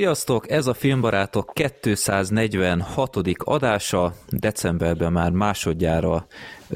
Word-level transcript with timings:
Sziasztok! 0.00 0.50
Ez 0.50 0.66
a 0.66 0.74
Filmbarátok 0.74 1.52
246. 1.54 3.16
adása. 3.36 4.14
Decemberben 4.28 5.12
már 5.12 5.30
másodjára 5.30 6.26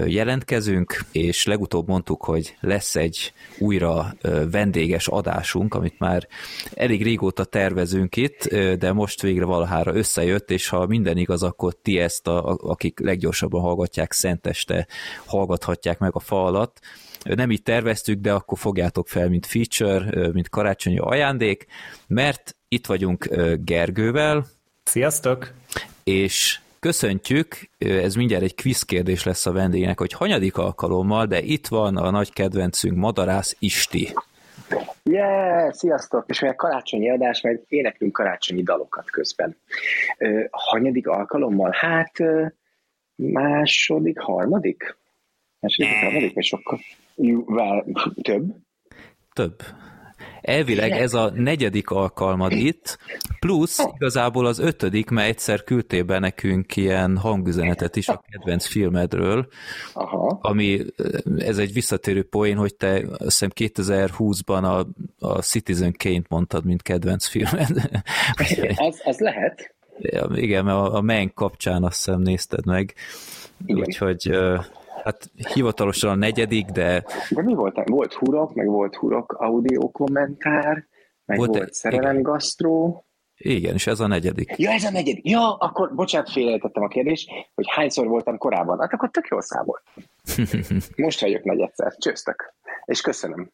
jelentkezünk, 0.07 1.05
és 1.13 1.47
legutóbb 1.47 1.89
mondtuk, 1.89 2.25
hogy 2.25 2.57
lesz 2.61 2.97
egy 2.97 3.33
újra 3.59 4.15
vendéges 4.51 5.09
adásunk, 5.09 5.75
amit 5.75 5.99
már 5.99 6.29
elég 6.75 7.03
régóta 7.03 7.45
tervezünk 7.45 8.17
itt, 8.17 8.55
de 8.79 8.93
most 8.93 9.23
végre 9.23 9.45
valahára 9.45 9.95
összejött, 9.95 10.51
és 10.51 10.69
ha 10.69 10.87
minden 10.87 11.17
igaz, 11.17 11.43
akkor 11.43 11.75
ti 11.83 11.99
ezt, 11.99 12.27
a, 12.27 12.57
akik 12.63 13.01
leggyorsabban 13.01 13.61
hallgatják 13.61 14.13
szenteste, 14.13 14.87
hallgathatják 15.27 15.99
meg 15.99 16.15
a 16.15 16.21
fa 16.21 16.45
alatt. 16.45 16.81
Nem 17.23 17.51
így 17.51 17.63
terveztük, 17.63 18.21
de 18.21 18.33
akkor 18.33 18.59
fogjátok 18.59 19.09
fel, 19.09 19.29
mint 19.29 19.47
feature, 19.47 20.31
mint 20.33 20.49
karácsonyi 20.49 20.99
ajándék, 20.99 21.67
mert 22.07 22.57
itt 22.75 22.87
vagyunk 22.87 23.29
Gergővel. 23.65 24.47
Sziasztok! 24.83 25.53
És 26.05 26.59
köszöntjük, 26.81 27.71
ez 27.79 28.15
mindjárt 28.15 28.43
egy 28.43 28.55
quiz 28.55 28.83
kérdés 28.83 29.25
lesz 29.25 29.47
a 29.47 29.53
vendégnek, 29.53 29.99
hogy 29.99 30.13
hanyadik 30.13 30.57
alkalommal, 30.57 31.27
de 31.27 31.41
itt 31.41 31.67
van 31.67 31.97
a 31.97 32.11
nagy 32.11 32.33
kedvencünk 32.33 32.97
Madarász 32.97 33.57
Isti. 33.59 34.13
Yeah, 35.03 35.73
sziasztok! 35.73 36.25
És 36.29 36.43
olyan 36.43 36.57
karácsonyi 36.57 37.11
adás, 37.11 37.41
mert 37.41 37.63
éneklünk 37.69 38.13
karácsonyi 38.13 38.63
dalokat 38.63 39.11
közben. 39.11 39.57
hanyadik 40.51 41.07
alkalommal? 41.07 41.71
Hát 41.75 42.13
második, 43.15 44.19
harmadik? 44.19 44.97
Második, 45.61 45.93
harmadik, 46.03 46.35
vagy 46.35 46.45
sokkal? 46.45 46.81
Több? 48.23 48.55
Több. 49.33 49.63
Elvileg 50.45 50.91
ez 50.91 51.15
a 51.15 51.31
negyedik 51.35 51.91
alkalmad 51.91 52.53
itt, 52.53 52.99
plusz 53.41 53.85
igazából 53.95 54.47
az 54.47 54.59
ötödik, 54.59 55.11
mert 55.11 55.29
egyszer 55.29 55.65
küldtél 55.65 56.03
be 56.03 56.19
nekünk 56.19 56.77
ilyen 56.77 57.17
hangüzenetet 57.17 57.97
is 57.97 58.09
a 58.09 58.25
kedvenc 58.31 58.67
filmedről, 58.67 59.47
Aha. 59.93 60.39
ami 60.43 60.85
ez 61.39 61.59
egy 61.59 61.73
visszatérő 61.73 62.23
poén, 62.23 62.57
hogy 62.57 62.75
te 62.75 63.03
azt 63.11 63.21
hiszem 63.21 63.51
2020-ban 63.55 64.63
a, 64.63 64.87
a 65.27 65.43
Citizen 65.43 65.95
Kane-t 65.99 66.29
mondtad, 66.29 66.65
mint 66.65 66.83
kedvenc 66.83 67.27
filmed. 67.27 67.69
az, 68.77 69.01
az 69.05 69.19
lehet. 69.19 69.75
Ja, 69.99 70.29
igen, 70.35 70.65
mert 70.65 70.77
a, 70.77 70.95
a 70.95 71.01
Men 71.01 71.35
kapcsán 71.35 71.85
azt 71.85 71.97
hiszem 71.97 72.21
nézted 72.21 72.67
meg. 72.67 72.95
Igen. 73.67 73.81
Úgyhogy 73.81 74.39
hát 75.05 75.31
hivatalosan 75.53 76.11
a 76.11 76.15
negyedik, 76.15 76.67
de... 76.67 77.05
De 77.31 77.43
mi 77.43 77.55
volt? 77.55 77.89
Volt 77.89 78.13
hurok, 78.13 78.55
meg 78.55 78.67
volt 78.67 78.95
hurok 78.95 79.33
audio 79.33 79.91
kommentár, 79.91 80.87
meg 81.25 81.39
volt, 81.39 81.57
volt 81.57 81.73
szerelem 81.73 82.23
gasztró. 82.23 83.05
Igen, 83.37 83.75
és 83.75 83.87
ez 83.87 84.01
a 84.01 84.07
negyedik. 84.07 84.55
Ja, 84.57 84.71
ez 84.71 84.85
a 84.85 84.91
negyedik. 84.91 85.29
Ja, 85.29 85.55
akkor 85.55 85.95
bocsánat, 85.95 86.31
félrejtettem 86.31 86.83
a 86.83 86.89
kérdést, 86.89 87.31
hogy 87.55 87.65
hányszor 87.69 88.07
voltam 88.07 88.39
korábban. 88.39 88.81
Hát 88.81 88.93
akkor 88.93 89.11
tök 89.11 89.27
jól 89.31 89.41
számolt. 89.41 89.83
Most 90.97 91.21
vagyok 91.21 91.45
negyedszer. 91.45 91.95
Csőztök. 91.97 92.55
És 92.85 93.01
köszönöm. 93.01 93.51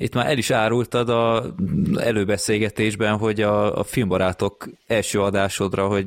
Itt 0.00 0.14
már 0.14 0.26
el 0.26 0.38
is 0.38 0.50
árultad 0.50 1.08
a 1.08 1.54
előbeszélgetésben, 1.96 3.16
hogy 3.16 3.40
a, 3.40 3.78
a 3.78 3.84
filmbarátok 3.84 4.68
első 4.86 5.20
adásodra, 5.20 5.86
hogy 5.86 6.06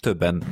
többen 0.00 0.42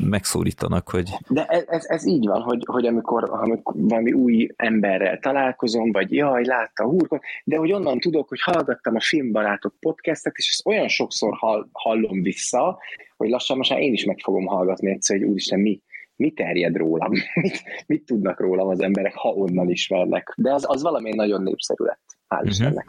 megszólítanak, 0.00 0.88
hogy... 0.88 1.10
De 1.28 1.44
ez, 1.44 1.64
ez, 1.66 1.84
ez 1.84 2.06
így 2.06 2.26
van, 2.26 2.40
hogy, 2.40 2.62
hogy 2.66 2.86
amikor, 2.86 3.30
amikor 3.30 3.74
valami 3.76 4.12
új 4.12 4.48
emberrel 4.56 5.18
találkozom, 5.18 5.92
vagy 5.92 6.12
jaj, 6.12 6.44
látta 6.44 6.84
a 6.84 6.88
húrkot, 6.88 7.22
de 7.44 7.56
hogy 7.56 7.72
onnan 7.72 7.98
tudok, 7.98 8.28
hogy 8.28 8.40
hallgattam 8.40 8.94
a 8.94 9.00
filmbarátok 9.00 9.74
podcastet, 9.80 10.36
és 10.36 10.48
ezt 10.48 10.66
olyan 10.66 10.88
sokszor 10.88 11.36
hall, 11.36 11.68
hallom 11.72 12.22
vissza, 12.22 12.78
hogy 13.16 13.28
lassan 13.28 13.56
most 13.56 13.70
már 13.70 13.80
én 13.80 13.92
is 13.92 14.04
meg 14.04 14.18
fogom 14.22 14.46
hallgatni 14.46 14.90
egyszer, 14.90 15.18
hogy 15.18 15.26
úristen, 15.26 15.60
mi, 15.60 15.80
mi 16.16 16.30
terjed 16.30 16.76
rólam, 16.76 17.12
mit, 17.42 17.62
mit 17.86 18.04
tudnak 18.04 18.40
rólam 18.40 18.68
az 18.68 18.80
emberek, 18.80 19.14
ha 19.14 19.28
onnan 19.28 19.70
ismernek. 19.70 20.34
De 20.36 20.52
az, 20.52 20.64
az 20.66 20.82
valami 20.82 21.14
nagyon 21.14 21.42
népszerű 21.42 21.84
lett. 21.84 22.04
Hál' 22.28 22.34
uh-huh. 22.34 22.48
Istennek. 22.48 22.86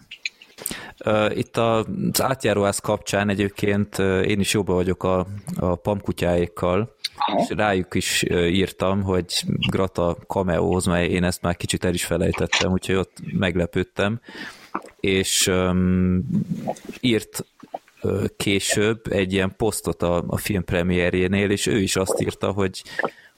Itt 1.36 1.58
az 1.58 2.22
átjáróház 2.22 2.80
kapcsán 2.80 3.30
egyébként 3.30 4.00
én 4.00 4.40
is 4.40 4.54
jobban 4.54 4.76
vagyok 4.76 5.04
a, 5.04 5.28
a 5.56 5.76
pamkutyáékkal, 5.76 6.96
Aha. 7.18 7.42
és 7.42 7.50
rájuk 7.50 7.96
is 7.96 8.24
írtam, 8.32 9.02
hogy 9.02 9.44
Grata 9.70 10.18
cameóhoz, 10.28 10.86
mert 10.86 11.10
én 11.10 11.24
ezt 11.24 11.42
már 11.42 11.56
kicsit 11.56 11.84
el 11.84 11.94
is 11.94 12.06
felejtettem, 12.06 12.72
úgyhogy 12.72 12.96
ott 12.96 13.18
meglepődtem, 13.38 14.20
és 15.00 15.48
um, 15.48 16.28
írt 17.00 17.46
később 18.38 19.02
egy 19.12 19.34
ilyen 19.34 19.56
posztot 19.58 20.02
a, 20.02 20.24
a 20.28 20.38
film 20.38 20.64
premierjénél, 20.64 21.50
és 21.50 21.66
ő 21.66 21.78
is 21.82 21.96
azt 21.96 22.22
írta, 22.22 22.52
hogy 22.52 22.84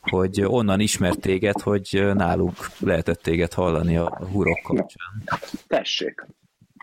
hogy 0.02 0.42
onnan 0.46 0.80
ismert 0.80 1.20
téged, 1.20 1.62
hogy 1.62 2.04
náluk 2.14 2.56
lehetett 2.80 3.22
téged 3.22 3.54
hallani 3.54 3.98
a 3.98 4.20
hurok 4.32 4.60
kapcsán. 4.64 5.24
Tessék, 5.68 6.26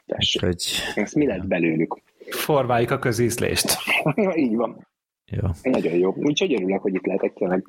tessék. 0.06 0.42
Hogy... 0.42 0.64
Ezt 0.94 1.14
mi 1.14 1.26
lett 1.26 1.46
belőlük? 1.46 2.02
Formáljuk 2.30 2.90
a 2.90 2.98
közízlést. 2.98 3.76
Így 4.34 4.54
van. 4.54 4.86
Ja. 5.30 5.54
Nagyon 5.62 5.94
jó. 5.94 6.14
Úgyhogy 6.16 6.54
örülök, 6.54 6.80
hogy 6.80 6.94
itt 6.94 7.06
lehetek 7.06 7.32
tényleg. 7.32 7.64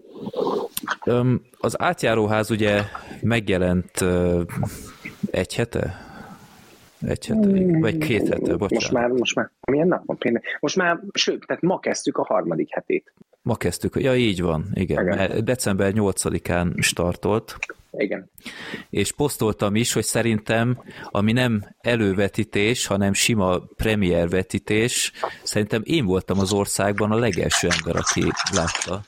Az 1.58 1.82
átjáróház 1.82 2.52
ugye 2.52 2.82
megjelent 3.22 4.06
egy 5.32 5.56
hete? 5.56 6.07
Egy 7.02 7.26
hete, 7.26 7.80
vagy 7.80 7.98
két 7.98 8.28
hete, 8.28 8.56
bocsánat. 8.56 8.72
Most 8.72 8.92
már, 8.92 9.10
most 9.10 9.36
már, 9.36 9.52
milyen 9.72 9.88
nap 9.88 10.06
van? 10.06 10.42
Most 10.60 10.76
már, 10.76 11.00
sőt, 11.14 11.46
tehát 11.48 11.62
ma 11.62 11.80
kezdtük 11.80 12.18
a 12.18 12.24
harmadik 12.24 12.74
hetét. 12.74 13.14
Ma 13.42 13.56
kezdtük, 13.56 13.96
ja 13.96 14.16
így 14.16 14.42
van, 14.42 14.70
igen. 14.74 15.08
igen. 15.08 15.46
December 15.46 15.92
8-án 15.96 16.82
startolt. 16.82 17.58
Igen. 17.92 18.30
És 18.90 19.12
posztoltam 19.12 19.76
is, 19.76 19.94
hogy 19.94 20.04
szerintem, 20.04 20.84
ami 21.04 21.32
nem 21.32 21.64
elővetítés, 21.82 22.86
hanem 22.86 23.14
sima 23.14 23.60
premier 23.76 24.30
vetítés, 24.30 25.12
szerintem 25.44 25.82
én 25.86 26.06
voltam 26.06 26.40
az 26.40 26.54
országban 26.54 27.12
a 27.12 27.16
legelső 27.16 27.68
ember, 27.78 27.96
aki 27.96 28.32
látta. 28.54 29.02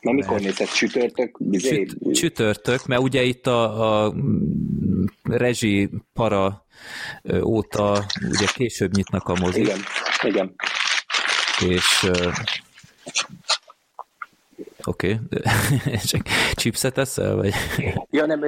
Na 0.00 0.12
mikor 0.12 0.40
nézett 0.40 0.68
csütörtök? 0.68 1.38
Csüt, 1.50 1.96
csütörtök, 2.12 2.86
mert 2.86 3.02
ugye 3.02 3.22
itt 3.22 3.46
a, 3.46 4.04
a 4.04 4.14
rezsi 5.22 5.90
para 6.12 6.64
óta 7.42 8.04
ugye 8.28 8.46
később 8.54 8.92
nyitnak 8.94 9.28
a 9.28 9.34
mozik. 9.40 9.66
Igen, 9.66 9.78
igen. 10.22 10.54
És 11.68 12.10
Oké, 14.84 15.18
okay. 15.24 15.46
csak 16.10 16.22
chipset 16.54 16.98
eszel, 16.98 17.34
vagy? 17.34 17.52
Ja, 18.10 18.26
nem, 18.26 18.40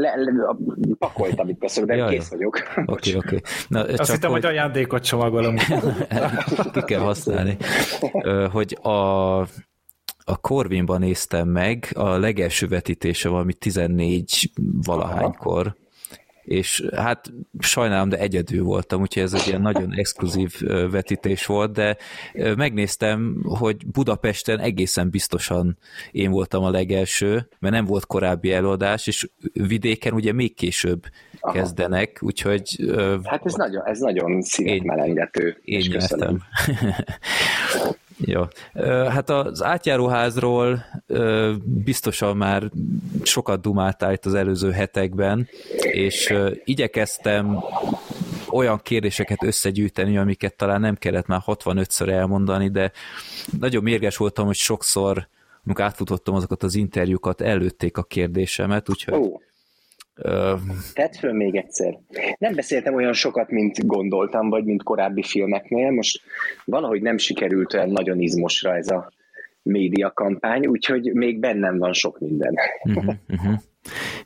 le, 0.00 0.14
le, 0.16 0.56
pakoltam 0.98 1.48
itt 1.48 1.58
beszélni, 1.58 1.90
de 1.90 1.96
ja, 1.96 2.06
kész 2.06 2.28
vagyok. 2.28 2.56
Oké, 2.86 3.14
okay, 3.14 3.14
oké. 3.14 3.40
Okay. 3.70 3.94
Azt 3.96 4.12
hittem, 4.12 4.30
hogy 4.30 4.44
ajándékot 4.44 5.04
csomagolom. 5.04 5.56
Ki 6.72 6.82
kell 6.84 7.00
használni. 7.00 7.56
Hogy 8.50 8.78
a, 8.82 9.38
a 10.24 10.36
Corvinban 10.40 11.00
néztem 11.00 11.48
meg, 11.48 11.88
a 11.94 12.08
legelső 12.08 12.68
vetítése 12.68 13.28
valami 13.28 13.54
14 13.54 14.50
valahánykor, 14.82 15.76
és 16.42 16.84
hát 16.96 17.32
sajnálom, 17.58 18.08
de 18.08 18.18
egyedül 18.18 18.64
voltam, 18.64 19.00
úgyhogy 19.00 19.22
ez 19.22 19.32
egy 19.32 19.46
ilyen 19.46 19.60
nagyon 19.60 19.92
exkluzív 19.94 20.60
vetítés 20.90 21.46
volt, 21.46 21.72
de 21.72 21.96
megnéztem, 22.56 23.42
hogy 23.44 23.86
Budapesten 23.86 24.58
egészen 24.58 25.10
biztosan 25.10 25.78
én 26.10 26.30
voltam 26.30 26.64
a 26.64 26.70
legelső, 26.70 27.48
mert 27.58 27.74
nem 27.74 27.84
volt 27.84 28.06
korábbi 28.06 28.52
előadás, 28.52 29.06
és 29.06 29.28
vidéken 29.52 30.12
ugye 30.12 30.32
még 30.32 30.54
később 30.54 31.04
Aha. 31.40 31.54
kezdenek, 31.54 32.18
úgyhogy... 32.20 32.92
Hát 33.24 33.44
ez 33.44 33.54
nagyon, 33.54 33.86
ez 33.86 33.98
nagyon 33.98 34.42
szívmelengető. 34.42 35.60
Én, 35.64 35.80
én 35.80 35.88
nyertem. 35.90 36.42
Jó. 38.24 38.42
Hát 39.08 39.30
az 39.30 39.62
átjáróházról 39.62 40.84
biztosan 41.62 42.36
már 42.36 42.70
sokat 43.22 43.60
dumáltál 43.60 44.12
itt 44.12 44.26
az 44.26 44.34
előző 44.34 44.70
hetekben, 44.70 45.48
és 45.80 46.34
igyekeztem 46.64 47.64
olyan 48.50 48.80
kérdéseket 48.82 49.42
összegyűjteni, 49.42 50.18
amiket 50.18 50.56
talán 50.56 50.80
nem 50.80 50.94
kellett 50.94 51.26
már 51.26 51.40
65-ször 51.46 52.08
elmondani, 52.08 52.68
de 52.68 52.92
nagyon 53.58 53.82
mérges 53.82 54.16
voltam, 54.16 54.46
hogy 54.46 54.54
sokszor, 54.54 55.28
amikor 55.66 55.84
átfutottam 55.84 56.34
azokat 56.34 56.62
az 56.62 56.74
interjúkat, 56.74 57.40
előtték 57.40 57.96
a 57.96 58.02
kérdésemet, 58.02 58.88
úgyhogy... 58.88 59.14
Oh. 59.14 59.40
Tedd 60.94 61.12
föl 61.18 61.32
még 61.32 61.56
egyszer. 61.56 61.98
Nem 62.38 62.54
beszéltem 62.54 62.94
olyan 62.94 63.12
sokat, 63.12 63.50
mint 63.50 63.86
gondoltam, 63.86 64.48
vagy 64.48 64.64
mint 64.64 64.82
korábbi 64.82 65.22
filmeknél. 65.22 65.90
Most 65.90 66.20
valahogy 66.64 67.02
nem 67.02 67.18
sikerült 67.18 67.74
olyan 67.74 67.90
nagyon 67.90 68.20
izmosra 68.20 68.76
ez 68.76 68.88
a 68.88 69.12
média 69.62 70.10
kampány, 70.10 70.66
úgyhogy 70.66 71.12
még 71.12 71.38
bennem 71.40 71.78
van 71.78 71.92
sok 71.92 72.18
minden. 72.18 72.54
Uh-huh, 72.82 73.14
uh-huh. 73.28 73.54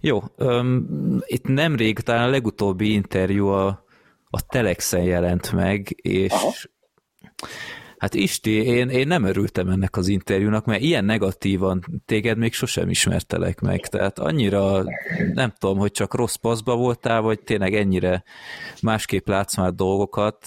Jó, 0.01 0.23
um, 0.39 0.87
itt 1.27 1.47
nemrég 1.47 1.99
talán 1.99 2.29
a 2.29 2.31
legutóbbi 2.31 2.93
interjú 2.93 3.47
a, 3.47 3.85
a 4.31 4.47
Telexen 4.47 5.03
jelent 5.03 5.53
meg, 5.53 5.89
és 5.97 6.33
Aha. 6.33 6.53
Hát 7.99 8.15
Isti, 8.15 8.65
én, 8.65 8.89
én 8.89 9.07
nem 9.07 9.25
örültem 9.25 9.69
ennek 9.69 9.97
az 9.97 10.09
interjúnak, 10.09 10.65
mert 10.65 10.83
ilyen 10.83 11.05
negatívan 11.05 11.85
téged 12.07 12.39
még 12.39 12.53
sosem 12.53 12.89
ismertelek 12.89 13.61
meg, 13.61 13.87
tehát 13.87 14.19
annyira 14.19 14.85
nem 15.35 15.53
tudom, 15.59 15.79
hogy 15.79 15.91
csak 15.91 16.15
rossz 16.15 16.35
paszba 16.35 16.77
voltál, 16.77 17.21
vagy 17.21 17.41
tényleg 17.41 17.75
ennyire 17.75 18.23
másképp 18.83 19.29
látsz 19.29 19.57
már 19.57 19.73
dolgokat. 19.73 20.45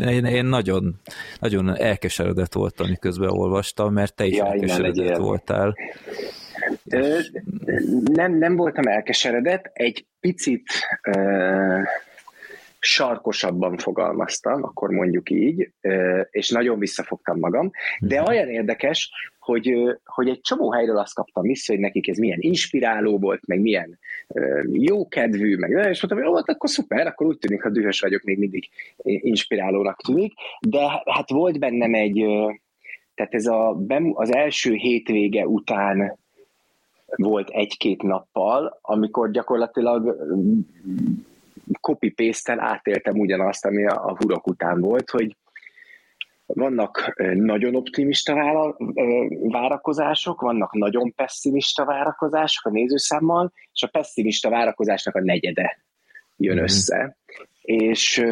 Én, 0.00 0.24
én 0.24 0.44
nagyon, 0.44 1.00
nagyon 1.40 1.76
elkeseredett 1.76 2.52
voltam, 2.52 2.88
miközben 2.88 3.30
olvastam, 3.30 3.92
mert 3.92 4.14
te 4.14 4.24
is 4.24 4.36
ja, 4.36 4.46
elkeseredett 4.46 5.16
voltál. 5.16 5.76
Nem, 8.04 8.38
nem 8.38 8.56
voltam 8.56 8.86
elkeseredett, 8.86 9.70
egy 9.72 10.06
picit 10.20 10.62
sarkosabban 12.84 13.76
fogalmaztam, 13.76 14.62
akkor 14.62 14.90
mondjuk 14.90 15.30
így, 15.30 15.70
és 16.30 16.50
nagyon 16.50 16.78
visszafogtam 16.78 17.38
magam, 17.38 17.70
de 18.00 18.20
mhm. 18.20 18.28
olyan 18.28 18.48
érdekes, 18.48 19.10
hogy, 19.38 19.98
hogy 20.04 20.28
egy 20.28 20.40
csomó 20.40 20.72
helyről 20.72 20.98
azt 20.98 21.14
kaptam 21.14 21.42
vissza, 21.42 21.72
hogy 21.72 21.80
nekik 21.80 22.08
ez 22.08 22.16
milyen 22.16 22.40
inspiráló 22.40 23.18
volt, 23.18 23.46
meg 23.46 23.60
milyen 23.60 23.98
jókedvű, 24.72 25.56
meg 25.56 25.70
és 25.70 26.02
mondtam, 26.02 26.18
hogy 26.18 26.26
ó, 26.26 26.34
hát 26.34 26.48
akkor 26.48 26.70
szuper, 26.70 27.06
akkor 27.06 27.26
úgy 27.26 27.38
tűnik, 27.38 27.62
ha 27.62 27.70
dühös 27.70 28.00
vagyok, 28.00 28.22
még 28.22 28.38
mindig 28.38 28.68
inspirálónak 29.02 30.00
tűnik, 30.06 30.32
de 30.60 31.02
hát 31.04 31.30
volt 31.30 31.58
bennem 31.58 31.94
egy, 31.94 32.24
tehát 33.14 33.34
ez 33.34 33.46
a, 33.46 33.76
az 34.12 34.34
első 34.34 34.72
hétvége 34.72 35.46
után 35.46 36.18
volt 37.16 37.48
egy-két 37.48 38.02
nappal, 38.02 38.78
amikor 38.82 39.30
gyakorlatilag 39.30 40.16
copy 41.80 42.10
paste 42.10 42.56
átéltem 42.58 43.18
ugyanazt, 43.18 43.64
ami 43.64 43.86
a, 43.86 44.06
a 44.06 44.16
hurok 44.16 44.46
után 44.46 44.80
volt, 44.80 45.10
hogy 45.10 45.36
vannak 46.46 47.14
nagyon 47.34 47.74
optimista 47.74 48.34
várakozások, 49.50 50.40
vannak 50.40 50.72
nagyon 50.72 51.14
pessimista 51.14 51.84
várakozások 51.84 52.66
a 52.66 52.70
nézőszámmal, 52.70 53.52
és 53.72 53.82
a 53.82 53.86
pessimista 53.86 54.50
várakozásnak 54.50 55.14
a 55.14 55.20
negyede 55.20 55.78
jön 56.36 56.54
mm-hmm. 56.54 56.64
össze. 56.64 57.16
És 57.62 58.24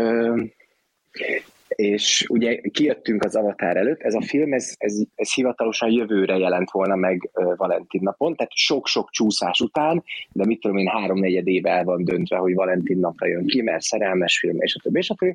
és 1.77 2.27
ugye 2.29 2.61
kijöttünk 2.71 3.25
az 3.25 3.37
Avatar 3.37 3.77
előtt, 3.77 4.03
ez 4.03 4.15
a 4.15 4.23
film, 4.23 4.53
ez, 4.53 4.75
ez, 4.79 4.97
ez 5.15 5.35
hivatalosan 5.35 5.91
jövőre 5.91 6.37
jelent 6.37 6.71
volna 6.71 6.95
meg 6.95 7.31
Valentin 7.57 8.01
napon, 8.03 8.35
tehát 8.37 8.53
sok-sok 8.55 9.11
csúszás 9.11 9.61
után, 9.61 10.05
de 10.33 10.47
mit 10.47 10.61
tudom 10.61 10.77
én, 10.77 10.87
három-negyed 10.87 11.47
éve 11.47 11.71
el 11.71 11.85
van 11.85 12.05
döntve, 12.05 12.37
hogy 12.37 12.55
Valentin 12.55 12.99
napra 12.99 13.27
jön 13.27 13.47
ki, 13.47 13.63
mert 13.63 13.83
szerelmes 13.83 14.39
film, 14.39 14.61
és 14.61 14.75
a 14.75 14.81
többi, 14.83 14.99
és 14.99 15.11
a 15.11 15.15
többi. 15.15 15.35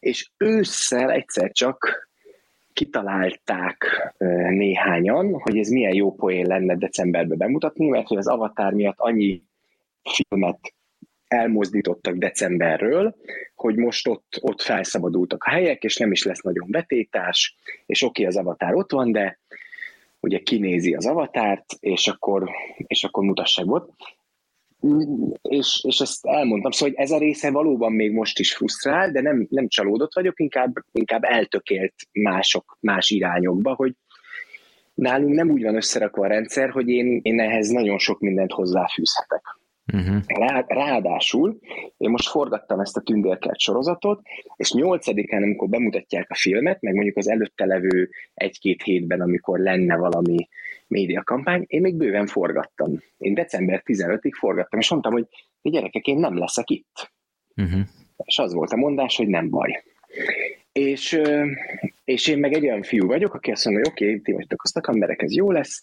És 0.00 0.30
ősszel 0.36 1.10
egyszer 1.10 1.52
csak 1.52 2.08
kitalálták 2.72 4.12
néhányan, 4.48 5.40
hogy 5.40 5.58
ez 5.58 5.68
milyen 5.68 5.94
jó 5.94 6.14
poén 6.14 6.46
lenne 6.46 6.76
decemberben 6.76 7.38
bemutatni, 7.38 7.88
mert 7.88 8.06
hogy 8.06 8.16
az 8.16 8.28
Avatar 8.28 8.72
miatt 8.72 8.98
annyi 8.98 9.42
filmet 10.02 10.72
elmozdítottak 11.28 12.16
decemberről, 12.16 13.16
hogy 13.54 13.76
most 13.76 14.08
ott, 14.08 14.38
ott 14.40 14.62
felszabadultak 14.62 15.44
a 15.44 15.50
helyek, 15.50 15.82
és 15.82 15.96
nem 15.96 16.12
is 16.12 16.24
lesz 16.24 16.40
nagyon 16.40 16.70
betétás, 16.70 17.56
és 17.86 18.02
oké, 18.02 18.24
az 18.24 18.36
avatár 18.36 18.74
ott 18.74 18.92
van, 18.92 19.12
de 19.12 19.38
ugye 20.20 20.38
kinézi 20.38 20.94
az 20.94 21.06
avatárt, 21.06 21.64
és 21.80 22.06
akkor, 22.06 22.50
és 22.76 23.04
akkor 23.04 23.24
mutassák 23.24 23.64
volt. 23.64 23.90
És, 25.42 25.84
és 25.86 25.98
ezt 25.98 26.26
elmondtam, 26.26 26.70
szóval 26.70 26.94
hogy 26.94 27.04
ez 27.04 27.10
a 27.10 27.18
része 27.18 27.50
valóban 27.50 27.92
még 27.92 28.12
most 28.12 28.38
is 28.38 28.54
frusztrál, 28.54 29.10
de 29.10 29.20
nem, 29.20 29.46
nem 29.50 29.68
csalódott 29.68 30.14
vagyok, 30.14 30.40
inkább, 30.40 30.72
inkább 30.92 31.24
eltökélt 31.24 31.94
mások, 32.12 32.76
más 32.80 33.10
irányokba, 33.10 33.74
hogy 33.74 33.94
nálunk 34.94 35.34
nem 35.34 35.50
úgy 35.50 35.62
van 35.62 35.76
összerakva 35.76 36.24
a 36.24 36.28
rendszer, 36.28 36.70
hogy 36.70 36.88
én, 36.88 37.20
én 37.22 37.40
ehhez 37.40 37.68
nagyon 37.68 37.98
sok 37.98 38.20
mindent 38.20 38.52
hozzáfűzhetek. 38.52 39.57
Uh-huh. 39.92 40.22
Rá, 40.26 40.64
ráadásul 40.66 41.58
én 41.96 42.10
most 42.10 42.28
forgattam 42.28 42.80
ezt 42.80 42.96
a 42.96 43.00
Tündérkert 43.00 43.58
sorozatot, 43.58 44.20
és 44.56 44.72
nyolcadikán, 44.72 45.42
amikor 45.42 45.68
bemutatják 45.68 46.30
a 46.30 46.34
filmet, 46.34 46.80
meg 46.80 46.94
mondjuk 46.94 47.16
az 47.16 47.28
előtte 47.28 47.64
levő 47.64 48.10
egy-két 48.34 48.82
hétben, 48.82 49.20
amikor 49.20 49.58
lenne 49.58 49.96
valami 49.96 50.48
médiakampány, 50.86 51.64
én 51.66 51.80
még 51.80 51.94
bőven 51.94 52.26
forgattam. 52.26 53.02
Én 53.18 53.34
december 53.34 53.82
15-ig 53.86 54.32
forgattam, 54.38 54.80
és 54.80 54.90
mondtam, 54.90 55.12
hogy 55.12 55.26
gyerekek, 55.62 56.06
én 56.06 56.18
nem 56.18 56.38
leszek 56.38 56.70
itt. 56.70 57.10
Uh-huh. 57.56 57.80
És 58.24 58.38
az 58.38 58.52
volt 58.52 58.72
a 58.72 58.76
mondás, 58.76 59.16
hogy 59.16 59.28
nem 59.28 59.48
baj. 59.50 59.82
És, 60.72 61.20
és 62.04 62.26
én 62.26 62.38
meg 62.38 62.52
egy 62.52 62.64
olyan 62.64 62.82
fiú 62.82 63.06
vagyok, 63.06 63.34
aki 63.34 63.50
azt 63.50 63.64
mondja, 63.64 63.82
hogy 63.82 63.92
oké, 63.92 64.08
okay, 64.08 64.20
ti 64.20 64.32
vagytok 64.32 64.62
a 64.62 64.66
szakemberek, 64.66 65.22
ez 65.22 65.34
jó 65.34 65.50
lesz, 65.50 65.82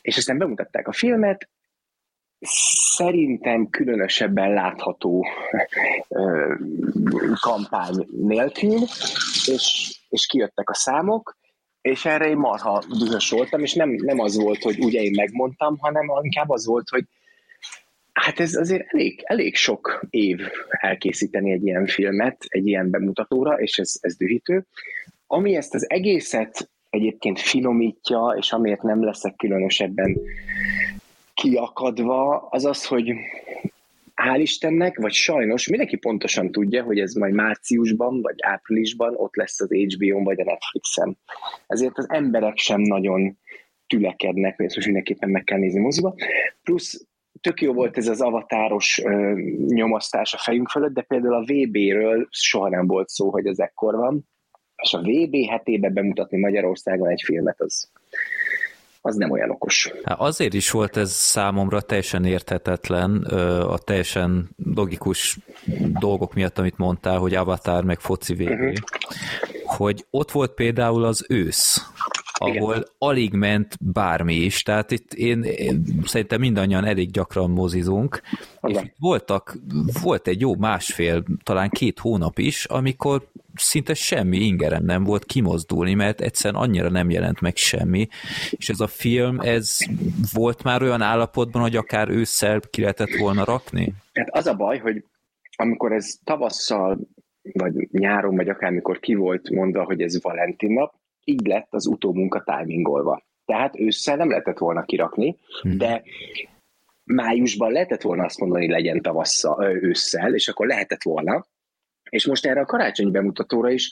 és 0.00 0.16
aztán 0.16 0.38
bemutatták 0.38 0.88
a 0.88 0.92
filmet, 0.92 1.48
szerintem 2.40 3.70
különösebben 3.70 4.52
látható 4.52 5.26
kampány 7.40 8.06
nélkül, 8.10 8.78
és, 9.46 9.96
és 10.08 10.26
kijöttek 10.26 10.70
a 10.70 10.74
számok, 10.74 11.36
és 11.80 12.04
erre 12.04 12.28
én 12.28 12.36
marha 12.36 12.82
dühös 12.98 13.30
voltam, 13.30 13.62
és 13.62 13.74
nem, 13.74 13.90
nem 13.90 14.18
az 14.18 14.36
volt, 14.36 14.62
hogy 14.62 14.78
ugye 14.78 15.00
én 15.00 15.12
megmondtam, 15.16 15.76
hanem 15.78 16.10
inkább 16.22 16.50
az 16.50 16.66
volt, 16.66 16.88
hogy 16.88 17.04
hát 18.12 18.40
ez 18.40 18.54
azért 18.54 18.94
elég, 18.94 19.22
elég 19.24 19.56
sok 19.56 20.06
év 20.10 20.40
elkészíteni 20.68 21.52
egy 21.52 21.66
ilyen 21.66 21.86
filmet, 21.86 22.44
egy 22.48 22.66
ilyen 22.66 22.90
bemutatóra, 22.90 23.60
és 23.60 23.78
ez, 23.78 23.98
ez 24.00 24.16
dühítő. 24.16 24.66
Ami 25.26 25.56
ezt 25.56 25.74
az 25.74 25.90
egészet 25.90 26.70
egyébként 26.90 27.40
finomítja, 27.40 28.34
és 28.38 28.52
amiért 28.52 28.82
nem 28.82 29.04
leszek 29.04 29.36
különösebben 29.36 30.20
kiakadva, 31.36 32.46
az 32.50 32.64
az, 32.64 32.86
hogy 32.86 33.12
hál' 34.14 34.40
Istennek, 34.40 34.98
vagy 34.98 35.12
sajnos 35.12 35.68
mindenki 35.68 35.96
pontosan 35.96 36.50
tudja, 36.50 36.82
hogy 36.82 36.98
ez 36.98 37.12
majd 37.12 37.34
márciusban, 37.34 38.20
vagy 38.20 38.34
áprilisban 38.38 39.14
ott 39.16 39.36
lesz 39.36 39.60
az 39.60 39.68
HBO-n, 39.70 40.24
vagy 40.24 40.40
a 40.40 40.44
Netflixen. 40.44 41.18
Ezért 41.66 41.98
az 41.98 42.06
emberek 42.10 42.56
sem 42.56 42.80
nagyon 42.80 43.38
tülekednek, 43.86 44.56
hogy 44.56 44.64
ezt 44.64 44.74
most 44.74 44.86
mindenképpen 44.86 45.30
meg 45.30 45.44
kell 45.44 45.58
nézni 45.58 45.80
moziba. 45.80 46.14
Plusz 46.62 47.06
tök 47.40 47.60
jó 47.60 47.72
volt 47.72 47.96
ez 47.96 48.08
az 48.08 48.20
avatáros 48.20 49.00
ö, 49.04 49.32
nyomasztás 49.66 50.34
a 50.34 50.38
fejünk 50.38 50.68
fölött, 50.68 50.92
de 50.92 51.02
például 51.02 51.34
a 51.34 51.44
VB-ről 51.44 52.26
soha 52.30 52.68
nem 52.68 52.86
volt 52.86 53.08
szó, 53.08 53.30
hogy 53.30 53.46
ez 53.46 53.58
ekkor 53.58 53.94
van. 53.94 54.28
És 54.82 54.92
a 54.92 55.00
VB 55.00 55.36
hetében 55.48 55.92
bemutatni 55.92 56.38
Magyarországon 56.38 57.08
egy 57.08 57.22
filmet, 57.24 57.60
az, 57.60 57.90
az 59.06 59.16
nem 59.16 59.30
olyan 59.30 59.50
okos. 59.50 59.92
Hát 60.04 60.20
azért 60.20 60.54
is 60.54 60.70
volt 60.70 60.96
ez 60.96 61.10
számomra 61.10 61.80
teljesen 61.80 62.24
érthetetlen, 62.24 63.22
a 63.62 63.78
teljesen 63.78 64.50
logikus 64.74 65.38
dolgok 65.98 66.34
miatt, 66.34 66.58
amit 66.58 66.78
mondtál, 66.78 67.18
hogy 67.18 67.34
Avatar 67.34 67.84
meg 67.84 68.00
foci 68.00 68.34
VB, 68.34 68.40
uh-huh. 68.40 68.72
hogy 69.64 70.06
ott 70.10 70.30
volt 70.30 70.50
például 70.50 71.04
az 71.04 71.24
ősz, 71.28 71.90
ahol 72.32 72.74
Igen. 72.74 72.86
alig 72.98 73.32
ment 73.32 73.76
bármi 73.80 74.34
is, 74.34 74.62
tehát 74.62 74.90
itt 74.90 75.12
én, 75.12 75.42
én 75.42 76.02
szerintem 76.04 76.40
mindannyian 76.40 76.84
elég 76.84 77.10
gyakran 77.10 77.50
mozizunk, 77.50 78.20
Igen. 78.62 78.82
és 78.82 78.88
itt 78.88 78.96
voltak, 78.98 79.56
volt 80.02 80.28
egy 80.28 80.40
jó 80.40 80.54
másfél, 80.54 81.22
talán 81.42 81.68
két 81.68 81.98
hónap 81.98 82.38
is, 82.38 82.64
amikor 82.64 83.28
szinte 83.56 83.94
semmi 83.94 84.36
ingerem 84.36 84.84
nem 84.84 85.04
volt 85.04 85.24
kimozdulni, 85.24 85.94
mert 85.94 86.20
egyszerűen 86.20 86.62
annyira 86.62 86.90
nem 86.90 87.10
jelent 87.10 87.40
meg 87.40 87.56
semmi, 87.56 88.08
és 88.50 88.68
ez 88.68 88.80
a 88.80 88.86
film, 88.86 89.40
ez 89.40 89.78
volt 90.32 90.62
már 90.62 90.82
olyan 90.82 91.02
állapotban, 91.02 91.62
hogy 91.62 91.76
akár 91.76 92.08
ősszel 92.08 92.60
ki 92.70 92.80
lehetett 92.80 93.14
volna 93.18 93.44
rakni? 93.44 93.94
Hát 94.12 94.28
az 94.30 94.46
a 94.46 94.54
baj, 94.54 94.78
hogy 94.78 95.04
amikor 95.56 95.92
ez 95.92 96.14
tavasszal, 96.24 96.98
vagy 97.52 97.88
nyáron, 97.90 98.36
vagy 98.36 98.48
akármikor 98.48 98.98
ki 98.98 99.14
volt 99.14 99.50
mondva, 99.50 99.84
hogy 99.84 100.00
ez 100.00 100.22
Valentin 100.22 100.72
nap, 100.72 100.94
így 101.24 101.46
lett 101.46 101.68
az 101.70 101.86
utómunka 101.86 102.42
timingolva. 102.44 103.22
Tehát 103.44 103.78
ősszel 103.78 104.16
nem 104.16 104.28
lehetett 104.28 104.58
volna 104.58 104.84
kirakni, 104.84 105.36
hmm. 105.62 105.78
de 105.78 106.02
májusban 107.04 107.72
lehetett 107.72 108.02
volna 108.02 108.24
azt 108.24 108.40
mondani, 108.40 108.70
legyen 108.70 109.02
tavasszal, 109.02 109.64
ősszel, 109.64 110.34
és 110.34 110.48
akkor 110.48 110.66
lehetett 110.66 111.02
volna, 111.02 111.46
és 112.10 112.26
most 112.26 112.46
erre 112.46 112.60
a 112.60 112.64
karácsonyi 112.64 113.10
bemutatóra 113.10 113.70
is, 113.70 113.88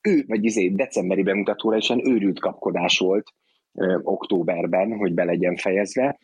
ő, 0.00 0.24
vagy 0.26 0.44
izé, 0.44 0.68
decemberi 0.68 1.22
bemutatóra 1.22 1.76
is 1.76 1.88
ilyen 1.88 2.08
őrült 2.08 2.40
kapkodás 2.40 2.98
volt 2.98 3.26
októberben, 4.02 4.96
hogy 4.96 5.14
be 5.14 5.24
legyen 5.24 5.56
fejezve, 5.56 6.18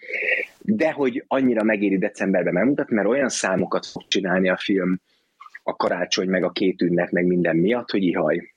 de 0.58 0.92
hogy 0.92 1.24
annyira 1.26 1.62
megéri 1.62 1.98
decemberben 1.98 2.54
bemutatni, 2.54 2.94
mert 2.94 3.08
olyan 3.08 3.28
számokat 3.28 3.86
fog 3.86 4.02
csinálni 4.06 4.48
a 4.48 4.56
film 4.56 5.00
a 5.62 5.76
karácsony, 5.76 6.28
meg 6.28 6.44
a 6.44 6.50
két 6.50 6.82
ünnep, 6.82 7.10
meg 7.10 7.26
minden 7.26 7.56
miatt, 7.56 7.90
hogy 7.90 8.02
ihaj. 8.02 8.52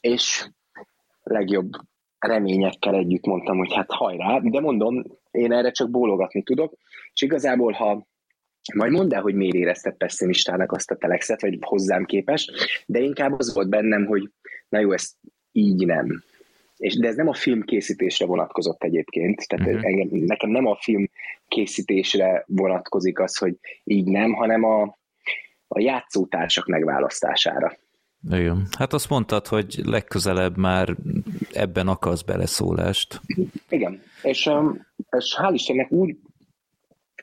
És 0.00 0.48
legjobb 1.22 1.70
reményekkel 2.18 2.94
együtt 2.94 3.26
mondtam, 3.26 3.56
hogy 3.56 3.74
hát 3.74 3.90
hajrá, 3.90 4.38
de 4.38 4.60
mondom, 4.60 5.04
én 5.30 5.52
erre 5.52 5.70
csak 5.70 5.90
bólogatni 5.90 6.42
tudok, 6.42 6.74
és 7.12 7.22
igazából, 7.22 7.72
ha 7.72 8.06
majd 8.72 8.92
mondd 8.92 9.14
el, 9.14 9.20
hogy 9.20 9.34
miért 9.34 9.54
érezted 9.54 9.96
pessimistának 9.96 10.72
azt 10.72 10.90
a 10.90 10.96
telexet, 10.96 11.40
vagy 11.40 11.58
hozzám 11.60 12.04
képes, 12.04 12.50
de 12.86 12.98
inkább 13.00 13.38
az 13.38 13.54
volt 13.54 13.68
bennem, 13.68 14.04
hogy 14.04 14.30
na 14.68 14.78
jó, 14.78 14.92
ez 14.92 15.10
így 15.52 15.86
nem. 15.86 16.22
És, 16.76 16.98
de 16.98 17.08
ez 17.08 17.16
nem 17.16 17.28
a 17.28 17.34
film 17.34 17.62
készítésre 17.62 18.26
vonatkozott 18.26 18.82
egyébként, 18.82 19.48
tehát 19.48 19.66
uh-huh. 19.66 19.84
engem, 19.84 20.08
nekem 20.10 20.50
nem 20.50 20.66
a 20.66 20.78
film 20.80 21.10
készítésre 21.48 22.44
vonatkozik 22.46 23.18
az, 23.18 23.36
hogy 23.36 23.56
így 23.84 24.06
nem, 24.06 24.32
hanem 24.32 24.64
a, 24.64 24.82
a 25.68 25.80
játszótársak 25.80 26.66
megválasztására. 26.66 27.76
Igen. 28.30 28.66
Hát 28.78 28.92
azt 28.92 29.08
mondtad, 29.08 29.46
hogy 29.46 29.80
legközelebb 29.84 30.56
már 30.56 30.96
ebben 31.52 31.88
akarsz 31.88 32.22
beleszólást. 32.22 33.20
Igen, 33.68 34.02
és, 34.22 34.50
és 35.10 35.36
hál' 35.38 35.50
Istennek 35.52 35.90
úgy 35.90 36.16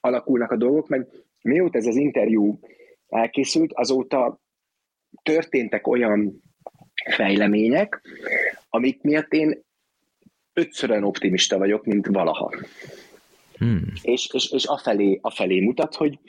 alakulnak 0.01 0.51
a 0.51 0.55
dolgok, 0.55 0.87
meg 0.87 1.07
mióta 1.41 1.77
ez 1.77 1.85
az 1.85 1.95
interjú 1.95 2.59
elkészült, 3.07 3.73
azóta 3.73 4.39
történtek 5.23 5.87
olyan 5.87 6.41
fejlemények, 7.09 8.01
amik 8.69 9.01
miatt 9.01 9.33
én 9.33 9.63
ötször 10.53 10.89
olyan 10.89 11.03
optimista 11.03 11.57
vagyok, 11.57 11.85
mint 11.85 12.07
valaha. 12.07 12.53
Hmm. 13.57 13.91
És, 14.01 14.29
és, 14.33 14.51
és 14.51 14.65
afelé, 14.65 15.19
afelé 15.21 15.59
mutat, 15.59 15.95
hogy 15.95 16.19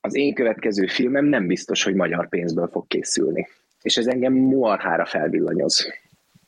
az 0.00 0.14
én 0.14 0.34
következő 0.34 0.86
filmem 0.86 1.24
nem 1.24 1.46
biztos, 1.46 1.82
hogy 1.82 1.94
magyar 1.94 2.28
pénzből 2.28 2.68
fog 2.68 2.86
készülni. 2.86 3.48
És 3.82 3.96
ez 3.96 4.06
engem 4.06 4.32
moarhára 4.32 5.06
felvillanyoz. 5.06 5.92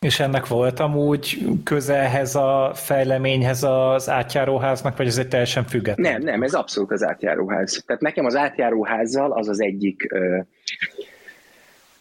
És 0.03 0.21
ennek 0.21 0.47
volt 0.47 0.81
amúgy 0.81 1.39
közelhez 1.65 2.35
a 2.35 2.71
fejleményhez 2.75 3.63
az 3.63 4.09
átjáróháznak, 4.09 4.97
vagy 4.97 5.07
ez 5.07 5.19
egy 5.19 5.29
teljesen 5.29 5.65
független? 5.65 6.13
Nem, 6.13 6.23
nem, 6.23 6.43
ez 6.43 6.55
abszolút 6.55 6.91
az 6.91 7.03
átjáróház. 7.03 7.83
Tehát 7.87 8.03
nekem 8.03 8.25
az 8.25 8.37
átjáróházzal 8.37 9.33
az 9.33 9.49
az 9.49 9.61
egyik 9.61 10.13
ö, 10.13 10.41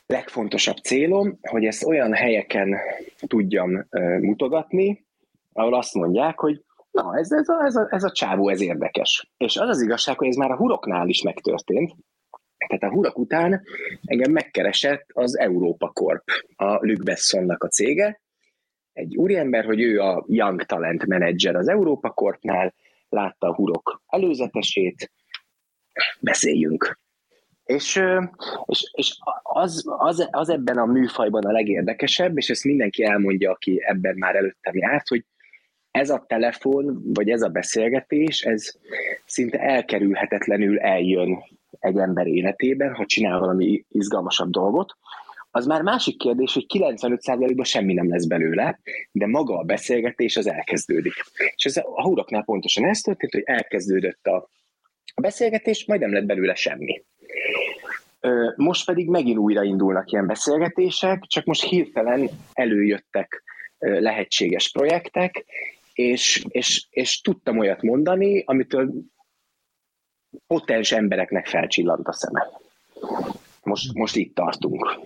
legfontosabb 0.08 0.78
célom, 0.78 1.40
hogy 1.42 1.66
ezt 1.66 1.84
olyan 1.84 2.14
helyeken 2.14 2.78
tudjam 3.28 3.86
ö, 3.90 4.18
mutogatni, 4.20 5.06
ahol 5.54 5.74
azt 5.74 5.94
mondják, 5.94 6.40
hogy 6.40 6.64
na, 6.92 7.18
ez, 7.18 7.32
ez, 7.32 7.48
a, 7.48 7.66
ez, 7.66 7.76
a, 7.76 7.88
ez 7.90 8.04
a 8.04 8.12
csávó, 8.12 8.50
ez 8.50 8.62
érdekes. 8.62 9.32
És 9.38 9.58
az 9.58 9.70
az 9.70 9.82
igazság, 9.82 10.18
hogy 10.18 10.28
ez 10.28 10.36
már 10.36 10.52
a 10.52 10.58
huroknál 10.58 11.08
is 11.08 11.22
megtörtént, 11.22 11.96
tehát 12.68 12.84
a 12.84 12.96
hurak 12.96 13.18
után 13.18 13.64
engem 14.06 14.32
megkeresett 14.32 15.06
az 15.14 15.38
Európa 15.38 15.88
Corp, 15.88 16.24
a 16.56 16.86
Luc 16.86 17.04
Bessonnak 17.04 17.64
a 17.64 17.68
cége, 17.68 18.22
egy 18.94 19.18
úriember, 19.18 19.66
hogy 19.66 19.82
ő 19.82 20.00
a 20.00 20.26
Young 20.28 20.64
Talent 20.64 21.06
Manager 21.06 21.56
az 21.56 21.68
Európa 21.68 22.10
Corpnál, 22.10 22.74
látta 23.10 23.48
a 23.48 23.54
hurok 23.54 24.02
előzetesét, 24.08 25.12
beszéljünk. 26.20 27.00
És, 27.64 28.02
és, 28.66 28.92
és 28.92 29.18
az, 29.44 29.84
az, 29.98 30.28
az 30.32 30.50
ebben 30.50 30.78
a 30.78 30.86
műfajban 30.86 31.46
a 31.46 31.52
legérdekesebb, 31.52 32.38
és 32.38 32.50
ezt 32.50 32.64
mindenki 32.64 33.04
elmondja, 33.04 33.52
aki 33.52 33.82
ebben 33.84 34.18
már 34.18 34.36
előttem 34.36 34.76
járt, 34.76 35.08
hogy 35.08 35.26
ez 35.92 36.10
a 36.10 36.26
telefon, 36.28 37.02
vagy 37.14 37.30
ez 37.30 37.42
a 37.42 37.50
beszélgetés, 37.50 38.42
ez 38.42 38.74
szinte 39.26 39.60
elkerülhetetlenül 39.60 40.80
eljön 40.80 41.44
egy 41.82 41.98
ember 41.98 42.28
életében, 42.28 42.94
ha 42.96 43.06
csinál 43.06 43.40
valami 43.40 43.86
izgalmasabb 43.90 44.50
dolgot, 44.50 44.96
az 45.52 45.66
már 45.66 45.82
másik 45.82 46.18
kérdés, 46.18 46.54
hogy 46.54 46.66
95%-ban 46.74 47.66
semmi 47.66 47.94
nem 47.94 48.10
lesz 48.10 48.26
belőle, 48.26 48.80
de 49.12 49.28
maga 49.28 49.58
a 49.58 49.64
beszélgetés 49.64 50.38
az 50.38 50.48
elkezdődik. 50.48 51.14
És 51.56 51.66
ez 51.66 51.78
a 51.78 52.02
húroknál 52.02 52.44
pontosan 52.44 52.86
ez 52.86 53.00
történt, 53.00 53.32
hogy 53.32 53.44
elkezdődött 53.46 54.26
a 54.26 54.50
beszélgetés, 55.22 55.86
majd 55.86 56.02
nem 56.02 56.14
lett 56.14 56.26
belőle 56.26 56.56
semmi. 56.56 57.04
Most 58.56 58.86
pedig 58.86 59.10
megint 59.10 59.38
újra 59.38 59.64
indulnak 59.64 60.12
ilyen 60.12 60.28
beszélgetések, 60.28 61.24
csak 61.28 61.46
most 61.46 61.64
hirtelen 61.64 62.30
előjöttek 62.54 63.44
lehetséges 63.80 64.72
projektek, 64.72 65.46
és, 65.94 66.46
és, 66.48 66.86
és 66.90 67.22
tudtam 67.22 67.58
olyat 67.58 67.82
mondani, 67.82 68.44
amitől 68.46 68.94
potens 70.48 70.92
embereknek 70.92 71.48
felcsillant 71.48 72.08
a 72.08 72.14
szeme. 72.14 72.48
Most, 73.64 73.94
most 73.94 74.16
itt 74.16 74.36
tartunk. 74.36 75.00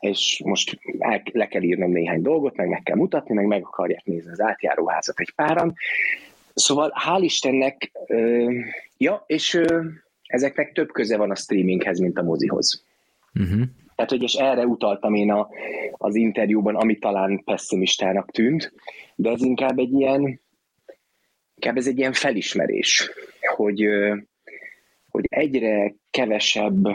És 0.00 0.42
most 0.44 0.78
el, 0.98 1.22
le 1.32 1.48
kell 1.48 1.62
írnom 1.62 1.90
néhány 1.90 2.22
dolgot, 2.22 2.56
meg 2.56 2.68
meg 2.68 2.82
kell 2.82 2.96
mutatni, 2.96 3.34
meg 3.34 3.46
meg 3.46 3.64
akarják 3.64 4.04
nézni 4.04 4.30
az 4.30 4.40
átjáróházat 4.40 5.20
egy 5.20 5.32
páran. 5.34 5.74
Szóval 6.54 6.92
hál' 7.06 7.22
Istennek, 7.22 7.90
ö, 8.06 8.50
ja, 8.96 9.24
és 9.26 9.54
ö, 9.54 9.84
ezeknek 10.26 10.72
több 10.72 10.92
köze 10.92 11.16
van 11.16 11.30
a 11.30 11.34
streaminghez, 11.34 11.98
mint 11.98 12.18
a 12.18 12.22
mozihoz. 12.22 12.84
Uh-huh. 13.34 13.62
Tehát, 13.94 14.10
hogy 14.10 14.22
és 14.22 14.34
erre 14.34 14.66
utaltam 14.66 15.14
én 15.14 15.30
a, 15.30 15.48
az 15.92 16.14
interjúban, 16.14 16.76
ami 16.76 16.98
talán 16.98 17.42
pessimistának 17.44 18.30
tűnt, 18.30 18.72
de 19.14 19.30
ez 19.30 19.42
inkább 19.42 19.78
egy 19.78 19.92
ilyen, 19.92 20.40
inkább 21.54 21.76
ez 21.76 21.86
egy 21.86 21.98
ilyen 21.98 22.12
felismerés, 22.12 23.10
hogy, 23.58 23.88
hogy 25.10 25.24
egyre 25.28 25.94
kevesebb 26.10 26.88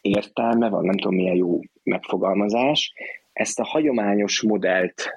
értelme 0.00 0.68
van, 0.68 0.84
nem 0.84 0.96
tudom 0.96 1.14
milyen 1.14 1.36
jó 1.36 1.60
megfogalmazás, 1.82 2.92
ezt 3.32 3.60
a 3.60 3.64
hagyományos 3.64 4.42
modellt 4.42 5.10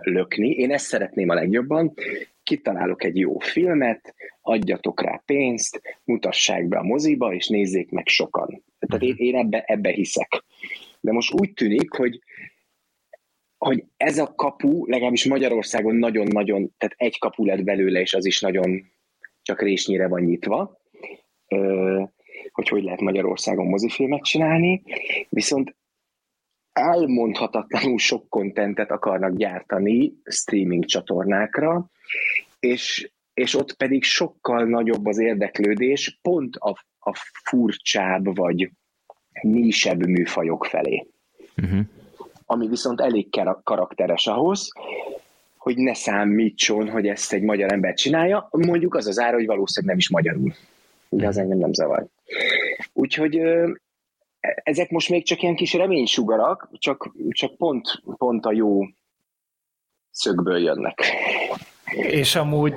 lökni. 0.00 0.50
Én 0.50 0.72
ezt 0.72 0.86
szeretném 0.86 1.28
a 1.28 1.34
legjobban. 1.34 1.94
Kitalálok 2.42 3.04
egy 3.04 3.18
jó 3.18 3.38
filmet, 3.38 4.14
adjatok 4.40 5.02
rá 5.02 5.22
pénzt, 5.26 5.80
mutassák 6.04 6.68
be 6.68 6.78
a 6.78 6.82
moziba, 6.82 7.34
és 7.34 7.48
nézzék 7.48 7.90
meg 7.90 8.06
sokan. 8.06 8.62
Tehát 8.78 9.02
én, 9.02 9.36
ebbe, 9.36 9.64
ebbe 9.66 9.90
hiszek. 9.90 10.44
De 11.00 11.12
most 11.12 11.32
úgy 11.40 11.52
tűnik, 11.52 11.90
hogy 11.90 12.20
hogy 13.60 13.84
ez 13.96 14.18
a 14.18 14.34
kapu 14.34 14.86
legalábbis 14.86 15.24
Magyarországon 15.24 15.96
nagyon-nagyon, 15.96 16.74
tehát 16.78 16.94
egy 16.98 17.18
kapu 17.18 17.44
lett 17.44 17.62
belőle, 17.62 18.00
és 18.00 18.14
az 18.14 18.26
is 18.26 18.40
nagyon 18.40 18.92
csak 19.42 19.62
résnyire 19.62 20.08
van 20.08 20.22
nyitva, 20.22 20.80
hogy 22.52 22.68
hogy 22.68 22.82
lehet 22.82 23.00
Magyarországon 23.00 23.66
mozifilmet 23.66 24.22
csinálni, 24.22 24.82
viszont 25.28 25.76
elmondhatatlanul 26.72 27.98
sok 27.98 28.28
kontentet 28.28 28.90
akarnak 28.90 29.36
gyártani 29.36 30.12
streaming 30.24 30.84
csatornákra, 30.84 31.90
és, 32.60 33.10
és 33.34 33.54
ott 33.54 33.76
pedig 33.76 34.02
sokkal 34.02 34.64
nagyobb 34.64 35.06
az 35.06 35.18
érdeklődés 35.18 36.18
pont 36.22 36.56
a, 36.56 36.70
a 36.98 37.14
furcsább 37.44 38.36
vagy 38.36 38.70
nísebb 39.42 40.06
műfajok 40.06 40.64
felé. 40.64 41.06
Uh-huh 41.56 41.80
ami 42.50 42.68
viszont 42.68 43.00
elég 43.00 43.28
karakteres 43.62 44.26
ahhoz, 44.26 44.72
hogy 45.56 45.76
ne 45.76 45.94
számítson, 45.94 46.88
hogy 46.88 47.06
ezt 47.06 47.32
egy 47.32 47.42
magyar 47.42 47.72
ember 47.72 47.94
csinálja, 47.94 48.48
mondjuk 48.50 48.94
az 48.94 49.06
az 49.06 49.18
ára, 49.18 49.36
hogy 49.36 49.46
valószínűleg 49.46 49.96
nem 49.96 49.98
is 49.98 50.10
magyarul. 50.10 50.52
De 51.08 51.26
az 51.26 51.36
engem 51.36 51.58
nem 51.58 51.72
zavar. 51.72 52.06
Úgyhogy 52.92 53.40
ezek 54.40 54.90
most 54.90 55.08
még 55.08 55.24
csak 55.24 55.42
ilyen 55.42 55.54
kis 55.54 55.72
reménysugarak, 55.72 56.68
csak, 56.78 57.12
csak 57.28 57.56
pont, 57.56 58.02
pont 58.16 58.46
a 58.46 58.52
jó 58.52 58.80
szögből 60.10 60.58
jönnek. 60.58 61.02
És 61.96 62.36
amúgy, 62.36 62.74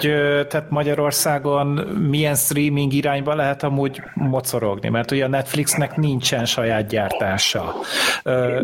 tehát 0.50 0.70
Magyarországon 0.70 1.67
milyen 2.10 2.36
streaming 2.36 2.93
irányba 2.93 3.36
lehet 3.36 3.63
amúgy 3.63 4.01
mocorogni? 4.13 4.89
Mert 4.89 5.12
ugye 5.12 5.25
a 5.25 5.27
Netflixnek 5.27 5.96
nincsen 5.96 6.46
saját 6.46 6.88
gyártása 6.88 7.75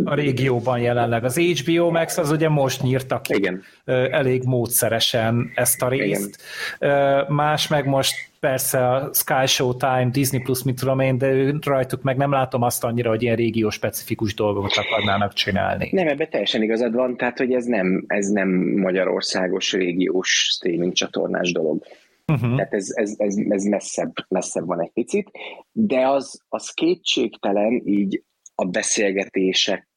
a 0.05 0.13
régióban 0.13 0.79
jelenleg. 0.79 1.23
Az 1.23 1.37
HBO 1.37 1.91
Max 1.91 2.17
az 2.17 2.31
ugye 2.31 2.49
most 2.49 2.81
nyírta 2.81 3.21
ki 3.21 3.33
Igen. 3.33 3.63
elég 4.11 4.43
módszeresen 4.43 5.51
ezt 5.55 5.81
a 5.81 5.87
részt. 5.87 6.41
Igen. 6.79 7.25
Más 7.27 7.67
meg 7.67 7.85
most 7.85 8.28
persze 8.39 8.87
a 8.87 9.13
Sky 9.13 9.45
Showtime, 9.45 10.09
Disney 10.11 10.41
Plus, 10.41 10.63
mit 10.63 10.79
tudom 10.79 10.99
én, 10.99 11.17
de 11.17 11.27
ő, 11.31 11.59
rajtuk 11.65 12.01
meg 12.01 12.17
nem 12.17 12.31
látom 12.31 12.61
azt 12.61 12.83
annyira, 12.83 13.09
hogy 13.09 13.21
ilyen 13.21 13.35
régió 13.35 13.69
specifikus 13.69 14.33
dolgokat 14.33 14.75
akarnának 14.75 15.33
csinálni. 15.33 15.89
Nem, 15.91 16.07
ebben 16.07 16.29
teljesen 16.29 16.61
igazad 16.61 16.93
van, 16.93 17.17
tehát 17.17 17.37
hogy 17.37 17.53
ez 17.53 17.65
nem, 17.65 18.03
ez 18.07 18.27
nem 18.27 18.49
magyarországos 18.75 19.73
régiós 19.73 20.29
streaming 20.29 20.93
csatornás 20.93 21.51
dolog. 21.51 21.83
Uh-huh. 22.27 22.55
Tehát 22.55 22.73
ez, 22.73 22.87
ez, 22.93 23.13
ez, 23.17 23.35
ez 23.49 23.63
messzebb, 23.63 24.13
messzebb 24.27 24.65
van 24.65 24.81
egy 24.81 24.91
picit, 24.93 25.31
de 25.71 26.07
az, 26.07 26.41
az 26.49 26.69
kétségtelen 26.69 27.81
így 27.85 28.23
a 28.55 28.65
beszélgetéseken 28.65 29.87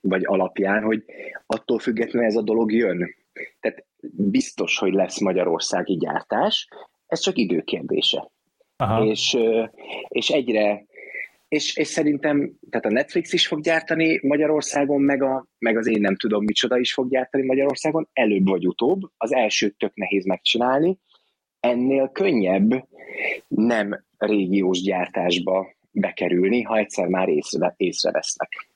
vagy 0.00 0.22
alapján, 0.24 0.82
hogy 0.82 1.04
attól 1.46 1.78
függetlenül 1.78 2.28
ez 2.28 2.36
a 2.36 2.42
dolog 2.42 2.72
jön. 2.72 3.14
Tehát 3.60 3.84
biztos, 4.12 4.78
hogy 4.78 4.92
lesz 4.92 5.20
magyarországi 5.20 5.96
gyártás, 5.96 6.68
ez 7.06 7.20
csak 7.20 7.38
időkérdése. 7.38 8.30
Aha. 8.76 9.04
És, 9.04 9.36
és 10.08 10.28
egyre, 10.28 10.84
és, 11.48 11.76
és 11.76 11.86
szerintem, 11.86 12.52
tehát 12.70 12.86
a 12.86 12.90
Netflix 12.90 13.32
is 13.32 13.46
fog 13.46 13.60
gyártani 13.60 14.20
Magyarországon, 14.22 15.00
meg, 15.00 15.22
a, 15.22 15.46
meg 15.58 15.76
az 15.76 15.86
én 15.86 16.00
nem 16.00 16.16
tudom 16.16 16.44
micsoda 16.44 16.78
is 16.78 16.92
fog 16.92 17.10
gyártani 17.10 17.44
Magyarországon, 17.44 18.08
előbb 18.12 18.48
vagy 18.48 18.66
utóbb, 18.66 19.00
az 19.16 19.32
elsőt 19.32 19.78
tök 19.78 19.94
nehéz 19.94 20.24
megcsinálni, 20.24 20.98
ennél 21.60 22.10
könnyebb 22.12 22.88
nem 23.48 24.04
régiós 24.18 24.80
gyártásba 24.80 25.74
bekerülni, 25.90 26.62
ha 26.62 26.76
egyszer 26.76 27.06
már 27.06 27.28
észre, 27.28 27.74
észrevesznek. 27.76 28.68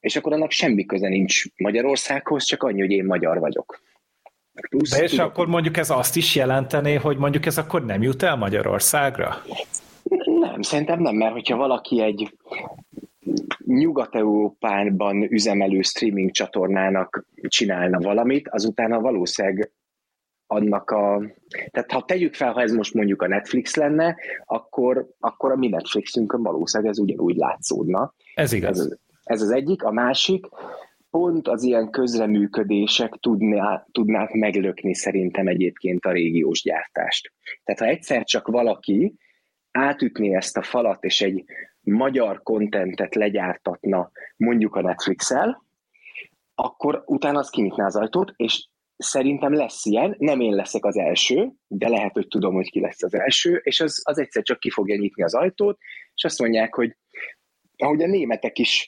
És 0.00 0.16
akkor 0.16 0.32
annak 0.32 0.50
semmi 0.50 0.84
köze 0.84 1.08
nincs 1.08 1.42
Magyarországhoz, 1.56 2.44
csak 2.44 2.62
annyi, 2.62 2.80
hogy 2.80 2.90
én 2.90 3.04
magyar 3.04 3.38
vagyok. 3.38 3.80
Plusz, 4.68 4.90
De 4.90 5.02
és 5.02 5.10
tudok, 5.10 5.26
akkor 5.26 5.46
mondjuk 5.46 5.76
ez 5.76 5.90
azt 5.90 6.16
is 6.16 6.34
jelentené, 6.34 6.94
hogy 6.94 7.16
mondjuk 7.16 7.46
ez 7.46 7.58
akkor 7.58 7.84
nem 7.84 8.02
jut 8.02 8.22
el 8.22 8.36
Magyarországra? 8.36 9.42
Nem, 10.40 10.62
szerintem 10.62 11.00
nem, 11.00 11.14
mert 11.14 11.32
hogyha 11.32 11.56
valaki 11.56 12.02
egy 12.02 12.36
Nyugat-Európában 13.64 15.22
üzemelő 15.22 15.82
streaming 15.82 16.30
csatornának 16.30 17.26
csinálna 17.48 17.98
valamit, 17.98 18.48
azután 18.48 19.02
valószínűleg 19.02 19.72
annak 20.46 20.90
a... 20.90 21.22
Tehát 21.70 21.92
ha 21.92 22.04
tegyük 22.04 22.34
fel, 22.34 22.52
ha 22.52 22.60
ez 22.60 22.72
most 22.72 22.94
mondjuk 22.94 23.22
a 23.22 23.26
Netflix 23.26 23.74
lenne, 23.74 24.16
akkor, 24.44 25.08
akkor 25.20 25.52
a 25.52 25.56
mi 25.56 25.68
Netflixünkön 25.68 26.42
valószínűleg 26.42 26.92
ez 26.92 26.98
ugyanúgy 26.98 27.36
látszódna. 27.36 28.14
Ez 28.34 28.52
igaz. 28.52 28.80
Ez, 28.80 28.96
ez 29.24 29.42
az 29.42 29.50
egyik. 29.50 29.82
A 29.82 29.92
másik, 29.92 30.46
pont 31.12 31.48
az 31.48 31.62
ilyen 31.62 31.90
közreműködések 31.90 33.12
tudná, 33.20 33.86
tudnák 33.90 34.32
meglökni 34.32 34.94
szerintem 34.94 35.46
egyébként 35.46 36.04
a 36.04 36.12
régiós 36.12 36.62
gyártást. 36.62 37.32
Tehát 37.64 37.80
ha 37.80 37.86
egyszer 37.86 38.24
csak 38.24 38.46
valaki 38.46 39.14
átütné 39.70 40.34
ezt 40.34 40.56
a 40.56 40.62
falat, 40.62 41.04
és 41.04 41.20
egy 41.20 41.44
magyar 41.80 42.42
kontentet 42.42 43.14
legyártatna 43.14 44.10
mondjuk 44.36 44.74
a 44.74 44.80
Netflix-el, 44.80 45.64
akkor 46.54 47.02
utána 47.06 47.38
az 47.38 47.50
kinyitná 47.50 47.84
az 47.86 47.96
ajtót, 47.96 48.32
és 48.36 48.66
szerintem 48.96 49.54
lesz 49.54 49.84
ilyen, 49.84 50.14
nem 50.18 50.40
én 50.40 50.54
leszek 50.54 50.84
az 50.84 50.96
első, 50.96 51.52
de 51.66 51.88
lehet, 51.88 52.12
hogy 52.12 52.28
tudom, 52.28 52.54
hogy 52.54 52.70
ki 52.70 52.80
lesz 52.80 53.02
az 53.02 53.14
első, 53.14 53.60
és 53.62 53.80
az, 53.80 54.02
az 54.04 54.18
egyszer 54.18 54.42
csak 54.42 54.58
ki 54.58 54.70
fogja 54.70 54.96
nyitni 54.96 55.22
az 55.22 55.34
ajtót, 55.34 55.78
és 56.14 56.24
azt 56.24 56.38
mondják, 56.38 56.74
hogy 56.74 56.96
ahogy 57.76 58.02
a 58.02 58.06
németek 58.06 58.58
is 58.58 58.86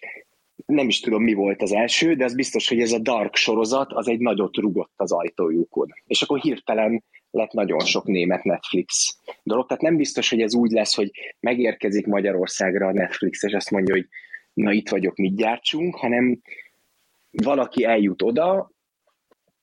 nem 0.67 0.89
is 0.89 1.01
tudom, 1.01 1.23
mi 1.23 1.33
volt 1.33 1.63
az 1.63 1.73
első, 1.73 2.15
de 2.15 2.25
az 2.25 2.35
biztos, 2.35 2.69
hogy 2.69 2.81
ez 2.81 2.93
a 2.93 2.99
Dark 2.99 3.35
sorozat, 3.35 3.93
az 3.93 4.09
egy 4.09 4.19
nagyot 4.19 4.57
rugott 4.57 4.93
az 4.97 5.13
ajtójukon. 5.13 5.89
És 6.07 6.23
akkor 6.23 6.39
hirtelen 6.39 7.05
lett 7.31 7.53
nagyon 7.53 7.81
sok 7.81 8.05
német 8.05 8.45
Netflix 8.45 9.19
dolog. 9.43 9.67
Tehát 9.67 9.83
nem 9.83 9.97
biztos, 9.97 10.31
hogy 10.31 10.41
ez 10.41 10.55
úgy 10.55 10.71
lesz, 10.71 10.95
hogy 10.95 11.11
megérkezik 11.41 12.07
Magyarországra 12.07 12.87
a 12.87 12.93
Netflix, 12.93 13.43
és 13.43 13.53
azt 13.53 13.71
mondja, 13.71 13.95
hogy 13.95 14.07
na 14.53 14.73
itt 14.73 14.89
vagyok, 14.89 15.17
mit 15.17 15.37
gyártsunk, 15.37 15.97
hanem 15.97 16.41
valaki 17.31 17.85
eljut 17.85 18.23
oda, 18.23 18.71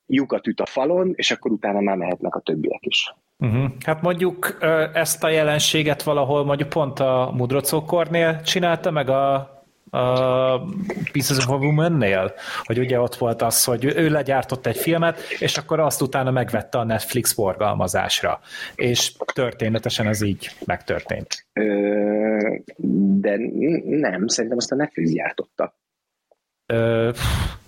lyukat 0.06 0.48
üt 0.48 0.60
a 0.60 0.66
falon, 0.66 1.14
és 1.16 1.32
akkor 1.32 1.52
utána 1.52 1.80
már 1.80 1.98
mehetnek 1.98 2.36
a 2.36 2.40
többiek 2.40 2.86
is. 2.86 3.14
Uh-huh. 3.40 3.72
Hát 3.86 4.02
mondjuk 4.02 4.58
ezt 4.94 5.24
a 5.24 5.30
jelenséget 5.30 6.04
valahol 6.04 6.46
mondjuk 6.46 6.70
pont 6.70 7.00
a 7.00 7.32
Mudrocókornél 7.36 8.42
csinálta, 8.42 8.92
meg 8.92 9.10
a 9.10 9.50
a 9.92 10.60
Pieces 11.12 11.38
of 11.38 11.50
a 11.50 11.56
Woman-nél, 11.56 12.34
hogy 12.64 12.80
ugye 12.80 13.00
ott 13.00 13.16
volt 13.16 13.42
az, 13.42 13.64
hogy 13.64 13.86
ő 13.86 14.10
legyártott 14.10 14.66
egy 14.66 14.78
filmet, 14.78 15.20
és 15.40 15.58
akkor 15.58 15.80
azt 15.80 16.02
utána 16.02 16.32
megvette 16.32 16.78
a 16.78 16.84
Netflix 16.84 17.34
forgalmazásra. 17.34 18.40
És 18.76 19.16
történetesen 19.34 20.08
ez 20.08 20.22
így 20.22 20.50
megtörtént. 20.66 21.46
Ö, 21.54 22.56
de 23.20 23.38
nem, 23.86 24.28
szerintem 24.28 24.58
azt 24.58 24.72
a 24.72 24.76
Netflix 24.76 25.12
gyártotta. 25.12 25.76
Ö, 26.66 27.12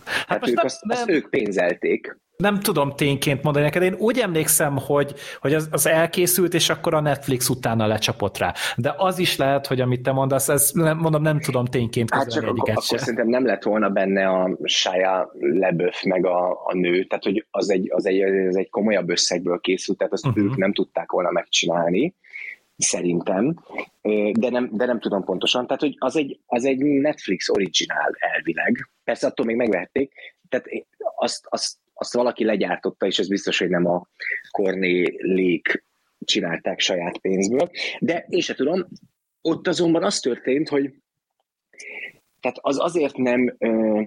hát, 0.06 0.26
hát 0.28 0.40
most 0.40 0.52
ők, 0.52 0.58
nem, 0.58 0.66
azt, 0.66 0.84
nem, 0.84 0.98
azt 0.98 1.10
ők 1.10 1.30
pénzelték. 1.30 2.18
Nem 2.38 2.60
tudom 2.60 2.96
tényként 2.96 3.44
mondani 3.44 3.66
neked, 3.66 3.82
én 3.82 3.96
úgy 3.98 4.20
emlékszem, 4.20 4.78
hogy, 4.78 5.14
hogy 5.42 5.54
az, 5.54 5.68
az 5.72 5.88
elkészült, 5.88 6.54
és 6.54 6.70
akkor 6.70 6.94
a 6.94 7.00
Netflix 7.00 7.50
utána 7.50 7.88
lecsapott 7.88 8.38
rá. 8.38 8.54
De 8.76 8.94
az 8.98 9.20
is 9.20 9.38
lehet, 9.38 9.68
hogy 9.68 9.82
amit 9.82 10.02
te 10.02 10.12
mondasz, 10.12 10.50
ez 10.50 10.72
nem, 10.74 10.98
mondom, 10.98 11.22
nem 11.22 11.40
tudom 11.40 11.66
tényként 11.66 12.14
hát 12.14 12.32
csak 12.32 12.44
egyiket 12.44 12.60
akkor, 12.60 12.84
akkor 12.86 13.00
szerintem 13.00 13.28
nem 13.28 13.46
lett 13.46 13.64
volna 13.64 13.90
benne 13.90 14.28
a 14.28 14.58
Shia 14.64 15.32
LeBeouf 15.40 16.04
meg 16.04 16.26
a, 16.26 16.52
a 16.52 16.74
nő, 16.74 17.04
tehát 17.04 17.24
hogy 17.24 17.46
az 17.52 17.70
egy, 17.70 17.88
az, 17.92 18.06
egy, 18.06 18.22
az 18.22 18.58
egy 18.58 18.70
komolyabb 18.70 19.10
összegből 19.10 19.60
készült, 19.60 19.98
tehát 19.98 20.14
azt 20.14 20.26
uh-huh. 20.26 20.44
ők 20.44 20.56
nem 20.56 20.74
tudták 20.74 21.12
volna 21.12 21.32
megcsinálni 21.32 22.16
szerintem, 22.78 23.64
de 24.32 24.50
nem, 24.50 24.70
de 24.72 24.86
nem 24.86 25.00
tudom 25.00 25.24
pontosan. 25.24 25.68
Tehát, 25.68 25.82
hogy 25.82 25.96
az 25.98 26.16
egy, 26.16 26.40
az 26.46 26.66
egy 26.66 26.78
Netflix 26.78 27.50
originál 27.50 28.12
elvileg. 28.20 28.90
Persze 29.04 29.28
attól 29.28 29.46
még 29.46 29.56
megvehették, 29.56 30.14
tehát 30.50 30.68
azt, 31.16 31.46
azt 31.50 31.82
azt 31.94 32.14
valaki 32.14 32.44
legyártotta, 32.44 33.06
és 33.06 33.20
ez 33.20 33.28
biztos, 33.28 33.60
hogy 33.60 33.70
nem 33.70 33.86
a 33.86 34.08
Lék 35.18 35.86
csinálták 36.26 36.80
saját 36.80 37.18
pénzből. 37.18 37.70
De 38.00 38.26
én 38.30 38.42
se 38.42 38.54
tudom, 38.54 38.88
ott 39.42 39.68
azonban 39.68 40.04
az 40.04 40.20
történt, 40.20 40.70
hogy 40.70 40.94
tehát 42.40 42.58
az 42.62 42.80
azért 42.80 43.18
nem 43.18 43.56
ö, 43.58 44.02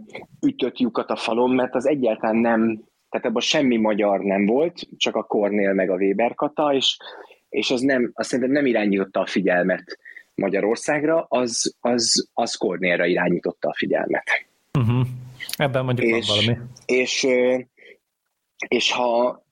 ütött 0.46 0.78
lyukat 0.78 1.10
a 1.10 1.16
falon, 1.16 1.50
mert 1.50 1.74
az 1.74 1.86
egyáltalán 1.86 2.36
nem, 2.36 2.84
tehát 3.08 3.26
abban 3.26 3.40
semmi 3.40 3.76
magyar 3.76 4.20
nem 4.20 4.46
volt, 4.46 4.88
csak 4.96 5.16
a 5.16 5.22
Kornél 5.22 5.72
meg 5.72 5.90
a 5.90 5.96
Weber 5.96 6.34
kata, 6.34 6.74
és, 6.74 6.96
és 7.48 7.70
az 7.70 7.80
nem, 7.80 8.10
azt 8.14 8.28
szerintem 8.28 8.54
nem 8.54 8.66
irányította 8.66 9.20
a 9.20 9.26
figyelmet 9.26 9.98
Magyarországra, 10.34 11.26
az, 11.28 11.74
az, 11.80 12.28
az 12.32 12.54
Kornélra 12.54 13.06
irányította 13.06 13.68
a 13.68 13.74
figyelmet. 13.74 14.46
Uh-huh. 14.78 15.06
Ebben 15.56 15.84
mondjuk 15.84 16.16
és, 16.16 16.28
van 16.28 16.36
valami. 16.36 16.58
És, 16.86 17.26
és 18.68 18.92
ha 18.92 19.44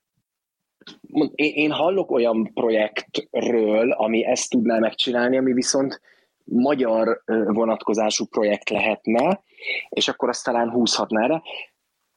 én, 1.34 1.70
hallok 1.70 2.10
olyan 2.10 2.52
projektről, 2.54 3.90
ami 3.90 4.24
ezt 4.24 4.50
tudná 4.50 4.78
megcsinálni, 4.78 5.36
ami 5.36 5.52
viszont 5.52 6.00
magyar 6.44 7.22
vonatkozású 7.46 8.26
projekt 8.26 8.70
lehetne, 8.70 9.42
és 9.88 10.08
akkor 10.08 10.28
azt 10.28 10.44
talán 10.44 10.70
húzhatná 10.70 11.26
rá. 11.26 11.42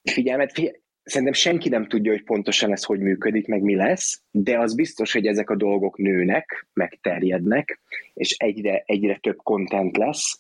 Figyelmet, 0.03 0.51
figyelmet, 0.51 0.81
szerintem 1.07 1.33
senki 1.33 1.69
nem 1.69 1.87
tudja, 1.87 2.11
hogy 2.11 2.23
pontosan 2.23 2.71
ez 2.71 2.83
hogy 2.83 2.99
működik, 2.99 3.47
meg 3.47 3.61
mi 3.61 3.75
lesz, 3.75 4.21
de 4.31 4.59
az 4.59 4.75
biztos, 4.75 5.13
hogy 5.13 5.25
ezek 5.25 5.49
a 5.49 5.55
dolgok 5.55 5.97
nőnek, 5.97 6.67
meg 6.73 6.97
terjednek, 7.01 7.79
és 8.13 8.35
egyre, 8.37 8.83
egyre 8.85 9.17
több 9.21 9.37
content 9.43 9.97
lesz, 9.97 10.39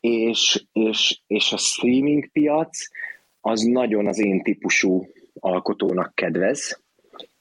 és, 0.00 0.64
és, 0.72 1.20
és 1.26 1.52
a 1.52 1.56
streaming 1.56 2.30
piac 2.32 2.78
az 3.40 3.60
nagyon 3.60 4.06
az 4.06 4.18
én 4.18 4.42
típusú 4.42 5.06
alkotónak 5.40 6.14
kedvez, 6.14 6.82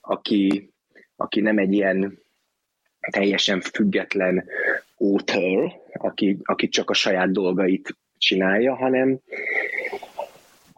aki, 0.01 0.69
aki 1.15 1.41
nem 1.41 1.57
egy 1.57 1.73
ilyen 1.73 2.19
teljesen 3.11 3.61
független 3.61 4.45
author, 4.97 5.71
aki, 5.93 6.37
aki 6.43 6.67
csak 6.67 6.89
a 6.89 6.93
saját 6.93 7.31
dolgait 7.31 7.97
csinálja, 8.17 8.75
hanem, 8.75 9.19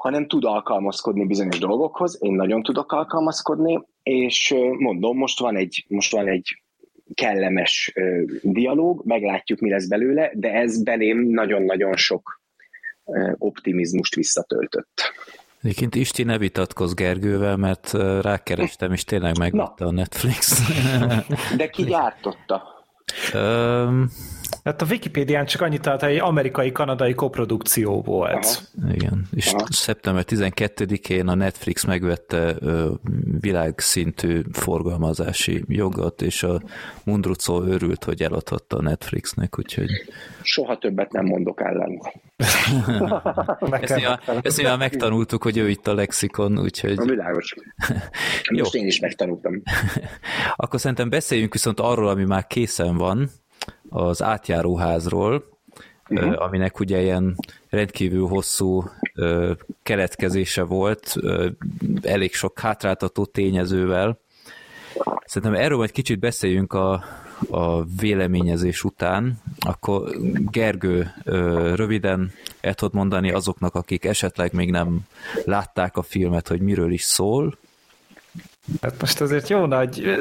hanem 0.06 0.28
tud 0.28 0.44
alkalmazkodni 0.46 1.26
bizonyos 1.26 1.60
dolgokhoz. 1.60 2.18
Én 2.22 2.34
nagyon 2.34 2.63
tudok 2.63 2.91
alkalmazkodni, 2.91 3.84
és 4.04 4.56
mondom, 4.78 5.18
most 5.18 5.39
van 5.39 5.56
egy, 5.56 5.86
most 5.88 6.12
van 6.12 6.28
egy 6.28 6.62
kellemes 7.13 7.94
dialóg, 8.41 9.02
meglátjuk, 9.06 9.60
mi 9.60 9.70
lesz 9.70 9.88
belőle, 9.88 10.32
de 10.34 10.54
ez 10.54 10.84
belém 10.84 11.30
nagyon-nagyon 11.30 11.96
sok 11.96 12.41
optimizmust 13.38 14.15
visszatöltött. 14.15 15.13
Egyébként 15.62 15.96
Isti 15.96 16.24
ne 16.24 16.38
vitatkozz 16.38 16.94
Gergővel, 16.94 17.58
mert 17.58 17.94
rákerestem, 18.22 18.91
és 18.91 19.04
tényleg 19.04 19.38
megvette 19.38 19.86
a 19.86 19.91
Netflix. 19.91 20.62
De 21.58 21.70
ki 21.70 21.84
gyártotta? 21.84 22.63
Um, 23.34 24.10
Hát 24.65 24.82
a 24.82 24.86
Wikipédián 24.89 25.45
csak 25.45 25.62
annyit 25.62 25.82
talált, 25.82 26.01
hogy 26.01 26.12
egy 26.12 26.19
amerikai-kanadai 26.19 27.13
koprodukció 27.13 28.01
volt. 28.01 28.69
Aha. 28.82 28.93
Igen, 28.93 29.28
és 29.32 29.54
Aha. 29.54 29.65
szeptember 29.69 30.23
12-én 30.28 31.28
a 31.28 31.36
Netflix 31.36 31.86
megvette 31.86 32.56
ö, 32.60 32.91
világszintű 33.39 34.41
forgalmazási 34.51 35.63
jogot, 35.67 36.21
és 36.21 36.43
a 36.43 36.62
Mundrucó 37.04 37.62
örült, 37.62 38.04
hogy 38.04 38.21
eladhatta 38.21 38.78
a 38.78 38.82
Netflixnek, 38.82 39.60
úgyhogy... 39.60 39.89
Soha 40.41 40.78
többet 40.78 41.12
nem 41.12 41.25
mondok 41.25 41.62
ellen. 41.62 42.01
ezt, 43.82 43.95
nyilván, 43.95 44.19
ezt 44.41 44.58
nyilván 44.58 44.78
megtanultuk, 44.78 45.43
hogy 45.43 45.58
ő 45.58 45.69
itt 45.69 45.88
a 45.88 45.93
lexikon, 45.93 46.60
úgyhogy... 46.60 46.99
A 46.99 47.04
világos. 47.04 47.56
Most 48.51 48.73
Jó. 48.73 48.82
én 48.82 48.88
is 48.88 48.99
megtanultam. 48.99 49.62
Akkor 50.56 50.80
szerintem 50.80 51.10
beszéljünk 51.10 51.54
viszont 51.54 51.80
arról, 51.80 52.08
ami 52.08 52.23
már 52.23 52.47
készen 52.47 52.97
van, 52.97 53.30
az 53.89 54.23
átjáróházról, 54.23 55.43
uh-huh. 56.10 56.41
aminek 56.41 56.80
ugye 56.80 57.01
ilyen 57.01 57.36
rendkívül 57.69 58.28
hosszú 58.28 58.84
keletkezése 59.84 60.63
volt, 60.63 61.15
elég 62.01 62.34
sok 62.34 62.60
hátráltató 62.60 63.25
tényezővel. 63.25 64.19
Szerintem 65.25 65.62
erről 65.62 65.84
egy 65.84 65.91
kicsit 65.91 66.19
beszéljünk 66.19 66.73
a, 66.73 67.04
a 67.49 67.84
véleményezés 67.84 68.84
után. 68.84 69.41
Akkor 69.60 70.10
Gergő, 70.51 71.12
röviden 71.75 72.32
el 72.62 72.73
tudod 72.73 72.93
mondani 72.93 73.32
azoknak, 73.32 73.75
akik 73.75 74.06
esetleg 74.06 74.54
még 74.54 74.71
nem 74.71 74.99
látták 75.45 75.97
a 75.97 76.01
filmet, 76.01 76.47
hogy 76.47 76.62
miről 76.62 76.91
is 76.91 77.04
szól? 77.04 77.58
Hát 78.82 78.93
most 78.99 79.21
azért 79.21 79.49
jó 79.49 79.65
nagy 79.65 80.17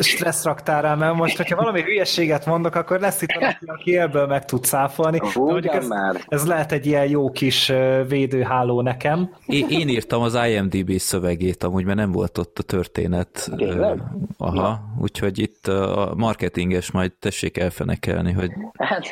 stressz 0.00 0.44
raktál 0.44 0.82
rá, 0.82 0.94
mert 0.94 1.14
most, 1.14 1.36
hogyha 1.36 1.56
valami 1.56 1.82
hülyeséget 1.82 2.46
mondok, 2.46 2.74
akkor 2.74 3.00
lesz 3.00 3.22
itt 3.22 3.32
valaki, 3.32 3.64
aki 3.66 3.96
ebből 3.96 4.26
meg 4.26 4.44
tud 4.44 4.64
száfolni. 4.64 5.20
Ez, 5.62 5.88
már. 5.88 6.16
ez 6.28 6.46
lehet 6.46 6.72
egy 6.72 6.86
ilyen 6.86 7.08
jó 7.08 7.30
kis 7.30 7.72
védőháló 8.08 8.80
nekem. 8.80 9.30
Én, 9.46 9.66
én 9.68 9.88
írtam 9.88 10.22
az 10.22 10.38
IMDB 10.48 10.98
szövegét 10.98 11.62
amúgy, 11.62 11.84
mert 11.84 11.98
nem 11.98 12.12
volt 12.12 12.38
ott 12.38 12.58
a 12.58 12.62
történet. 12.62 13.50
Tényleg? 13.56 14.02
Aha, 14.36 14.56
ja. 14.56 14.94
úgyhogy 15.00 15.38
itt 15.38 15.66
a 15.66 16.12
marketinges 16.16 16.90
majd 16.90 17.12
tessék 17.18 17.58
elfenekelni, 17.58 18.32
hogy... 18.32 18.50
Hát 18.78 19.06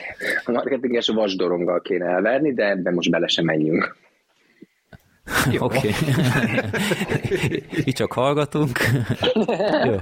a 0.45 0.51
marketinges 0.51 1.09
vasdoronggal 1.09 1.81
kéne 1.81 2.07
elverni, 2.07 2.53
de 2.53 2.69
ebben 2.69 2.95
most 2.95 3.11
bele 3.11 3.27
sem 3.27 3.45
menjünk. 3.45 3.97
Oké. 5.59 5.95
Így 7.87 7.95
csak 7.95 8.13
hallgatunk. 8.13 8.79
Jó. 9.89 9.97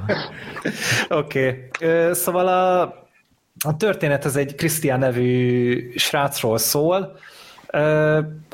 Oké. 1.08 1.70
Okay. 1.78 2.12
Szóval 2.12 2.48
a, 2.48 2.80
a 3.64 3.76
történet 3.76 4.24
ez 4.24 4.36
egy 4.36 4.54
Krisztián 4.54 4.98
nevű 4.98 5.92
srácról 5.96 6.58
szól, 6.58 7.16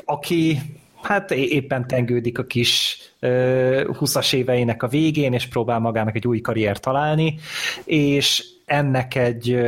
aki 0.05 0.57
hát 1.01 1.31
éppen 1.31 1.87
tengődik 1.87 2.39
a 2.39 2.45
kis 2.45 2.99
20-as 3.21 4.33
éveinek 4.33 4.83
a 4.83 4.87
végén, 4.87 5.33
és 5.33 5.47
próbál 5.47 5.79
magának 5.79 6.15
egy 6.15 6.27
új 6.27 6.41
karriert 6.41 6.81
találni, 6.81 7.39
és 7.83 8.43
ennek 8.65 9.15
egy 9.15 9.59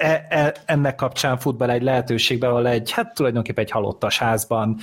e, 0.00 0.26
e, 0.28 0.54
ennek 0.64 0.94
kapcsán 0.94 1.38
fut 1.38 1.56
bele 1.56 1.72
egy 1.72 1.82
lehetőségbe, 1.82 2.48
ahol 2.48 2.68
egy, 2.68 2.90
hát 2.90 3.14
tulajdonképpen 3.14 3.64
egy 3.64 3.70
halottas 3.70 4.18
házban 4.18 4.78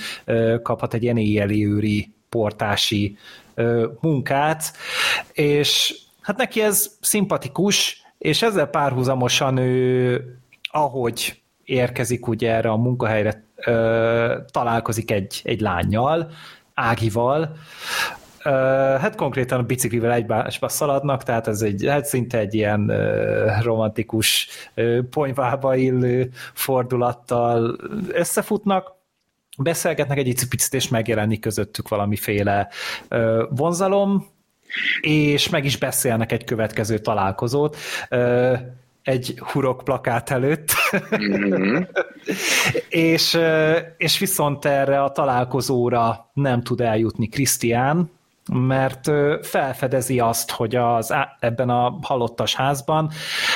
kaphat 0.62 0.94
egy 0.94 1.02
ilyen 1.02 1.16
éjjeli 1.16 1.66
őri 1.66 2.12
portási 2.28 3.16
munkát, 4.00 4.72
és 5.32 5.94
hát 6.20 6.36
neki 6.36 6.62
ez 6.62 6.96
szimpatikus, 7.00 8.02
és 8.18 8.42
ezzel 8.42 8.66
párhuzamosan 8.66 9.56
ő, 9.56 10.38
ahogy 10.62 11.42
érkezik 11.64 12.26
ugye 12.26 12.52
erre 12.52 12.70
a 12.70 12.76
munkahelyre, 12.76 13.44
találkozik 14.50 15.10
egy, 15.10 15.40
egy 15.44 15.60
lányjal, 15.60 16.30
Ágival, 16.74 17.56
hát 18.98 19.14
konkrétan 19.14 19.58
a 19.58 19.62
biciklivel 19.62 20.12
egymásba 20.12 20.68
szaladnak, 20.68 21.22
tehát 21.22 21.48
ez 21.48 21.62
egy, 21.62 21.86
hát 21.88 22.04
szinte 22.04 22.38
egy 22.38 22.54
ilyen 22.54 22.92
romantikus 23.62 24.48
ponyvába 25.10 25.76
illő 25.76 26.30
fordulattal 26.54 27.76
összefutnak, 28.12 28.96
beszélgetnek 29.58 30.18
egy 30.18 30.46
picit, 30.48 30.74
és 30.74 30.88
megjelenik 30.88 31.40
közöttük 31.40 31.88
valamiféle 31.88 32.68
vonzalom, 33.50 34.26
és 35.00 35.48
meg 35.48 35.64
is 35.64 35.76
beszélnek 35.76 36.32
egy 36.32 36.44
következő 36.44 36.98
találkozót 36.98 37.76
egy 39.02 39.38
hurok 39.52 39.84
plakát 39.84 40.30
előtt, 40.30 40.72
mm-hmm. 41.16 41.82
és, 42.88 43.38
és 43.96 44.18
viszont 44.18 44.64
erre 44.64 45.02
a 45.02 45.12
találkozóra 45.12 46.30
nem 46.32 46.62
tud 46.62 46.80
eljutni 46.80 47.28
Krisztián, 47.28 48.10
mert 48.52 49.10
felfedezi 49.42 50.20
azt, 50.20 50.50
hogy 50.50 50.76
az, 50.76 51.14
ebben 51.40 51.70
a 51.70 51.98
halottas 52.02 52.54
házban 52.54 53.10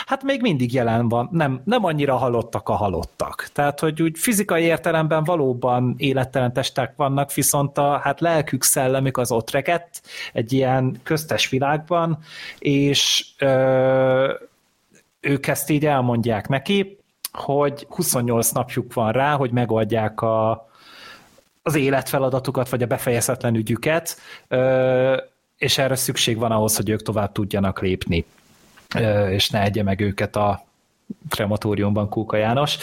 hát 0.06 0.22
még 0.22 0.40
mindig 0.40 0.72
jelen 0.72 1.08
van, 1.08 1.28
nem, 1.32 1.60
nem 1.64 1.84
annyira 1.84 2.16
halottak 2.16 2.68
a 2.68 2.72
halottak. 2.72 3.48
Tehát, 3.52 3.80
hogy 3.80 4.02
úgy 4.02 4.18
fizikai 4.18 4.62
értelemben 4.62 5.24
valóban 5.24 5.94
élettelen 5.98 6.52
testek 6.52 6.92
vannak, 6.96 7.32
viszont 7.32 7.78
a 7.78 7.98
hát 7.98 8.20
lelkük, 8.20 8.62
szellemük 8.62 9.16
az 9.16 9.32
ott 9.32 9.50
rekett 9.50 10.02
egy 10.32 10.52
ilyen 10.52 11.00
köztes 11.02 11.48
világban, 11.48 12.18
és 12.58 13.26
ö, 13.38 14.34
ők 15.20 15.46
ezt 15.46 15.70
így 15.70 15.86
elmondják 15.86 16.48
neki, 16.48 16.98
hogy 17.32 17.86
28 17.90 18.50
napjuk 18.50 18.94
van 18.94 19.12
rá, 19.12 19.34
hogy 19.34 19.50
megoldják 19.50 20.20
a, 20.20 20.70
az 21.62 21.74
életfeladatukat, 21.74 22.68
vagy 22.68 22.82
a 22.82 22.86
befejezetlen 22.86 23.54
ügyüket, 23.54 24.16
és 25.56 25.78
erre 25.78 25.94
szükség 25.94 26.38
van 26.38 26.52
ahhoz, 26.52 26.76
hogy 26.76 26.88
ők 26.88 27.02
tovább 27.02 27.32
tudjanak 27.32 27.80
lépni, 27.80 28.24
és 29.30 29.50
ne 29.50 29.62
egye 29.62 29.82
meg 29.82 30.00
őket 30.00 30.36
a 30.36 30.64
krematóriumban 31.28 32.08
Kóka 32.08 32.36
János. 32.36 32.78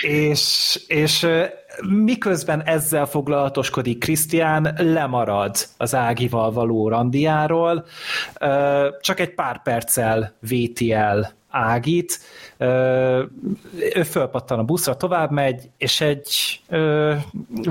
És, 0.00 0.78
és 0.86 1.26
miközben 1.88 2.62
ezzel 2.62 3.06
foglalatoskodik 3.06 3.98
Krisztián, 3.98 4.74
lemarad 4.78 5.56
az 5.76 5.94
Ágival 5.94 6.52
való 6.52 6.88
randiáról, 6.88 7.86
csak 9.00 9.20
egy 9.20 9.34
pár 9.34 9.62
perccel 9.62 10.32
véti 10.40 10.92
el 10.92 11.37
Ágit, 11.50 12.18
ő 13.94 14.02
fölpattan 14.10 14.58
a 14.58 14.64
buszra, 14.64 14.96
tovább 14.96 15.30
megy, 15.30 15.70
és 15.76 16.00
egy 16.00 16.60
ö, 16.68 17.14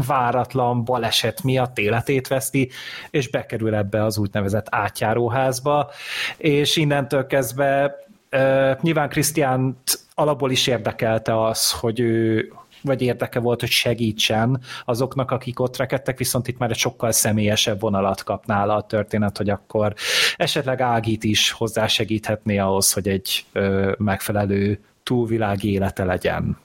váratlan 0.07 0.83
baleset 0.85 1.43
miatt 1.43 1.77
életét 1.77 2.27
veszti, 2.27 2.69
és 3.09 3.29
bekerül 3.29 3.75
ebbe 3.75 4.03
az 4.03 4.17
úgynevezett 4.17 4.67
átjáróházba, 4.69 5.91
és 6.37 6.75
innentől 6.75 7.27
kezdve 7.27 7.95
ö, 8.29 8.71
nyilván 8.81 9.09
Krisztiánt 9.09 9.99
alapból 10.13 10.51
is 10.51 10.67
érdekelte 10.67 11.45
az, 11.45 11.71
hogy 11.71 11.99
ő 11.99 12.51
vagy 12.81 13.01
érdeke 13.01 13.39
volt, 13.39 13.59
hogy 13.59 13.69
segítsen 13.69 14.61
azoknak, 14.85 15.31
akik 15.31 15.59
ott 15.59 15.77
rekedtek, 15.77 16.17
viszont 16.17 16.47
itt 16.47 16.57
már 16.57 16.69
egy 16.69 16.77
sokkal 16.77 17.11
személyesebb 17.11 17.79
vonalat 17.79 18.23
kap 18.23 18.45
nála 18.45 18.75
a 18.75 18.85
történet, 18.85 19.37
hogy 19.37 19.49
akkor 19.49 19.93
esetleg 20.35 20.81
Ágit 20.81 21.23
is 21.23 21.51
hozzásegíthetné 21.51 22.57
ahhoz, 22.57 22.93
hogy 22.93 23.07
egy 23.07 23.45
ö, 23.51 23.93
megfelelő 23.97 24.79
túlvilági 25.03 25.71
élete 25.71 26.03
legyen. 26.03 26.57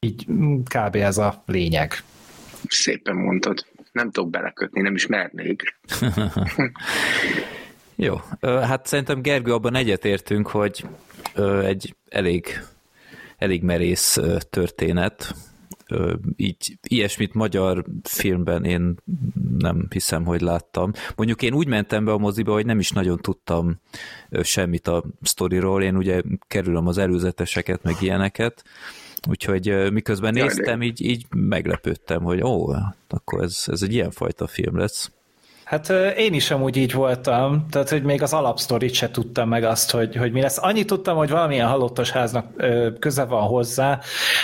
Így 0.00 0.26
kb. 0.64 0.96
ez 0.96 1.18
a 1.18 1.42
lényeg. 1.46 2.02
Szépen 2.68 3.16
mondtad. 3.16 3.66
Nem 3.92 4.10
tudok 4.10 4.30
belekötni, 4.30 4.80
nem 4.80 4.94
is 4.94 5.06
mernék. 5.06 5.62
Jó, 7.94 8.20
hát 8.40 8.86
szerintem 8.86 9.22
Gergő 9.22 9.52
abban 9.52 9.74
egyetértünk, 9.74 10.48
hogy 10.48 10.84
egy 11.62 11.96
elég 12.08 12.62
elég 13.42 13.62
merész 13.62 14.18
történet. 14.50 15.34
Így 16.36 16.78
ilyesmit 16.88 17.34
magyar 17.34 17.84
filmben 18.02 18.64
én 18.64 18.96
nem 19.58 19.86
hiszem, 19.90 20.24
hogy 20.24 20.40
láttam. 20.40 20.92
Mondjuk 21.16 21.42
én 21.42 21.54
úgy 21.54 21.66
mentem 21.66 22.04
be 22.04 22.12
a 22.12 22.18
moziba, 22.18 22.52
hogy 22.52 22.66
nem 22.66 22.78
is 22.78 22.90
nagyon 22.90 23.18
tudtam 23.18 23.80
semmit 24.42 24.88
a 24.88 25.04
sztoriról. 25.22 25.82
Én 25.82 25.96
ugye 25.96 26.22
kerülöm 26.48 26.86
az 26.86 26.98
előzeteseket, 26.98 27.82
meg 27.82 27.96
ilyeneket, 28.00 28.64
Úgyhogy 29.28 29.92
miközben 29.92 30.32
néztem, 30.32 30.82
így, 30.82 31.04
így 31.04 31.26
meglepődtem, 31.36 32.22
hogy 32.22 32.42
ó, 32.42 32.72
akkor 33.08 33.42
ez, 33.42 33.64
ez 33.66 33.82
egy 33.82 33.92
ilyenfajta 33.92 34.46
film 34.46 34.78
lesz. 34.78 35.10
Hát 35.64 35.88
én 36.16 36.34
is 36.34 36.50
amúgy 36.50 36.76
így 36.76 36.92
voltam, 36.92 37.66
tehát 37.70 37.88
hogy 37.88 38.02
még 38.02 38.22
az 38.22 38.32
alapsztorit 38.32 38.92
se 38.92 39.10
tudtam 39.10 39.48
meg 39.48 39.64
azt, 39.64 39.90
hogy, 39.90 40.16
hogy 40.16 40.32
mi 40.32 40.40
lesz. 40.40 40.58
Annyit 40.62 40.86
tudtam, 40.86 41.16
hogy 41.16 41.30
valamilyen 41.30 41.68
halottos 41.68 42.10
háznak 42.10 42.46
köze 42.98 43.24
van 43.24 43.42
hozzá, 43.42 44.00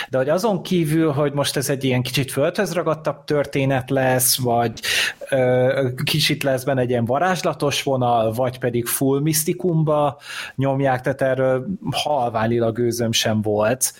de 0.09 0.17
hogy 0.17 0.29
azon 0.29 0.63
kívül, 0.63 1.11
hogy 1.11 1.33
most 1.33 1.57
ez 1.57 1.69
egy 1.69 1.83
ilyen 1.83 2.01
kicsit 2.01 2.31
földhöz 2.31 2.73
ragadtabb 2.73 3.23
történet 3.23 3.89
lesz, 3.89 4.37
vagy 4.37 4.79
kicsit 6.03 6.43
lesz 6.43 6.63
benne 6.63 6.81
egy 6.81 6.89
ilyen 6.89 7.05
varázslatos 7.05 7.83
vonal, 7.83 8.31
vagy 8.31 8.59
pedig 8.59 8.85
full 8.85 9.21
misztikumba 9.21 10.19
nyomják, 10.55 11.01
tehát 11.01 11.21
erről 11.21 11.65
halványilag 11.91 12.75
gőzöm 12.75 13.11
sem 13.11 13.41
volt 13.41 13.93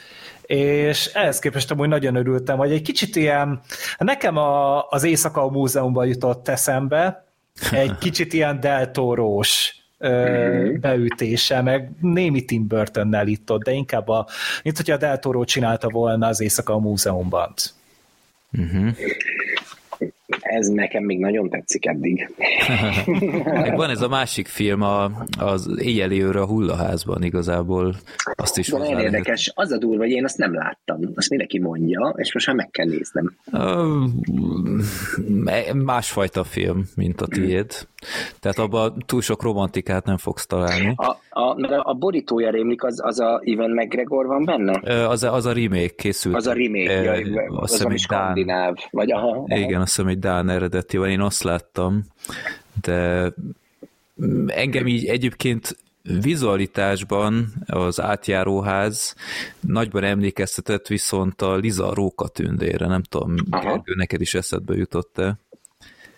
és 0.56 1.06
ehhez 1.06 1.40
képest 1.40 1.72
amúgy 1.72 1.88
nagyon 1.88 2.16
örültem, 2.16 2.58
hogy 2.58 2.72
egy 2.72 2.82
kicsit 2.82 3.16
ilyen, 3.16 3.60
nekem 3.98 4.38
a, 4.38 4.88
az 4.88 5.04
Éjszaka 5.04 5.50
Múzeumban 5.50 6.08
jutott 6.08 6.48
eszembe, 6.48 7.26
egy 7.72 7.98
kicsit 8.06 8.34
ilyen 8.34 8.60
deltórós 8.60 9.76
mm-hmm. 10.08 10.80
beütése, 10.80 11.62
meg 11.62 11.92
némi 12.02 12.46
Tim 12.46 12.68
Burtonnel 12.68 13.28
itt 13.28 13.52
ott, 13.52 13.64
de 13.64 13.72
inkább 13.72 14.08
a, 14.08 14.28
mint 14.64 14.78
hogyha 14.78 14.94
a 14.94 14.98
Del 14.98 15.20
Toro 15.20 15.44
csinálta 15.44 15.90
volna 15.90 16.28
az 16.28 16.42
Éjszaka 16.42 16.74
a 16.74 16.80
Múzeumban. 16.80 17.54
Mm-hmm 18.62 18.90
ez 20.50 20.68
nekem 20.68 21.04
még 21.04 21.20
nagyon 21.20 21.50
tetszik 21.50 21.86
eddig. 21.86 22.30
van 23.76 23.90
ez 23.90 24.02
a 24.02 24.08
másik 24.08 24.48
film, 24.48 24.82
a, 24.82 25.12
az 25.40 25.72
éjjeli 25.82 26.24
őre 26.24 26.40
a 26.40 26.46
hullaházban 26.46 27.24
igazából. 27.24 27.96
Azt 28.36 28.58
is 28.58 28.70
De 28.70 28.78
nagyon 28.78 28.94
lehet. 28.94 29.12
érdekes. 29.12 29.52
Az 29.56 29.72
a 29.72 29.78
durva, 29.78 30.04
hogy 30.04 30.12
én 30.12 30.24
azt 30.24 30.38
nem 30.38 30.54
láttam. 30.54 31.00
Azt 31.16 31.30
mindenki 31.30 31.60
mondja, 31.60 32.14
és 32.18 32.34
most 32.34 32.48
már 32.48 32.56
meg 32.56 32.70
kell 32.70 32.86
néznem. 32.86 33.36
Másfajta 35.84 36.44
film, 36.44 36.84
mint 36.96 37.22
a 37.22 37.28
tiéd. 37.28 37.88
Tehát 38.40 38.58
abban 38.58 39.04
túl 39.06 39.22
sok 39.22 39.44
romantikát 39.44 40.06
nem 40.06 40.18
fogsz 40.18 40.46
találni. 40.46 40.94
A, 40.96 41.18
a, 41.30 41.56
a 41.84 41.94
borítója 41.94 42.50
rémlik, 42.50 42.84
az, 42.84 43.00
az 43.04 43.20
a 43.20 43.42
Ivan 43.44 43.72
McGregor 43.72 44.26
van 44.26 44.46
benne? 44.46 45.08
Az, 45.08 45.24
az 45.24 45.46
a 45.46 45.54
remake 45.54 45.96
készült. 45.96 46.36
Az 46.36 46.48
a 46.48 46.54
remake, 46.54 46.98
e, 46.98 47.04
jaj, 47.04 47.24
az, 47.48 47.74
az 47.74 47.82
ami 47.86 47.98
skandináv. 47.98 48.76
Vagy 48.92 49.12
aha, 49.12 49.28
aha. 49.28 49.46
Igen, 49.48 49.82
azt 49.82 49.90
hiszem, 49.90 50.06
hogy 50.06 50.20
Dán 50.20 50.39
eredeti 50.48 50.98
van, 50.98 51.10
én 51.10 51.22
azt 51.22 51.44
láttam, 51.44 52.06
de 52.82 53.32
engem 54.48 54.88
így 54.88 55.06
egyébként 55.06 55.78
vizualitásban 56.22 57.54
az 57.66 58.02
átjáróház 58.02 59.16
nagyban 59.60 60.04
emlékeztetett 60.04 60.88
viszont 60.88 61.42
a 61.42 61.56
Liza 61.56 61.94
Róka 61.94 62.28
tündére, 62.28 62.88
nem 62.88 63.02
tudom, 63.02 63.36
Gergő, 63.50 63.94
neked 63.96 64.22
is 64.22 64.34
eszedbe 64.34 64.76
jutott-e? 64.76 65.38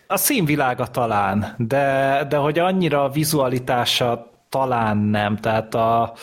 A 0.06 0.16
színvilága 0.16 0.86
talán, 0.86 1.54
de, 1.58 2.26
de 2.28 2.36
hogy 2.36 2.58
annyira 2.58 3.04
a 3.04 3.10
vizualitása 3.10 4.31
talán 4.52 4.96
nem, 4.96 5.36
tehát 5.36 5.74
a, 5.74 6.14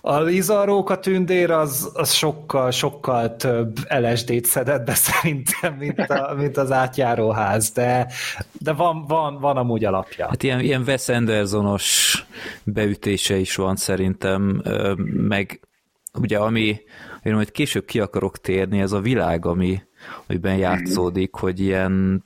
a 0.00 0.20
Liza 0.20 0.64
Róka 0.64 0.98
tündér 0.98 1.50
az, 1.50 1.90
az 1.94 2.12
sokkal, 2.12 2.70
sokkal 2.70 3.36
több 3.36 3.78
LSD-t 3.88 4.44
szedett 4.44 4.84
be 4.84 4.94
szerintem, 5.10 5.74
mint, 5.74 5.98
a, 5.98 6.34
mint 6.36 6.56
az 6.56 6.72
átjáróház, 6.72 7.70
de, 7.70 8.12
de 8.52 8.72
van, 8.72 9.04
van, 9.06 9.40
van 9.40 9.56
amúgy 9.56 9.84
alapja. 9.84 10.28
Hát 10.28 10.42
ilyen, 10.42 10.60
ilyen 10.60 10.82
Wes 10.86 11.08
Andersonos 11.08 12.16
beütése 12.64 13.36
is 13.36 13.56
van 13.56 13.76
szerintem, 13.76 14.62
meg 15.28 15.60
ugye 16.18 16.38
ami, 16.38 16.80
én 17.22 17.34
majd 17.34 17.50
később 17.50 17.84
ki 17.84 18.00
akarok 18.00 18.38
térni, 18.38 18.80
ez 18.80 18.92
a 18.92 19.00
világ, 19.00 19.46
ami, 19.46 19.82
amiben 20.26 20.56
játszódik, 20.56 21.34
hogy 21.34 21.60
ilyen 21.60 22.22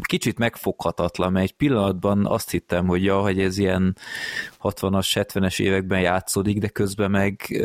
kicsit 0.00 0.38
megfoghatatlan, 0.38 1.32
mert 1.32 1.44
egy 1.44 1.54
pillanatban 1.54 2.26
azt 2.26 2.50
hittem, 2.50 2.86
hogy 2.86 3.04
ja, 3.04 3.20
hogy 3.20 3.40
ez 3.40 3.58
ilyen 3.58 3.96
60-as, 4.62 5.26
70-es 5.32 5.60
években 5.60 6.00
játszódik, 6.00 6.58
de 6.58 6.68
közben 6.68 7.10
meg 7.10 7.62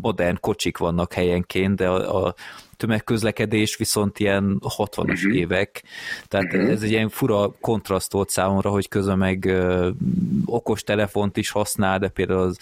modern 0.00 0.38
kocsik 0.40 0.78
vannak 0.78 1.12
helyenként, 1.12 1.76
de 1.76 1.88
a, 1.88 2.24
a 2.26 2.34
tömegközlekedés 2.82 3.76
viszont 3.76 4.18
ilyen 4.18 4.60
60-as 4.76 5.24
uh-huh. 5.24 5.34
évek, 5.34 5.82
tehát 6.28 6.54
uh-huh. 6.54 6.70
ez 6.70 6.82
egy 6.82 6.90
ilyen 6.90 7.08
fura 7.08 7.54
kontraszt 7.60 8.12
volt 8.12 8.30
számomra, 8.30 8.70
hogy 8.70 8.88
közben 8.88 9.18
meg 9.18 9.44
uh, 9.48 9.86
okos 10.44 10.82
telefont 10.82 11.36
is 11.36 11.50
használ, 11.50 11.98
de 11.98 12.08
például 12.08 12.40
az, 12.40 12.58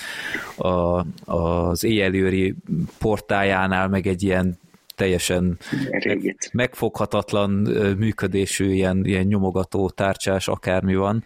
a, 0.67 1.05
az 1.33 1.85
éjjelőri 1.85 2.55
portájánál 2.99 3.89
meg 3.89 4.07
egy 4.07 4.23
ilyen 4.23 4.59
teljesen 5.01 5.59
Régit. 5.91 6.51
megfoghatatlan 6.53 7.51
működésű 7.99 8.73
ilyen, 8.73 9.05
ilyen 9.05 9.27
nyomogató 9.27 9.91
tárcsás 9.91 10.49
akármi 10.49 10.95
van, 10.95 11.25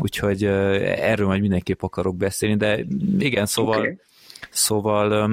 úgyhogy 0.00 0.44
erről 0.44 1.26
majd 1.26 1.40
mindenképp 1.40 1.82
akarok 1.82 2.16
beszélni, 2.16 2.56
de 2.56 2.84
igen, 3.18 3.46
szóval 3.46 3.78
okay. 3.78 3.98
Szóval 4.50 5.30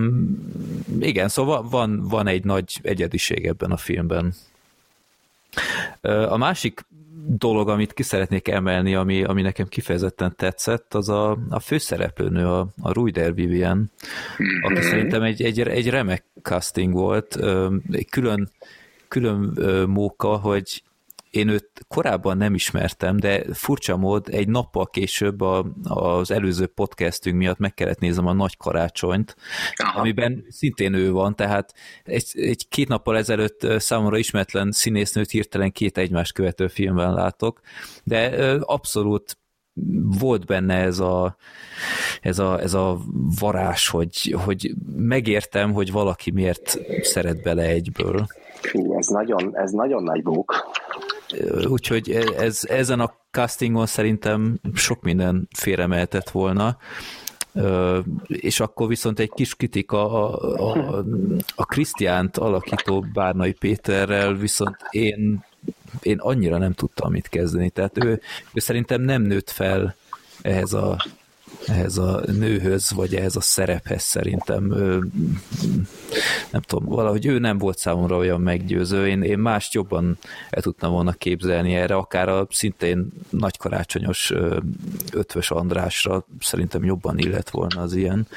igen, 1.00 1.28
szóval 1.28 1.69
van, 1.69 2.08
van 2.08 2.28
egy 2.28 2.43
nagy 2.43 2.80
egyediség 2.82 3.45
ebben 3.45 3.71
a 3.71 3.78
filmben. 3.78 4.34
A 6.02 6.38
másik 6.38 6.86
dolog, 7.29 7.69
amit 7.69 7.93
ki 7.93 8.03
szeretnék 8.03 8.47
emelni, 8.47 8.95
ami, 8.95 9.23
ami 9.23 9.41
nekem 9.41 9.67
kifejezetten 9.67 10.35
tetszett, 10.35 10.93
az 10.93 11.09
a, 11.09 11.37
a 11.49 11.59
főszereplőnő, 11.59 12.45
a, 12.45 12.67
a 12.81 12.93
Ruider 12.93 13.33
Vivian, 13.33 13.91
aki 14.61 14.73
mm-hmm. 14.73 14.89
szerintem 14.89 15.21
egy, 15.21 15.41
egy, 15.41 15.59
egy 15.59 15.89
remek 15.89 16.23
casting 16.41 16.93
volt, 16.93 17.39
egy 17.91 18.09
külön, 18.09 18.51
külön 19.07 19.53
móka, 19.89 20.35
hogy 20.35 20.83
én 21.29 21.47
őt 21.47 21.85
korábban 21.87 22.37
nem 22.37 22.53
ismertem, 22.53 23.17
de 23.17 23.43
furcsa 23.53 23.97
mód 23.97 24.27
egy 24.31 24.47
nappal 24.47 24.85
később 24.85 25.41
a, 25.41 25.65
az 25.83 26.31
előző 26.31 26.65
podcastünk 26.65 27.37
miatt 27.37 27.57
meg 27.57 27.73
kellett 27.73 27.99
néznem 27.99 28.27
a 28.27 28.33
Nagy 28.33 28.57
Karácsonyt, 28.57 29.35
Aha. 29.75 29.99
amiben 29.99 30.45
szintén 30.49 30.93
ő 30.93 31.11
van, 31.11 31.35
tehát 31.35 31.73
egy, 32.03 32.31
egy 32.33 32.67
két 32.67 32.87
nappal 32.87 33.17
ezelőtt 33.17 33.67
számomra 33.79 34.17
ismeretlen 34.17 34.71
színésznőt 34.71 35.31
hirtelen 35.31 35.71
két 35.71 35.97
egymást 35.97 36.33
követő 36.33 36.67
filmben 36.67 37.13
látok, 37.13 37.61
de 38.03 38.53
abszolút 38.59 39.37
volt 40.19 40.45
benne 40.45 40.75
ez 40.75 40.99
a, 40.99 41.35
ez 42.21 42.39
a, 42.39 42.59
ez 42.61 42.73
a 42.73 42.97
varás, 43.39 43.87
hogy, 43.87 44.35
hogy 44.45 44.73
megértem, 44.95 45.73
hogy 45.73 45.91
valaki 45.91 46.31
miért 46.31 46.79
szeret 47.01 47.41
bele 47.41 47.63
egyből. 47.63 48.27
Fú, 48.61 48.97
ez 48.97 49.07
nagyon, 49.07 49.57
ez 49.57 49.71
nagyon 49.71 50.03
nagy 50.03 50.23
bók. 50.23 50.53
Úgyhogy 51.67 52.11
ez, 52.37 52.61
ezen 52.63 52.99
a 52.99 53.13
castingon 53.31 53.85
szerintem 53.85 54.59
sok 54.73 55.01
minden 55.01 55.47
félremehetett 55.55 56.29
volna. 56.29 56.77
És 58.27 58.59
akkor 58.59 58.87
viszont 58.87 59.19
egy 59.19 59.31
kis 59.35 59.55
kritika 59.55 60.11
a, 60.11 60.53
a, 60.71 61.03
a 61.55 61.65
Krisztiánt 61.65 62.37
alakító 62.37 63.05
Bárnai 63.13 63.53
Péterrel, 63.53 64.33
viszont 64.33 64.75
én, 64.89 65.43
én 66.01 66.17
annyira 66.19 66.57
nem 66.57 66.73
tudtam 66.73 67.11
mit 67.11 67.27
kezdeni. 67.27 67.69
Tehát 67.69 68.03
ő, 68.03 68.21
ő 68.53 68.59
szerintem 68.59 69.01
nem 69.01 69.21
nőtt 69.21 69.49
fel 69.49 69.95
ehhez 70.41 70.73
a 70.73 70.97
ehhez 71.65 71.97
a 71.97 72.21
nőhöz, 72.25 72.91
vagy 72.91 73.15
ehhez 73.15 73.35
a 73.35 73.41
szerephez 73.41 74.03
szerintem 74.03 74.63
nem 76.51 76.61
tudom, 76.61 76.85
valahogy 76.85 77.25
ő 77.25 77.39
nem 77.39 77.57
volt 77.57 77.77
számomra 77.77 78.17
olyan 78.17 78.41
meggyőző, 78.41 79.07
én, 79.07 79.21
én 79.23 79.39
mást 79.39 79.73
jobban 79.73 80.17
el 80.49 80.61
tudtam 80.61 80.91
volna 80.91 81.11
képzelni 81.11 81.75
erre, 81.75 81.95
akár 81.95 82.29
a 82.29 82.47
szintén 82.49 83.07
nagykarácsonyos 83.29 84.33
ötvös 85.11 85.51
Andrásra 85.51 86.25
szerintem 86.39 86.83
jobban 86.83 87.17
illet 87.17 87.49
volna 87.49 87.81
az 87.81 87.93
ilyen. 87.93 88.27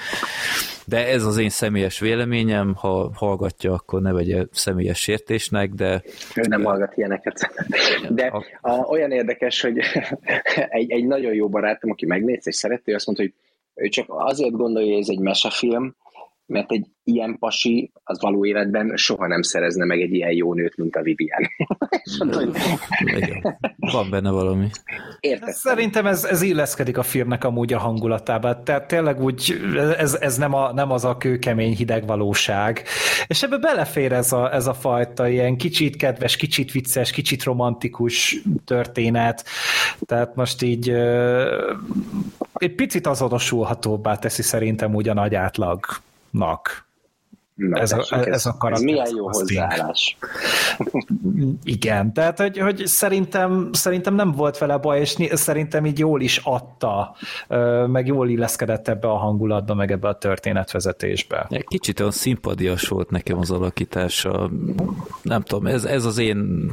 De 0.87 1.07
ez 1.07 1.25
az 1.25 1.38
én 1.38 1.49
személyes 1.49 2.01
véleményem, 2.01 2.75
ha 2.75 3.11
hallgatja, 3.14 3.73
akkor 3.73 4.03
ne 4.03 4.12
vegye 4.12 4.45
személyes 4.53 4.99
sértésnek, 4.99 5.71
de... 5.71 6.03
Ő 6.35 6.43
nem 6.49 6.64
hallgat 6.64 6.97
ilyeneket. 6.97 7.51
De 8.09 8.33
a, 8.61 8.73
olyan 8.73 9.11
érdekes, 9.11 9.61
hogy 9.61 9.79
egy, 10.79 10.90
egy 10.90 11.07
nagyon 11.07 11.35
jó 11.35 11.49
barátom, 11.49 11.90
aki 11.90 12.07
megnéz 12.07 12.47
és 12.47 12.57
szereti, 12.57 12.93
azt 12.93 13.07
mondta, 13.07 13.25
hogy 13.25 13.35
ő 13.75 13.88
csak 13.88 14.07
azért 14.09 14.53
gondolja, 14.53 14.93
hogy 14.93 15.01
ez 15.01 15.09
egy 15.09 15.21
mesefilm, 15.21 15.97
mert 16.51 16.73
egy 16.73 16.87
ilyen 17.05 17.37
pasi 17.39 17.93
az 18.05 18.21
való 18.21 18.47
életben 18.47 18.97
soha 18.97 19.27
nem 19.27 19.43
szerezne 19.43 19.85
meg 19.85 20.01
egy 20.01 20.13
ilyen 20.13 20.33
jó 20.33 20.55
nőt, 20.55 20.77
mint 20.77 20.97
a 20.97 21.03
Vivian. 21.03 21.49
Van 23.93 24.11
benne 24.11 24.31
valami. 24.31 24.67
Értettem. 25.21 25.55
Szerintem 25.55 26.07
ez, 26.07 26.25
ez 26.25 26.43
illeszkedik 26.43 26.99
a 26.99 27.03
filmnek 27.03 27.45
amúgy 27.45 27.73
a 27.73 27.79
hangulatába. 27.79 28.63
Tehát 28.63 28.87
tényleg 28.87 29.23
úgy, 29.23 29.61
ez, 29.99 30.15
ez 30.15 30.37
nem, 30.37 30.55
a, 30.55 30.73
nem 30.73 30.91
az 30.91 31.05
a 31.05 31.17
kőkemény 31.17 31.75
hideg 31.77 32.07
valóság. 32.07 32.83
És 33.27 33.43
ebbe 33.43 33.59
belefér 33.59 34.13
ez 34.13 34.33
a, 34.33 34.55
ez 34.55 34.67
a 34.67 34.75
fajta 34.75 35.29
ilyen 35.29 35.57
kicsit 35.57 35.97
kedves, 35.97 36.37
kicsit 36.37 36.73
vicces, 36.73 37.11
kicsit 37.11 37.43
romantikus 37.43 38.43
történet. 38.65 39.45
Tehát 40.05 40.35
most 40.35 40.63
így 40.63 40.89
egy 42.55 42.75
picit 42.75 43.07
azonosulhatóbbá 43.07 44.17
teszi 44.17 44.43
szerintem 44.43 44.95
úgy 44.95 45.09
a 45.09 45.15
nagy 45.15 45.35
átlagnak. 46.33 46.88
Na, 47.55 47.81
ez, 47.81 47.93
a, 47.93 48.07
ez, 48.11 48.47
a 48.47 48.57
karakter. 48.59 48.73
Ez 48.73 48.95
milyen 48.95 49.16
jó 49.16 49.27
hozzáállás. 49.27 50.16
Igen, 51.64 52.12
tehát 52.12 52.38
hogy, 52.38 52.59
hogy 52.59 52.87
szerintem, 52.87 53.69
szerintem 53.73 54.14
nem 54.14 54.33
volt 54.33 54.59
vele 54.59 54.77
baj, 54.77 55.01
és 55.01 55.16
szerintem 55.33 55.87
így 55.87 55.99
jól 55.99 56.21
is 56.21 56.40
adta, 56.45 57.16
meg 57.87 58.07
jól 58.07 58.29
illeszkedett 58.29 58.88
ebbe 58.88 59.09
a 59.09 59.16
hangulatba, 59.16 59.75
meg 59.75 59.90
ebbe 59.90 60.09
a 60.09 60.19
történetvezetésbe. 60.19 61.49
Kicsit 61.69 62.01
olyan 62.01 62.12
szimpadias 62.12 62.88
volt 62.88 63.11
nekem 63.11 63.38
az 63.38 63.51
alakítása. 63.51 64.51
Nem 65.23 65.43
tudom, 65.43 65.66
ez, 65.66 65.85
ez 65.85 66.05
az 66.05 66.19
én 66.19 66.71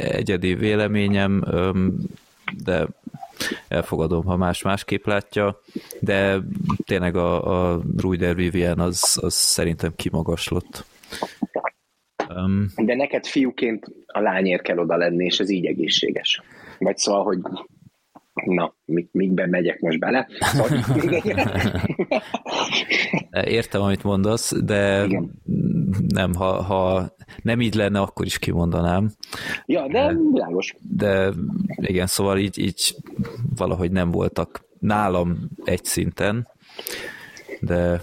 egyedi 0.00 0.54
véleményem, 0.54 1.44
de 2.64 2.86
elfogadom, 3.68 4.24
ha 4.24 4.36
más 4.36 4.62
másképp 4.62 5.06
látja, 5.06 5.60
de 6.00 6.40
tényleg 6.84 7.16
a, 7.16 7.72
a 7.72 7.80
Ruider 7.96 8.34
Vivian 8.34 8.80
az, 8.80 9.18
az 9.22 9.34
szerintem 9.34 9.92
kimagaslott. 9.96 10.84
Um, 12.28 12.66
de 12.76 12.94
neked 12.94 13.26
fiúként 13.26 13.86
a 14.06 14.20
lányért 14.20 14.62
kell 14.62 14.78
oda 14.78 14.96
lenni, 14.96 15.24
és 15.24 15.40
ez 15.40 15.50
így 15.50 15.66
egészséges. 15.66 16.42
Vagy 16.78 16.96
szóval, 16.96 17.22
hogy 17.22 17.38
na, 18.44 18.74
mikben 19.12 19.48
megyek 19.48 19.80
most 19.80 19.98
bele. 19.98 20.28
Értem, 23.44 23.82
amit 23.82 24.02
mondasz, 24.02 24.54
de 24.64 25.04
Igen. 25.04 25.42
nem, 26.08 26.34
ha, 26.34 26.62
ha 26.62 27.12
nem 27.42 27.60
így 27.60 27.74
lenne, 27.74 28.00
akkor 28.00 28.26
is 28.26 28.38
kimondanám. 28.38 29.10
Ja, 29.66 29.88
de 29.88 30.16
világos. 30.32 30.74
De 30.96 31.32
igen, 31.76 32.06
szóval 32.06 32.38
így, 32.38 32.58
így 32.58 32.96
valahogy 33.56 33.90
nem 33.90 34.10
voltak 34.10 34.66
nálam 34.78 35.48
egy 35.64 35.84
szinten, 35.84 36.48
de 37.60 38.00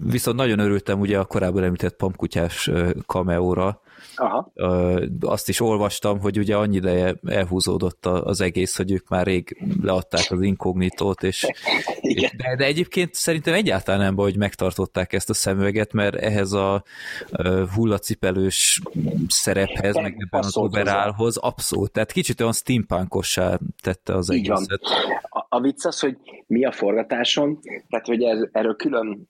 viszont 0.00 0.36
nagyon 0.36 0.58
örültem 0.58 1.00
ugye 1.00 1.18
a 1.18 1.24
korábban 1.24 1.62
említett 1.62 1.96
pampkutyás 1.96 2.70
kameóra, 3.06 3.80
Aha. 4.16 4.52
Azt 5.20 5.48
is 5.48 5.60
olvastam, 5.60 6.20
hogy 6.20 6.38
ugye 6.38 6.56
annyi 6.56 6.76
ideje 6.76 7.14
elhúzódott 7.26 8.06
az 8.06 8.40
egész, 8.40 8.76
hogy 8.76 8.92
ők 8.92 9.08
már 9.08 9.26
rég 9.26 9.62
leadták 9.82 10.30
az 10.30 10.42
inkognitót, 10.42 11.22
és, 11.22 11.46
és 12.00 12.30
de, 12.36 12.56
de 12.56 12.64
egyébként 12.64 13.14
szerintem 13.14 13.54
egyáltalán 13.54 14.00
nem 14.00 14.14
baj, 14.14 14.30
hogy 14.30 14.38
megtartották 14.38 15.12
ezt 15.12 15.30
a 15.30 15.34
szemüveget, 15.34 15.92
mert 15.92 16.14
ehhez 16.14 16.52
a 16.52 16.82
hullacipelős 17.74 18.80
szerephez, 19.28 19.94
meg 19.94 20.16
ebben 20.18 20.44
az 20.44 20.56
overálhoz 20.56 21.36
abszolút, 21.36 21.92
tehát 21.92 22.12
kicsit 22.12 22.40
olyan 22.40 22.52
steampunkossá 22.52 23.58
tette 23.82 24.14
az 24.14 24.32
Így 24.32 24.50
egészet. 24.50 24.80
Van. 24.82 25.42
A, 25.42 25.56
a 25.56 25.60
vicc 25.60 25.84
az, 25.84 26.00
hogy 26.00 26.16
mi 26.46 26.64
a 26.64 26.72
forgatáson, 26.72 27.58
tehát 27.88 28.06
hogy 28.06 28.22
ez, 28.22 28.38
erről 28.52 28.76
külön 28.76 29.28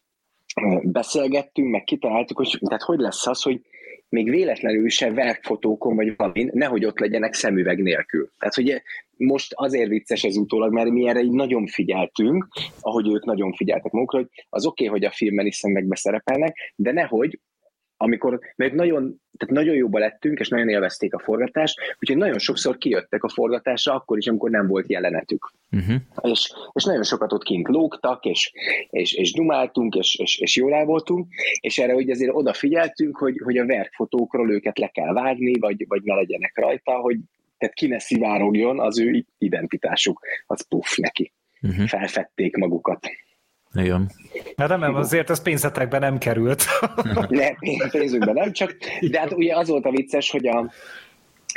beszélgettünk, 0.82 1.70
meg 1.70 1.84
kitaláltuk, 1.84 2.36
hogy 2.36 2.58
tehát 2.66 2.82
hogy 2.82 2.98
lesz 2.98 3.26
az, 3.26 3.42
hogy 3.42 3.60
még 4.08 4.30
véletlenül 4.30 4.88
se 4.88 5.10
verkfotókon 5.10 5.96
vagy 5.96 6.16
valamin, 6.16 6.50
nehogy 6.52 6.84
ott 6.84 6.98
legyenek 6.98 7.34
szemüveg 7.34 7.82
nélkül. 7.82 8.30
Tehát 8.38 8.56
ugye 8.56 8.80
most 9.16 9.52
azért 9.54 9.88
vicces 9.88 10.24
ez 10.24 10.36
utólag, 10.36 10.72
mert 10.72 10.90
mi 10.90 11.08
erre 11.08 11.20
így 11.20 11.32
nagyon 11.32 11.66
figyeltünk, 11.66 12.48
ahogy 12.80 13.08
ők 13.08 13.24
nagyon 13.24 13.52
figyeltek 13.52 13.92
magukra, 13.92 14.18
hogy 14.18 14.28
az 14.48 14.66
oké, 14.66 14.86
okay, 14.86 14.98
hogy 14.98 15.08
a 15.08 15.14
filmben 15.14 15.46
is 15.46 15.56
szemüvegbe 15.56 15.96
szerepelnek, 15.96 16.72
de 16.76 16.92
nehogy 16.92 17.40
amikor, 17.96 18.40
mert 18.56 18.72
nagyon, 18.72 19.20
tehát 19.36 19.54
nagyon 19.54 19.74
jóba 19.74 19.98
lettünk, 19.98 20.38
és 20.38 20.48
nagyon 20.48 20.68
élvezték 20.68 21.14
a 21.14 21.18
forgatást, 21.18 21.78
úgyhogy 21.98 22.16
nagyon 22.16 22.38
sokszor 22.38 22.76
kijöttek 22.76 23.24
a 23.24 23.28
forgatásra, 23.28 23.94
akkor 23.94 24.18
is, 24.18 24.26
amikor 24.26 24.50
nem 24.50 24.66
volt 24.66 24.88
jelenetük. 24.88 25.52
Uh-huh. 25.70 25.96
És, 26.22 26.52
és 26.72 26.84
nagyon 26.84 27.02
sokat 27.02 27.32
ott 27.32 27.42
kint 27.42 27.68
lógtak, 27.68 28.24
és, 28.24 28.52
és, 28.90 29.12
és 29.12 29.32
dumáltunk, 29.32 29.94
és, 29.94 30.14
és, 30.14 30.38
és 30.38 30.56
jól 30.56 30.74
el 30.74 30.84
voltunk, 30.84 31.26
és 31.60 31.78
erre 31.78 31.94
ugye 31.94 32.12
azért 32.12 32.34
odafigyeltünk, 32.34 33.16
hogy, 33.16 33.40
hogy 33.44 33.56
a 33.56 33.66
verkfotókról 33.66 34.52
őket 34.52 34.78
le 34.78 34.88
kell 34.88 35.12
vágni, 35.12 35.58
vagy, 35.58 35.84
vagy 35.88 36.02
ne 36.02 36.14
legyenek 36.14 36.58
rajta, 36.58 36.92
hogy 36.92 37.16
tehát 37.58 37.74
ki 37.74 37.86
ne 37.86 37.98
szivárogjon 37.98 38.80
az 38.80 38.98
ő 38.98 39.24
identitásuk, 39.38 40.20
az 40.46 40.68
puff 40.68 40.96
neki. 40.96 41.32
Uh-huh. 41.62 41.86
Felfedték 41.86 42.56
magukat. 42.56 43.08
Igen. 43.78 44.10
Hát 44.56 44.78
nem, 44.78 44.94
azért 44.94 45.30
az 45.30 45.42
pénzetekben 45.42 46.00
nem 46.00 46.18
került. 46.18 46.64
nem, 47.28 47.54
pénzünkben 47.90 48.34
nem, 48.34 48.52
csak, 48.52 48.76
de 49.10 49.18
hát 49.18 49.32
ugye 49.32 49.56
az 49.56 49.68
volt 49.68 49.84
a 49.84 49.90
vicces, 49.90 50.30
hogy 50.30 50.46
a, 50.46 50.70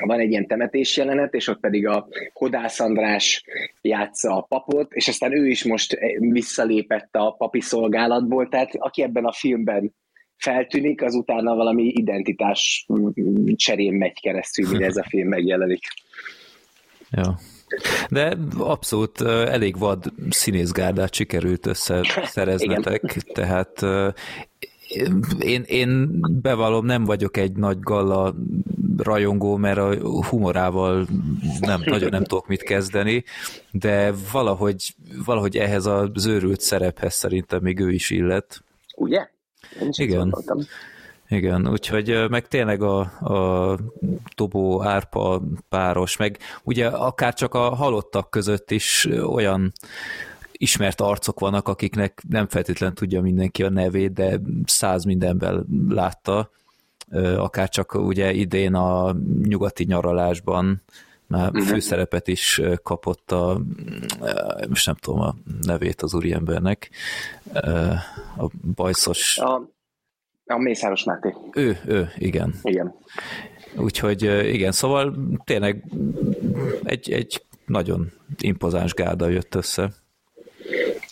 van 0.06 0.20
egy 0.20 0.30
ilyen 0.30 0.48
temetés 0.48 0.98
jelenet, 0.98 1.34
és 1.34 1.48
ott 1.48 1.60
pedig 1.60 1.88
a 1.88 2.08
Kodász 2.34 2.80
András 2.80 3.44
játsza 3.82 4.36
a 4.36 4.42
papot, 4.42 4.94
és 4.94 5.08
aztán 5.08 5.38
ő 5.38 5.48
is 5.48 5.64
most 5.64 5.98
visszalépett 6.20 7.10
a 7.12 7.32
papi 7.32 7.62
szolgálatból, 7.62 8.48
tehát 8.48 8.76
aki 8.76 9.02
ebben 9.02 9.26
a 9.26 9.34
filmben 9.34 9.94
feltűnik, 10.38 11.02
az 11.02 11.16
utána 11.16 11.56
valami 11.56 11.84
identitás 11.84 12.86
cserén 13.56 13.94
megy 13.94 14.20
keresztül, 14.22 14.70
mire 14.70 14.86
ez 14.86 14.98
a 14.98 15.06
film 15.10 15.28
megjelenik. 15.28 15.84
Ja. 17.12 17.40
De 18.10 18.38
abszolút 18.58 19.22
elég 19.22 19.78
vad 19.78 20.14
színészgárdát 20.30 21.14
sikerült 21.14 21.66
összeszereznetek, 21.66 23.02
tehát 23.34 23.86
én, 25.40 25.64
én 25.68 26.20
bevallom, 26.42 26.86
nem 26.86 27.06
vagyok 27.06 27.38
egy 27.38 27.52
nagy 27.52 27.80
galla 27.80 28.36
rajongó, 28.98 29.56
mert 29.56 29.78
a 29.78 30.26
humorával 30.26 31.08
nem, 31.60 31.82
nagyon 31.86 32.10
nem 32.10 32.24
tudok 32.24 32.48
mit 32.48 32.64
kezdeni, 32.64 33.24
de 33.72 34.14
valahogy, 34.32 34.96
valahogy 35.26 35.58
ehhez 35.58 35.86
az 35.86 36.26
őrült 36.26 36.62
szerephez 36.62 37.14
szerintem 37.14 37.62
még 37.62 37.80
ő 37.80 37.92
is 37.92 38.10
illet. 38.10 38.64
Ugye? 38.96 39.28
Én 39.82 39.90
Igen. 39.92 40.36
Igen, 41.30 41.70
úgyhogy 41.70 42.30
meg 42.30 42.48
tényleg 42.48 42.82
a, 42.82 43.00
a 43.00 43.78
Tobó 44.36 44.84
Árpa 44.84 45.42
páros, 45.70 46.18
meg 46.18 46.38
ugye 46.64 46.88
akár 46.88 47.34
csak 47.34 47.54
a 47.54 47.76
halottak 47.76 48.30
között 48.30 48.72
is 48.72 49.08
olyan 49.26 49.72
ismert 50.52 51.02
arcok 51.02 51.40
vannak, 51.40 51.68
akiknek 51.68 52.22
nem 52.30 52.48
feltétlen 52.48 52.94
tudja 52.94 53.22
mindenki 53.22 53.64
a 53.64 53.70
nevét, 53.70 54.14
de 54.14 54.40
száz 54.66 55.04
mindenben 55.04 55.66
látta, 55.90 56.50
akár 57.38 57.70
csak 57.70 57.94
ugye 57.94 58.34
idén 58.34 58.74
a 58.74 59.16
nyugati 59.44 59.84
nyaralásban 59.84 60.82
már 61.28 61.50
uh-huh. 61.50 61.68
főszerepet 61.68 62.28
is 62.28 62.62
kapott 62.84 63.32
a, 63.32 63.62
most 64.70 64.86
nem 64.86 64.96
tudom 64.96 65.20
a 65.20 65.36
nevét 65.62 66.02
az 66.02 66.14
úriembernek, 66.14 66.90
a 68.38 68.50
bajszos... 68.76 69.38
A 69.38 69.78
a 70.50 70.58
Mészáros 70.58 71.04
Máté. 71.04 71.34
Ő, 71.54 71.78
ő, 71.88 72.10
igen. 72.18 72.54
Igen. 72.64 72.96
Úgyhogy 73.78 74.22
igen, 74.54 74.72
szóval 74.72 75.16
tényleg 75.44 75.84
egy, 76.84 77.12
egy 77.12 77.42
nagyon 77.66 78.12
impozáns 78.40 78.94
gárda 78.94 79.28
jött 79.28 79.56
össze. 79.56 79.90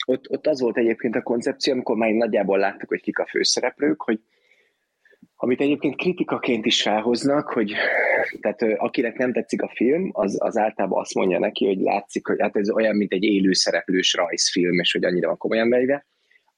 Ott, 0.05 0.29
ott 0.29 0.47
az 0.47 0.61
volt 0.61 0.77
egyébként 0.77 1.15
a 1.15 1.21
koncepció, 1.21 1.73
amikor 1.73 1.95
már 1.95 2.11
nagyjából 2.11 2.57
láttuk, 2.57 2.89
hogy 2.89 3.01
kik 3.01 3.19
a 3.19 3.27
főszereplők, 3.29 4.01
hogy 4.01 4.19
amit 5.35 5.61
egyébként 5.61 5.95
kritikaként 5.95 6.65
is 6.65 6.81
felhoznak, 6.81 7.49
hogy 7.49 7.73
tehát 8.41 8.61
akinek 8.77 9.17
nem 9.17 9.33
tetszik 9.33 9.61
a 9.61 9.71
film, 9.75 10.09
az, 10.13 10.35
az 10.39 10.57
általában 10.57 10.99
azt 10.99 11.13
mondja 11.13 11.39
neki, 11.39 11.65
hogy 11.65 11.79
látszik, 11.79 12.27
hogy 12.27 12.41
hát 12.41 12.55
ez 12.55 12.69
olyan, 12.69 12.95
mint 12.95 13.13
egy 13.13 13.23
élő 13.23 13.53
szereplős 13.53 14.13
rajzfilm, 14.13 14.79
és 14.79 14.91
hogy 14.91 15.03
annyira 15.03 15.27
van 15.27 15.37
komolyan 15.37 15.69
vegyve 15.69 16.05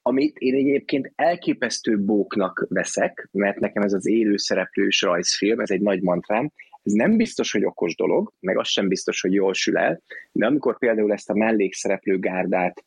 amit 0.10 0.38
én 0.38 0.54
egyébként 0.54 1.12
elképesztő 1.16 2.00
bóknak 2.00 2.66
veszek, 2.70 3.28
mert 3.32 3.60
nekem 3.60 3.84
ez 3.84 3.94
az 3.94 4.08
élő 4.08 4.38
szereplős 4.38 5.02
rajzfilm, 5.02 5.60
ez 5.60 5.70
egy 5.70 5.82
nagy 5.82 6.02
mantrám, 6.02 6.52
ez 6.84 6.92
nem 6.92 7.18
biztos, 7.18 7.52
hogy 7.52 7.66
okos 7.66 7.96
dolog, 7.96 8.34
meg 8.40 8.58
az 8.58 8.68
sem 8.68 8.88
biztos, 8.88 9.22
hogy 9.22 9.34
jól 9.34 9.54
sül 9.54 9.78
el, 9.78 10.02
de 10.32 10.46
amikor 10.46 10.78
például 10.78 11.12
ezt 11.12 11.30
a 11.30 11.34
mellékszereplő 11.34 12.20
gárdát 12.20 12.86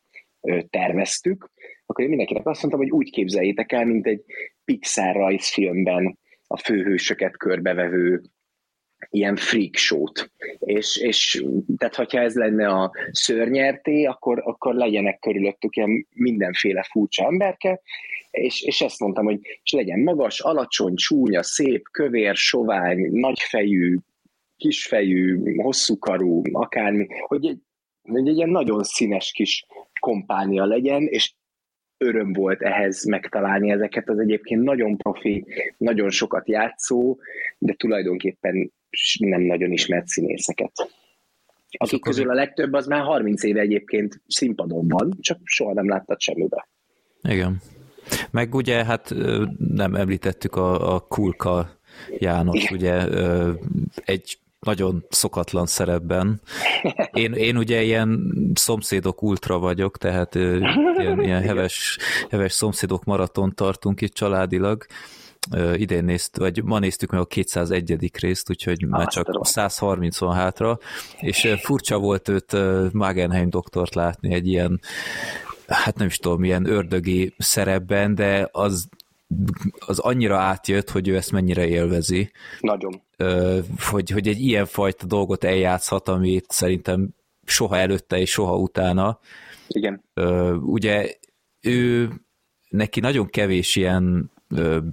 terveztük, 0.70 1.50
akkor 1.86 2.04
én 2.04 2.08
mindenkinek 2.08 2.46
azt 2.46 2.62
mondtam, 2.62 2.82
hogy 2.82 2.90
úgy 2.90 3.10
képzeljétek 3.10 3.72
el, 3.72 3.84
mint 3.84 4.06
egy 4.06 4.24
Pixar 4.64 5.14
rajzfilmben 5.14 6.18
a 6.46 6.58
főhősöket 6.58 7.36
körbevevő 7.36 8.22
ilyen 9.10 9.36
freak 9.36 9.74
show-t. 9.74 10.30
És, 10.58 10.96
és 10.96 11.44
tehát, 11.76 11.94
hogyha 11.94 12.20
ez 12.20 12.34
lenne 12.34 12.68
a 12.68 12.90
szörnyerté, 13.10 14.04
akkor, 14.04 14.42
akkor 14.44 14.74
legyenek 14.74 15.18
körülöttük 15.18 15.76
ilyen 15.76 16.06
mindenféle 16.14 16.82
furcsa 16.90 17.24
emberke, 17.24 17.80
és, 18.30 18.62
és 18.62 18.80
ezt 18.80 19.00
mondtam, 19.00 19.24
hogy 19.24 19.40
és 19.62 19.72
legyen 19.72 20.00
magas, 20.00 20.40
alacsony, 20.40 20.94
csúnya, 20.94 21.42
szép, 21.42 21.88
kövér, 21.90 22.36
sovány, 22.36 23.08
nagyfejű, 23.10 23.96
kisfejű, 24.56 25.54
hosszúkarú, 25.56 26.42
akármi, 26.52 27.06
hogy 27.26 27.46
egy, 27.46 27.58
hogy 28.02 28.28
egy 28.28 28.36
ilyen 28.36 28.50
nagyon 28.50 28.82
színes 28.82 29.32
kis 29.32 29.66
kompánia 30.00 30.64
legyen, 30.64 31.02
és 31.02 31.32
öröm 31.98 32.32
volt 32.32 32.62
ehhez 32.62 33.04
megtalálni 33.04 33.70
ezeket 33.70 34.08
az 34.08 34.18
egyébként 34.18 34.62
nagyon 34.62 34.96
profi, 34.96 35.44
nagyon 35.76 36.10
sokat 36.10 36.48
játszó, 36.48 37.18
de 37.58 37.72
tulajdonképpen 37.72 38.72
nem 39.18 39.40
nagyon 39.40 39.72
ismert 39.72 40.06
színészeket. 40.06 40.72
Akik 41.78 42.00
közül 42.00 42.30
a 42.30 42.34
legtöbb 42.34 42.72
az 42.72 42.86
már 42.86 43.02
30 43.02 43.42
éve 43.42 43.60
egyébként 43.60 44.20
színpadon 44.26 44.88
van, 44.88 45.16
csak 45.20 45.38
soha 45.44 45.72
nem 45.72 45.88
láttad 45.88 46.20
semmibe. 46.20 46.68
Igen. 47.22 47.60
Meg 48.30 48.54
ugye, 48.54 48.84
hát 48.84 49.14
nem 49.58 49.94
említettük 49.94 50.56
a, 50.56 50.94
a 50.94 51.00
Kulka 51.00 51.80
János, 52.18 52.62
Igen. 52.62 52.74
ugye 52.74 53.08
egy 54.04 54.38
nagyon 54.60 55.04
szokatlan 55.08 55.66
szerepben. 55.66 56.40
Én, 57.12 57.32
én 57.32 57.56
ugye 57.56 57.82
ilyen 57.82 58.32
szomszédok 58.54 59.22
ultra 59.22 59.58
vagyok, 59.58 59.98
tehát 59.98 60.34
ilyen, 60.34 61.20
ilyen 61.22 61.42
heves, 61.48 61.98
heves 62.30 62.52
szomszédok 62.52 63.04
maraton 63.04 63.54
tartunk 63.54 64.00
itt 64.00 64.14
családilag, 64.14 64.86
idén 65.74 66.04
nézt, 66.04 66.36
vagy 66.36 66.62
ma 66.64 66.78
néztük 66.78 67.10
meg 67.10 67.20
a 67.20 67.26
201. 67.26 68.10
részt, 68.20 68.50
úgyhogy 68.50 68.86
már 68.86 69.06
csak 69.06 69.46
130 69.46 70.18
van 70.18 70.34
hátra, 70.34 70.78
és 71.20 71.54
furcsa 71.60 71.98
volt 71.98 72.28
őt 72.28 72.56
Magenheim 72.92 73.50
doktort 73.50 73.94
látni 73.94 74.34
egy 74.34 74.46
ilyen, 74.46 74.80
hát 75.66 75.96
nem 75.96 76.06
is 76.06 76.16
tudom, 76.16 76.40
milyen 76.40 76.66
ördögi 76.66 77.34
szerepben, 77.38 78.14
de 78.14 78.48
az 78.52 78.88
az 79.78 79.98
annyira 79.98 80.38
átjött, 80.38 80.90
hogy 80.90 81.08
ő 81.08 81.16
ezt 81.16 81.32
mennyire 81.32 81.66
élvezi. 81.66 82.30
Nagyon. 82.60 83.02
Hogy, 83.90 84.10
hogy 84.10 84.28
egy 84.28 84.40
ilyen 84.40 84.66
fajta 84.66 85.06
dolgot 85.06 85.44
eljátszhat, 85.44 86.08
amit 86.08 86.46
szerintem 86.48 87.08
soha 87.44 87.76
előtte 87.76 88.18
és 88.18 88.30
soha 88.30 88.56
utána. 88.56 89.18
Igen. 89.68 90.04
Ugye 90.60 91.14
ő 91.60 92.10
neki 92.68 93.00
nagyon 93.00 93.26
kevés 93.26 93.76
ilyen 93.76 94.30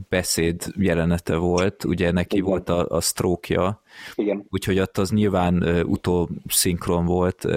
beszéd 0.10 0.64
jelenete 0.78 1.36
volt, 1.36 1.84
ugye 1.84 2.12
neki 2.12 2.36
Igen. 2.36 2.50
volt 2.50 2.70
a, 2.70 2.86
a 2.90 3.02
stroke 3.02 3.80
Igen. 4.16 4.46
úgyhogy 4.50 4.80
ott 4.80 4.98
az 4.98 5.12
nyilván 5.12 5.84
utószinkron 5.86 7.06
volt, 7.06 7.48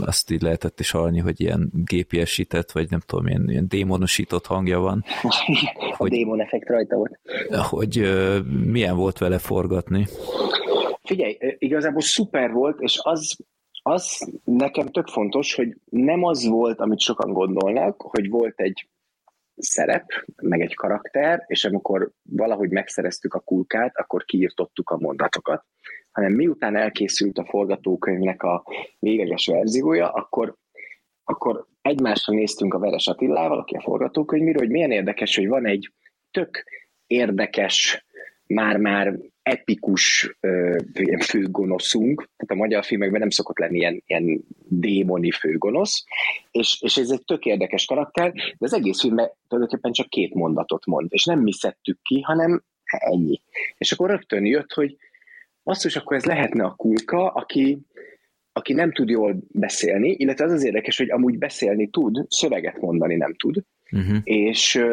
azt 0.00 0.30
így 0.30 0.42
lehetett 0.42 0.80
is 0.80 0.90
hallani, 0.90 1.18
hogy 1.18 1.40
ilyen 1.40 1.70
GPS-sített, 1.72 2.72
vagy 2.72 2.90
nem 2.90 3.00
tudom, 3.06 3.26
ilyen, 3.26 3.50
ilyen 3.50 3.68
démonosított 3.68 4.46
hangja 4.46 4.78
van. 4.78 5.04
a 5.22 5.94
hogy, 5.96 6.10
démon 6.10 6.40
effekt 6.40 6.68
rajta 6.68 6.96
volt. 6.96 7.18
Hogy 7.48 8.10
milyen 8.64 8.96
volt 8.96 9.18
vele 9.18 9.38
forgatni? 9.38 10.06
Figyelj, 11.02 11.36
igazából 11.58 12.00
szuper 12.00 12.52
volt, 12.52 12.80
és 12.80 12.98
az 13.02 13.36
az 13.82 14.32
nekem 14.44 14.86
tök 14.86 15.06
fontos, 15.06 15.54
hogy 15.54 15.76
nem 15.90 16.24
az 16.24 16.46
volt, 16.46 16.80
amit 16.80 17.00
sokan 17.00 17.32
gondolnak, 17.32 18.00
hogy 18.00 18.28
volt 18.28 18.60
egy 18.60 18.88
szerep, 19.58 20.04
meg 20.42 20.60
egy 20.60 20.74
karakter, 20.74 21.44
és 21.46 21.64
amikor 21.64 22.10
valahogy 22.22 22.70
megszereztük 22.70 23.34
a 23.34 23.40
kulkát, 23.40 23.96
akkor 23.96 24.24
kiirtottuk 24.24 24.90
a 24.90 24.98
mondatokat, 24.98 25.64
hanem 26.10 26.32
miután 26.32 26.76
elkészült 26.76 27.38
a 27.38 27.44
forgatókönyvnek 27.44 28.42
a 28.42 28.64
végeges 28.98 29.46
verziója, 29.46 30.12
akkor, 30.12 30.54
akkor 31.24 31.66
egymásra 31.82 32.34
néztünk 32.34 32.74
a 32.74 32.78
Veres 32.78 33.06
Attilával, 33.06 33.58
aki 33.58 33.74
a 33.76 33.80
forgatókönyvíró, 33.80 34.58
hogy 34.58 34.70
milyen 34.70 34.90
érdekes, 34.90 35.36
hogy 35.36 35.48
van 35.48 35.66
egy 35.66 35.92
tök 36.30 36.64
érdekes, 37.06 38.06
már-már 38.46 39.18
epikus 39.48 40.36
uh, 40.40 41.20
főgonoszunk, 41.20 42.28
tehát 42.36 42.50
a 42.52 42.54
magyar 42.54 42.84
filmekben 42.84 43.20
nem 43.20 43.30
szokott 43.30 43.58
lenni 43.58 43.78
ilyen, 43.78 44.02
ilyen 44.06 44.44
démoni 44.68 45.30
főgonosz, 45.30 46.04
és, 46.50 46.78
és 46.82 46.96
ez 46.96 47.10
egy 47.10 47.24
tök 47.24 47.44
érdekes 47.44 47.84
karakter, 47.84 48.32
de 48.32 48.56
az 48.58 48.74
egész 48.74 49.00
filmben 49.00 49.30
tulajdonképpen 49.48 49.92
csak 49.92 50.08
két 50.08 50.34
mondatot 50.34 50.86
mond, 50.86 51.06
és 51.10 51.24
nem 51.24 51.40
mi 51.40 51.52
szedtük 51.52 51.98
ki, 52.02 52.20
hanem 52.20 52.62
ennyi. 52.84 53.40
És 53.78 53.92
akkor 53.92 54.10
rögtön 54.10 54.44
jött, 54.44 54.72
hogy 54.72 54.96
basszus, 55.64 55.96
akkor 55.96 56.16
ez 56.16 56.24
lehetne 56.24 56.64
a 56.64 56.74
kulka, 56.74 57.28
aki, 57.28 57.78
aki 58.52 58.72
nem 58.72 58.92
tud 58.92 59.08
jól 59.08 59.36
beszélni, 59.52 60.10
illetve 60.10 60.44
az 60.44 60.52
az 60.52 60.64
érdekes, 60.64 60.96
hogy 60.96 61.10
amúgy 61.10 61.38
beszélni 61.38 61.88
tud, 61.88 62.24
szöveget 62.28 62.80
mondani 62.80 63.16
nem 63.16 63.34
tud, 63.34 63.62
uh-huh. 63.90 64.16
és 64.22 64.84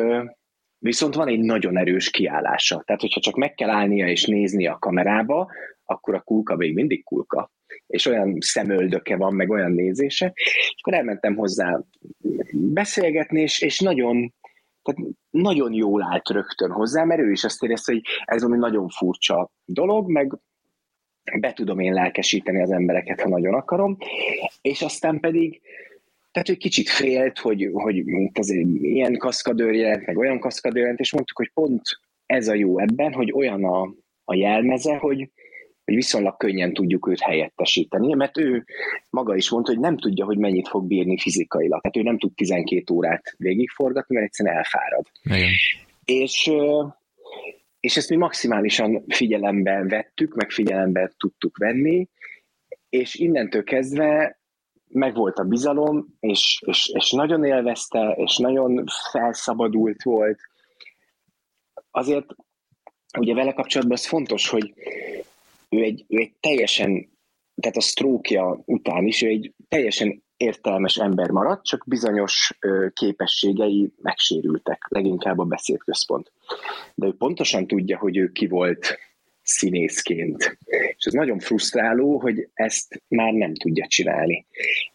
Viszont 0.85 1.15
van 1.15 1.27
egy 1.27 1.39
nagyon 1.39 1.77
erős 1.77 2.09
kiállása. 2.09 2.83
Tehát, 2.85 3.01
hogyha 3.01 3.19
csak 3.19 3.35
meg 3.35 3.53
kell 3.53 3.69
állnia 3.69 4.07
és 4.07 4.25
nézni 4.25 4.67
a 4.67 4.77
kamerába, 4.79 5.51
akkor 5.83 6.15
a 6.15 6.21
kulka 6.21 6.55
még 6.55 6.73
mindig 6.73 7.03
kulka. 7.03 7.51
És 7.87 8.05
olyan 8.05 8.37
szemöldöke 8.39 9.15
van, 9.15 9.33
meg 9.33 9.49
olyan 9.49 9.71
nézése. 9.71 10.31
És 10.35 10.75
akkor 10.81 10.93
elmentem 10.93 11.35
hozzá 11.35 11.79
beszélgetni, 12.51 13.41
és, 13.41 13.61
és 13.61 13.79
nagyon, 13.79 14.33
tehát 14.81 15.11
nagyon 15.29 15.73
jól 15.73 16.03
állt 16.03 16.29
rögtön 16.29 16.71
hozzá, 16.71 17.03
mert 17.03 17.21
ő 17.21 17.31
is 17.31 17.43
azt 17.43 17.63
érezte, 17.63 17.91
hogy 17.91 18.01
ez 18.25 18.43
ami 18.43 18.57
nagyon 18.57 18.89
furcsa 18.89 19.51
dolog, 19.65 20.09
meg 20.09 20.37
be 21.39 21.53
tudom 21.53 21.79
én 21.79 21.93
lelkesíteni 21.93 22.61
az 22.61 22.71
embereket, 22.71 23.21
ha 23.21 23.29
nagyon 23.29 23.53
akarom. 23.53 23.97
És 24.61 24.81
aztán 24.81 25.19
pedig 25.19 25.61
tehát, 26.35 26.49
hogy 26.49 26.57
kicsit 26.57 26.89
félt, 26.89 27.39
hogy, 27.39 27.69
hogy 27.73 28.03
ez 28.31 28.49
ilyen 28.81 29.17
kaszkadőr 29.17 29.73
jelent, 29.73 30.05
meg 30.05 30.17
olyan 30.17 30.39
kaszkadőr 30.39 30.81
jelent, 30.81 30.99
és 30.99 31.13
mondtuk, 31.13 31.37
hogy 31.37 31.51
pont 31.53 31.81
ez 32.25 32.47
a 32.47 32.53
jó 32.53 32.79
ebben, 32.79 33.13
hogy 33.13 33.31
olyan 33.31 33.63
a, 33.63 33.93
a 34.23 34.35
jelmeze, 34.35 34.95
hogy, 34.97 35.29
hogy 35.83 35.95
viszonylag 35.95 36.37
könnyen 36.37 36.73
tudjuk 36.73 37.07
őt 37.07 37.19
helyettesíteni, 37.19 38.13
mert 38.13 38.37
ő 38.37 38.65
maga 39.09 39.35
is 39.35 39.49
mondta, 39.49 39.71
hogy 39.71 39.79
nem 39.79 39.97
tudja, 39.97 40.25
hogy 40.25 40.37
mennyit 40.37 40.67
fog 40.67 40.87
bírni 40.87 41.19
fizikailag. 41.19 41.81
Tehát 41.81 41.97
ő 41.97 42.01
nem 42.01 42.17
tud 42.17 42.33
12 42.33 42.93
órát 42.93 43.33
végigforgatni, 43.37 44.15
mert 44.15 44.27
egyszerűen 44.27 44.55
elfárad. 44.55 45.05
Igen. 45.23 45.51
És, 46.05 46.51
és 47.79 47.97
ezt 47.97 48.09
mi 48.09 48.15
maximálisan 48.15 49.03
figyelembe 49.07 49.85
vettük, 49.87 50.35
meg 50.35 50.49
figyelembe 50.51 51.13
tudtuk 51.17 51.57
venni, 51.57 52.09
és 52.89 53.15
innentől 53.15 53.63
kezdve 53.63 54.39
megvolt 54.95 55.37
a 55.37 55.43
bizalom, 55.43 56.15
és, 56.19 56.61
és, 56.65 56.91
és 56.93 57.11
nagyon 57.11 57.43
élvezte, 57.43 58.15
és 58.17 58.37
nagyon 58.37 58.83
felszabadult 59.11 60.03
volt. 60.03 60.39
Azért 61.91 62.25
ugye 63.17 63.33
vele 63.33 63.53
kapcsolatban 63.53 63.97
az 63.97 64.07
fontos, 64.07 64.49
hogy 64.49 64.73
ő 65.69 65.81
egy, 65.81 66.05
ő 66.07 66.19
egy 66.19 66.33
teljesen, 66.39 67.09
tehát 67.55 67.77
a 67.77 67.81
sztrókja 67.81 68.61
után 68.65 69.05
is, 69.05 69.21
ő 69.21 69.27
egy 69.27 69.53
teljesen 69.67 70.23
értelmes 70.37 70.97
ember 70.97 71.29
maradt, 71.29 71.63
csak 71.63 71.83
bizonyos 71.87 72.57
képességei 72.93 73.93
megsérültek, 74.01 74.85
leginkább 74.89 75.39
a 75.39 75.43
beszédközpont. 75.43 76.31
De 76.95 77.05
ő 77.05 77.13
pontosan 77.17 77.67
tudja, 77.67 77.97
hogy 77.97 78.17
ő 78.17 78.31
ki 78.31 78.47
volt 78.47 78.97
színészként. 79.41 80.57
És 81.05 81.11
ez 81.11 81.19
nagyon 81.19 81.39
frusztráló, 81.39 82.19
hogy 82.19 82.49
ezt 82.53 83.01
már 83.07 83.33
nem 83.33 83.53
tudja 83.53 83.87
csinálni. 83.87 84.45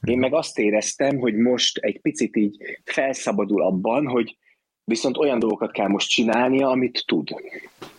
Én 0.00 0.18
meg 0.18 0.34
azt 0.34 0.58
éreztem, 0.58 1.18
hogy 1.18 1.34
most 1.34 1.78
egy 1.78 2.00
picit 2.00 2.36
így 2.36 2.56
felszabadul 2.84 3.62
abban, 3.62 4.06
hogy 4.06 4.36
viszont 4.84 5.16
olyan 5.16 5.38
dolgokat 5.38 5.72
kell 5.72 5.88
most 5.88 6.08
csinálnia, 6.08 6.68
amit 6.68 7.02
tud. 7.06 7.28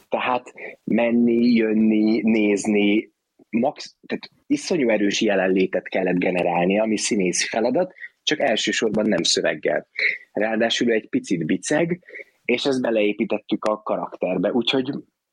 Tehát 0.10 0.54
menni, 0.84 1.54
jönni, 1.54 2.22
nézni, 2.22 3.12
max, 3.50 3.96
tehát 4.08 4.30
iszonyú 4.48 4.90
erős 4.90 5.22
jelenlétet 5.22 5.88
kellett 5.88 6.18
generálni, 6.18 6.80
ami 6.80 6.98
színész 6.98 7.50
feladat, 7.50 7.94
csak 8.24 8.40
elsősorban 8.40 9.08
nem 9.08 9.24
szöveggel. 9.24 9.88
Ráadásul 10.32 10.92
egy 10.92 11.10
picit 11.10 11.46
biceg, 11.46 12.04
és 12.46 12.66
ezt 12.66 12.82
beleépítettük 12.82 13.66
a 13.66 13.82
karakterbe. 13.82 14.52
Úgyhogy 14.52 14.92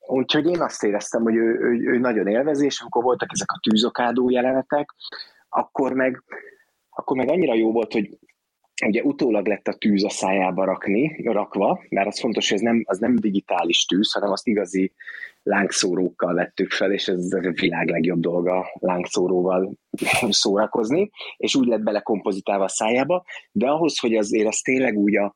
Úgyhogy 0.08 0.46
én 0.46 0.60
azt 0.60 0.82
éreztem, 0.82 1.22
hogy 1.22 1.34
ő, 1.34 1.58
ő, 1.60 1.92
ő 1.92 1.98
nagyon 1.98 2.26
élvezi, 2.26 2.64
és 2.64 2.80
amikor 2.80 3.02
voltak 3.02 3.28
ezek 3.32 3.50
a 3.50 3.60
tűzokádó 3.62 4.30
jelenetek, 4.30 4.94
akkor 5.48 5.92
meg, 5.92 6.22
akkor 6.90 7.16
meg 7.16 7.28
annyira 7.28 7.54
jó 7.54 7.72
volt, 7.72 7.92
hogy 7.92 8.18
ugye 8.86 9.02
utólag 9.02 9.46
lett 9.46 9.68
a 9.68 9.74
tűz 9.74 10.04
a 10.04 10.10
szájába 10.10 10.64
rakni, 10.64 11.22
rakva, 11.24 11.80
mert 11.88 12.06
az 12.06 12.20
fontos, 12.20 12.48
hogy 12.48 12.56
ez 12.56 12.64
nem, 12.64 12.82
az 12.86 12.98
nem 12.98 13.16
digitális 13.16 13.84
tűz, 13.84 14.12
hanem 14.12 14.30
azt 14.30 14.46
igazi 14.46 14.92
lángszórókkal 15.42 16.34
vettük 16.34 16.70
fel, 16.70 16.92
és 16.92 17.08
ez 17.08 17.32
a 17.32 17.50
világ 17.60 17.88
legjobb 17.88 18.20
dolga 18.20 18.66
lángszóróval 18.80 19.72
szórakozni, 20.28 21.10
és 21.36 21.54
úgy 21.54 21.66
lett 21.66 21.82
bele 21.82 22.00
kompozitálva 22.00 22.64
a 22.64 22.68
szájába, 22.68 23.24
de 23.52 23.66
ahhoz, 23.66 23.98
hogy 23.98 24.14
azért 24.14 24.48
az 24.48 24.60
tényleg 24.60 24.96
úgy 24.96 25.16
a, 25.16 25.34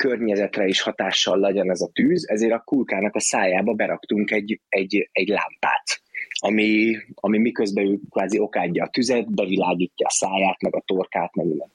környezetre 0.00 0.66
is 0.66 0.80
hatással 0.80 1.38
legyen 1.38 1.70
ez 1.70 1.80
a 1.80 1.90
tűz, 1.92 2.28
ezért 2.28 2.52
a 2.52 2.62
kulkának 2.64 3.14
a 3.14 3.20
szájába 3.20 3.72
beraktunk 3.72 4.30
egy, 4.30 4.60
egy, 4.68 5.08
egy 5.12 5.28
lámpát, 5.28 6.02
ami, 6.38 6.96
ami 7.14 7.38
miközben 7.38 7.86
ő 7.86 7.98
kvázi 8.10 8.38
okádja 8.38 8.84
a 8.84 8.88
tüzet, 8.88 9.34
bevilágítja 9.34 10.06
a 10.06 10.10
száját, 10.10 10.60
meg 10.62 10.74
a 10.74 10.82
torkát, 10.86 11.34
meg 11.34 11.46
minden. 11.46 11.72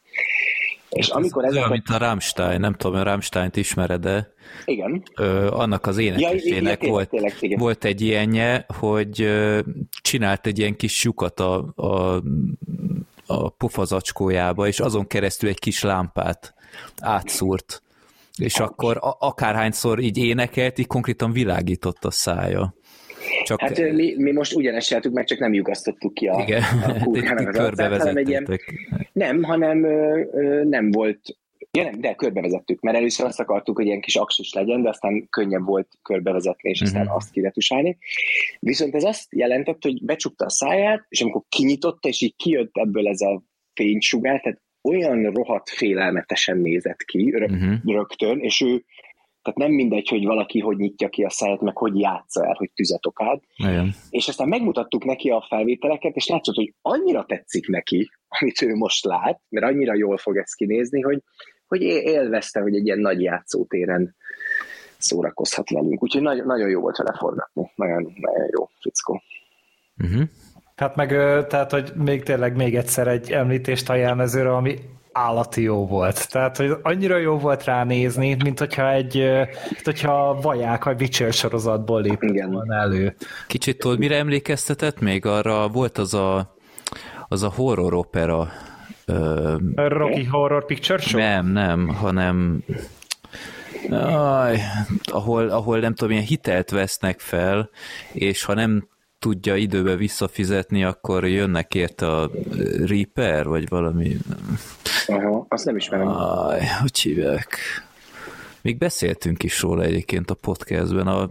És 0.90 1.08
ez 1.08 1.16
amikor 1.16 1.46
ez 1.46 1.56
olyan, 1.56 1.68
a... 1.68 1.72
mint 1.72 1.90
a 1.90 1.98
Rammstein, 1.98 2.60
nem 2.60 2.74
tudom, 2.74 3.00
a 3.00 3.04
Rammstein-t 3.04 3.56
ismered 3.56 4.02
de 4.02 4.34
Igen. 4.66 5.04
Ö, 5.16 5.48
annak 5.48 5.86
az 5.86 5.98
énekesének 5.98 6.84
ja, 6.84 6.90
volt, 6.90 7.10
tényleg, 7.10 7.38
tényleg, 7.38 7.60
volt 7.60 7.86
egy 7.86 8.02
ilyenje, 8.02 8.66
hogy 8.80 9.22
ö, 9.22 9.60
csinált 10.02 10.48
egy 10.48 10.60
ilyen 10.60 10.76
kis 10.76 11.04
lyukat 11.04 11.40
a, 11.40 11.74
a, 11.76 12.22
a 13.26 13.50
pofazacskójába, 13.50 14.68
és 14.68 14.80
azon 14.80 15.08
keresztül 15.08 15.50
egy 15.50 15.60
kis 15.60 15.84
lámpát 15.84 16.54
átszúrt 17.00 17.84
és 18.42 18.60
akkor 18.60 18.98
akárhányszor 19.20 20.00
így 20.00 20.18
énekelt, 20.18 20.80
így 20.80 20.88
konkrétan 20.88 21.32
világított 21.32 22.06
a 22.06 22.12
szája. 22.12 22.74
Csak... 23.44 23.62
Hát 23.62 23.92
mi, 23.92 24.14
mi 24.18 24.32
most 24.32 24.56
ugyanezt 24.56 24.88
csináltuk, 24.88 25.14
mert 25.14 25.28
csak 25.28 25.40
nem 25.40 25.54
lyukasztottuk 25.54 26.14
ki 26.14 26.28
a, 26.28 26.42
Igen, 26.42 26.64
a 26.84 27.04
kúrkának 27.04 27.48
az 27.48 27.58
arcát, 27.58 27.98
hanem 27.98 28.18
egy 28.18 28.30
ilyen, 28.30 28.60
Nem, 29.12 29.44
hanem 29.44 29.84
ö, 29.84 30.22
ö, 30.32 30.64
nem 30.64 30.92
volt 30.92 31.20
Ja 31.72 31.84
nem, 31.84 32.02
de 32.02 32.14
körbevezettük, 32.14 32.82
mert 32.82 32.98
először 32.98 33.26
azt 33.26 33.40
akartuk, 33.40 33.76
hogy 33.76 33.86
ilyen 33.86 34.02
kis 34.02 34.16
aksis 34.16 34.54
legyen, 34.54 34.82
de 34.82 34.90
aztán 34.90 35.28
könnyebb 35.30 35.66
volt 35.66 35.88
körbevezetni, 36.02 36.70
és 36.70 36.82
aztán 36.82 37.02
uh-huh. 37.02 37.16
azt 37.16 37.32
kiretusálni. 37.32 37.98
Viszont 38.60 38.96
ez 38.96 39.04
azt 39.04 39.36
jelentett, 39.36 39.84
hogy 39.84 40.06
becsukta 40.06 40.46
a 40.46 40.50
száját, 40.50 41.06
és 41.10 41.22
amikor 41.22 41.42
kinyitotta, 41.50 42.08
és 42.08 42.22
így 42.22 42.36
kijött 42.36 42.72
ebből 42.74 43.08
ez 43.08 43.22
a 43.22 43.44
fénysugár, 43.74 44.42
tehát 44.42 44.62
olyan 44.86 45.24
rohadt 45.24 45.70
félelmetesen 45.70 46.58
nézett 46.58 47.04
ki 47.04 47.30
rö- 47.30 47.52
uh-huh. 47.52 47.74
rögtön, 47.86 48.40
és 48.40 48.62
ő, 48.62 48.84
tehát 49.42 49.60
nem 49.60 49.72
mindegy, 49.72 50.08
hogy 50.08 50.26
valaki 50.26 50.60
hogy 50.60 50.78
nyitja 50.78 51.10
ki 51.10 51.24
a 51.24 51.30
száját, 51.30 51.62
meg 51.62 51.78
hogy 51.78 52.00
játsza 52.00 52.46
el, 52.46 52.56
hogy 52.58 52.72
tüzet 52.76 53.06
okád. 53.06 53.40
Igen. 53.56 53.94
És 54.10 54.28
aztán 54.28 54.48
megmutattuk 54.48 55.04
neki 55.06 55.30
a 55.30 55.46
felvételeket, 55.50 56.16
és 56.16 56.28
látszott, 56.28 56.56
hogy 56.56 56.74
annyira 56.82 57.26
tetszik 57.26 57.68
neki, 57.68 58.12
amit 58.28 58.62
ő 58.62 58.76
most 58.76 59.06
lát, 59.06 59.42
mert 59.50 59.66
annyira 59.66 59.96
jól 59.96 60.18
fog 60.18 60.38
ezt 60.38 60.56
kinézni, 60.56 61.02
hogy, 61.02 61.22
hogy 61.68 61.82
élvezte, 61.82 62.60
hogy 62.60 62.76
egy 62.76 62.86
ilyen 62.86 63.00
nagy 63.00 63.22
játszótéren 63.22 64.16
szórakozhat 64.98 65.70
velünk. 65.70 66.04
Úgyhogy 66.04 66.22
nagyon, 66.22 66.46
nagyon 66.46 66.70
jó 66.70 66.82
volt 66.82 66.98
vele 66.98 67.16
forgatni. 67.18 67.72
Nagyon, 67.76 68.14
nagyon 68.16 68.50
jó 68.58 68.70
fickó. 68.80 69.22
Uh-huh. 70.04 70.30
Hát 70.76 70.96
meg, 70.96 71.08
tehát, 71.48 71.72
hogy 71.72 71.92
még 71.96 72.24
tényleg 72.24 72.56
még 72.56 72.76
egyszer 72.76 73.08
egy 73.08 73.32
említést 73.32 73.90
a 73.90 73.96
jelmezőre, 73.96 74.56
ami 74.56 74.80
állati 75.12 75.62
jó 75.62 75.88
volt. 75.88 76.32
Tehát, 76.32 76.58
hogy 76.58 76.72
annyira 76.82 77.18
jó 77.18 77.38
volt 77.38 77.64
ránézni, 77.64 78.38
mint 78.44 78.60
hogyha 78.60 78.92
egy, 78.92 79.16
mint 79.70 79.84
hogyha 79.84 80.40
vaják 80.42 80.84
vagy 80.84 81.02
Witcher 81.02 81.34
sorozatból 81.34 82.02
lépett 82.02 82.46
volna 82.46 82.76
elő. 82.76 83.16
Kicsit 83.48 83.78
tudod, 83.78 84.00
mire 84.00 84.18
emlékeztetett 84.18 85.00
még? 85.00 85.26
Arra 85.26 85.68
volt 85.68 85.98
az 85.98 86.14
a, 86.14 86.56
az 87.28 87.44
a 87.44 87.52
horror 87.56 87.94
opera. 87.94 88.48
Ö, 89.06 89.56
Rocky 89.76 90.24
Horror 90.24 90.66
Picture 90.66 91.02
Show? 91.02 91.20
Nem, 91.20 91.48
nem, 91.48 91.88
hanem 91.88 92.64
Aj, 93.90 94.62
ahol, 95.04 95.50
ahol 95.50 95.80
nem 95.80 95.94
tudom, 95.94 96.12
ilyen 96.14 96.24
hitelt 96.24 96.70
vesznek 96.70 97.20
fel, 97.20 97.70
és 98.14 98.44
ha 98.44 98.54
nem 98.54 98.88
tudja 99.26 99.56
időbe 99.56 99.96
visszafizetni, 99.96 100.84
akkor 100.84 101.28
jönnek 101.28 101.76
érte 101.76 102.08
a 102.08 102.30
Reaper, 102.86 103.48
vagy 103.48 103.70
valami. 103.70 104.18
Aha, 105.08 105.46
azt 105.50 105.66
nem 105.66 105.76
ismerem. 105.76 106.08
Aj, 106.08 106.62
hogy 106.82 107.00
hívják? 107.00 107.58
Még 108.62 108.78
beszéltünk 108.78 109.44
is 109.44 109.62
róla 109.62 109.84
egyébként 109.84 110.30
a 110.30 110.34
podcastben, 110.34 111.08
a 111.08 111.30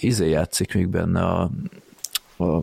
izé 0.00 0.28
játszik 0.28 0.74
még 0.74 0.88
benne, 0.88 1.20
a, 1.24 1.50
a 2.36 2.62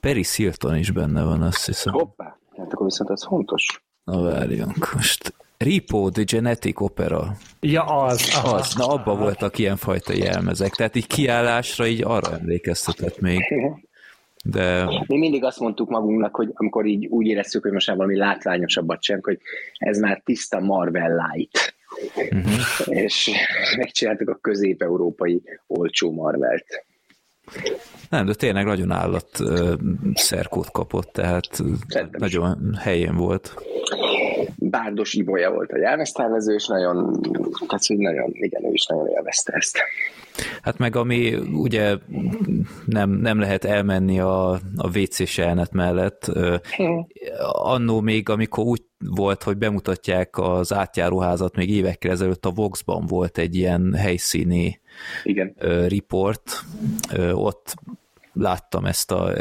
Paris 0.00 0.36
Hilton 0.36 0.76
is 0.76 0.90
benne 0.90 1.22
van, 1.22 1.42
azt 1.42 1.66
hiszem. 1.66 1.92
Hoppá, 1.92 2.38
hát 2.56 2.72
akkor 2.72 2.86
viszont 2.86 3.10
ez 3.10 3.24
fontos. 3.24 3.82
Na 4.04 4.22
várjunk, 4.22 4.94
most 4.94 5.34
Repo 5.56 6.10
the 6.10 6.22
Genetic 6.22 6.80
Opera. 6.80 7.36
Ja, 7.60 7.82
az. 7.84 8.30
Aha. 8.34 8.54
Az, 8.54 8.74
na 8.74 8.86
abban 8.86 9.18
voltak 9.18 9.58
ilyenfajta 9.58 10.12
jelmezek, 10.12 10.74
tehát 10.74 10.96
így 10.96 11.06
kiállásra 11.06 11.86
így 11.86 12.02
arra 12.04 12.32
emlékeztetett 12.32 13.20
még. 13.20 13.40
De... 14.44 14.84
Mi 15.06 15.18
mindig 15.18 15.44
azt 15.44 15.60
mondtuk 15.60 15.88
magunknak, 15.88 16.36
hogy 16.36 16.50
amikor 16.54 16.86
így 16.86 17.06
úgy 17.06 17.26
éreztük, 17.26 17.62
hogy 17.62 17.72
most 17.72 17.86
már 17.86 17.96
valami 17.96 18.16
látványosabbat 18.16 19.02
sem, 19.02 19.18
hogy 19.22 19.38
ez 19.78 19.98
már 19.98 20.22
tiszta 20.24 20.60
Marvel 20.60 21.30
Light. 21.32 21.74
Uh-huh. 22.14 22.52
És 22.86 23.30
megcsináltuk 23.76 24.28
a 24.28 24.38
közép-európai 24.40 25.42
olcsó 25.66 26.12
Marvelt. 26.12 26.84
Nem, 28.10 28.26
de 28.26 28.34
tényleg 28.34 28.64
nagyon 28.64 28.90
állat 28.90 29.28
szerkót 30.14 30.70
kapott, 30.70 31.12
tehát 31.12 31.44
Szerintem 31.88 32.20
nagyon 32.20 32.70
is. 32.72 32.78
helyén 32.78 33.16
volt. 33.16 33.54
Bárdos 34.56 35.14
Ibolya 35.14 35.50
volt 35.50 35.72
a 35.72 35.78
jelmeztervező, 35.78 36.54
és 36.54 36.66
nagyon, 36.66 37.20
tehát, 37.68 37.86
hogy 37.86 37.96
nagyon, 37.96 38.30
igen, 38.32 38.64
ő 38.64 38.72
is 38.72 38.86
nagyon 38.86 39.08
élvezte 39.08 39.52
ezt. 39.52 39.78
Hát 40.62 40.78
meg 40.78 40.96
ami 40.96 41.34
ugye 41.34 41.96
nem, 42.84 43.10
nem 43.10 43.38
lehet 43.38 43.64
elmenni 43.64 44.20
a, 44.20 44.50
a 44.76 44.98
WC 44.98 45.36
jelenet 45.36 45.72
mellett. 45.72 46.30
Hmm. 46.76 47.06
Annó 47.52 48.00
még, 48.00 48.28
amikor 48.28 48.64
úgy 48.64 48.82
volt, 48.98 49.42
hogy 49.42 49.56
bemutatják 49.56 50.38
az 50.38 50.72
átjáróházat, 50.72 51.56
még 51.56 51.70
évekkel 51.70 52.10
ezelőtt 52.10 52.44
a 52.44 52.50
Voxban 52.50 53.06
volt 53.06 53.38
egy 53.38 53.54
ilyen 53.54 53.94
helyszíni 53.94 54.80
Igen. 55.24 55.54
report. 55.88 56.60
Ott 57.32 57.74
láttam 58.32 58.84
ezt 58.84 59.10
a, 59.10 59.32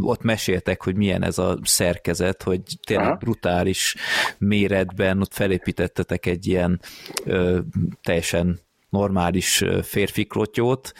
ott 0.00 0.22
meséltek, 0.22 0.82
hogy 0.82 0.96
milyen 0.96 1.22
ez 1.22 1.38
a 1.38 1.58
szerkezet, 1.62 2.42
hogy 2.42 2.60
tényleg 2.86 3.06
Aha. 3.06 3.16
brutális 3.16 3.96
méretben 4.38 5.20
ott 5.20 5.34
felépítettetek 5.34 6.26
egy 6.26 6.46
ilyen 6.46 6.80
ö, 7.24 7.58
teljesen 8.02 8.60
normális 8.88 9.64
férfi 9.82 10.24
klotyót, 10.24 10.92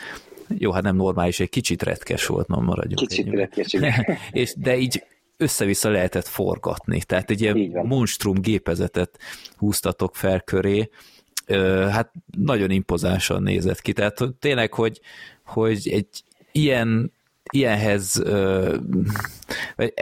jó, 0.59 0.71
hát 0.71 0.83
nem 0.83 0.97
normális, 0.97 1.41
egy 1.41 1.49
kicsit 1.49 1.83
retkes 1.83 2.27
volt, 2.27 2.49
nem 2.49 2.65
maradjunk. 2.65 3.09
Kicsit 3.09 3.29
retkes, 3.29 3.77
és, 4.31 4.55
De 4.57 4.77
így 4.77 5.05
össze-vissza 5.37 5.89
lehetett 5.89 6.27
forgatni, 6.27 7.03
tehát 7.03 7.31
egy 7.31 7.41
ilyen 7.41 7.57
monstrum 7.87 8.41
gépezetet 8.41 9.19
húztatok 9.57 10.17
fel 10.17 10.41
köré, 10.41 10.91
hát 11.91 12.13
nagyon 12.39 12.71
impozánsan 12.71 13.43
nézett 13.43 13.81
ki, 13.81 13.93
tehát 13.93 14.19
tényleg, 14.39 14.75
hogy, 14.75 15.01
hogy 15.45 15.89
egy 15.89 16.25
ilyen, 16.53 17.13
ilyenhez 17.53 18.23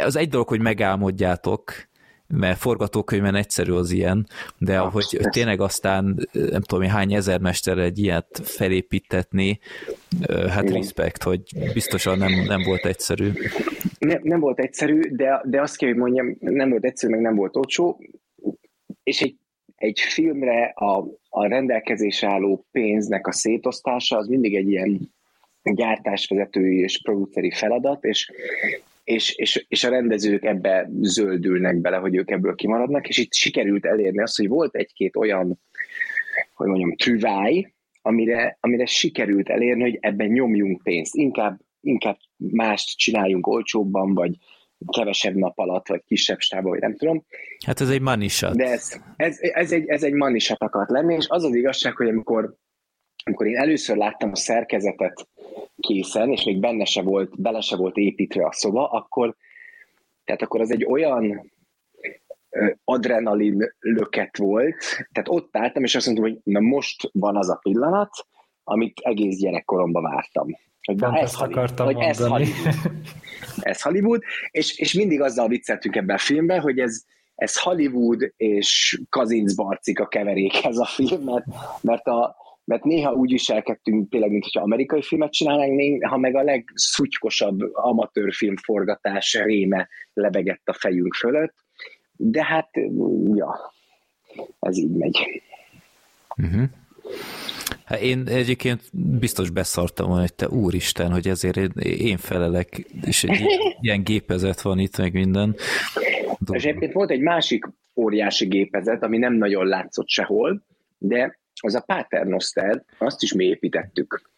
az 0.05 0.17
egy 0.17 0.29
dolog, 0.29 0.49
hogy 0.49 0.61
megálmodjátok, 0.61 1.89
mert 2.35 2.59
forgatókönyvben 2.59 3.35
egyszerű 3.35 3.73
az 3.73 3.91
ilyen, 3.91 4.27
de 4.59 4.79
ah, 4.81 4.93
hogy 4.93 5.19
tényleg 5.31 5.61
aztán 5.61 6.29
nem 6.33 6.61
tudom, 6.61 6.89
hány 6.89 7.15
ezer 7.15 7.41
mester 7.41 7.79
egy 7.79 7.99
ilyet 7.99 8.41
felépítetni, 8.43 9.59
hát 10.29 10.63
Igen. 10.63 10.75
respekt, 10.75 11.23
hogy 11.23 11.43
biztosan 11.73 12.19
nem, 12.19 12.33
nem 12.47 12.63
volt 12.63 12.87
egyszerű. 12.87 13.31
Nem, 13.99 14.21
nem 14.23 14.41
volt 14.41 14.59
egyszerű, 14.59 15.01
de, 15.01 15.43
de 15.45 15.61
azt 15.61 15.77
kell, 15.77 15.89
hogy 15.89 15.99
mondjam, 15.99 16.37
nem 16.41 16.71
volt 16.71 16.85
egyszerű, 16.85 17.13
meg 17.13 17.21
nem 17.21 17.35
volt 17.35 17.57
olcsó, 17.57 18.01
és 19.03 19.21
egy, 19.21 19.37
egy 19.77 20.01
filmre 20.01 20.65
a, 20.65 21.05
a 21.29 21.47
rendelkezésre 21.47 22.29
álló 22.29 22.67
pénznek 22.71 23.27
a 23.27 23.33
szétosztása 23.33 24.17
az 24.17 24.27
mindig 24.27 24.57
egy 24.57 24.69
ilyen 24.69 25.13
gyártásvezetői 25.75 26.79
és 26.79 27.01
produceri 27.03 27.51
feladat, 27.51 28.05
és, 28.05 28.33
és, 29.05 29.35
és, 29.35 29.65
és 29.69 29.85
a 29.85 29.91
rendezők 29.91 30.45
ebbe 30.45 30.91
zöldülnek 31.01 31.77
bele, 31.77 31.97
hogy 31.97 32.17
ők 32.17 32.31
ebből 32.31 32.55
kimaradnak, 32.55 33.09
és 33.09 33.19
itt 33.19 33.33
sikerült 33.33 33.87
elérni 33.87 34.23
azt, 34.23 34.37
hogy 34.37 34.49
volt 34.49 34.75
egy-két 34.75 35.17
olyan, 35.17 35.61
hogy 36.55 36.67
mondjam, 36.67 36.97
trüváj, 36.97 37.73
amire, 38.03 38.57
amire 38.61 38.87
sikerült 38.87 39.49
elérni, 39.49 39.83
hogy 39.83 39.99
ebben 40.01 40.29
nyomjunk 40.29 40.83
pénzt. 40.83 41.15
Inkább, 41.15 41.61
inkább 41.81 42.17
mást 42.37 42.97
csináljunk 42.97 43.47
olcsóbban, 43.47 44.15
vagy 44.15 44.37
kevesebb 44.87 45.35
nap 45.35 45.59
alatt, 45.59 45.89
vagy 45.89 46.03
kisebb 46.07 46.39
stába, 46.39 46.69
vagy 46.69 46.81
nem 46.81 46.97
tudom. 46.97 47.25
Hát 47.67 47.81
ez 47.81 47.89
egy 47.89 48.31
shot. 48.31 48.57
De 48.57 48.65
ez, 48.65 49.01
ez, 49.17 49.39
ez, 49.41 49.73
egy, 49.73 49.89
ez 49.89 50.03
egy 50.03 50.41
shot 50.41 50.63
akart 50.63 50.91
lenni, 50.91 51.15
és 51.15 51.27
az 51.29 51.45
az 51.45 51.55
igazság, 51.55 51.97
hogy 51.97 52.09
amikor, 52.09 52.55
amikor 53.25 53.47
én 53.47 53.57
először 53.57 53.97
láttam 53.97 54.31
a 54.31 54.37
szerkezetet 54.37 55.29
készen, 55.81 56.31
és 56.31 56.45
még 56.45 56.61
benne 56.61 56.85
se 56.85 57.03
volt, 57.03 57.41
bele 57.41 57.61
se 57.61 57.77
volt 57.77 57.97
építve 57.97 58.47
a 58.47 58.53
szoba, 58.53 58.91
akkor, 58.91 59.37
tehát 60.25 60.43
akkor 60.43 60.61
az 60.61 60.71
egy 60.71 60.85
olyan 60.85 61.53
adrenalin 62.85 63.75
löket 63.79 64.37
volt, 64.37 64.77
tehát 65.13 65.29
ott 65.29 65.57
álltam, 65.57 65.85
és 65.85 65.95
azt 65.95 66.07
mondtam, 66.07 66.29
hogy 66.31 66.41
na 66.45 66.61
most 66.61 67.11
van 67.13 67.37
az 67.37 67.51
a 67.51 67.59
pillanat, 67.63 68.11
amit 68.65 69.01
egész 69.03 69.37
gyerekkoromban 69.37 70.03
vártam. 70.03 70.47
Hogy 70.83 70.97
na, 70.97 71.19
ez, 71.19 71.35
Hollywood, 71.35 71.79
hogy 71.79 71.99
ez 71.99 72.19
Hollywood. 72.19 72.75
ez 73.61 73.83
Hollywood, 73.83 74.23
és, 74.51 74.79
és 74.79 74.93
mindig 74.93 75.21
azzal 75.21 75.49
vicceltünk 75.49 75.97
ebben 75.97 76.17
a 76.17 76.19
filmben, 76.19 76.61
hogy 76.61 76.79
ez, 76.79 77.05
ez 77.35 77.61
Hollywood 77.61 78.33
és 78.37 79.01
Kazinc 79.09 79.55
Barcik 79.55 80.01
a 80.01 80.09
keverék 80.09 80.65
ez 80.65 80.79
a 80.79 80.85
film, 80.85 81.23
mert, 81.23 81.45
mert 81.81 82.07
a, 82.07 82.37
mert 82.69 82.85
néha 82.85 83.13
úgy 83.13 83.31
viselkedtünk 83.31 84.11
tényleg, 84.11 84.31
mint 84.31 84.43
hogyha 84.45 84.63
amerikai 84.63 85.03
filmet 85.03 85.33
csinálnánk, 85.33 85.75
néha 85.75 86.17
meg 86.17 86.35
a 86.35 86.43
legszuttykosabb 86.43 87.59
amatőrfilm 87.73 88.57
forgatás 88.57 89.35
réme 89.45 89.89
lebegett 90.13 90.69
a 90.69 90.73
fejünk 90.73 91.15
fölött, 91.15 91.55
de 92.17 92.45
hát, 92.45 92.69
ja, 93.35 93.73
ez 94.61 94.79
így 94.79 94.91
megy. 94.91 95.43
Uh-huh. 96.37 96.63
Hát 97.85 98.01
én 98.01 98.23
egyébként 98.27 98.81
biztos 99.19 99.51
beszartam 99.51 100.07
volna, 100.07 100.21
hogy 100.21 100.35
te 100.35 100.49
úristen, 100.49 101.13
hogy 101.13 101.29
ezért 101.29 101.57
én 101.83 102.17
felelek, 102.17 102.87
és 103.07 103.25
egy 103.25 103.41
ilyen 103.81 104.03
gépezet 104.03 104.61
van 104.61 104.79
itt, 104.79 104.97
meg 104.97 105.13
minden. 105.13 105.57
És 106.53 106.65
egyébként 106.65 106.93
volt 106.93 107.11
egy 107.11 107.21
másik 107.21 107.65
óriási 107.97 108.47
gépezet, 108.47 109.03
ami 109.03 109.19
nem 109.19 109.35
nagyon 109.35 109.67
látszott 109.67 110.09
sehol, 110.09 110.63
de 110.99 111.38
az 111.63 111.75
a 111.75 111.81
Paternoster, 111.81 112.85
azt 112.99 113.23
is 113.23 113.33
mi 113.33 113.45
építettük. 113.45 114.31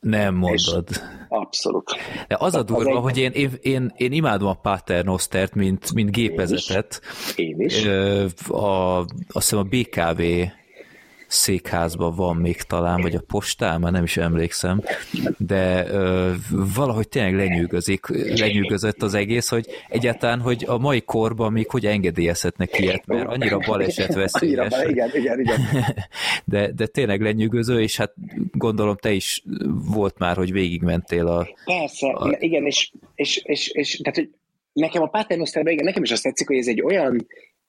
Nem 0.00 0.34
mondod. 0.34 0.88
És 0.90 1.00
abszolút. 1.28 1.90
De 2.28 2.36
az 2.38 2.54
a 2.54 2.62
durva, 2.62 2.90
az 2.90 2.96
egy... 2.96 3.02
hogy 3.02 3.18
én, 3.18 3.30
én, 3.30 3.50
én, 3.60 3.92
én 3.96 4.12
imádom 4.12 4.48
a 4.48 4.54
Paternostert, 4.54 5.54
mint, 5.54 5.92
mint 5.92 6.10
gépezetet. 6.10 7.00
Én 7.36 7.60
is. 7.60 7.84
Én 7.84 8.24
is. 8.24 8.48
A, 8.48 8.98
azt 8.98 9.08
hiszem 9.32 9.58
a 9.58 9.62
BKV 9.62 10.22
székházban 11.30 12.14
van 12.14 12.36
még 12.36 12.62
talán, 12.62 13.00
vagy 13.00 13.14
a 13.14 13.22
postán, 13.26 13.80
már 13.80 13.92
nem 13.92 14.02
is 14.02 14.16
emlékszem, 14.16 14.82
de 15.38 15.86
ö, 15.86 16.32
valahogy 16.74 17.08
tényleg 17.08 17.34
lenyűgözik, 17.34 18.06
lenyűgözött 18.38 19.02
az 19.02 19.14
egész, 19.14 19.48
hogy 19.48 19.66
egyáltalán, 19.88 20.40
hogy 20.40 20.64
a 20.66 20.78
mai 20.78 21.00
korban 21.00 21.52
még 21.52 21.70
hogy 21.70 21.86
engedélyezhetnek 21.86 22.78
ilyet, 22.78 23.06
mert 23.06 23.26
annyira 23.26 23.58
baleset 23.58 24.14
veszélyes. 24.14 24.72
Annyira, 24.72 24.88
igen, 24.90 25.10
igen, 25.14 25.40
igen. 25.40 25.60
De, 26.44 26.72
de 26.72 26.86
tényleg 26.86 27.20
lenyűgöző, 27.20 27.80
és 27.80 27.96
hát 27.96 28.12
gondolom 28.52 28.96
te 28.96 29.10
is 29.12 29.42
volt 29.94 30.18
már, 30.18 30.36
hogy 30.36 30.52
végigmentél 30.52 31.26
a... 31.26 31.48
Persze, 31.64 32.08
a... 32.08 32.36
igen, 32.38 32.66
és, 32.66 32.92
és, 33.14 33.36
és, 33.36 33.68
és 33.68 33.96
tehát, 33.96 34.18
hogy 34.18 34.30
nekem 34.72 35.02
a 35.02 35.06
Paternosterben, 35.06 35.72
igen, 35.72 35.84
nekem 35.84 36.02
is 36.02 36.10
azt 36.10 36.22
tetszik, 36.22 36.46
hogy 36.46 36.56
ez 36.56 36.68
egy 36.68 36.82
olyan 36.82 37.26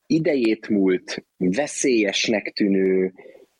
idejét 0.08 0.70
múlt, 0.70 1.26
veszélyesnek 1.38 2.52
tűnő, 2.56 3.14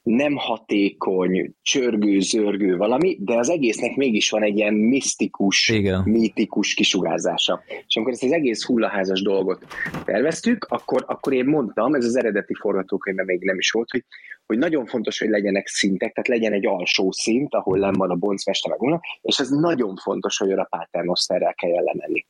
nem 0.04 0.36
hatékony, 0.36 1.54
csörgő-zörgő 1.62 2.78
valami, 2.78 3.18
de 3.20 3.36
az 3.36 3.50
egésznek 3.50 3.96
mégis 3.96 4.30
van 4.30 4.44
egy 4.44 4.58
ilyen 4.58 4.74
misztikus, 4.74 5.70
Igen. 5.70 6.02
mítikus 6.06 6.74
kisugárzása. 6.74 7.64
És 7.88 7.96
amikor 7.96 8.14
ezt 8.14 8.24
az 8.24 8.32
egész 8.32 8.66
hullaházas 8.66 9.22
dolgot 9.22 9.66
terveztük, 10.06 10.66
akkor, 10.70 11.04
akkor 11.08 11.34
én 11.34 11.46
mondtam, 11.46 11.94
ez 11.94 12.06
az 12.06 12.16
eredeti 12.16 12.54
forgatókönyvben 12.54 13.26
még 13.26 13.42
nem 13.42 13.58
is 13.58 13.72
volt, 13.72 13.92
hogy, 13.92 14.04
hogy 14.46 14.58
nagyon 14.58 14.86
fontos, 14.86 15.20
hogy 15.20 15.30
legyenek 15.30 15.68
szintek, 15.68 16.14
tehát 16.14 16.28
legyen 16.28 16.54
egy 16.54 16.66
alsó 16.66 17.12
szint, 17.12 17.54
ahol 17.54 17.78
nem 17.78 17.94
van 17.94 18.10
a 18.10 18.16
boncmester 18.16 18.78
meg 18.80 19.00
és 19.22 19.40
ez 19.40 19.50
nagyon 19.50 19.96
fontos, 19.96 20.38
hogy 20.38 20.52
a 20.52 20.68
paternoszterrel 20.70 21.54
kell 21.54 21.84
lemenni. 21.84 22.26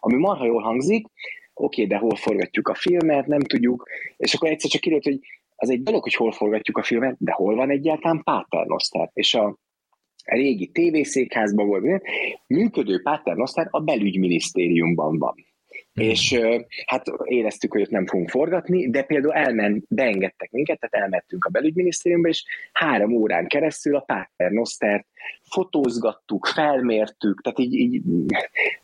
Ami 0.00 0.16
marha 0.16 0.44
jól 0.44 0.62
hangzik, 0.62 1.06
oké, 1.54 1.82
okay, 1.82 1.86
de 1.86 1.96
hol 1.96 2.16
forgatjuk 2.16 2.68
a 2.68 2.74
filmet, 2.74 3.26
nem 3.26 3.40
tudjuk, 3.40 3.88
és 4.16 4.34
akkor 4.34 4.48
egyszer 4.48 4.70
csak 4.70 4.80
kiderült, 4.80 5.04
hogy 5.04 5.18
az 5.62 5.70
egy 5.70 5.82
dolog, 5.82 6.02
hogy 6.02 6.14
hol 6.14 6.32
forgatjuk 6.32 6.76
a 6.76 6.82
filmet, 6.82 7.16
de 7.18 7.32
hol 7.32 7.54
van 7.54 7.70
egyáltalán 7.70 8.22
Paternoster? 8.22 9.10
És 9.12 9.34
a, 9.34 9.58
régi 10.24 10.66
tévészékházban 10.66 11.66
volt, 11.66 12.02
működő 12.46 13.02
Paternoster 13.02 13.66
a 13.70 13.80
belügyminisztériumban 13.80 15.18
van. 15.18 15.34
Mm. 15.36 16.08
És 16.08 16.40
hát 16.86 17.06
éreztük, 17.24 17.72
hogy 17.72 17.82
ott 17.82 17.90
nem 17.90 18.06
fogunk 18.06 18.28
forgatni, 18.28 18.90
de 18.90 19.02
például 19.02 19.34
elment, 19.34 19.84
beengedtek 19.88 20.50
minket, 20.50 20.80
tehát 20.80 21.04
elmentünk 21.04 21.44
a 21.44 21.50
belügyminisztériumba, 21.50 22.28
és 22.28 22.44
három 22.72 23.12
órán 23.12 23.46
keresztül 23.46 23.96
a 23.96 24.00
Paternostert 24.00 25.06
fotózgattuk, 25.50 26.46
felmértük, 26.46 27.40
tehát 27.40 27.58
így, 27.58 27.74
így 27.74 28.02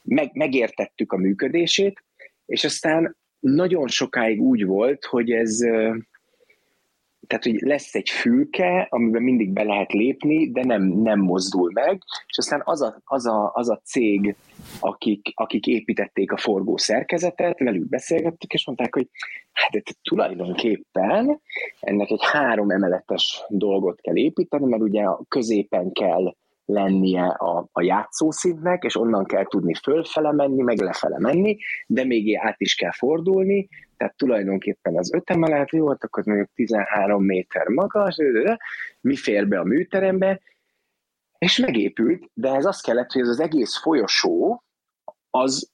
meg, 0.03 0.31
megértettük 0.33 1.13
a 1.13 1.17
működését, 1.17 2.05
és 2.47 2.65
aztán 2.65 3.17
nagyon 3.41 3.89
sokáig 3.89 4.41
úgy 4.41 4.65
volt, 4.65 5.05
hogy 5.05 5.31
ez 5.31 5.59
tehát, 7.29 7.45
hogy 7.45 7.61
lesz 7.61 7.95
egy 7.95 8.09
fülke, 8.09 8.87
amiben 8.91 9.23
mindig 9.23 9.51
be 9.51 9.63
lehet 9.63 9.93
lépni, 9.93 10.51
de 10.51 10.65
nem, 10.65 10.83
nem 10.83 11.21
mozdul 11.21 11.71
meg, 11.73 12.03
és 12.27 12.39
aztán 12.39 12.63
az 12.65 12.83
a, 12.83 13.01
az 13.05 13.27
a, 13.27 13.51
az 13.55 13.71
a 13.71 13.81
cég, 13.85 14.37
akik, 14.81 15.33
akik 15.35 15.67
építették 15.67 16.33
a 16.33 16.37
forgó 16.37 16.77
szerkezetet, 16.77 17.59
velük 17.59 17.89
beszélgettük, 17.89 18.53
és 18.53 18.67
mondták, 18.67 18.95
hogy 18.95 19.09
hát 19.53 19.71
de 19.71 19.83
tulajdonképpen 20.03 21.41
ennek 21.81 22.11
egy 22.11 22.25
három 22.33 22.71
emeletes 22.71 23.45
dolgot 23.49 24.01
kell 24.01 24.17
építeni, 24.17 24.67
mert 24.67 24.83
ugye 24.83 25.03
a 25.03 25.25
középen 25.29 25.93
kell 25.93 26.35
lennie 26.69 27.25
a, 27.27 27.69
a 27.73 27.83
játszószintnek, 27.83 28.83
és 28.83 28.97
onnan 28.97 29.25
kell 29.25 29.45
tudni 29.45 29.75
fölfele 29.75 30.33
menni, 30.33 30.63
meg 30.63 30.79
lefele 30.79 31.19
menni, 31.19 31.59
de 31.87 32.05
még 32.05 32.37
át 32.37 32.61
is 32.61 32.75
kell 32.75 32.93
fordulni, 32.93 33.69
tehát 33.97 34.17
tulajdonképpen 34.17 34.97
az 34.97 35.15
öt 35.15 35.31
emelet, 35.31 35.71
jó, 35.71 35.89
hát 35.89 36.05
akkor 36.05 36.27
mondjuk 36.27 36.49
13 36.55 37.25
méter 37.25 37.67
magas, 37.67 38.17
mi 39.01 39.17
fér 39.17 39.49
be 39.49 39.59
a 39.59 39.65
műterembe, 39.65 40.41
és 41.39 41.59
megépült, 41.59 42.31
de 42.35 42.55
ez 42.55 42.65
azt 42.65 42.83
kellett, 42.83 43.13
hogy 43.13 43.23
ez 43.23 43.29
az 43.29 43.41
egész 43.41 43.77
folyosó 43.77 44.63
az 45.31 45.71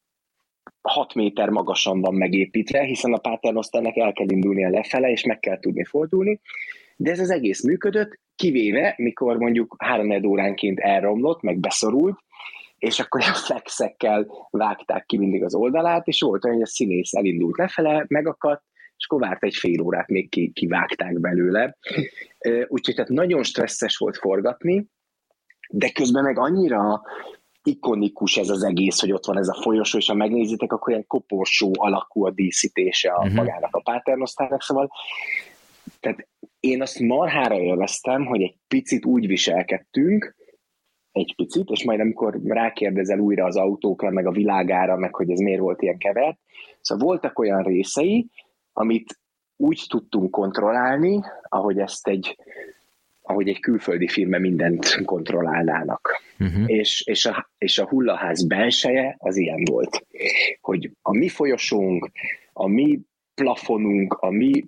6 0.83 1.15
méter 1.15 1.49
magasan 1.49 2.01
van 2.01 2.15
megépítve, 2.15 2.83
hiszen 2.83 3.13
a 3.13 3.19
paternoszternek 3.19 3.97
el 3.97 4.13
kell 4.13 4.31
indulnia 4.31 4.69
lefele, 4.69 5.11
és 5.11 5.25
meg 5.25 5.41
kell 5.41 5.59
tudni 5.59 5.85
fordulni, 5.85 6.41
de 6.97 7.11
ez 7.11 7.21
az 7.21 7.31
egész 7.31 7.63
működött, 7.63 8.19
kivéve, 8.37 8.95
mikor 8.97 9.37
mondjuk 9.37 9.75
három 9.79 10.25
óránként 10.25 10.81
elromlott, 10.81 11.43
meg 11.43 11.59
beszorult, 11.59 12.19
és 12.79 13.01
akkor 13.01 13.21
a 13.21 13.35
flexekkel 13.35 14.27
vágták 14.51 15.07
ki 15.07 15.19
mindig 15.19 15.45
az 15.45 15.55
oldalát, 15.55 16.07
és 16.07 16.21
volt 16.21 16.45
olyan, 16.45 16.57
hogy 16.57 16.67
a 16.67 16.71
színész 16.71 17.15
elindult 17.15 17.57
lefele, 17.57 18.05
megakadt, 18.09 18.63
és 18.97 19.07
akkor 19.07 19.21
várt 19.21 19.45
egy 19.45 19.55
fél 19.55 19.81
órát, 19.81 20.09
még 20.09 20.31
ki, 20.31 20.53
kivágták 20.55 21.21
belőle. 21.21 21.77
Úgyhogy 22.67 22.95
tehát 22.95 23.11
nagyon 23.11 23.43
stresszes 23.43 23.97
volt 23.97 24.17
forgatni, 24.17 24.87
de 25.69 25.91
közben 25.91 26.23
meg 26.23 26.39
annyira 26.39 27.03
ikonikus 27.63 28.37
ez 28.37 28.49
az 28.49 28.63
egész, 28.63 29.01
hogy 29.01 29.13
ott 29.13 29.25
van 29.25 29.39
ez 29.39 29.49
a 29.49 29.61
folyosó, 29.63 29.99
és 29.99 30.07
ha 30.07 30.15
megnézitek, 30.15 30.73
akkor 30.73 30.93
ilyen 30.93 31.07
koporsó 31.07 31.71
alakú 31.75 32.27
a 32.27 32.31
díszítése 32.31 33.11
a 33.13 33.19
uh-huh. 33.19 33.35
magának 33.35 33.77
a 33.77 33.81
paternosztának, 33.81 34.63
szóval 34.63 34.91
tehát 36.05 36.29
én 36.61 36.83
azt 36.83 36.99
marhára 36.99 37.59
élveztem, 37.59 38.25
hogy 38.25 38.43
egy 38.43 38.57
picit 38.69 39.05
úgy 39.05 39.27
viselkedtünk, 39.27 40.35
egy 41.13 41.35
picit, 41.37 41.69
és 41.71 41.85
majd 41.85 42.01
amikor 42.01 42.41
rákérdezel 42.45 43.19
újra 43.19 43.45
az 43.45 43.57
autókra, 43.57 44.11
meg 44.11 44.27
a 44.27 44.31
világára, 44.31 44.97
meg 44.97 45.15
hogy 45.15 45.31
ez 45.31 45.39
miért 45.39 45.61
volt 45.61 45.83
ilyen 45.83 45.99
kevert, 45.99 46.39
szóval 46.81 47.07
voltak 47.07 47.39
olyan 47.39 47.63
részei, 47.63 48.27
amit 48.73 49.19
úgy 49.57 49.85
tudtunk 49.89 50.31
kontrollálni, 50.31 51.21
ahogy 51.49 51.79
ezt 51.79 52.09
egy, 52.09 52.37
ahogy 53.23 53.49
egy 53.49 53.61
külföldi 53.61 54.09
filmben 54.09 54.41
mindent 54.41 55.05
kontrollálnának. 55.05 56.23
Uh-huh. 56.39 56.65
És, 56.67 57.03
és, 57.07 57.27
a, 57.27 57.51
és 57.59 57.79
a 57.79 57.89
hullaház 57.89 58.47
belseje 58.47 59.17
az 59.19 59.37
ilyen 59.37 59.65
volt, 59.71 60.07
hogy 60.61 60.91
a 61.03 61.13
mi 61.13 61.29
folyosónk, 61.29 62.11
a 62.53 62.67
mi 62.67 63.01
plafonunk, 63.35 64.13
a 64.13 64.31
mi 64.31 64.65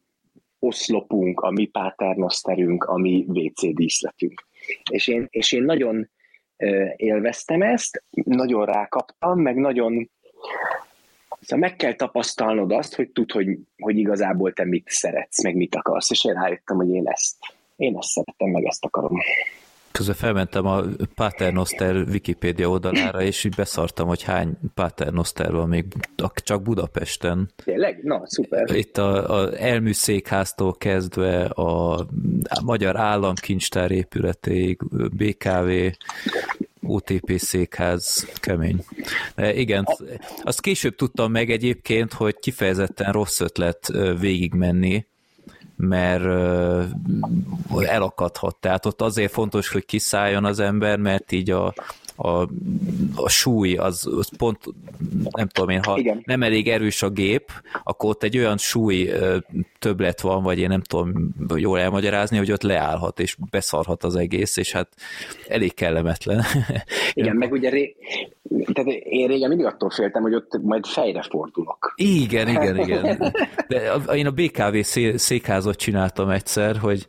oszlopunk, 0.58 1.40
a 1.40 1.50
mi 1.50 1.66
páternoszterünk, 1.66 2.84
a 2.84 2.96
mi 2.96 3.24
WC 3.28 3.74
díszletünk. 3.74 4.46
És 4.90 5.06
én, 5.06 5.26
és 5.30 5.52
én 5.52 5.62
nagyon 5.62 6.10
élveztem 6.96 7.62
ezt, 7.62 8.04
nagyon 8.10 8.64
rákaptam, 8.64 9.40
meg 9.40 9.56
nagyon 9.56 10.10
Szóval 11.40 11.68
meg 11.68 11.76
kell 11.76 11.94
tapasztalnod 11.94 12.72
azt, 12.72 12.94
hogy 12.94 13.10
tud, 13.10 13.32
hogy, 13.32 13.58
hogy 13.78 13.98
igazából 13.98 14.52
te 14.52 14.64
mit 14.64 14.88
szeretsz, 14.88 15.42
meg 15.42 15.54
mit 15.54 15.74
akarsz, 15.74 16.10
és 16.10 16.24
én 16.24 16.32
rájöttem, 16.32 16.76
hogy 16.76 16.88
én 16.88 17.08
ezt, 17.08 17.36
én 17.76 17.96
ezt 17.96 18.08
szerettem, 18.08 18.48
meg 18.48 18.64
ezt 18.64 18.84
akarom. 18.84 19.18
Közben 19.96 20.14
felmentem 20.14 20.66
a 20.66 20.82
Paternoster 21.14 21.96
Wikipédia 21.96 22.68
oldalára, 22.68 23.22
és 23.22 23.44
így 23.44 23.54
beszartam, 23.54 24.06
hogy 24.08 24.22
hány 24.22 24.58
Paternoster 24.74 25.52
van 25.52 25.68
még 25.68 25.84
csak 26.34 26.62
Budapesten. 26.62 27.50
Tényleg? 27.64 28.00
Na, 28.02 28.22
szuper. 28.24 28.76
Itt 28.76 28.98
a, 28.98 29.40
a 29.40 29.58
elműszékháztól 29.58 30.74
kezdve 30.74 31.44
a, 31.44 31.98
a 32.42 32.62
Magyar 32.64 32.96
Államkincstár 32.96 33.90
épületéig, 33.90 34.80
BKV, 35.16 35.70
OTP 36.82 37.32
székház, 37.36 38.28
kemény. 38.40 38.84
De 39.34 39.54
igen, 39.54 39.86
azt 40.42 40.60
később 40.60 40.94
tudtam 40.94 41.30
meg 41.30 41.50
egyébként, 41.50 42.12
hogy 42.12 42.38
kifejezetten 42.38 43.12
rossz 43.12 43.40
ötlet 43.40 43.92
végigmenni, 44.20 45.06
mert 45.76 46.24
elakadhat. 47.86 48.56
Tehát 48.56 48.86
ott 48.86 49.00
azért 49.00 49.32
fontos, 49.32 49.68
hogy 49.68 49.84
kiszálljon 49.84 50.44
az 50.44 50.60
ember, 50.60 50.98
mert 50.98 51.32
így 51.32 51.50
a, 51.50 51.74
a, 52.16 52.48
a 53.14 53.28
súly, 53.28 53.74
az, 53.74 54.08
az 54.18 54.36
pont, 54.36 54.58
nem 55.30 55.48
tudom 55.48 55.68
én, 55.68 55.82
ha 55.82 55.98
Igen. 55.98 56.22
nem 56.24 56.42
elég 56.42 56.68
erős 56.68 57.02
a 57.02 57.10
gép, 57.10 57.50
akkor 57.84 58.10
ott 58.10 58.22
egy 58.22 58.38
olyan 58.38 58.56
súly 58.56 59.12
többlet 59.78 60.20
van, 60.20 60.42
vagy 60.42 60.58
én 60.58 60.68
nem 60.68 60.82
tudom 60.82 61.34
jól 61.54 61.78
elmagyarázni, 61.78 62.36
hogy 62.36 62.52
ott 62.52 62.62
leállhat, 62.62 63.20
és 63.20 63.36
beszarhat 63.50 64.04
az 64.04 64.16
egész, 64.16 64.56
és 64.56 64.72
hát 64.72 64.88
elég 65.48 65.74
kellemetlen. 65.74 66.42
Igen, 67.12 67.36
meg 67.42 67.52
ugye 67.52 67.70
ré... 67.70 67.96
tehát 68.72 68.90
én 68.92 69.26
régen 69.26 69.48
mindig 69.48 69.66
attól 69.66 69.90
féltem, 69.90 70.22
hogy 70.22 70.34
ott 70.34 70.58
majd 70.62 70.86
fejre 70.86 71.22
fordulok. 71.22 71.94
Igen, 71.96 72.48
igen, 72.48 72.78
igen. 72.78 73.34
De 73.68 73.94
én 74.14 74.26
a 74.26 74.30
BKV 74.30 74.76
székházat 75.14 75.76
csináltam 75.76 76.28
egyszer, 76.28 76.76
hogy 76.76 77.06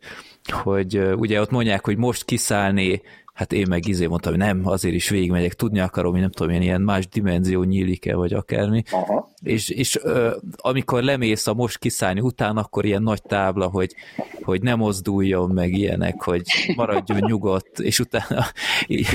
hogy 0.52 0.98
ugye 0.98 1.42
ott 1.42 1.50
mondják, 1.50 1.86
hogy 1.86 1.98
most 1.98 2.26
kiszállni 2.26 3.02
hát 3.38 3.54
én 3.54 3.66
meg 3.70 3.88
izé 3.88 4.06
mondtam, 4.06 4.32
hogy 4.32 4.42
nem, 4.42 4.62
azért 4.68 4.96
is 4.96 5.10
végigmegyek, 5.10 5.54
tudni 5.54 5.80
akarom, 5.80 6.12
hogy 6.12 6.22
nem 6.22 6.30
tudom, 6.30 6.54
én 6.54 6.62
ilyen 6.62 6.82
más 6.82 7.08
dimenzió 7.08 7.64
nyílik-e, 7.64 8.16
vagy 8.16 8.34
akármi. 8.34 8.84
Aha. 8.92 9.32
És, 9.44 9.70
és 9.70 10.00
ö, 10.02 10.36
amikor 10.56 11.04
lemész 11.04 11.48
a 11.48 11.54
most 11.54 11.78
kiszállni 11.78 12.20
után, 12.20 12.58
akkor 12.58 12.86
ilyen 12.86 13.02
nagy 13.02 13.22
tábla, 13.22 13.68
hogy, 13.68 13.96
hogy 14.42 14.62
ne 14.62 14.76
mozduljon 14.76 15.50
meg 15.50 15.72
ilyenek, 15.74 16.22
hogy 16.22 16.42
maradjon 16.76 17.20
nyugodt, 17.20 17.80
és 17.80 18.00
utána 18.00 18.46
így, 18.88 19.08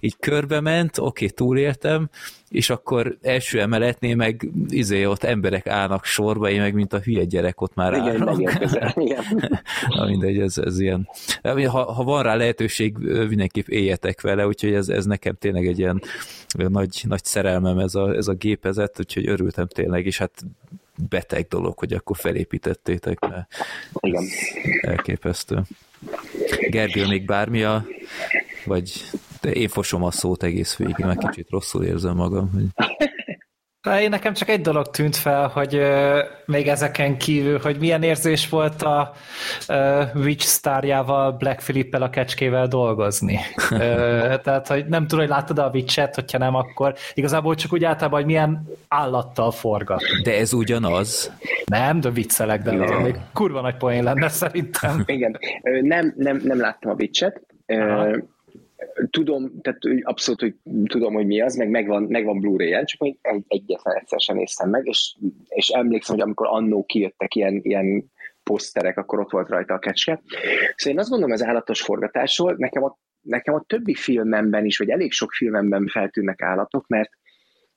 így 0.00 0.16
körbe 0.16 0.60
ment, 0.60 0.98
oké, 0.98 1.24
okay, 1.24 1.30
túléltem, 1.30 2.10
és 2.50 2.70
akkor 2.70 3.16
első 3.22 3.60
emeletnél 3.60 4.16
meg 4.16 4.50
izé 4.68 5.04
ott 5.04 5.24
emberek 5.24 5.66
állnak 5.66 6.04
sorba, 6.04 6.50
én 6.50 6.60
meg 6.60 6.74
mint 6.74 6.92
a 6.92 6.98
hülye 6.98 7.24
gyerek 7.24 7.60
ott 7.60 7.74
már 7.74 7.92
igen, 7.92 8.06
állnak. 8.06 8.40
Igen, 8.96 9.60
Na 9.88 10.06
mindegy, 10.06 10.38
ez, 10.38 10.58
ez 10.58 10.80
ilyen. 10.80 11.08
Ha, 11.42 11.92
ha 11.92 12.04
van 12.04 12.22
rá 12.22 12.34
lehetőség, 12.34 12.96
mindenképp 13.28 13.66
éljetek 13.66 14.20
vele, 14.20 14.46
úgyhogy 14.46 14.72
ez, 14.72 14.88
ez 14.88 15.04
nekem 15.04 15.34
tényleg 15.38 15.66
egy 15.66 15.78
ilyen 15.78 16.02
nagy, 16.56 17.02
nagy 17.08 17.24
szerelmem 17.24 17.78
ez 17.78 17.94
a, 17.94 18.14
ez 18.14 18.28
a 18.28 18.34
gépezet, 18.34 18.98
úgyhogy 18.98 19.28
örültem 19.28 19.66
tényleg, 19.66 20.06
és 20.06 20.18
hát 20.18 20.44
beteg 21.08 21.46
dolog, 21.48 21.78
hogy 21.78 21.92
akkor 21.92 22.16
felépítettétek, 22.16 23.18
mert 23.18 23.54
Igen. 24.00 24.24
elképesztő. 24.80 25.62
Gergő, 26.70 27.06
még 27.06 27.24
bármi 27.24 27.62
a, 27.62 27.86
vagy 28.64 29.04
de 29.40 29.50
én 29.50 29.68
fosom 29.68 30.02
a 30.02 30.10
szót 30.10 30.42
egész 30.42 30.76
végig, 30.76 30.96
mert 30.98 31.18
kicsit 31.18 31.50
rosszul 31.50 31.84
érzem 31.84 32.16
magam. 32.16 32.50
Hogy... 32.52 32.86
Én 34.00 34.08
nekem 34.08 34.32
csak 34.32 34.48
egy 34.48 34.60
dolog 34.60 34.90
tűnt 34.90 35.16
fel, 35.16 35.48
hogy 35.48 35.74
uh, 35.74 36.18
még 36.46 36.68
ezeken 36.68 37.18
kívül, 37.18 37.58
hogy 37.58 37.78
milyen 37.78 38.02
érzés 38.02 38.48
volt 38.48 38.82
a 38.82 39.12
uh, 39.68 40.24
Witch 40.24 40.46
sztárjával, 40.46 41.32
Black 41.32 41.62
Philippel 41.62 42.02
a 42.02 42.10
kecskével 42.10 42.66
dolgozni. 42.66 43.38
uh, 43.70 43.78
tehát, 44.44 44.68
hogy 44.68 44.86
nem 44.86 45.06
tudom, 45.06 45.20
hogy 45.24 45.34
láttad 45.34 45.58
a 45.58 45.70
Witch-et, 45.72 46.14
hogyha 46.14 46.38
nem, 46.38 46.54
akkor 46.54 46.94
igazából 47.14 47.54
csak 47.54 47.72
úgy 47.72 47.84
általában, 47.84 48.18
hogy 48.18 48.28
milyen 48.28 48.68
állattal 48.88 49.50
forgat. 49.50 50.02
De 50.22 50.36
ez 50.38 50.52
ugyanaz? 50.52 51.32
Nem, 51.64 52.00
de 52.00 52.10
viccelek, 52.10 52.62
de 52.62 52.70
az 52.70 53.02
még 53.02 53.16
kurva 53.32 53.60
nagy 53.60 53.76
poén 53.76 54.02
lenne 54.02 54.28
szerintem. 54.28 55.02
Igen, 55.06 55.38
nem, 55.80 56.14
nem, 56.16 56.40
nem 56.44 56.60
láttam 56.60 56.90
a 56.90 56.94
Witch-et. 56.98 57.40
Uh, 57.66 58.16
tudom, 59.10 59.60
tehát 59.60 59.80
abszolút, 60.02 60.40
hogy 60.40 60.54
tudom, 60.84 61.14
hogy 61.14 61.26
mi 61.26 61.40
az, 61.40 61.54
meg 61.54 61.70
megvan, 61.70 62.02
megvan 62.02 62.40
Blu-ray-en, 62.40 62.84
csak 62.84 63.00
még 63.00 63.18
egy, 63.22 63.44
egyetlen 63.48 63.96
egyszer 63.96 64.20
sem 64.20 64.36
néztem 64.36 64.70
meg, 64.70 64.86
és, 64.86 65.16
és 65.48 65.68
emlékszem, 65.68 66.14
hogy 66.14 66.24
amikor 66.24 66.46
annó 66.50 66.84
kijöttek 66.84 67.34
ilyen, 67.34 67.60
ilyen 67.62 68.12
poszterek, 68.42 68.98
akkor 68.98 69.20
ott 69.20 69.30
volt 69.30 69.48
rajta 69.48 69.74
a 69.74 69.78
kecske. 69.78 70.22
Szóval 70.76 70.92
én 70.92 70.98
azt 70.98 71.08
gondolom 71.08 71.34
az 71.34 71.44
állatos 71.44 71.82
forgatásról, 71.82 72.54
nekem 72.58 72.84
a, 72.84 72.98
nekem 73.20 73.54
a 73.54 73.64
többi 73.66 73.94
filmemben 73.94 74.64
is, 74.64 74.78
vagy 74.78 74.90
elég 74.90 75.12
sok 75.12 75.32
filmemben 75.32 75.86
feltűnnek 75.86 76.42
állatok, 76.42 76.86
mert 76.86 77.10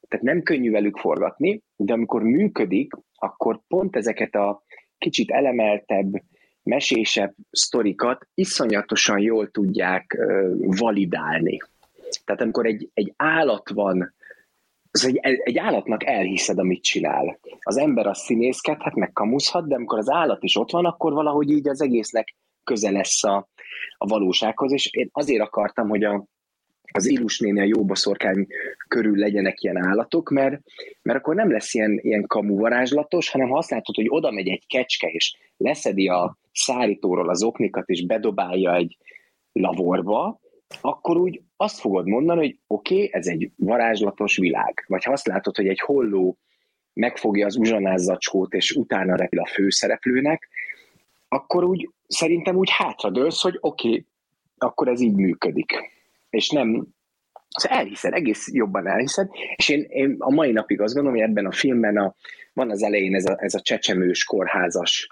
tehát 0.07 0.25
nem 0.25 0.41
könnyű 0.41 0.71
velük 0.71 0.97
forgatni, 0.97 1.63
de 1.75 1.93
amikor 1.93 2.23
működik, 2.23 2.93
akkor 3.15 3.61
pont 3.67 3.95
ezeket 3.95 4.35
a 4.35 4.63
kicsit 4.97 5.31
elemeltebb, 5.31 6.21
mesésebb 6.63 7.33
sztorikat 7.51 8.27
iszonyatosan 8.33 9.19
jól 9.19 9.51
tudják 9.51 10.17
validálni. 10.59 11.57
Tehát 12.25 12.41
amikor 12.41 12.65
egy, 12.65 12.89
egy 12.93 13.13
állat 13.17 13.69
van, 13.69 14.13
az 14.91 15.05
egy, 15.05 15.17
egy 15.21 15.57
állatnak 15.57 16.05
elhiszed, 16.05 16.59
amit 16.59 16.83
csinál. 16.83 17.39
Az 17.59 17.77
ember 17.77 18.07
az 18.07 18.19
színészkedhet, 18.19 18.95
meg 18.95 19.11
kamuszhat, 19.13 19.67
de 19.67 19.75
amikor 19.75 19.97
az 19.97 20.09
állat 20.09 20.43
is 20.43 20.55
ott 20.55 20.71
van, 20.71 20.85
akkor 20.85 21.13
valahogy 21.13 21.49
így 21.49 21.67
az 21.67 21.81
egésznek 21.81 22.35
köze 22.63 22.91
lesz 22.91 23.23
a, 23.23 23.49
a 23.97 24.05
valósághoz, 24.05 24.71
és 24.71 24.89
én 24.91 25.09
azért 25.11 25.41
akartam, 25.41 25.89
hogy 25.89 26.03
a, 26.03 26.25
az 26.91 27.09
Ilus 27.09 27.39
néni 27.39 27.59
a 27.59 27.63
jóbaszorkány 27.63 28.47
körül 28.87 29.17
legyenek 29.17 29.61
ilyen 29.61 29.85
állatok, 29.85 30.29
mert, 30.29 30.61
mert 31.01 31.19
akkor 31.19 31.35
nem 31.35 31.51
lesz 31.51 31.73
ilyen, 31.73 31.99
ilyen 32.01 32.25
kamu 32.27 32.57
varázslatos, 32.57 33.29
hanem 33.29 33.49
ha 33.49 33.57
azt 33.57 33.69
látod, 33.69 33.95
hogy 33.95 34.07
oda 34.09 34.31
megy 34.31 34.49
egy 34.49 34.63
kecske, 34.67 35.07
és 35.07 35.35
leszedi 35.57 36.07
a 36.07 36.37
szárítóról 36.51 37.29
az 37.29 37.43
oknikat, 37.43 37.89
és 37.89 38.05
bedobálja 38.05 38.75
egy 38.75 38.97
lavorba, 39.51 40.39
akkor 40.81 41.17
úgy 41.17 41.41
azt 41.55 41.79
fogod 41.79 42.07
mondani, 42.07 42.39
hogy 42.39 42.59
oké, 42.67 42.95
okay, 42.95 43.09
ez 43.11 43.27
egy 43.27 43.51
varázslatos 43.55 44.37
világ. 44.37 44.83
Vagy 44.87 45.03
ha 45.03 45.11
azt 45.11 45.27
látod, 45.27 45.55
hogy 45.55 45.67
egy 45.67 45.79
holló 45.79 46.37
megfogja 46.93 47.45
az 47.45 47.57
uzsanázzacskót, 47.57 48.53
és 48.53 48.71
utána 48.71 49.15
repül 49.15 49.39
a 49.39 49.45
főszereplőnek, 49.45 50.49
akkor 51.27 51.63
úgy 51.63 51.89
szerintem 52.07 52.55
úgy 52.55 52.69
hátradőlsz, 52.71 53.41
hogy 53.41 53.57
oké, 53.59 53.87
okay, 53.87 54.05
akkor 54.57 54.87
ez 54.87 55.01
így 55.01 55.15
működik 55.15 55.97
és 56.29 56.49
nem, 56.49 56.87
az 57.49 57.69
elhiszed, 57.69 58.13
egész 58.13 58.47
jobban 58.51 58.87
elhiszed, 58.87 59.29
és 59.55 59.69
én, 59.69 59.85
én 59.89 60.15
a 60.19 60.31
mai 60.31 60.51
napig 60.51 60.81
azt 60.81 60.93
gondolom, 60.93 61.19
hogy 61.19 61.29
ebben 61.29 61.45
a 61.45 61.51
filmben 61.51 61.97
a, 61.97 62.15
van 62.53 62.69
az 62.69 62.83
elején 62.83 63.15
ez 63.15 63.25
a, 63.25 63.35
ez 63.39 63.53
a 63.53 63.61
csecsemős, 63.61 64.23
kórházas, 64.23 65.07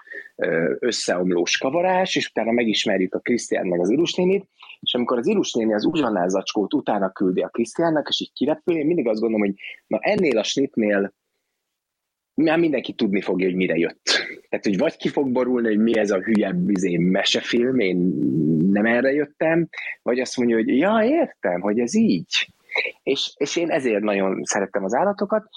összeomlós 0.79 1.57
kavarás, 1.57 2.15
és 2.15 2.27
utána 2.29 2.51
megismerjük 2.51 3.13
a 3.13 3.19
Krisztián 3.19 3.67
meg 3.67 3.79
az 3.79 3.89
Irusnénit, 3.89 4.47
és 4.79 4.93
amikor 4.93 5.17
az 5.17 5.27
Irusnéni 5.27 5.73
az 5.73 5.85
uzsanázacskót 5.85 6.73
utána 6.73 7.11
küldi 7.11 7.41
a 7.41 7.47
Krisztiánnak, 7.47 8.07
és 8.09 8.21
így 8.21 8.33
kirepül, 8.33 8.77
én 8.77 8.85
mindig 8.85 9.07
azt 9.07 9.19
gondolom, 9.19 9.47
hogy 9.47 9.55
na 9.87 9.97
ennél 10.01 10.37
a 10.37 10.43
snitnél 10.43 11.13
már 12.43 12.59
mindenki 12.59 12.93
tudni 12.93 13.21
fogja, 13.21 13.45
hogy 13.45 13.55
mire 13.55 13.75
jött. 13.75 14.03
Tehát, 14.49 14.65
hogy 14.65 14.77
vagy 14.77 14.97
ki 14.97 15.09
fog 15.09 15.31
borulni, 15.31 15.67
hogy 15.67 15.79
mi 15.79 15.97
ez 15.97 16.11
a 16.11 16.19
hülye 16.19 16.51
bizé 16.53 16.97
mesefilm, 16.97 17.79
én 17.79 17.97
nem 18.71 18.85
erre 18.85 19.11
jöttem, 19.11 19.67
vagy 20.01 20.19
azt 20.19 20.37
mondja, 20.37 20.55
hogy 20.55 20.77
ja, 20.77 20.99
értem, 21.03 21.61
hogy 21.61 21.79
ez 21.79 21.95
így. 21.95 22.47
És, 23.03 23.33
és 23.37 23.55
én 23.55 23.69
ezért 23.69 24.01
nagyon 24.01 24.43
szerettem 24.43 24.83
az 24.83 24.93
állatokat. 24.93 25.49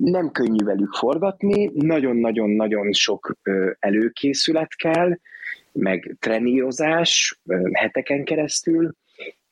Nem 0.00 0.30
könnyű 0.30 0.64
velük 0.64 0.92
forgatni, 0.92 1.70
nagyon-nagyon-nagyon 1.74 2.92
sok 2.92 3.36
előkészület 3.78 4.74
kell, 4.74 5.18
meg 5.72 6.16
trenírozás 6.18 7.40
heteken 7.72 8.24
keresztül, 8.24 8.92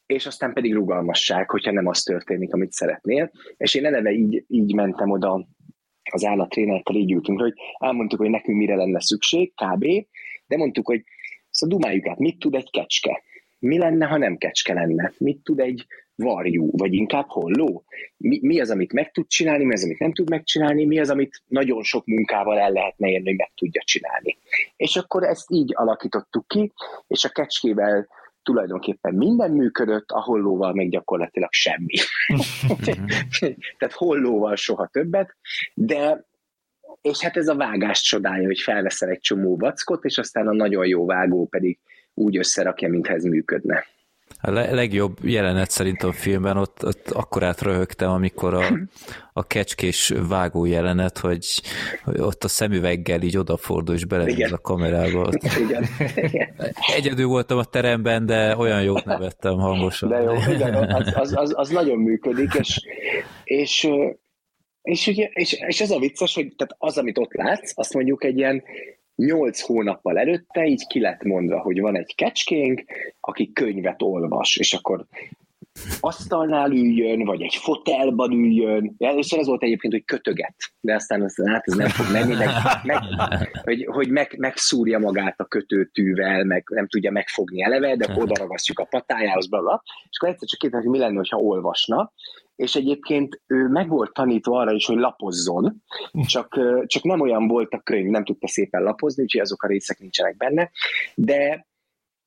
és 0.07 0.27
aztán 0.27 0.53
pedig 0.53 0.75
rugalmasság, 0.75 1.51
hogyha 1.51 1.73
nem 1.73 1.87
az 1.87 2.03
történik, 2.03 2.55
amit 2.55 2.73
szeretnél. 2.73 3.31
És 3.57 3.75
én 3.75 3.85
eleve 3.85 4.11
így, 4.11 4.45
így 4.49 4.75
mentem 4.75 5.11
oda 5.11 5.47
az 6.13 6.25
állattrénerekkel 6.25 6.97
így 6.97 7.13
ültünk, 7.13 7.41
hogy 7.41 7.55
elmondtuk, 7.79 8.19
hogy 8.21 8.31
nekünk 8.31 8.59
mire 8.59 8.75
lenne 8.75 9.01
szükség, 9.01 9.53
kb. 9.55 9.85
De 10.47 10.57
mondtuk, 10.57 10.87
hogy 10.87 11.05
szóval 11.51 11.79
dumáljuk 11.79 12.07
át, 12.07 12.19
mit 12.19 12.39
tud 12.39 12.55
egy 12.55 12.71
kecske? 12.71 13.23
Mi 13.59 13.79
lenne, 13.79 14.07
ha 14.07 14.17
nem 14.17 14.37
kecske 14.37 14.75
lenne? 14.75 15.13
Mit 15.19 15.39
tud 15.43 15.61
egy 15.61 15.87
varjú, 16.15 16.71
vagy 16.73 16.93
inkább 16.93 17.29
holló? 17.29 17.85
Mi, 18.17 18.39
mi 18.43 18.61
az, 18.61 18.71
amit 18.71 18.93
meg 18.93 19.11
tud 19.11 19.27
csinálni, 19.27 19.65
mi 19.65 19.73
az, 19.73 19.85
amit 19.85 19.99
nem 19.99 20.13
tud 20.13 20.31
megcsinálni, 20.31 20.85
mi 20.85 20.99
az, 20.99 21.11
amit 21.11 21.43
nagyon 21.47 21.83
sok 21.83 22.07
munkával 22.07 22.59
el 22.59 22.71
lehetne 22.71 23.09
érni, 23.09 23.29
hogy 23.29 23.37
meg 23.37 23.53
tudja 23.55 23.83
csinálni. 23.85 24.37
És 24.77 24.97
akkor 24.97 25.23
ezt 25.23 25.51
így 25.51 25.73
alakítottuk 25.75 26.49
ki, 26.49 26.73
és 27.07 27.25
a 27.25 27.29
kecskével 27.29 28.09
tulajdonképpen 28.47 29.15
minden 29.15 29.51
működött, 29.51 30.11
a 30.11 30.23
hollóval 30.23 30.73
meg 30.73 30.89
gyakorlatilag 30.89 31.53
semmi. 31.53 31.95
Tehát 33.79 33.95
hollóval 33.95 34.57
soha 34.57 34.87
többet, 34.87 35.37
de 35.75 36.25
és 37.01 37.21
hát 37.21 37.37
ez 37.37 37.49
a 37.49 37.57
vágást 37.57 38.05
csodája, 38.05 38.47
hogy 38.47 38.61
felveszel 38.61 39.09
egy 39.09 39.21
csomó 39.21 39.57
vackot, 39.57 40.05
és 40.05 40.19
aztán 40.19 40.47
a 40.47 40.53
nagyon 40.53 40.87
jó 40.87 41.07
vágó 41.07 41.47
pedig 41.47 41.79
úgy 42.15 42.37
összerakja, 42.37 42.89
mintha 42.89 43.15
ez 43.15 43.25
működne. 43.25 43.85
A 44.41 44.51
legjobb 44.51 45.17
jelenet 45.23 45.71
szerintem 45.71 46.09
a 46.09 46.13
filmben, 46.13 46.57
ott, 46.57 46.85
ott 46.85 47.11
akkor 47.11 47.43
átröhögtem, 47.43 48.11
amikor 48.11 48.55
a, 48.55 48.79
a 49.33 49.47
kecskés 49.47 50.13
vágó 50.29 50.65
jelenet, 50.65 51.19
hogy, 51.19 51.47
hogy 52.05 52.21
ott 52.21 52.45
a 52.45 52.49
szemüveggel 52.49 53.23
így 53.23 53.37
odafordul 53.37 53.95
és 53.95 54.05
belenéz 54.05 54.53
a 54.53 54.59
kamerába. 54.59 55.21
Ott. 55.21 55.43
Igen. 55.59 55.87
Egyedül 56.97 57.27
voltam 57.27 57.59
a 57.59 57.65
teremben, 57.65 58.27
de 58.27 58.57
olyan 58.57 58.83
jót 58.83 59.05
nevettem 59.05 59.55
hangosan. 59.55 60.09
De 60.09 60.21
jó, 60.21 60.35
igen, 60.55 60.75
az, 60.75 61.13
az, 61.15 61.33
az, 61.37 61.53
az 61.57 61.69
nagyon 61.69 61.99
működik, 61.99 62.55
és, 62.55 62.81
és 63.45 63.89
és, 64.87 65.07
ugye, 65.07 65.29
és, 65.33 65.53
és 65.53 65.81
ez 65.81 65.91
a 65.91 65.99
vicces, 65.99 66.35
hogy 66.35 66.53
tehát 66.57 66.75
az, 66.79 66.99
amit 66.99 67.19
ott 67.19 67.33
látsz, 67.33 67.73
azt 67.75 67.95
mondjuk 67.95 68.25
egy 68.25 68.37
ilyen 68.37 68.63
nyolc 69.17 69.61
hónappal 69.61 70.19
előtte 70.19 70.65
így 70.65 70.87
ki 70.87 71.01
lett 71.01 71.23
mondva, 71.23 71.61
hogy 71.61 71.81
van 71.81 71.97
egy 71.97 72.15
kecskénk, 72.15 72.85
aki 73.21 73.53
könyvet 73.53 74.03
olvas, 74.03 74.57
és 74.57 74.73
akkor 74.73 75.07
asztalnál 76.01 76.71
üljön, 76.71 77.25
vagy 77.25 77.43
egy 77.43 77.55
fotelban 77.55 78.33
üljön. 78.33 78.95
Először 78.99 79.39
az 79.39 79.47
volt 79.47 79.63
egyébként, 79.63 79.93
hogy 79.93 80.05
kötöget, 80.05 80.55
de 80.81 80.95
aztán 80.95 81.23
azt 81.23 81.43
hát 81.47 81.67
ez 81.67 81.75
nem 81.75 81.89
fog 81.89 82.07
menni, 82.13 82.35
meg, 82.35 82.49
meg, 82.83 82.99
hogy, 83.63 83.87
hogy 83.91 84.09
meg, 84.09 84.35
megszúrja 84.39 84.99
magát 84.99 85.41
a 85.41 85.45
kötőtűvel, 85.45 86.45
meg 86.45 86.65
nem 86.71 86.89
tudja 86.89 87.11
megfogni 87.11 87.63
eleve, 87.63 87.97
de 87.97 88.15
odaragasztjuk 88.23 88.79
a 88.79 88.85
patájához, 88.85 89.49
bla, 89.49 89.61
bla. 89.61 89.83
és 89.85 90.19
akkor 90.19 90.29
egyszer 90.29 90.49
csak 90.49 90.59
kérdezik, 90.59 90.89
hogy 90.89 90.99
mi 90.99 91.05
lenne, 91.05 91.21
ha 91.29 91.37
olvasna, 91.37 92.13
és 92.57 92.75
egyébként 92.75 93.41
ő 93.47 93.69
meg 93.69 93.89
volt 93.89 94.13
tanítva 94.13 94.59
arra 94.59 94.73
is, 94.73 94.87
hogy 94.87 94.97
lapozzon, 94.97 95.83
csak, 96.27 96.61
csak 96.87 97.03
nem 97.03 97.21
olyan 97.21 97.47
volt 97.47 97.73
a 97.73 97.81
könyv, 97.81 98.11
nem 98.11 98.25
tudta 98.25 98.49
szépen 98.49 98.83
lapozni, 98.83 99.23
úgyhogy 99.23 99.41
azok 99.41 99.63
a 99.63 99.67
részek 99.67 99.99
nincsenek 99.99 100.37
benne, 100.37 100.71
de, 101.15 101.67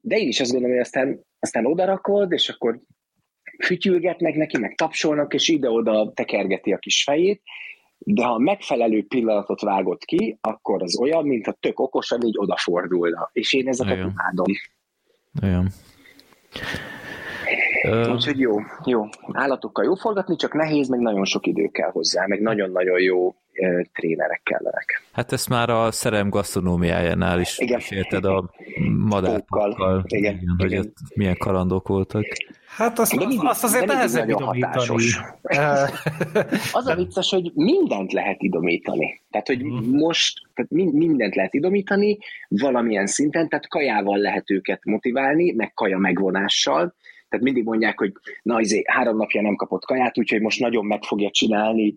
de 0.01 0.17
én 0.17 0.27
is 0.27 0.39
azt 0.39 0.51
gondolom, 0.51 0.75
hogy 0.75 0.86
aztán, 0.86 1.25
aztán 1.39 1.65
odarakod, 1.65 2.32
és 2.32 2.49
akkor 2.49 2.80
fütyülgetnek 3.63 4.36
neki, 4.36 4.57
meg 4.57 4.75
tapsolnak, 4.75 5.34
és 5.34 5.47
ide-oda 5.47 6.11
tekergeti 6.13 6.71
a 6.71 6.77
kis 6.77 7.03
fejét, 7.03 7.41
de 7.97 8.23
ha 8.23 8.38
megfelelő 8.38 9.05
pillanatot 9.07 9.61
vágott 9.61 10.03
ki, 10.03 10.38
akkor 10.41 10.84
az 10.84 10.99
olyan, 10.99 11.25
mint 11.25 11.47
a 11.47 11.57
tök 11.59 11.80
okosan 11.80 12.21
így 12.25 12.38
odafordulna. 12.38 13.30
És 13.34 13.53
én 13.53 13.67
ezeket 13.67 13.97
imádom. 13.97 14.45
Olyan. 15.43 15.69
Uh, 17.84 18.13
Úgyhogy 18.13 18.39
jó, 18.39 18.55
jó. 18.86 19.05
Állatokkal 19.32 19.84
jó 19.84 19.95
forgatni, 19.95 20.36
csak 20.36 20.53
nehéz, 20.53 20.88
meg 20.88 20.99
nagyon 20.99 21.25
sok 21.25 21.47
idő 21.47 21.67
kell 21.67 21.89
hozzá, 21.91 22.25
meg 22.25 22.41
nagyon-nagyon 22.41 23.01
jó 23.01 23.36
trénerek 23.93 24.41
kellenek. 24.43 25.03
Hát 25.11 25.32
ezt 25.32 25.49
már 25.49 25.69
a 25.69 25.91
szerem 25.91 26.30
gasztronómiájánál 26.30 27.39
is 27.39 27.57
igen. 27.57 27.82
érted 27.89 28.25
a 28.25 28.49
madártokkal, 29.07 30.03
igen, 30.07 30.36
igen, 30.36 30.55
hogy 30.57 30.71
igen. 30.71 30.86
ott 30.86 30.95
milyen 31.15 31.38
kalandok 31.38 31.88
voltak. 31.88 32.25
Hát 32.67 32.99
azt, 32.99 33.15
mindig, 33.15 33.39
azt 33.41 33.63
azért 33.63 33.86
nehezebb 33.86 34.30
idomítani. 34.30 34.86
az 36.71 36.88
a 36.88 36.95
vicces, 36.95 37.30
hogy 37.30 37.51
mindent 37.53 38.11
lehet 38.11 38.41
idomítani. 38.41 39.21
Tehát, 39.32 39.47
hogy 39.47 39.63
mm. 39.63 39.97
most 39.97 40.47
tehát 40.53 40.71
mindent 40.93 41.36
lehet 41.36 41.53
idomítani 41.53 42.17
valamilyen 42.47 43.07
szinten, 43.07 43.49
tehát 43.49 43.67
kajával 43.67 44.17
lehet 44.17 44.49
őket 44.51 44.86
motiválni, 44.86 45.51
meg 45.51 45.73
kaja 45.73 45.97
megvonással, 45.97 46.93
tehát 47.30 47.45
mindig 47.45 47.63
mondják, 47.63 47.99
hogy 47.99 48.13
na, 48.41 48.59
izé, 48.59 48.84
három 48.86 49.17
napja 49.17 49.41
nem 49.41 49.55
kapott 49.55 49.86
kaját, 49.86 50.17
úgyhogy 50.17 50.41
most 50.41 50.59
nagyon 50.59 50.86
meg 50.86 51.03
fogja 51.03 51.30
csinálni. 51.30 51.95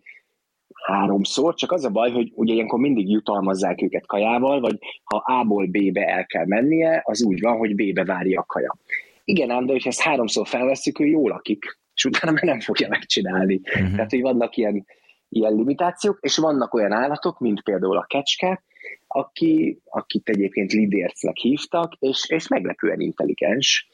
háromszor, 0.86 1.54
csak 1.54 1.72
az 1.72 1.84
a 1.84 1.90
baj, 1.90 2.10
hogy 2.10 2.32
ugye 2.34 2.52
ilyenkor 2.52 2.78
mindig 2.78 3.10
jutalmazzák 3.10 3.82
őket 3.82 4.06
kajával, 4.06 4.60
vagy 4.60 4.78
ha 5.04 5.16
A-ból 5.16 5.66
B-be 5.66 6.06
el 6.06 6.26
kell 6.26 6.46
mennie, 6.46 7.02
az 7.04 7.22
úgy 7.22 7.40
van, 7.40 7.56
hogy 7.56 7.74
B-be 7.74 8.04
várja 8.04 8.40
a 8.40 8.44
kaja. 8.44 8.76
Igen 9.24 9.50
ám, 9.50 9.66
de 9.66 9.72
hogyha 9.72 9.88
ezt 9.88 10.00
háromszor 10.00 10.46
felveszük, 10.46 11.00
ő 11.00 11.06
jól 11.06 11.30
lakik, 11.30 11.78
és 11.94 12.04
utána 12.04 12.32
már 12.32 12.42
nem 12.42 12.60
fogja 12.60 12.88
megcsinálni. 12.88 13.60
Uh-huh. 13.64 13.94
Tehát, 13.94 14.10
hogy 14.10 14.20
vannak 14.20 14.56
ilyen, 14.56 14.86
ilyen 15.28 15.54
limitációk, 15.54 16.18
és 16.20 16.36
vannak 16.36 16.74
olyan 16.74 16.92
állatok, 16.92 17.38
mint 17.38 17.62
például 17.62 17.96
a 17.96 18.06
kecske, 18.08 18.62
aki, 19.06 19.80
akit 19.84 20.28
egyébként 20.28 20.72
lidércnek 20.72 21.36
hívtak, 21.36 21.92
és, 21.98 22.24
és 22.28 22.48
meglepően 22.48 23.00
intelligens. 23.00 23.88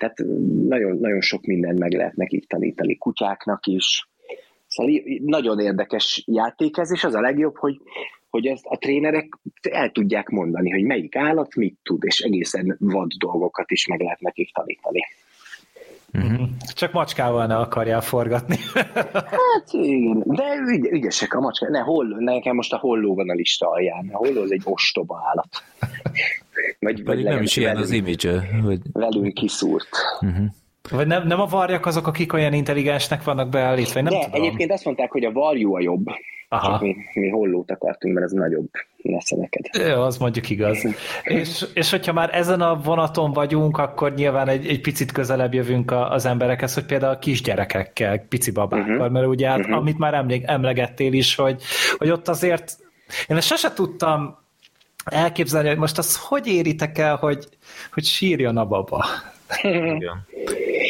Tehát 0.00 0.16
nagyon, 0.68 0.98
nagyon 0.98 1.20
sok 1.20 1.44
mindent 1.44 1.78
meg 1.78 1.92
lehet 1.92 2.16
nekik 2.16 2.46
tanítani 2.46 2.96
kutyáknak 2.96 3.66
is. 3.66 4.08
Szóval 4.66 5.02
nagyon 5.24 5.58
érdekes 5.58 6.22
játék 6.26 6.76
ez, 6.76 6.92
és 6.92 7.04
az 7.04 7.14
a 7.14 7.20
legjobb, 7.20 7.56
hogy, 7.56 7.80
hogy 8.30 8.46
ezt 8.46 8.64
a 8.64 8.78
trénerek 8.78 9.38
el 9.70 9.90
tudják 9.90 10.28
mondani, 10.28 10.70
hogy 10.70 10.82
melyik 10.82 11.16
állat 11.16 11.54
mit 11.54 11.78
tud, 11.82 12.04
és 12.04 12.20
egészen 12.20 12.76
vad 12.78 13.12
dolgokat 13.18 13.70
is 13.70 13.86
meg 13.86 14.00
lehet 14.00 14.20
nekik 14.20 14.52
tanítani. 14.52 15.00
Uh-huh. 16.12 16.48
Csak 16.74 16.92
macskával 16.92 17.46
ne 17.46 17.56
akarjál 17.56 18.00
forgatni. 18.00 18.56
hát 19.40 19.68
igen, 19.70 20.22
de 20.26 20.44
ügy, 20.68 20.86
ügyesek 20.90 21.34
a 21.34 21.40
macska. 21.40 21.68
Ne, 21.68 21.78
holló, 21.78 22.16
nekem 22.18 22.54
most 22.54 22.72
a 22.72 22.78
holló 22.78 23.14
van 23.14 23.30
a 23.30 23.34
lista 23.34 23.70
alján. 23.70 24.08
A 24.12 24.16
holló 24.16 24.42
az 24.42 24.52
egy 24.52 24.62
ostoba 24.64 25.20
állat. 25.28 25.48
Vagy, 26.78 27.04
vagy 27.04 27.22
nem 27.22 27.42
is 27.42 27.56
ilyen 27.56 27.76
az 27.76 27.90
image 27.90 28.60
hogy... 28.62 28.80
Velünk 28.92 29.34
kiszúrt. 29.34 29.88
Uh-huh. 30.20 30.46
Vagy 30.90 31.06
nem, 31.06 31.26
nem 31.26 31.40
a 31.40 31.46
varjak 31.46 31.86
azok, 31.86 32.06
akik 32.06 32.32
olyan 32.32 32.52
intelligensnek 32.52 33.24
vannak 33.24 33.48
beállítva? 33.48 34.00
Nem 34.00 34.12
De 34.12 34.24
tudom. 34.24 34.42
egyébként 34.42 34.72
azt 34.72 34.84
mondták, 34.84 35.10
hogy 35.10 35.24
a 35.24 35.32
varjú 35.32 35.74
a 35.74 35.80
jobb. 35.80 36.06
Aha. 36.52 36.70
Csak 36.70 36.80
mi, 36.80 36.96
mi 37.14 37.28
hollót 37.28 37.70
akartunk, 37.70 38.14
mert 38.14 38.26
ez 38.26 38.32
nagyobb 38.32 38.68
lesz 39.02 39.30
neked. 39.30 39.88
Jó, 39.88 40.00
az 40.02 40.18
mondjuk 40.18 40.50
igaz. 40.50 40.86
és, 41.22 41.66
és 41.74 41.90
hogyha 41.90 42.12
már 42.12 42.30
ezen 42.32 42.60
a 42.60 42.80
vonaton 42.80 43.32
vagyunk, 43.32 43.78
akkor 43.78 44.14
nyilván 44.14 44.48
egy, 44.48 44.66
egy 44.66 44.80
picit 44.80 45.12
közelebb 45.12 45.54
jövünk 45.54 45.92
az 45.92 46.26
emberekhez, 46.26 46.74
hogy 46.74 46.84
például 46.84 47.14
a 47.14 47.18
kisgyerekekkel, 47.18 48.18
pici 48.18 48.50
babákkal, 48.50 48.94
uh-huh. 48.94 49.10
mert 49.10 49.26
ugye 49.26 49.48
hát, 49.48 49.58
uh-huh. 49.58 49.76
amit 49.76 49.98
már 49.98 50.14
emlég, 50.14 50.42
emlegettél 50.46 51.12
is, 51.12 51.34
hogy, 51.34 51.62
hogy 51.98 52.10
ott 52.10 52.28
azért 52.28 52.78
én 53.28 53.36
ezt 53.36 53.46
sose 53.46 53.72
tudtam 53.72 54.38
elképzelni, 55.10 55.68
hogy 55.68 55.78
most 55.78 55.98
az 55.98 56.16
hogy 56.16 56.46
éritek 56.46 56.98
el, 56.98 57.16
hogy, 57.16 57.46
hogy 57.92 58.04
sírjon 58.04 58.56
a 58.56 58.66
baba. 58.66 59.04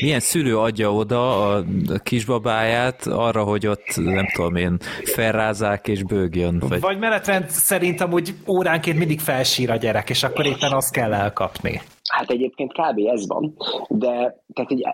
Milyen 0.00 0.20
szülő 0.20 0.58
adja 0.58 0.94
oda 0.94 1.48
a 1.48 1.64
kisbabáját 2.02 3.06
arra, 3.06 3.44
hogy 3.44 3.66
ott 3.66 3.96
nem 3.96 4.26
tudom 4.34 4.56
én, 4.56 4.76
felrázák 5.04 5.88
és 5.88 6.02
bőgjön? 6.02 6.58
Vagy, 6.68 6.80
vagy 6.80 6.98
menetrend 6.98 7.48
szerint 7.48 8.00
amúgy 8.00 8.34
óránként 8.46 8.98
mindig 8.98 9.20
felsír 9.20 9.70
a 9.70 9.76
gyerek, 9.76 10.10
és 10.10 10.22
akkor 10.22 10.46
éppen 10.46 10.72
azt 10.72 10.92
kell 10.92 11.12
elkapni. 11.14 11.80
Hát 12.10 12.30
egyébként 12.30 12.72
kb. 12.72 12.98
ez 13.12 13.26
van, 13.26 13.56
de 13.88 14.42
tehát 14.54 14.70
egy 14.70 14.84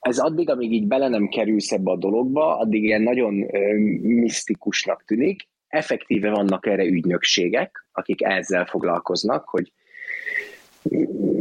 ez 0.00 0.18
addig, 0.18 0.50
amíg 0.50 0.72
így 0.72 0.86
bele 0.86 1.08
nem 1.08 1.28
kerülsz 1.28 1.72
ebbe 1.72 1.90
a 1.90 1.96
dologba, 1.96 2.58
addig 2.58 2.82
ilyen 2.82 3.02
nagyon 3.02 3.54
ö, 3.54 3.74
misztikusnak 4.02 5.04
tűnik. 5.06 5.48
Effektíve 5.76 6.30
vannak 6.30 6.66
erre 6.66 6.84
ügynökségek, 6.84 7.86
akik 7.92 8.22
ezzel 8.22 8.66
foglalkoznak, 8.66 9.48
hogy 9.48 9.72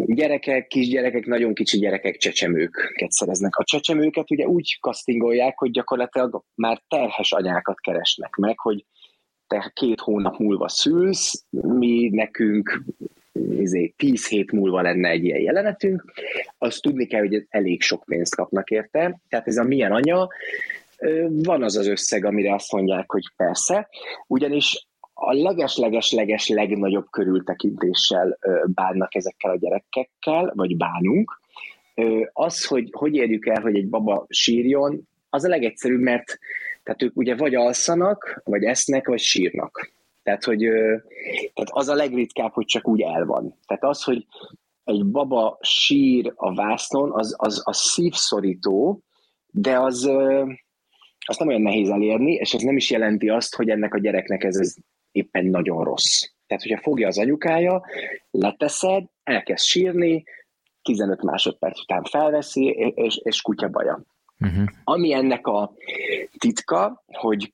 gyerekek, 0.06 0.68
kisgyerekek, 0.68 1.26
nagyon 1.26 1.54
kicsi 1.54 1.78
gyerekek 1.78 2.18
csecsemőket 2.18 3.12
szereznek. 3.12 3.56
A 3.56 3.64
csecsemőket 3.64 4.32
ugye 4.32 4.46
úgy 4.46 4.78
kasztingolják, 4.80 5.58
hogy 5.58 5.72
gyakorlatilag 5.72 6.44
már 6.56 6.82
terhes 6.88 7.32
anyákat 7.32 7.80
keresnek 7.80 8.36
meg, 8.36 8.60
hogy 8.60 8.86
te 9.48 9.72
két 9.74 10.00
hónap 10.00 10.38
múlva 10.38 10.70
szülsz, 10.70 11.46
mi 11.50 12.10
nekünk 12.10 12.84
izé, 13.60 13.94
tíz 13.98 14.28
hét 14.28 14.52
múlva 14.52 14.82
lenne 14.82 15.10
egy 15.10 15.24
ilyen 15.24 15.42
jelenetünk, 15.42 16.04
azt 16.58 16.82
tudni 16.82 17.06
kell, 17.06 17.20
hogy 17.20 17.46
elég 17.50 17.82
sok 17.82 18.04
pénzt 18.06 18.36
kapnak 18.36 18.70
érte. 18.70 19.22
Tehát 19.30 19.48
ez 19.48 19.58
a 19.58 19.64
milyen 19.64 19.92
anya, 19.92 20.28
van 21.30 21.64
az 21.64 21.78
az 21.78 21.88
összeg, 21.88 22.26
amire 22.26 22.54
azt 22.54 22.72
mondják, 22.72 23.12
hogy 23.12 23.24
persze, 23.36 23.90
ugyanis 24.28 24.88
a 25.14 25.34
leges-leges-leges 25.34 26.48
legnagyobb 26.48 27.06
körültekintéssel 27.10 28.38
bánnak 28.66 29.16
ezekkel 29.16 29.52
a 29.52 29.58
gyerekekkel, 29.58 30.52
vagy 30.56 30.78
bánunk. 30.78 31.40
Az, 32.34 32.66
hogy 32.66 32.90
hogy 32.92 33.16
érjük 33.16 33.46
el, 33.46 33.62
hogy 33.62 33.76
egy 33.76 33.90
baba 33.90 34.26
sírjon, 34.30 35.08
az 35.30 35.44
a 35.44 35.48
legegyszerűbb, 35.48 36.02
mert 36.02 36.40
tehát 36.84 37.02
ők 37.02 37.18
ugye 37.18 37.36
vagy 37.36 37.56
alszanak, 37.56 38.42
vagy 38.44 38.64
esznek, 38.64 39.08
vagy 39.08 39.20
sírnak. 39.20 39.92
Tehát, 40.24 40.44
hogy 40.44 40.60
tehát 41.54 41.70
az 41.70 41.88
a 41.88 41.96
legritkább, 41.96 42.52
hogy 42.52 42.66
csak 42.66 42.88
úgy 42.88 43.02
el 43.02 43.26
van. 43.26 43.58
Tehát 43.68 43.84
az, 43.84 44.04
hogy 44.04 44.26
egy 44.84 45.06
baba 45.06 45.58
sír 45.62 46.34
a 46.36 46.54
vásznon, 46.54 47.12
az, 47.12 47.36
az, 47.38 47.62
az 47.66 47.78
szívszorító, 47.78 49.02
de 49.52 49.80
az, 49.80 50.10
azt 51.28 51.40
nem 51.40 51.48
olyan 51.48 51.62
nehéz 51.62 51.90
elérni, 51.90 52.34
és 52.34 52.54
ez 52.54 52.62
nem 52.62 52.76
is 52.76 52.92
jelenti 52.92 53.30
azt, 53.30 53.56
hogy 53.56 53.70
ennek 53.70 53.94
a 53.94 54.00
gyereknek 54.00 54.44
ez, 54.44 54.56
ez 54.56 54.76
éppen 55.12 55.46
nagyon 55.46 55.84
rossz. 55.84 56.24
Tehát, 56.48 56.64
hogyha 56.64 56.82
fogja 56.82 57.08
az 57.08 57.18
anyukája, 57.18 57.84
leteszed, 58.32 59.04
elkezd 59.24 59.66
sírni, 59.66 60.24
15 60.82 61.22
másodperc 61.22 61.82
után 61.82 62.04
felveszi, 62.04 62.66
és, 62.96 63.20
és 63.24 63.42
kutya 63.42 63.70
baja. 63.70 64.04
Uh-huh. 64.40 64.64
Ami 64.84 65.14
ennek 65.14 65.48
a 65.48 65.74
titka, 66.38 67.04
hogy 67.06 67.54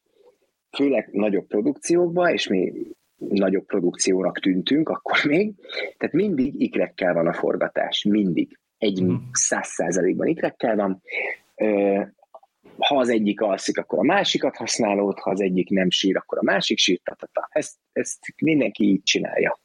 főleg 0.76 1.10
nagyobb 1.12 1.48
produkciókban, 1.48 2.34
és 2.34 2.48
mi 2.48 2.74
nagyobb 3.18 3.66
produkciónak 3.66 4.40
tűntünk 4.40 4.90
akkor 4.90 5.20
még, 5.28 5.54
tehát 5.98 6.16
mindig 6.16 6.62
ikrekkel 6.62 7.14
van 7.14 7.28
a 7.28 7.34
forgatás, 7.34 8.04
mindig. 8.04 8.60
Egy 8.78 9.04
mhm. 9.04 9.16
száz 9.32 9.68
százalékban 9.68 10.28
ikrekkel 10.28 10.76
van 10.76 11.02
ha 12.78 12.98
az 12.98 13.10
egyik 13.10 13.42
alszik, 13.42 13.78
akkor 13.78 14.00
a 14.00 14.04
másikat 14.04 14.56
használod, 14.56 15.20
ha 15.20 15.30
az 15.30 15.42
egyik 15.42 15.70
nem 15.70 15.90
sír, 15.90 16.18
akkor 16.18 16.38
a 16.38 16.44
másik 16.44 16.78
sír, 16.78 17.02
ta. 17.04 17.48
Ezt, 17.52 17.76
ezt 17.92 18.20
mindenki 18.42 18.84
így 18.84 19.04
csinálja. 19.04 19.60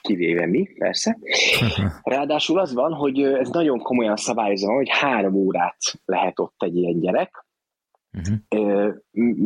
Kivéve 0.00 0.46
mi, 0.46 0.68
persze. 0.78 1.18
Ráadásul 2.02 2.58
az 2.58 2.74
van, 2.74 2.92
hogy 2.92 3.22
ez 3.22 3.48
nagyon 3.48 3.78
komolyan 3.78 4.16
szabályozva, 4.16 4.74
hogy 4.74 4.88
három 4.90 5.34
órát 5.34 5.78
lehet 6.04 6.38
ott 6.38 6.62
egy 6.62 6.76
ilyen 6.76 7.00
gyerek, 7.00 7.44
uh-huh. 8.12 8.94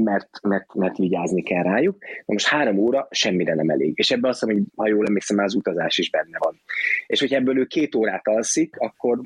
mert, 0.04 0.28
mert, 0.42 0.74
mert 0.74 0.96
vigyázni 0.96 1.42
kell 1.42 1.62
rájuk. 1.62 1.98
Na 2.00 2.32
most 2.32 2.46
három 2.46 2.78
óra 2.78 3.08
semmire 3.10 3.54
nem 3.54 3.68
elég. 3.68 3.92
És 3.96 4.10
ebben 4.10 4.30
azt 4.30 4.44
mondom, 4.44 4.62
hogy 4.62 4.84
ha 4.84 4.94
jól 4.94 5.06
emlékszem, 5.06 5.36
már 5.36 5.46
az 5.46 5.54
utazás 5.54 5.98
is 5.98 6.10
benne 6.10 6.38
van. 6.38 6.60
És 7.06 7.20
hogyha 7.20 7.36
ebből 7.36 7.58
ő 7.58 7.64
két 7.64 7.94
órát 7.94 8.28
alszik, 8.28 8.76
akkor 8.78 9.20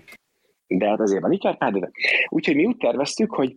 de 0.78 0.88
hát 0.88 1.00
azért 1.00 1.22
van 1.22 1.32
ikerpár, 1.32 1.90
Úgyhogy 2.28 2.54
mi 2.54 2.64
úgy 2.64 2.76
terveztük, 2.76 3.34
hogy 3.34 3.56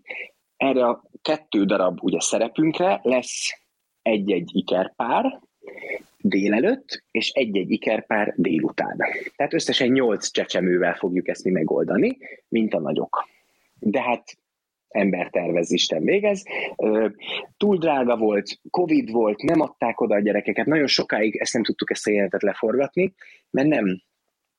erre 0.58 0.86
a 0.86 1.04
kettő 1.22 1.66
darab 1.66 2.00
ugye 2.02 2.20
szerepünkre 2.20 3.00
lesz 3.04 3.60
egy-egy 4.02 4.50
ikerpár 4.54 5.40
délelőtt, 6.18 7.04
és 7.12 7.30
egy-egy 7.30 7.72
ikerpár 7.72 8.34
délután. 8.38 8.98
Tehát 9.36 9.54
összesen 9.54 9.88
nyolc 9.88 10.32
csecsemővel 10.32 10.94
fogjuk 10.94 11.28
ezt 11.28 11.44
mi 11.44 11.52
megoldani, 11.52 12.18
mint 12.48 12.74
a 12.74 12.80
nagyok. 12.80 13.28
De 13.80 14.02
hát 14.02 14.38
ember 14.88 15.30
tervez, 15.30 15.72
Isten 15.72 16.04
végez. 16.04 16.44
Túl 17.58 17.78
drága 17.78 18.18
volt, 18.18 18.60
Covid 18.70 19.12
volt, 19.12 19.42
nem 19.42 19.62
adták 19.62 20.02
oda 20.02 20.16
a 20.16 20.22
gyerekeket, 20.22 20.66
nagyon 20.66 20.88
sokáig 20.88 21.36
ezt 21.36 21.54
nem 21.54 21.64
tudtuk 21.64 21.92
ezt 21.92 22.08
a 22.08 22.10
jelenetet 22.10 22.42
leforgatni, 22.42 23.14
mert 23.50 23.68
nem 23.68 24.02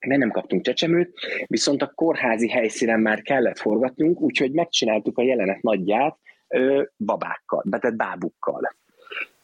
mert 0.07 0.21
nem 0.21 0.31
kaptunk 0.31 0.63
csecsemőt, 0.63 1.19
viszont 1.47 1.83
a 1.83 1.93
kórházi 1.95 2.49
helyszínen 2.49 3.01
már 3.01 3.23
kellett 3.23 3.59
forgatnunk, 3.59 4.21
úgyhogy 4.21 4.53
megcsináltuk 4.53 5.19
a 5.19 5.23
jelenet 5.23 5.63
nagyját 5.63 6.19
ö, 6.49 6.83
babákkal, 6.99 7.65
tehát 7.71 7.97
bábukkal. 7.97 8.77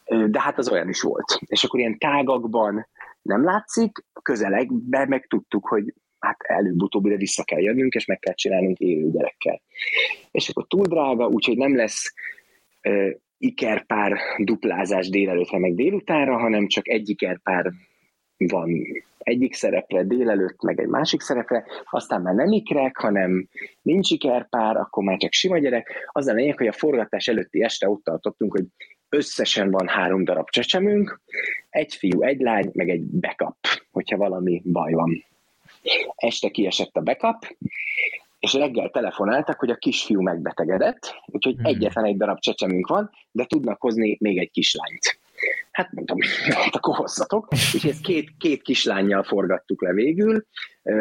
De 0.05 0.41
hát 0.41 0.57
az 0.57 0.69
olyan 0.69 0.89
is 0.89 1.01
volt. 1.01 1.39
És 1.45 1.63
akkor 1.63 1.79
ilyen 1.79 1.97
tágakban 1.97 2.87
nem 3.21 3.43
látszik, 3.43 4.05
közelekben 4.21 5.07
meg 5.07 5.25
tudtuk, 5.27 5.67
hogy 5.67 5.93
hát 6.19 6.37
előbb-utóbb 6.41 7.05
ide 7.05 7.15
vissza 7.15 7.43
kell 7.43 7.59
jönnünk, 7.59 7.93
és 7.93 8.05
meg 8.05 8.19
kell 8.19 8.33
csinálnunk 8.33 8.77
élő 8.77 9.11
gyerekkel. 9.11 9.61
És 10.31 10.49
akkor 10.49 10.67
túl 10.67 10.85
drága, 10.85 11.27
úgyhogy 11.27 11.57
nem 11.57 11.75
lesz 11.75 12.13
ö, 12.81 13.09
ikerpár 13.37 14.17
duplázás 14.37 15.09
délelőtre 15.09 15.59
meg 15.59 15.75
délutánra, 15.75 16.37
hanem 16.37 16.67
csak 16.67 16.87
egy 16.87 17.09
ikerpár 17.09 17.71
van 18.47 18.85
egyik 19.17 19.53
szerepre 19.53 20.03
délelőtt, 20.03 20.61
meg 20.61 20.79
egy 20.79 20.87
másik 20.87 21.21
szerepre, 21.21 21.65
aztán 21.89 22.21
már 22.21 22.33
nem 22.33 22.51
ikrek, 22.51 22.97
hanem 22.97 23.47
nincs 23.81 24.11
ikerpár, 24.11 24.77
akkor 24.77 25.03
már 25.03 25.17
csak 25.17 25.31
sima 25.31 25.57
gyerek. 25.57 26.09
Az 26.11 26.27
a 26.27 26.33
lényeg, 26.33 26.57
hogy 26.57 26.67
a 26.67 26.71
forgatás 26.71 27.27
előtti 27.27 27.63
este 27.63 27.89
ott 27.89 28.03
tartottunk, 28.03 28.51
hogy 28.51 28.65
összesen 29.09 29.71
van 29.71 29.87
három 29.87 30.23
darab 30.23 30.49
csecsemünk, 30.49 31.21
egy 31.69 31.95
fiú, 31.95 32.21
egy 32.21 32.39
lány, 32.39 32.69
meg 32.73 32.89
egy 32.89 33.01
backup, 33.01 33.57
hogyha 33.91 34.17
valami 34.17 34.61
baj 34.65 34.91
van. 34.91 35.25
Este 36.15 36.49
kiesett 36.49 36.95
a 36.95 37.01
backup, 37.01 37.55
és 38.39 38.53
reggel 38.53 38.89
telefonáltak, 38.89 39.59
hogy 39.59 39.69
a 39.69 39.75
kisfiú 39.75 40.21
megbetegedett, 40.21 41.15
úgyhogy 41.25 41.55
hmm. 41.55 41.65
egyetlen 41.65 42.05
egy 42.05 42.17
darab 42.17 42.39
csecsemünk 42.39 42.87
van, 42.87 43.11
de 43.31 43.45
tudnak 43.45 43.81
hozni 43.81 44.17
még 44.19 44.37
egy 44.37 44.51
kislányt. 44.51 45.19
Hát 45.71 45.91
mondtam, 45.91 46.17
hát 46.49 46.75
akkor 46.75 46.95
hozzatok. 46.95 47.47
És 47.51 47.83
ezt 47.83 48.01
két, 48.01 48.29
két 48.37 48.61
kislányjal 48.61 49.23
forgattuk 49.23 49.81
le 49.81 49.91
végül, 49.93 50.45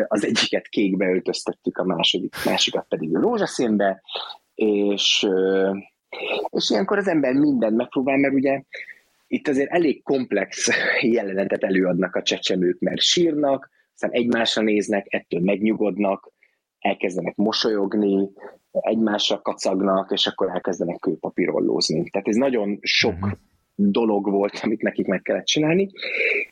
az 0.07 0.25
egyiket 0.25 0.69
kékbe 0.69 1.07
öltöztettük, 1.07 1.79
a 1.79 1.85
második, 1.85 2.35
másikat 2.45 2.87
pedig 2.89 3.15
rózsaszínbe, 3.15 4.03
és, 4.55 5.27
és 6.51 6.71
ilyenkor 6.71 6.99
az 6.99 7.09
ember 7.09 7.33
mindent 7.33 7.77
megpróbál, 7.77 8.17
mert 8.17 8.35
ugye 8.35 8.63
itt 9.27 9.49
azért 9.49 9.71
elég 9.71 10.03
komplex 10.03 10.69
jelenetet 11.01 11.63
előadnak 11.63 12.15
a 12.17 12.23
csecsemők, 12.23 12.81
mert 12.81 13.01
sírnak, 13.01 13.71
aztán 13.95 14.11
egymásra 14.11 14.63
néznek, 14.63 15.07
ettől 15.09 15.41
megnyugodnak, 15.41 16.31
elkezdenek 16.79 17.37
mosolyogni, 17.37 18.29
egymásra 18.71 19.41
kacagnak, 19.43 20.11
és 20.11 20.27
akkor 20.27 20.51
elkezdenek 20.51 20.99
kőpapírollózni. 20.99 22.11
Tehát 22.11 22.29
ez 22.29 22.37
nagyon 22.37 22.79
sok 22.81 23.13
uh-huh. 23.13 23.31
Dolog 23.75 24.31
volt, 24.31 24.61
amit 24.63 24.83
nekik 24.83 25.07
meg 25.07 25.23
kellett 25.23 25.47
csinálni, 25.47 25.91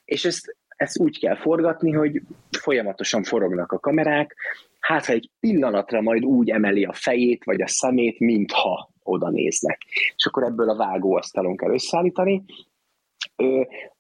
és 0.05 0.25
ezt, 0.25 0.57
ezt 0.77 0.99
úgy 0.99 1.19
kell 1.19 1.37
forgatni, 1.37 1.91
hogy 1.93 2.23
folyamatosan 2.59 3.23
forognak 3.23 3.73
a 3.73 3.79
kamerák, 3.79 4.37
hát 4.81 5.07
ha 5.07 5.13
egy 5.13 5.31
pillanatra 5.41 6.01
majd 6.01 6.25
úgy 6.25 6.51
emeli 6.51 6.85
a 6.85 6.93
fejét, 6.93 7.45
vagy 7.45 7.63
a 7.63 7.69
szemét, 7.69 8.19
mintha 8.19 8.91
oda 9.03 9.31
néznek. 9.31 9.79
És 10.17 10.27
akkor 10.27 10.43
ebből 10.43 10.71
a 10.71 10.77
vágóasztalon 10.77 11.57
kell 11.57 11.73
összeállítani. 11.73 12.45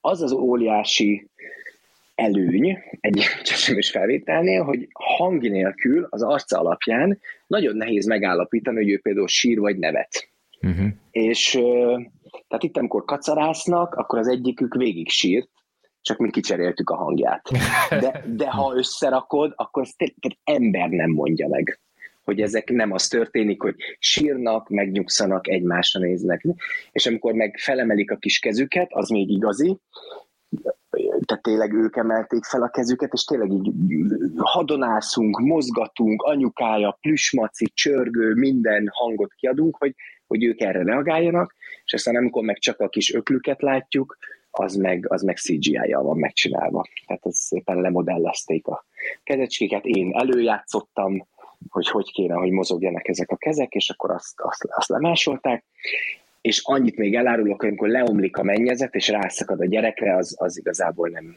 Az 0.00 0.22
az 0.22 0.32
óriási 0.32 1.28
előny 2.14 2.78
egy 3.00 3.22
csecsemős 3.42 3.90
felvételnél, 3.90 4.62
hogy 4.62 4.88
hang 4.92 5.40
nélkül 5.40 6.06
az 6.10 6.22
arca 6.22 6.58
alapján 6.58 7.20
nagyon 7.46 7.76
nehéz 7.76 8.06
megállapítani, 8.06 8.76
hogy 8.76 8.90
ő 8.90 8.98
például 8.98 9.28
sír 9.28 9.58
vagy 9.58 9.78
nevet. 9.78 10.28
Uh-huh. 10.62 10.86
És 11.10 11.58
tehát 12.48 12.64
itt, 12.64 12.76
amikor 12.76 13.04
kacarásznak, 13.04 13.94
akkor 13.94 14.18
az 14.18 14.28
egyikük 14.28 14.74
végig 14.74 15.08
sírt, 15.08 15.48
csak 16.00 16.18
mi 16.18 16.30
kicseréltük 16.30 16.90
a 16.90 16.96
hangját. 16.96 17.50
De, 18.00 18.24
de 18.26 18.50
ha 18.50 18.76
összerakod, 18.76 19.52
akkor 19.56 19.82
ezt 19.82 19.96
tehát 19.96 20.38
ember 20.44 20.88
nem 20.88 21.10
mondja 21.10 21.48
meg 21.48 21.80
hogy 22.24 22.40
ezek 22.40 22.70
nem 22.70 22.92
az 22.92 23.08
történik, 23.08 23.62
hogy 23.62 23.74
sírnak, 23.98 24.68
megnyugszanak, 24.68 25.48
egymásra 25.48 26.00
néznek. 26.00 26.46
És 26.92 27.06
amikor 27.06 27.32
meg 27.32 27.56
felemelik 27.58 28.10
a 28.10 28.16
kis 28.16 28.38
kezüket, 28.38 28.88
az 28.90 29.08
még 29.08 29.30
igazi, 29.30 29.78
tehát 31.24 31.42
tényleg 31.42 31.72
ők 31.72 31.96
emelték 31.96 32.44
fel 32.44 32.62
a 32.62 32.68
kezüket, 32.68 33.12
és 33.12 33.24
tényleg 33.24 33.50
így 33.50 33.72
hadonászunk, 34.36 35.38
mozgatunk, 35.38 36.22
anyukája, 36.22 36.98
plüsmaci, 37.00 37.64
csörgő, 37.74 38.34
minden 38.34 38.88
hangot 38.92 39.32
kiadunk, 39.32 39.76
hogy, 39.76 39.94
hogy 40.30 40.44
ők 40.44 40.60
erre 40.60 40.82
reagáljanak, 40.82 41.54
és 41.84 41.92
aztán 41.92 42.16
amikor 42.16 42.42
meg 42.42 42.58
csak 42.58 42.80
a 42.80 42.88
kis 42.88 43.14
öklüket 43.14 43.62
látjuk, 43.62 44.18
az 44.50 44.74
meg, 44.74 45.06
az 45.08 45.22
meg 45.22 45.36
CGI-jal 45.36 46.02
van 46.02 46.18
megcsinálva. 46.18 46.86
Tehát 47.06 47.26
ez 47.26 47.36
szépen 47.36 47.80
lemodellezték 47.80 48.66
a 48.66 48.84
kezecskéket, 49.22 49.84
én 49.84 50.12
előjátszottam, 50.12 51.26
hogy 51.68 51.88
hogy 51.88 52.12
kéne, 52.12 52.34
hogy 52.34 52.50
mozogjanak 52.50 53.08
ezek 53.08 53.30
a 53.30 53.36
kezek, 53.36 53.72
és 53.74 53.90
akkor 53.90 54.10
azt, 54.10 54.34
azt, 54.36 54.64
azt 54.68 54.88
lemásolták, 54.88 55.64
és 56.40 56.60
annyit 56.64 56.96
még 56.96 57.14
elárulok, 57.14 57.60
hogy 57.60 57.68
amikor 57.68 57.88
leomlik 57.88 58.36
a 58.36 58.42
mennyezet, 58.42 58.94
és 58.94 59.08
rászakad 59.08 59.60
a 59.60 59.66
gyerekre, 59.66 60.16
az, 60.16 60.34
az 60.38 60.58
igazából 60.58 61.08
nem, 61.08 61.36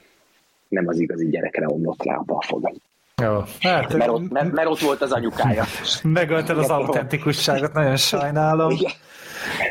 nem 0.68 0.88
az 0.88 1.00
igazi 1.00 1.30
gyerekre 1.30 1.68
omlott 1.68 2.04
rá 2.04 2.16
a 2.16 2.24
balfogat. 2.24 2.76
Jó, 3.24 3.44
hát, 3.60 3.94
mert, 3.94 4.10
ott, 4.10 4.32
mert, 4.32 4.52
mert 4.52 4.68
ott 4.68 4.80
volt 4.80 5.02
az 5.02 5.12
anyukája. 5.12 5.64
Megölted 6.04 6.58
az 6.58 6.70
autentikusságot, 6.70 7.74
nagyon 7.74 7.98
sajnálom. 7.98 8.70
Igen. 8.70 8.92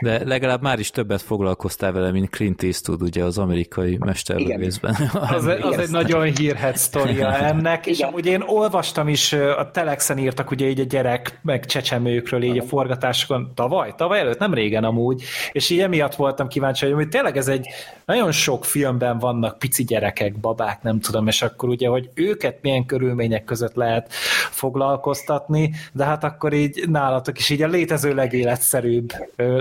De 0.01 0.25
legalább 0.25 0.63
már 0.63 0.79
is 0.79 0.91
többet 0.91 1.23
foglalkoztál 1.23 1.93
vele, 1.93 2.11
mint 2.11 2.31
Clint 2.31 2.63
Eastwood, 2.63 3.03
ugye 3.03 3.25
az 3.25 3.39
amerikai 3.39 3.97
mesterlövészben. 4.01 4.97
Az, 5.13 5.47
az 5.61 5.79
egy 5.79 5.91
nagyon 5.91 6.23
hírhet 6.23 6.77
sztoria 6.77 7.37
ennek, 7.37 7.87
és 7.87 8.01
amúgy 8.01 8.27
én 8.27 8.43
olvastam 8.47 9.09
is, 9.09 9.33
a 9.33 9.71
Telexen 9.71 10.19
írtak 10.19 10.51
ugye 10.51 10.69
így 10.69 10.81
a 10.81 10.85
gyerek, 10.85 11.39
meg 11.43 11.67
csecsemőkről 11.67 12.43
így 12.43 12.59
a 12.59 12.63
forgatásokon, 12.63 13.53
tavaly, 13.55 13.95
tavaly 13.97 14.19
előtt, 14.19 14.39
nem 14.39 14.55
régen 14.55 14.85
amúgy, 14.85 15.23
és 15.53 15.71
így 15.71 15.81
emiatt 15.81 16.15
voltam 16.15 16.49
kíváncsi, 16.49 16.91
hogy 16.91 17.09
tényleg 17.09 17.37
ez 17.37 17.49
egy 17.49 17.67
nagyon 18.05 18.33
sok 18.33 18.65
filmben 18.65 19.19
vannak 19.19 19.59
pici 19.59 19.85
gyerekek, 19.85 20.41
babák, 20.41 20.83
nem 20.83 21.01
tudom, 21.01 21.27
és 21.27 21.43
akkor 21.43 21.69
ugye, 21.69 21.89
hogy 21.89 22.11
őket 22.15 22.59
milyen 22.63 22.87
körülmények 22.87 23.45
között 23.45 23.75
lehet 23.75 24.13
foglalkoztatni, 24.51 25.73
de 25.93 26.05
hát 26.05 26.25
akkor 26.25 26.53
így 26.53 26.89
nálatok 26.89 27.39
is 27.39 27.51
így 27.51 27.63
a 27.63 27.69
létező 27.69 28.15
legéletszerűbb 28.15 29.13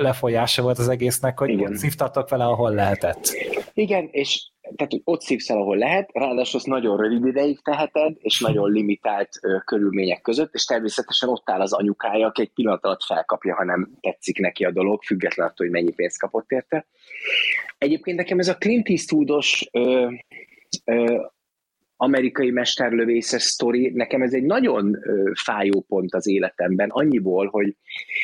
lefolyása 0.02 0.62
volt 0.62 0.78
az 0.78 0.90
egésznek, 0.90 1.40
hogy 1.40 1.50
Igen. 1.50 1.76
szívtatok 1.76 2.30
vele, 2.30 2.46
ahol 2.46 2.74
lehetett. 2.74 3.32
Igen, 3.74 4.08
és 4.12 4.50
tehát, 4.76 4.92
hogy 4.92 5.02
ott 5.04 5.22
szívsz 5.22 5.50
el, 5.50 5.58
ahol 5.58 5.78
lehet, 5.78 6.10
ráadásul 6.14 6.60
azt 6.60 6.68
nagyon 6.68 6.98
rövid 6.98 7.26
ideig 7.26 7.62
teheted, 7.64 8.16
és 8.20 8.40
nagyon 8.40 8.72
limitált 8.72 9.30
ö, 9.42 9.58
körülmények 9.66 10.22
között, 10.22 10.54
és 10.54 10.66
természetesen 10.66 11.30
ott 11.30 11.50
áll 11.50 11.62
az 11.62 11.74
anyukája, 11.74 12.28
aki 12.28 12.42
egy 12.42 12.52
pillanat 12.54 12.86
alatt 12.86 13.04
felkapja, 13.04 13.56
ha 13.56 13.64
nem 13.64 13.90
tetszik 14.02 14.40
neki 14.40 14.66
a 14.66 14.72
dolog, 14.72 15.04
függetlenül 15.04 15.52
attól, 15.52 15.68
hogy 15.68 15.76
mennyi 15.76 15.92
pénzt 15.92 16.20
kapott 16.20 16.52
érte. 16.52 16.86
Egyébként 17.78 18.18
nekem 18.18 18.40
ez 18.40 18.48
a 18.48 18.58
Clint 18.58 18.90
Eastwoodos 18.90 19.68
ö, 19.72 20.10
ö, 20.86 21.22
amerikai 22.02 22.52
mesterlövészes 22.52 23.42
sztori, 23.42 23.90
nekem 23.90 24.22
ez 24.22 24.34
egy 24.34 24.44
nagyon 24.44 24.98
fájó 25.44 25.82
pont 25.82 26.14
az 26.14 26.28
életemben, 26.28 26.90
annyiból, 26.90 27.48
hogy 27.48 27.76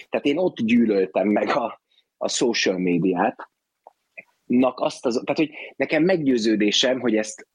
tehát 0.10 0.26
én 0.26 0.38
ott 0.38 0.56
gyűlöltem 0.56 1.28
meg 1.28 1.50
a, 1.50 1.82
a 2.18 2.30
social 2.30 2.78
médiát, 2.78 3.50
azt 4.76 5.06
az, 5.06 5.22
tehát 5.26 5.38
hogy 5.38 5.52
nekem 5.76 6.04
meggyőződésem, 6.04 7.00
hogy 7.00 7.16
ezt 7.16 7.48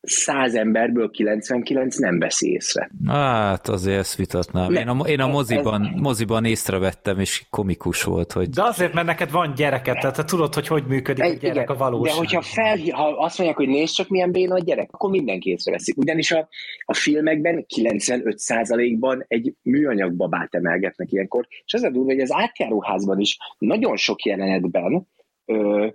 száz 0.00 0.54
emberből 0.54 1.10
99 1.10 1.96
nem 1.96 2.18
veszi 2.18 2.50
észre. 2.50 2.90
Hát 3.06 3.68
azért 3.68 3.98
ezt 3.98 4.16
vitatnám. 4.16 4.72
én 4.72 4.88
a, 4.88 5.06
én 5.06 5.20
a 5.20 5.26
moziban, 5.26 5.82
ez... 5.82 6.00
moziban 6.00 6.44
észrevettem, 6.44 7.18
és 7.18 7.46
komikus 7.50 8.02
volt, 8.02 8.32
hogy... 8.32 8.48
De 8.48 8.62
azért, 8.62 8.92
mert 8.92 9.06
neked 9.06 9.30
van 9.30 9.52
gyereket, 9.56 9.98
tehát 10.00 10.16
te 10.16 10.24
tudod, 10.24 10.54
hogy 10.54 10.66
hogy 10.66 10.84
működik 10.86 11.24
egy, 11.24 11.34
a 11.34 11.38
gyerek 11.38 11.62
igen, 11.62 11.76
a 11.76 11.78
valóság. 11.78 12.12
De 12.12 12.18
hogyha 12.18 12.42
fel, 12.42 12.78
ha 12.90 13.08
azt 13.08 13.38
mondják, 13.38 13.58
hogy 13.58 13.68
nézd 13.68 13.94
csak 13.94 14.08
milyen 14.08 14.32
béna 14.32 14.54
a 14.54 14.58
gyerek, 14.58 14.88
akkor 14.92 15.10
mindenki 15.10 15.50
észreveszik. 15.50 15.96
Ugyanis 15.96 16.30
a, 16.30 16.48
a 16.84 16.94
filmekben 16.94 17.66
95%-ban 17.76 19.24
egy 19.28 19.54
műanyag 19.62 20.14
babát 20.14 20.54
emelgetnek 20.54 21.12
ilyenkor, 21.12 21.46
és 21.64 21.74
az 21.74 21.82
a 21.82 21.90
durva, 21.90 22.12
hogy 22.12 22.20
az 22.20 22.32
átjáróházban 22.32 23.20
is 23.20 23.36
nagyon 23.58 23.96
sok 23.96 24.24
jelenetben 24.24 25.06
ö, 25.44 25.86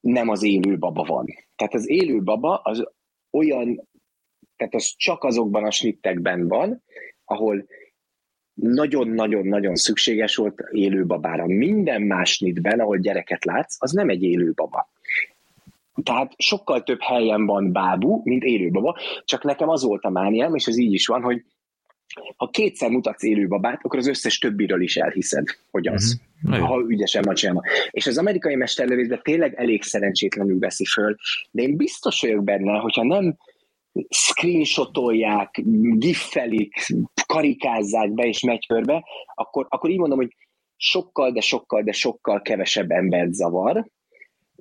nem 0.00 0.28
az 0.28 0.42
élő 0.42 0.78
baba 0.78 1.02
van. 1.02 1.26
Tehát 1.56 1.74
az 1.74 1.88
élő 1.88 2.22
baba 2.22 2.60
az 2.62 2.96
olyan, 3.30 3.88
tehát 4.56 4.74
az 4.74 4.94
csak 4.96 5.24
azokban 5.24 5.64
a 5.64 5.70
snittekben 5.70 6.48
van, 6.48 6.82
ahol 7.24 7.66
nagyon-nagyon-nagyon 8.54 9.74
szükséges 9.74 10.36
volt 10.36 10.64
élő 10.70 11.06
babára. 11.06 11.46
Minden 11.46 12.02
más 12.02 12.32
snitben, 12.32 12.80
ahol 12.80 12.98
gyereket 12.98 13.44
látsz, 13.44 13.76
az 13.78 13.92
nem 13.92 14.08
egy 14.08 14.22
élő 14.22 14.52
baba. 14.52 14.90
Tehát 16.02 16.32
sokkal 16.36 16.82
több 16.82 17.00
helyen 17.00 17.46
van 17.46 17.72
bábú, 17.72 18.20
mint 18.24 18.42
élő 18.42 18.70
baba, 18.70 18.98
csak 19.24 19.44
nekem 19.44 19.68
az 19.68 19.82
volt 19.82 20.04
a 20.04 20.10
mániám, 20.10 20.54
és 20.54 20.66
ez 20.66 20.78
így 20.78 20.92
is 20.92 21.06
van, 21.06 21.22
hogy 21.22 21.44
ha 22.36 22.48
kétszer 22.48 22.90
mutatsz 22.90 23.22
élő 23.22 23.48
babát, 23.48 23.80
akkor 23.82 23.98
az 23.98 24.08
összes 24.08 24.38
többiről 24.38 24.82
is 24.82 24.96
elhiszed, 24.96 25.46
hogy 25.70 25.88
az. 25.88 26.20
Mm-hmm. 26.48 26.60
Ha 26.60 26.84
ügyesen 26.88 27.22
van 27.22 27.34
csinálva. 27.34 27.62
És 27.90 28.06
az 28.06 28.18
amerikai 28.18 28.54
mesterlövészben 28.54 29.20
tényleg 29.22 29.54
elég 29.54 29.82
szerencsétlenül 29.82 30.58
veszi 30.58 30.84
föl, 30.84 31.16
de 31.50 31.62
én 31.62 31.76
biztos 31.76 32.20
vagyok 32.20 32.44
benne, 32.44 32.78
hogyha 32.78 33.04
nem 33.04 33.36
screenshotolják, 34.08 35.62
giffelik, 35.96 36.86
karikázzák 37.26 38.12
be 38.12 38.26
és 38.26 38.42
megy 38.42 38.66
körbe, 38.66 39.04
akkor, 39.34 39.66
akkor 39.68 39.90
így 39.90 39.98
mondom, 39.98 40.18
hogy 40.18 40.34
sokkal, 40.76 41.30
de 41.30 41.40
sokkal, 41.40 41.82
de 41.82 41.92
sokkal 41.92 42.42
kevesebb 42.42 42.90
embert 42.90 43.32
zavar, 43.32 43.86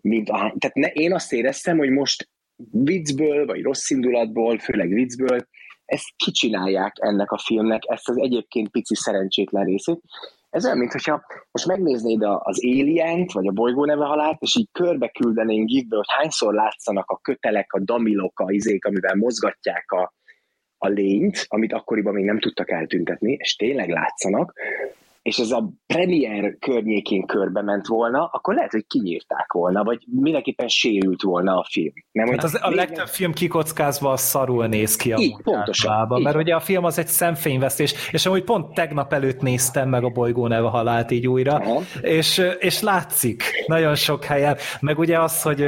mint 0.02 0.30
a, 0.30 0.36
tehát 0.36 0.76
ne, 0.76 0.88
én 0.88 1.14
azt 1.14 1.34
éreztem, 1.34 1.78
hogy 1.78 1.90
most 1.90 2.30
viccből, 2.72 3.46
vagy 3.46 3.62
rossz 3.62 3.90
indulatból, 3.90 4.60
főleg 4.60 4.90
viccből 4.90 5.48
ezt 5.88 6.14
kicsinálják 6.16 6.94
ennek 7.00 7.32
a 7.32 7.38
filmnek, 7.38 7.82
ezt 7.86 8.10
az 8.10 8.18
egyébként 8.18 8.70
pici 8.70 8.96
szerencsétlen 8.96 9.66
részét. 9.66 10.02
Ez 10.50 10.66
olyan, 10.66 10.78
mintha 10.78 11.26
most 11.52 11.66
megnéznéd 11.66 12.24
az 12.24 12.64
alien 12.64 13.26
vagy 13.34 13.48
a 13.48 13.52
bolygó 13.52 13.86
neve 13.86 14.06
halált, 14.06 14.42
és 14.42 14.56
így 14.56 14.70
körbe 14.72 15.08
küldenénk 15.08 15.68
gifbe, 15.68 15.96
hogy 15.96 16.06
hányszor 16.18 16.54
látszanak 16.54 17.10
a 17.10 17.18
kötelek, 17.18 17.74
a 17.74 17.80
damilok, 17.80 18.40
a 18.40 18.52
izék, 18.52 18.86
amivel 18.86 19.16
mozgatják 19.16 19.92
a, 19.92 20.14
a 20.78 20.88
lényt, 20.88 21.46
amit 21.48 21.74
akkoriban 21.74 22.14
még 22.14 22.26
nem 22.26 22.40
tudtak 22.40 22.72
eltüntetni, 22.72 23.32
és 23.32 23.56
tényleg 23.56 23.90
látszanak, 23.90 24.54
és 25.28 25.38
ez 25.38 25.52
a 25.52 25.70
premier 25.86 26.58
környékén 26.60 27.26
körbe 27.26 27.62
ment 27.62 27.88
volna, 27.88 28.30
akkor 28.34 28.54
lehet, 28.56 28.72
hogy 28.72 28.86
kinyírták 28.88 29.54
volna, 29.54 29.84
vagy 29.84 30.04
mindenképpen 30.22 30.68
sérült 30.68 31.22
volna 31.22 31.58
a 31.58 31.66
film. 31.70 31.94
Nem, 32.12 32.28
hát 32.28 32.44
az, 32.44 32.60
a 32.62 32.70
legtöbb 32.70 33.08
film 33.08 33.34
kikockázva 33.34 34.18
szarul 34.18 34.68
néz 34.68 34.96
ki 34.96 35.12
a 35.12 35.18
így, 35.18 35.42
pontosan, 35.44 36.18
így. 36.18 36.24
mert 36.24 36.36
ugye 36.36 36.56
a 36.56 36.60
film 36.60 36.84
az 36.84 37.00
egy 37.00 37.08
szemfényvesztés, 37.08 37.94
és 38.12 38.26
amúgy 38.26 38.44
pont 38.44 38.74
tegnap 38.74 39.14
előtt 39.14 39.42
néztem 39.42 39.90
meg 39.90 40.04
a 40.04 40.10
bolygó 40.10 40.48
neve 40.48 40.68
halált 40.68 41.12
így 41.12 41.28
újra, 41.28 41.62
és, 42.02 42.42
és 42.60 42.82
látszik 42.82 43.44
nagyon 43.66 43.96
sok 43.96 44.24
helyen, 44.24 44.58
meg 44.80 45.00
ugye 45.00 45.20
az, 45.20 45.42
hogy, 45.42 45.66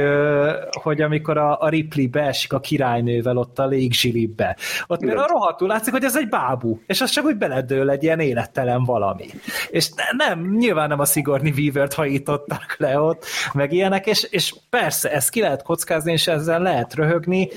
hogy 0.82 1.00
amikor 1.00 1.38
a, 1.38 1.58
a 1.60 1.68
Ripley 1.68 2.08
beesik 2.08 2.52
a 2.52 2.60
királynővel 2.60 3.36
ott 3.36 3.58
a 3.58 3.66
légzsilibbe, 3.66 4.56
ott 4.86 5.00
például 5.00 5.26
rohadtul 5.26 5.68
látszik, 5.68 5.92
hogy 5.92 6.04
ez 6.04 6.16
egy 6.16 6.28
bábú, 6.28 6.80
és 6.86 7.00
az 7.00 7.10
csak 7.10 7.24
úgy 7.24 7.36
beledől 7.36 7.90
egy 7.90 8.02
ilyen 8.02 8.20
élettelen 8.20 8.84
valami. 8.84 9.26
És 9.70 9.88
nem, 10.16 10.54
nyilván 10.58 10.88
nem 10.88 11.00
a 11.00 11.04
Sigourney 11.04 11.52
Weaver-t 11.56 11.94
hajították 11.94 12.74
le 12.78 13.00
ott, 13.00 13.24
meg 13.52 13.72
ilyenek, 13.72 14.06
és, 14.06 14.22
és 14.30 14.54
persze, 14.70 15.12
ezt 15.12 15.30
ki 15.30 15.40
lehet 15.40 15.62
kockázni, 15.62 16.12
és 16.12 16.26
ezzel 16.26 16.60
lehet 16.60 16.94
röhögni. 16.94 17.48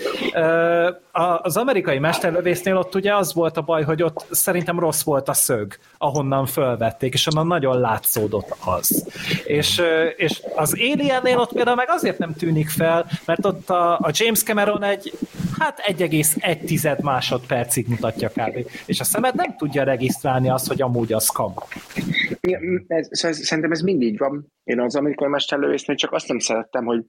Az 1.42 1.58
amerikai 1.58 2.00
mesterlövésznél 2.00 2.78
ott 2.78 2.96
ugye 2.96 3.16
az 3.16 3.34
volt 3.34 3.58
a 3.58 3.62
baj, 3.62 3.84
hogy 3.84 4.04
ott 4.04 4.26
szerintem 4.32 4.80
rossz 4.80 5.04
volt 5.04 5.30
a 5.30 5.34
szög, 5.34 5.78
ahonnan 5.98 6.46
fölvették, 6.46 7.14
és 7.14 7.28
onnan 7.28 7.48
nagyon 7.48 7.80
látszódott 7.80 8.56
az. 8.66 9.08
És, 9.46 9.82
és 10.16 10.42
az 10.56 10.74
Aliennél 10.74 11.38
ott 11.38 11.54
például 11.54 11.76
meg 11.76 11.90
azért 11.90 12.18
nem 12.18 12.34
tűnik 12.34 12.70
fel, 12.70 13.06
mert 13.26 13.46
ott 13.46 13.70
a, 13.70 13.98
a 13.98 14.10
James 14.12 14.44
Cameron 14.44 14.84
egy 14.84 15.14
hát 15.60 15.80
1,1 15.88 17.02
másodpercig 17.02 17.88
mutatja 17.88 18.30
kb. 18.30 18.70
És 18.86 19.00
a 19.00 19.04
szemed 19.04 19.36
nem 19.36 19.56
tudja 19.58 19.84
regisztrálni 19.84 20.50
azt, 20.50 20.68
hogy 20.68 20.82
amúgy 20.82 21.14
az 21.14 21.28
kamu. 21.28 21.54
Ez, 22.88 23.08
ez, 23.12 23.46
szerintem 23.46 23.72
ez 23.72 23.82
mindig 23.82 24.18
van. 24.18 24.52
Én 24.64 24.80
az 24.80 24.96
amerikai 24.96 25.28
mesterlövésznél 25.28 25.96
csak 25.96 26.12
azt 26.12 26.28
nem 26.28 26.40
szerettem, 26.40 26.86
hogy 26.86 27.06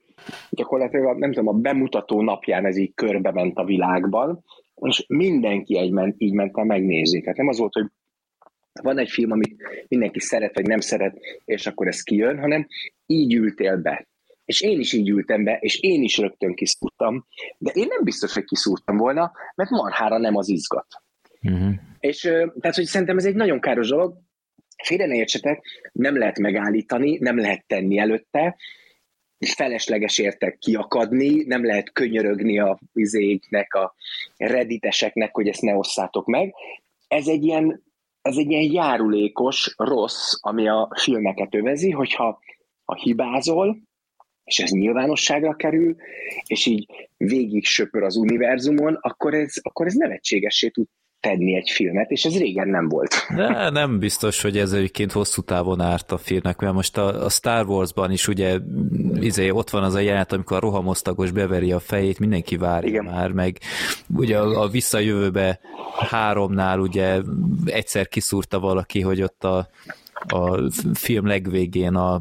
gyakorlatilag 0.51 1.19
nem 1.19 1.33
tudom, 1.33 1.49
a 1.49 1.61
bemutató 1.61 2.23
napján 2.23 2.67
ez 2.67 2.77
így 2.77 2.95
körbe 2.95 3.33
ment 3.33 3.59
a 3.59 3.65
világban, 3.65 4.45
és 4.75 5.05
mindenki 5.09 5.79
egy 5.79 5.91
ment, 5.91 6.15
így 6.19 6.33
ment 6.33 6.59
el 6.59 6.65
megnézni. 6.65 7.21
Tehát 7.21 7.37
nem 7.37 7.49
az 7.49 7.59
volt, 7.59 7.73
hogy 7.73 7.87
van 8.83 8.99
egy 8.99 9.11
film, 9.11 9.31
amit 9.31 9.57
mindenki 9.89 10.21
szeret, 10.21 10.55
vagy 10.55 10.67
nem 10.67 10.81
szeret, 10.81 11.19
és 11.45 11.67
akkor 11.67 11.87
ez 11.87 12.03
kijön, 12.03 12.39
hanem 12.39 12.67
így 13.07 13.35
ültél 13.35 13.77
be. 13.77 14.07
És 14.45 14.61
én 14.61 14.81
is 14.81 14.93
így 14.93 15.09
ültem 15.09 15.45
be, 15.45 15.59
és 15.61 15.81
én 15.81 16.03
is 16.03 16.19
rögtön 16.19 16.55
kiszúrtam, 16.55 17.27
de 17.59 17.71
én 17.75 17.87
nem 17.89 18.05
biztos, 18.05 18.35
hogy 18.35 18.45
kiszúrtam 18.45 18.97
volna, 18.97 19.33
mert 19.55 19.71
marhára 19.71 20.19
nem 20.19 20.37
az 20.37 20.49
izgat. 20.49 20.87
Uh-huh. 21.43 21.75
És 22.01 22.21
tehát, 22.61 22.75
hogy 22.75 22.85
szerintem 22.85 23.17
ez 23.17 23.25
egy 23.25 23.35
nagyon 23.35 23.61
káros 23.61 23.89
dolog, 23.89 24.17
félre 24.85 25.07
ne 25.07 25.15
értsetek, 25.15 25.65
nem 25.93 26.19
lehet 26.19 26.39
megállítani, 26.39 27.19
nem 27.19 27.39
lehet 27.39 27.65
tenni 27.67 27.99
előtte, 27.99 28.57
felesleges 29.39 30.19
értek 30.19 30.59
kiakadni, 30.59 31.45
nem 31.45 31.65
lehet 31.65 31.93
könyörögni 31.93 32.59
a 32.59 32.79
vizéknek, 32.93 33.75
a 33.75 33.95
rediteseknek, 34.37 35.35
hogy 35.35 35.49
ezt 35.49 35.63
ne 35.63 35.75
osszátok 35.75 36.27
meg. 36.27 36.55
Ez 37.09 37.29
egy 37.29 37.45
ilyen, 37.45 37.83
ez 38.23 38.37
egy 38.37 38.51
ilyen 38.51 38.73
járulékos 38.73 39.75
rossz, 39.77 40.33
ami 40.41 40.69
a 40.69 40.89
filmeket 40.95 41.55
övezi, 41.55 41.91
hogyha 41.91 42.41
ha 42.85 42.95
hibázol, 42.95 43.79
és 44.45 44.59
ez 44.59 44.71
nyilvánosságra 44.71 45.55
kerül, 45.55 45.97
és 46.47 46.67
így 46.67 46.87
végig 47.17 47.65
söpör 47.65 48.03
az 48.03 48.17
univerzumon, 48.17 48.99
akkor 49.01 49.35
ez, 49.35 49.55
akkor 49.63 49.87
ez 49.87 49.95
nevetségessé 49.95 50.69
tud 50.69 50.87
tenni 51.25 51.57
egy 51.57 51.71
filmet, 51.71 52.11
és 52.11 52.25
ez 52.25 52.39
régen 52.39 52.69
nem 52.69 52.89
volt. 52.89 53.15
De 53.37 53.71
nem 53.71 53.99
biztos, 53.99 54.43
hogy 54.43 54.59
ez 54.59 54.73
egyébként 54.73 55.13
hosszú 55.13 55.43
távon 55.43 55.81
árt 55.81 56.13
a 56.13 56.19
filmnek, 56.19 56.59
mert 56.59 56.75
most 56.75 56.99
a, 56.99 57.25
a 57.25 57.29
Star 57.29 57.67
Wars-ban 57.67 58.11
is 58.11 58.29
ugye 58.29 58.59
izé, 59.21 59.51
ott 59.51 59.71
van 59.71 59.83
az 59.83 59.95
a 59.95 59.99
jelenet, 59.99 60.33
amikor 60.33 60.57
a 60.57 60.61
rohamosztagos 60.61 61.31
beveri 61.31 61.73
a 61.73 61.81
fejét, 61.81 62.19
mindenki 62.19 62.57
várja 62.57 62.89
Igen. 62.89 63.05
már, 63.05 63.31
meg 63.33 63.59
ugye 64.17 64.39
a, 64.39 64.63
a 64.63 64.69
visszajövőbe 64.69 65.61
háromnál 66.09 66.79
ugye 66.79 67.21
egyszer 67.65 68.09
kiszúrta 68.09 68.61
valaki, 68.61 69.01
hogy 69.01 69.23
ott 69.23 69.45
a 69.45 69.69
a 70.29 70.71
film 70.95 71.27
legvégén, 71.27 71.95
a, 71.95 72.21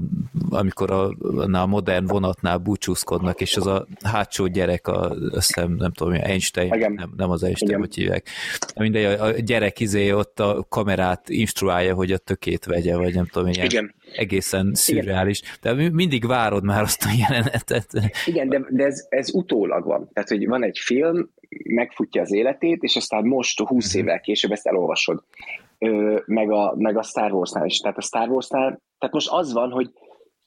amikor 0.49 0.91
a, 0.91 1.09
a 1.51 1.65
modern 1.65 2.05
vonatnál 2.05 2.57
búcsúzkodnak, 2.57 3.41
és 3.41 3.57
az 3.57 3.67
a 3.67 3.87
hátsó 4.03 4.47
gyerek, 4.47 4.87
a, 4.87 5.09
azt 5.09 5.53
hiszem, 5.53 5.75
nem 5.77 5.91
tudom, 5.91 6.13
Einstein, 6.13 6.93
nem, 6.95 7.13
nem 7.17 7.29
az 7.29 7.43
Einstein, 7.43 7.69
Igen. 7.69 7.79
hogy 7.79 7.95
hívják. 7.95 8.27
Mindegy, 8.75 9.03
a, 9.03 9.23
a 9.23 9.31
gyerek 9.31 9.79
izé 9.79 10.11
ott 10.11 10.39
a 10.39 10.65
kamerát 10.69 11.29
instruálja, 11.29 11.93
hogy 11.93 12.11
a 12.11 12.17
tökét 12.17 12.65
vegye, 12.65 12.97
vagy 12.97 13.13
nem 13.13 13.25
tudom, 13.25 13.47
ilyen 13.47 13.65
Igen. 13.65 13.93
egészen 14.15 14.71
szürreális. 14.73 15.41
De 15.61 15.73
mindig 15.73 16.25
várod 16.25 16.63
már 16.63 16.81
azt 16.81 17.03
a 17.05 17.09
jelenetet. 17.17 17.87
Igen, 18.25 18.49
de, 18.49 18.65
de 18.69 18.83
ez, 18.83 19.05
ez 19.09 19.33
utólag 19.33 19.85
van. 19.85 20.09
Tehát, 20.13 20.29
hogy 20.29 20.47
van 20.47 20.63
egy 20.63 20.77
film, 20.79 21.29
megfutja 21.63 22.21
az 22.21 22.33
életét, 22.33 22.83
és 22.83 22.95
aztán 22.95 23.25
most 23.25 23.59
20 23.59 23.85
uh-huh. 23.85 24.01
évvel 24.01 24.19
később 24.19 24.51
ezt 24.51 24.67
elolvasod 24.67 25.23
meg 26.25 26.51
a, 26.51 26.73
meg 26.77 26.97
a 26.97 27.03
Star 27.03 27.31
Wars-nál 27.31 27.65
is. 27.65 27.77
Tehát 27.77 27.97
a 27.97 28.01
Star 28.01 28.29
Wars-nál, 28.29 28.81
tehát 28.97 29.13
most 29.13 29.29
az 29.31 29.53
van, 29.53 29.71
hogy 29.71 29.89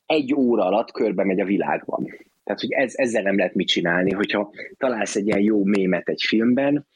egy 0.06 0.34
óra 0.34 0.64
alatt 0.64 0.90
körbe 0.90 1.24
megy 1.24 1.40
a 1.40 1.44
világban. 1.44 2.04
Tehát, 2.44 2.60
hogy 2.60 2.72
ez, 2.72 2.92
ezzel 2.96 3.22
nem 3.22 3.36
lehet 3.36 3.54
mit 3.54 3.66
csinálni, 3.66 4.12
hogyha 4.12 4.50
találsz 4.76 5.16
egy 5.16 5.26
ilyen 5.26 5.40
jó 5.40 5.64
mémet 5.64 6.08
egy 6.08 6.22
filmben, 6.26 6.86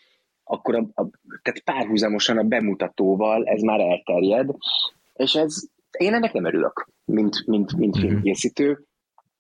akkor 0.44 0.74
a, 0.74 0.78
a, 0.78 1.08
tehát 1.42 1.62
párhuzamosan 1.64 2.38
a 2.38 2.42
bemutatóval 2.42 3.44
ez 3.44 3.62
már 3.62 3.80
elterjed, 3.80 4.50
és 5.14 5.34
ez, 5.34 5.62
én 5.98 6.14
ennek 6.14 6.32
nem 6.32 6.44
örülök, 6.44 6.88
mint, 7.04 7.46
mint, 7.46 7.76
mint 7.76 7.98
mm-hmm. 7.98 8.08
filmkészítő, 8.08 8.84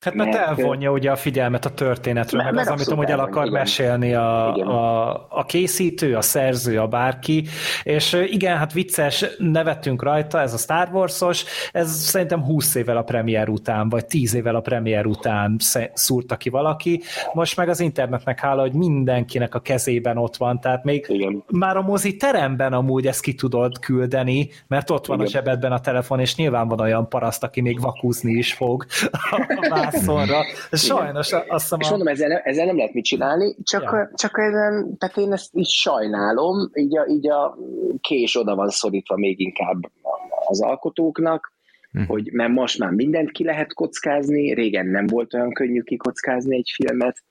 Hát 0.00 0.14
mert, 0.14 0.30
mert 0.30 0.46
elvonja 0.46 0.90
ugye 0.90 1.10
a 1.10 1.16
figyelmet 1.16 1.64
a 1.64 1.70
történetről, 1.70 2.42
meg 2.42 2.56
az, 2.56 2.68
amit 2.68 2.86
amúgy 2.86 3.10
el 3.10 3.20
akar 3.20 3.46
igen. 3.46 3.58
mesélni 3.58 4.14
a, 4.14 4.54
a, 4.54 5.26
a 5.28 5.44
készítő, 5.44 6.16
a 6.16 6.20
szerző, 6.20 6.78
a 6.78 6.86
bárki, 6.86 7.44
és 7.82 8.12
igen, 8.26 8.56
hát 8.56 8.72
vicces, 8.72 9.24
nevettünk 9.38 10.02
rajta, 10.02 10.40
ez 10.40 10.54
a 10.54 10.56
Star 10.56 10.88
Wars-os, 10.92 11.44
ez 11.72 11.90
szerintem 11.90 12.42
20 12.44 12.74
évvel 12.74 12.96
a 12.96 13.02
premier 13.02 13.48
után, 13.48 13.88
vagy 13.88 14.06
10 14.06 14.34
évvel 14.34 14.54
a 14.54 14.60
premier 14.60 15.06
után 15.06 15.56
szúrta 15.92 16.36
ki 16.36 16.48
valaki, 16.48 17.02
most 17.32 17.56
meg 17.56 17.68
az 17.68 17.80
internetnek 17.80 18.40
hála, 18.40 18.60
hogy 18.60 18.72
mindenkinek 18.72 19.54
a 19.54 19.60
kezében 19.60 20.16
ott 20.16 20.36
van, 20.36 20.60
tehát 20.60 20.84
még 20.84 21.06
igen. 21.08 21.44
már 21.50 21.76
a 21.76 21.82
mozi 21.82 22.16
teremben 22.16 22.72
amúgy 22.72 23.06
ezt 23.06 23.22
ki 23.22 23.34
tudod 23.34 23.78
küldeni, 23.78 24.48
mert 24.66 24.90
ott 24.90 25.06
van 25.06 25.16
igen. 25.16 25.28
a 25.28 25.30
zsebedben 25.30 25.72
a 25.72 25.80
telefon, 25.80 26.20
és 26.20 26.36
nyilván 26.36 26.68
van 26.68 26.80
olyan 26.80 27.08
paraszt, 27.08 27.42
aki 27.42 27.60
még 27.60 27.80
vakúzni 27.80 28.32
is 28.32 28.54
fog 28.54 28.86
a 29.70 29.89
vászonra. 29.90 30.44
Sajnos 30.72 31.32
azt 31.32 31.62
hiszem... 31.62 31.80
És 31.80 31.88
mondom, 31.88 32.08
ezzel, 32.08 32.32
ezzel 32.32 32.66
nem 32.66 32.76
lehet 32.76 32.92
mit 32.92 33.04
csinálni, 33.04 33.54
csak, 33.62 33.82
ja. 33.82 34.10
csak 34.14 34.38
ezen, 34.38 34.96
tehát 34.98 35.16
én 35.16 35.32
ezt 35.32 35.50
is 35.52 35.68
sajnálom, 35.68 36.70
így 36.74 36.98
a, 36.98 37.06
így 37.06 37.30
a 37.30 37.58
kés 38.00 38.36
oda 38.36 38.54
van 38.54 38.68
szorítva 38.68 39.16
még 39.16 39.40
inkább 39.40 39.90
az 40.46 40.62
alkotóknak, 40.62 41.52
hm. 41.92 42.02
hogy 42.02 42.32
mert 42.32 42.52
most 42.52 42.78
már 42.78 42.90
mindent 42.90 43.30
ki 43.30 43.44
lehet 43.44 43.72
kockázni, 43.72 44.54
régen 44.54 44.86
nem 44.86 45.06
volt 45.06 45.34
olyan 45.34 45.52
könnyű 45.52 45.80
kikockázni 45.80 46.56
egy 46.56 46.70
filmet, 46.74 47.22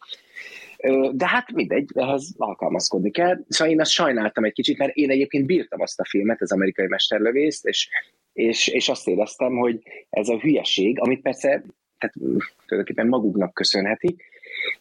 de 1.12 1.28
hát 1.28 1.52
mindegy, 1.52 1.90
ehhez 1.94 2.34
alkalmazkodni 2.38 3.12
kell. 3.12 3.38
Szóval 3.48 3.74
én 3.74 3.80
azt 3.82 3.92
sajnáltam 3.92 4.44
egy 4.44 4.54
kicsit, 4.54 4.78
mert 4.78 4.96
én 4.96 5.10
egyébként 5.10 5.46
bírtam 5.46 5.82
azt 5.82 6.00
a 6.00 6.06
filmet, 6.06 6.42
az 6.42 6.52
amerikai 6.52 6.88
mesterlövészt, 6.88 7.66
és, 7.66 7.90
és, 8.34 8.68
és 8.68 8.90
azt 8.90 9.08
éreztem, 9.08 9.56
hogy 9.56 9.82
ez 10.10 10.28
a 10.28 10.40
hülyeség, 10.40 11.00
amit 11.00 11.22
persze 11.22 11.64
tehát 12.00 12.44
tulajdonképpen 12.66 13.08
maguknak 13.08 13.54
köszönhetik, 13.54 14.24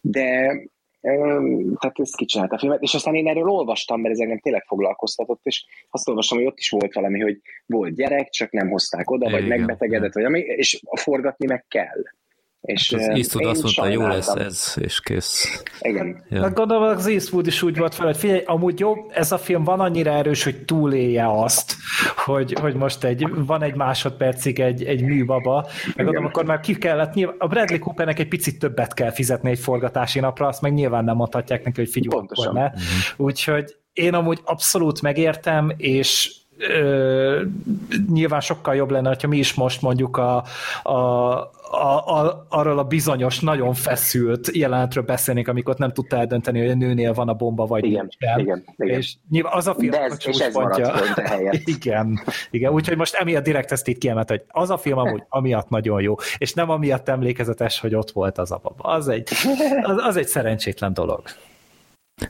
de 0.01 0.57
tehát 1.79 1.99
ezt 1.99 2.15
kicsinálta 2.15 2.55
a 2.55 2.59
filmet, 2.59 2.81
és 2.81 2.93
aztán 2.93 3.15
én 3.15 3.27
erről 3.27 3.49
olvastam, 3.49 4.01
mert 4.01 4.13
ez 4.13 4.19
engem 4.19 4.39
tényleg 4.39 4.63
foglalkoztatott, 4.67 5.39
és 5.43 5.65
azt 5.89 6.07
olvastam, 6.09 6.37
hogy 6.37 6.47
ott 6.47 6.57
is 6.57 6.69
volt 6.69 6.93
valami, 6.93 7.19
hogy 7.19 7.41
volt 7.65 7.95
gyerek, 7.95 8.29
csak 8.29 8.51
nem 8.51 8.69
hozták 8.69 9.09
oda, 9.11 9.29
vagy 9.29 9.45
Igen, 9.45 9.57
megbetegedett, 9.57 10.13
vagy 10.13 10.23
ami, 10.23 10.39
és 10.39 10.81
forgatni 10.91 11.45
meg 11.45 11.65
kell. 11.67 12.03
És 12.61 12.91
hát 12.93 13.01
az 13.01 13.07
Eastwood 13.07 13.45
azt 13.45 13.63
mondta, 13.63 13.87
jó 13.87 14.07
lesz 14.07 14.35
ez, 14.35 14.75
és 14.79 14.99
kész. 14.99 15.63
Igen. 15.79 16.23
Ja. 16.29 16.41
Hát 16.41 16.53
gondolom, 16.53 16.83
az 16.83 17.07
Eastwood 17.07 17.47
is 17.47 17.61
úgy 17.61 17.77
volt 17.77 17.95
fel, 17.95 18.05
hogy 18.05 18.17
figyelj, 18.17 18.41
amúgy 18.45 18.79
jó, 18.79 18.95
ez 19.11 19.31
a 19.31 19.37
film 19.37 19.63
van 19.63 19.79
annyira 19.79 20.11
erős, 20.11 20.43
hogy 20.43 20.65
túlélje 20.65 21.41
azt, 21.41 21.75
hogy, 22.15 22.53
hogy 22.59 22.75
most 22.75 23.03
egy, 23.03 23.27
van 23.45 23.63
egy 23.63 23.75
másodpercig 23.75 24.59
egy, 24.59 24.83
egy 24.83 25.01
műbaba, 25.01 25.67
meg 25.95 26.05
gondolom, 26.05 26.29
akkor 26.29 26.45
már 26.45 26.59
ki 26.59 26.77
kellett, 26.77 27.13
nyilván, 27.13 27.35
a 27.39 27.47
Bradley 27.47 27.79
Coopernek 27.79 28.19
egy 28.19 28.27
picit 28.27 28.59
többet 28.59 28.93
kell 28.93 29.11
fizetni 29.11 29.49
egy 29.49 29.59
forgatási 29.59 30.19
napra, 30.19 30.47
azt 30.47 30.61
meg 30.61 30.73
nyilván 30.73 31.03
nem 31.03 31.15
mondhatják 31.15 31.63
neki, 31.63 31.79
hogy 31.79 31.89
figyelj, 31.89 32.23
akkor 32.23 32.53
ne. 32.53 32.65
Uh-huh. 32.65 32.81
Úgyhogy 33.17 33.75
én 33.93 34.13
amúgy 34.13 34.39
abszolút 34.43 35.01
megértem, 35.01 35.73
és 35.77 36.38
ö, 36.59 37.41
nyilván 38.09 38.39
sokkal 38.39 38.75
jobb 38.75 38.91
lenne, 38.91 39.17
ha 39.21 39.27
mi 39.27 39.37
is 39.37 39.53
most 39.53 39.81
mondjuk 39.81 40.17
a, 40.17 40.43
a, 40.83 40.93
a, 41.71 42.07
a, 42.07 42.45
arról 42.49 42.79
a 42.79 42.83
bizonyos, 42.83 43.39
nagyon 43.39 43.73
feszült 43.73 44.55
jelenetről 44.55 45.03
beszélnénk, 45.03 45.47
amikor 45.47 45.75
nem 45.77 45.91
tudta 45.91 46.17
eldönteni, 46.17 46.59
hogy 46.59 46.69
a 46.69 46.75
nőnél 46.75 47.13
van 47.13 47.29
a 47.29 47.33
bomba, 47.33 47.65
vagy 47.65 47.85
igen, 47.85 48.09
nincsen. 48.19 48.39
Igen, 48.39 48.63
igen. 48.77 48.97
És 48.97 49.13
nyilván 49.29 49.53
az 49.53 49.67
a 49.67 49.73
film, 49.73 49.91
De 49.91 49.99
ez, 49.99 50.17
ez 50.25 50.53
maradt 50.53 51.21
Igen, 51.75 52.19
igen. 52.51 52.71
Úgyhogy 52.71 52.97
most 52.97 53.15
emiatt 53.15 53.43
direkt 53.43 53.71
ezt 53.71 53.87
itt 53.87 53.97
kiemelt, 53.97 54.29
hogy 54.29 54.41
az 54.47 54.69
a 54.69 54.77
film 54.77 54.97
amúgy 54.97 55.23
amiatt 55.29 55.69
nagyon 55.69 56.01
jó, 56.01 56.15
és 56.37 56.53
nem 56.53 56.69
amiatt 56.69 57.09
emlékezetes, 57.09 57.79
hogy 57.79 57.95
ott 57.95 58.11
volt 58.11 58.37
az 58.37 58.51
a 58.51 58.59
baba. 58.63 58.83
Az 58.83 59.07
egy, 59.07 59.29
az, 59.81 59.97
az 59.97 60.15
egy 60.17 60.27
szerencsétlen 60.27 60.93
dolog. 60.93 61.21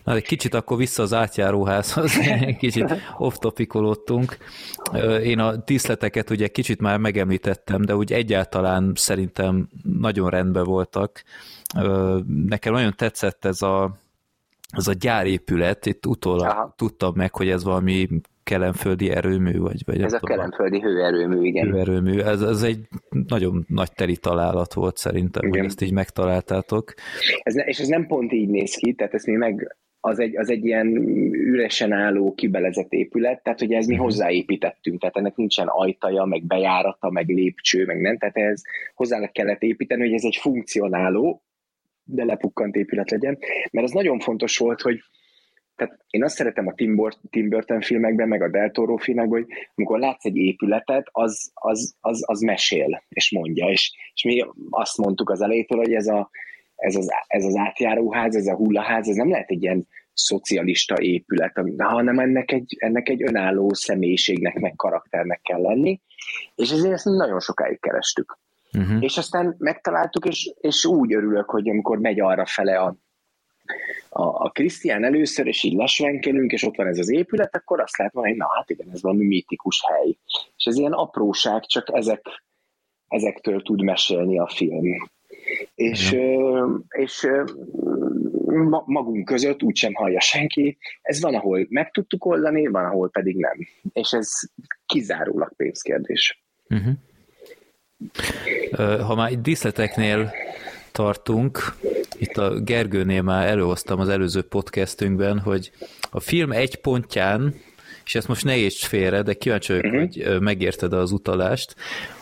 Na, 0.04 0.16
egy 0.16 0.24
kicsit 0.24 0.54
akkor 0.54 0.78
vissza 0.78 1.04
az 1.04 1.14
átjáróházhoz, 1.14 2.14
kicsit 2.60 2.94
off-topikolódtunk. 3.18 4.38
Én 5.24 5.40
a 5.40 5.56
díszleteket 5.56 6.30
ugye 6.30 6.48
kicsit 6.48 6.82
már 6.82 6.98
megemlítettem, 6.98 7.82
de 7.82 7.96
úgy 7.96 8.14
egyáltalán 8.14 8.92
szerintem 8.96 9.70
nagyon 9.84 10.30
rendben 10.30 10.64
voltak. 10.64 11.24
Nekem 12.26 12.74
nagyon 12.74 12.94
tetszett 12.96 13.46
ez 13.46 13.62
a, 13.62 13.98
ez 14.72 14.88
a 14.88 14.94
gyárépület, 14.94 15.86
itt 15.86 16.06
utólag 16.06 16.48
Aha. 16.48 16.74
tudtam 16.78 17.14
meg, 17.16 17.36
hogy 17.36 17.50
ez 17.50 17.64
valami 17.64 18.08
kelemföldi 18.50 19.10
erőmű, 19.10 19.58
vagy... 19.58 19.82
vagy 19.86 20.02
ez 20.02 20.14
a 20.14 20.20
tudom, 20.20 20.36
kelemföldi 20.36 20.80
hőerőmű, 20.80 21.46
igen. 21.46 21.72
Hőerőmű, 21.72 22.20
ez, 22.20 22.42
ez 22.42 22.62
egy 22.62 22.80
nagyon 23.28 23.66
nagy 23.68 23.92
teli 23.92 24.18
találat 24.18 24.74
volt 24.74 24.98
szerintem, 24.98 25.48
igen. 25.48 25.58
hogy 25.58 25.70
ezt 25.70 25.82
így 25.82 25.94
megtaláltátok. 25.94 26.94
Ez, 27.44 27.56
és 27.66 27.80
ez 27.80 27.88
nem 27.88 28.08
pont 28.08 28.32
így 28.32 28.50
néz 28.50 28.76
ki, 28.76 28.94
tehát 28.94 29.14
ezt 29.14 29.26
mi 29.26 29.36
meg 29.36 29.78
az 30.00 30.20
egy, 30.20 30.38
az 30.38 30.50
egy 30.50 30.66
ilyen 30.66 30.88
üresen 31.32 31.92
álló, 31.92 32.34
kibelezett 32.34 32.92
épület, 32.92 33.44
tehát 33.44 33.62
ugye 33.62 33.78
ez 33.78 33.86
mi 33.86 33.94
mhm. 33.94 34.04
hozzáépítettünk, 34.04 35.00
tehát 35.00 35.18
ennek 35.18 35.36
nincsen 35.36 35.68
ajtaja, 35.68 36.26
meg 36.26 36.44
bejárata, 36.44 37.10
meg 37.10 37.28
lépcső, 37.28 37.86
meg 37.86 38.02
nem, 38.02 38.18
tehát 38.18 38.38
ez 38.38 38.62
hozzá 38.96 39.28
kellett 39.28 39.62
építeni, 39.62 40.02
hogy 40.02 40.14
ez 40.14 40.24
egy 40.24 40.38
funkcionáló, 40.42 41.44
de 42.04 42.24
lepukkant 42.24 42.76
épület 42.76 43.12
legyen, 43.12 43.38
mert 43.72 43.88
az 43.88 43.92
nagyon 43.92 44.20
fontos 44.20 44.58
volt, 44.58 44.82
hogy 44.82 45.00
tehát 45.80 46.00
én 46.10 46.24
azt 46.24 46.36
szeretem 46.36 46.68
a 46.68 46.74
Tim, 46.74 47.10
Tim 47.30 47.50
Burton 47.50 47.82
filmekben, 47.82 48.28
meg 48.28 48.42
a 48.42 48.50
Del 48.50 48.72
Toro 48.72 48.98
filmekben, 48.98 49.42
hogy 49.42 49.54
amikor 49.76 50.00
látsz 50.00 50.26
egy 50.26 50.36
épületet, 50.36 51.08
az, 51.12 51.52
az, 51.54 51.96
az, 52.00 52.24
az 52.26 52.40
mesél, 52.40 53.04
és 53.10 53.32
mondja, 53.32 53.70
és, 53.70 53.94
és 54.14 54.24
mi 54.24 54.46
azt 54.70 54.98
mondtuk 54.98 55.30
az 55.30 55.42
elejétől, 55.42 55.78
hogy 55.78 55.94
ez, 55.94 56.08
a, 56.08 56.30
ez, 56.76 56.96
az, 56.96 57.10
ez 57.28 57.44
az 57.44 57.56
átjáróház, 57.56 58.36
ez 58.36 58.48
a 58.48 58.56
hullaház, 58.56 59.08
ez 59.08 59.16
nem 59.16 59.30
lehet 59.30 59.50
egy 59.50 59.64
ilyen 59.64 59.88
szocialista 60.14 61.02
épület, 61.02 61.62
hanem 61.78 62.20
ennek 62.20 62.52
egy, 62.52 62.76
ennek 62.80 63.10
egy 63.10 63.24
önálló 63.24 63.74
személyiségnek, 63.74 64.60
meg 64.60 64.74
karakternek 64.76 65.42
kell 65.42 65.62
lenni, 65.62 66.02
és 66.56 66.72
ezért 66.72 66.94
ezt 66.94 67.06
nagyon 67.06 67.40
sokáig 67.40 67.80
kerestük. 67.80 68.38
Uh-huh. 68.78 69.04
És 69.04 69.18
aztán 69.18 69.56
megtaláltuk, 69.58 70.26
és, 70.26 70.54
és 70.60 70.86
úgy 70.86 71.14
örülök, 71.14 71.50
hogy 71.50 71.70
amikor 71.70 72.00
megy 72.00 72.20
arra 72.20 72.46
fele 72.46 72.80
a, 72.80 72.96
a, 74.10 74.24
a 74.24 74.50
Krisztián 74.50 75.04
először, 75.04 75.48
és 75.48 75.64
így 75.64 75.74
lesvenkelünk, 75.74 76.52
és 76.52 76.64
ott 76.64 76.76
van 76.76 76.88
ez 76.88 76.98
az 76.98 77.12
épület, 77.12 77.56
akkor 77.56 77.82
azt 77.82 77.98
lehet 77.98 78.14
mondani, 78.14 78.36
hogy 78.36 78.46
na 78.46 78.56
hát 78.56 78.70
igen, 78.70 78.90
ez 78.92 79.02
valami 79.02 79.26
mítikus 79.26 79.82
hely. 79.88 80.18
És 80.58 80.66
ez 80.66 80.76
ilyen 80.76 80.92
apróság, 80.92 81.66
csak 81.66 81.88
ezek, 81.94 82.26
ezektől 83.08 83.62
tud 83.62 83.82
mesélni 83.82 84.40
a 84.40 84.48
film. 84.48 85.10
És, 85.76 86.16
mm. 86.16 86.76
és 86.90 87.28
magunk 88.86 89.26
között 89.26 89.64
úgysem 89.64 89.94
hallja 89.94 90.20
senki, 90.20 90.78
ez 91.02 91.22
van, 91.22 91.36
ahol 91.36 91.66
meg 91.70 91.92
tudtuk 91.92 92.26
oldani, 92.26 92.68
van, 92.68 92.86
ahol 92.86 93.10
pedig 93.10 93.36
nem. 93.36 93.58
És 93.94 94.12
ez 94.12 94.30
kizárólag 94.86 95.54
pénzkérdés. 95.56 96.44
Uh-huh. 96.70 96.96
Ha 99.02 99.16
már 99.16 99.32
itt 99.32 99.42
díszleteknél 99.42 100.32
tartunk, 100.92 101.76
itt 102.18 102.38
a 102.38 102.60
Gergőnél 102.60 103.22
már 103.22 103.48
előhoztam 103.48 104.00
az 104.00 104.10
előző 104.10 104.42
podcastünkben, 104.42 105.40
hogy 105.40 105.72
a 106.10 106.20
film 106.20 106.52
egy 106.52 106.76
pontján, 106.76 107.56
és 108.06 108.16
ezt 108.16 108.28
most 108.28 108.44
ne 108.44 108.56
érts 108.56 108.86
félre, 108.86 109.22
de 109.22 109.34
kíváncsi 109.34 109.74
vagyok, 109.74 109.94
uh-huh. 109.94 110.26
hogy 110.26 110.42
megérted 110.42 110.94
az 110.94 111.12
utalást. 111.12 111.76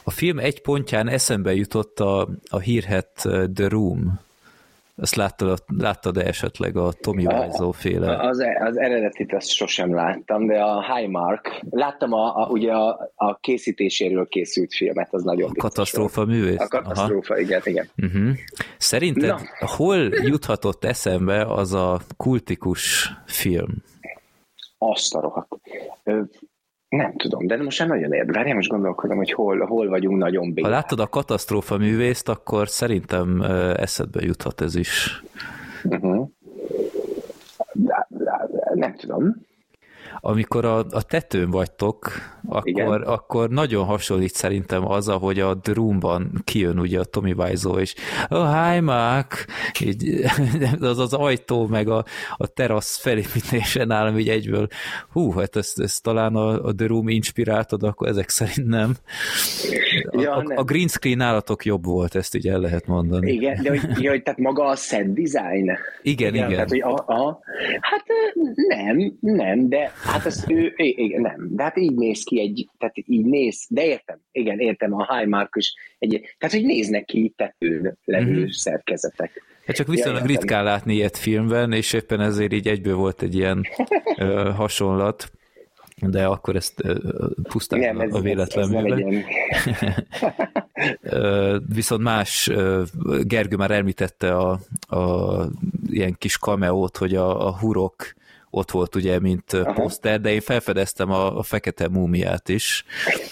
A 0.03 0.11
film 0.11 0.39
egy 0.39 0.61
pontján 0.61 1.07
eszembe 1.07 1.53
jutott 1.53 1.99
a, 1.99 2.30
a 2.49 2.60
hírhet 2.60 3.10
The 3.53 3.68
Room. 3.68 4.19
Ezt 4.98 5.15
láttad, 5.15 5.64
láttad 5.78 6.18
esetleg 6.18 6.78
a 6.78 6.91
Tommy 6.91 7.26
Wiseau 7.26 7.72
féle? 7.72 8.19
Az, 8.19 8.44
az 8.60 8.78
eredetit 8.78 9.34
azt 9.34 9.49
sosem 9.49 9.94
láttam, 9.94 10.48
de 10.48 10.61
a 10.61 10.95
Highmark, 10.95 11.60
láttam 11.69 12.14
a, 12.14 12.36
a, 12.36 12.48
ugye 12.49 12.74
a, 12.74 13.11
a 13.15 13.36
készítéséről 13.40 14.28
készült 14.28 14.74
filmet, 14.74 15.14
az 15.14 15.24
nagyon 15.24 15.49
A 15.49 15.61
katasztrófa 15.61 16.26
volt. 16.26 16.38
művész? 16.38 16.60
A 16.60 16.68
katasztrófa, 16.68 17.34
Aha. 17.34 17.41
igen, 17.44 17.61
igen. 17.64 17.90
Uh-huh. 17.98 18.30
Szerinted 18.78 19.30
Na. 19.30 19.68
hol 19.68 19.98
juthatott 20.11 20.84
eszembe 20.84 21.41
az 21.41 21.74
a 21.74 21.99
kultikus 22.18 23.14
film? 23.26 23.84
Azt 24.78 25.15
a 25.15 25.22
rohadt. 25.22 25.56
Nem 26.89 27.15
tudom, 27.15 27.47
de 27.47 27.64
most 27.64 27.80
már 27.80 27.88
nagyon 27.88 28.14
érdekel. 28.14 28.53
most 28.53 28.69
gondolkodom, 28.69 29.18
hogy 29.18 29.31
hol, 29.31 29.65
hol 29.65 29.89
vagyunk 29.89 30.18
nagyon 30.18 30.53
bénán. 30.53 30.72
Ha 30.72 30.77
láttad 30.77 30.99
a 30.99 31.07
katasztrófa 31.07 31.77
művészt, 31.77 32.30
akkor 32.30 32.68
szerintem 32.68 33.41
eszedbe 33.76 34.23
juthat 34.23 34.61
ez 34.61 34.76
is. 34.76 35.23
Uh-huh. 35.84 36.30
Nem 38.73 38.95
tudom 38.95 39.47
amikor 40.19 40.65
a, 40.65 40.77
a 40.77 41.02
tetőn 41.02 41.49
vagytok, 41.49 42.11
akkor, 42.49 43.03
akkor 43.06 43.49
nagyon 43.49 43.85
hasonlít 43.85 44.34
szerintem 44.34 44.88
az, 44.88 45.07
ahogy 45.07 45.39
a 45.39 45.53
Drumban 45.53 46.41
kijön 46.44 46.80
ugye 46.80 46.99
a 46.99 47.03
Tommy 47.03 47.31
Wiseau, 47.31 47.77
és 47.77 47.95
oh, 48.30 48.72
hi 48.72 48.80
Mark! 48.80 49.45
Így, 49.84 50.23
az 50.80 50.99
az 50.99 51.14
ajtó, 51.14 51.68
meg 51.68 51.89
a, 51.89 52.06
a 52.38 52.48
terasz 52.48 52.98
felépítése 52.98 53.85
nálam 53.85 54.18
így 54.18 54.30
egyből, 54.30 54.68
hú, 55.11 55.31
hát 55.31 55.56
ezt, 55.56 55.80
ezt 55.80 56.03
talán 56.03 56.35
a, 56.35 56.64
a 56.64 56.72
Drum 56.72 57.07
inspiráltad, 57.07 57.84
akkor 57.84 58.07
ezek 58.07 58.30
szerint 58.30 58.68
nem. 58.68 58.94
A, 60.10 60.22
ja, 60.22 60.31
a, 60.31 60.44
nem. 60.44 60.57
a 60.57 60.64
green 60.64 60.88
screen 60.88 61.18
nálatok 61.18 61.65
jobb 61.65 61.85
volt, 61.85 62.15
ezt 62.15 62.35
így 62.35 62.48
el 62.48 62.60
lehet 62.60 62.88
mondani. 62.88 63.31
Igen, 63.31 63.64
de 63.64 63.69
hogy, 63.69 63.81
ja, 64.03 64.10
hogy 64.11 64.23
tehát 64.23 64.39
maga 64.39 64.65
a 64.65 64.76
set 64.76 65.14
design. 65.14 65.72
Igen, 66.02 66.34
igen. 66.34 66.34
igen. 66.35 66.49
Tehát, 66.49 66.69
hogy 66.69 66.81
a, 66.81 66.94
a, 66.94 67.39
hát 67.80 68.03
nem, 68.68 69.18
nem, 69.19 69.69
de 69.69 69.91
Hát 70.07 70.25
azt 70.25 70.49
ő, 70.51 70.73
igen, 70.75 71.21
nem. 71.21 71.47
De 71.49 71.63
hát 71.63 71.77
így 71.77 71.95
néz 71.95 72.23
ki 72.23 72.39
egy, 72.39 72.69
tehát 72.77 72.95
így 72.95 73.25
néz, 73.25 73.65
de 73.69 73.85
értem, 73.85 74.19
igen, 74.31 74.59
értem, 74.59 74.93
a 74.93 75.15
high 75.15 75.29
mark 75.29 75.53
is 75.55 75.73
egy, 75.99 76.35
tehát 76.38 76.55
hogy 76.55 76.65
néznek 76.65 77.05
ki 77.05 77.34
tetőn 77.35 77.97
levő 78.03 78.31
mm-hmm. 78.31 78.45
szerkezetek. 78.49 79.43
Hát 79.65 79.75
csak 79.75 79.88
viszonylag 79.88 80.21
ja, 80.21 80.27
ritkán 80.27 80.63
látni 80.63 80.93
ilyet 80.93 81.17
filmben, 81.17 81.73
és 81.73 81.93
éppen 81.93 82.21
ezért 82.21 82.53
így 82.53 82.67
egyből 82.67 82.95
volt 82.95 83.21
egy 83.21 83.35
ilyen 83.35 83.65
ö, 84.17 84.51
hasonlat, 84.55 85.31
de 86.01 86.25
akkor 86.25 86.55
ezt 86.55 86.84
ö, 86.84 86.95
pusztán 87.41 87.79
Nem, 87.79 87.99
ez, 87.99 88.13
a 88.13 88.19
véletlen 88.19 88.93
Viszont 91.75 92.01
más, 92.01 92.51
Gergő 93.21 93.55
már 93.55 93.71
említette 93.71 94.35
a, 94.35 94.59
a 94.97 95.41
ilyen 95.89 96.15
kis 96.17 96.38
kameót, 96.38 96.97
hogy 96.97 97.15
a, 97.15 97.47
a 97.47 97.57
hurok 97.57 98.15
ott 98.57 98.71
volt 98.71 98.95
ugye, 98.95 99.19
mint 99.19 99.53
Aha. 99.53 99.73
poszter, 99.73 100.21
de 100.21 100.31
én 100.31 100.41
felfedeztem 100.41 101.11
a, 101.11 101.38
a 101.38 101.43
fekete 101.43 101.88
múmiát 101.89 102.49
is. 102.49 102.85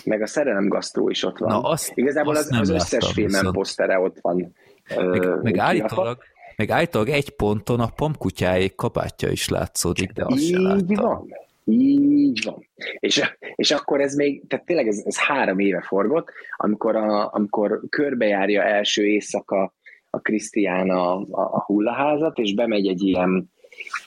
Meg 0.03 0.21
a 0.21 0.27
szerelem 0.27 0.67
gasztró 0.67 1.09
is 1.09 1.23
ott 1.23 1.37
van. 1.37 1.49
Na, 1.49 1.61
azt, 1.61 1.91
Igazából 1.95 2.35
azt 2.35 2.51
az, 2.51 2.59
az 2.59 2.69
összes 2.69 3.11
filmen 3.11 3.51
posztere 3.51 3.99
ott 3.99 4.17
van. 4.21 4.55
Meg, 4.95 5.41
meg 5.41 5.57
állítólag, 5.57 6.17
meg 6.55 6.69
állítólag 6.69 7.09
egy 7.09 7.29
ponton 7.29 7.79
a 7.79 7.87
pamkutyáék 7.87 8.75
kapátja 8.75 9.29
is 9.29 9.49
látszódik, 9.49 10.11
de 10.11 10.25
azt 10.25 10.41
Így 10.41 10.57
láttam. 10.57 10.95
van. 10.95 11.27
Így 11.67 12.43
van. 12.45 12.67
És, 12.99 13.33
és 13.55 13.71
akkor 13.71 14.01
ez 14.01 14.15
még, 14.15 14.47
tehát 14.47 14.65
tényleg 14.65 14.87
ez, 14.87 15.01
ez 15.05 15.17
három 15.17 15.59
éve 15.59 15.81
forgott, 15.81 16.29
amikor, 16.57 16.95
a, 16.95 17.33
amikor 17.33 17.81
körbejárja 17.89 18.63
első 18.63 19.05
éjszaka 19.05 19.73
a 20.09 20.19
Krisztián 20.19 20.89
a, 20.89 21.15
a, 21.15 21.27
a 21.31 21.63
hullaházat, 21.65 22.37
és 22.37 22.53
bemegy 22.53 22.87
egy 22.87 23.03
ilyen 23.03 23.53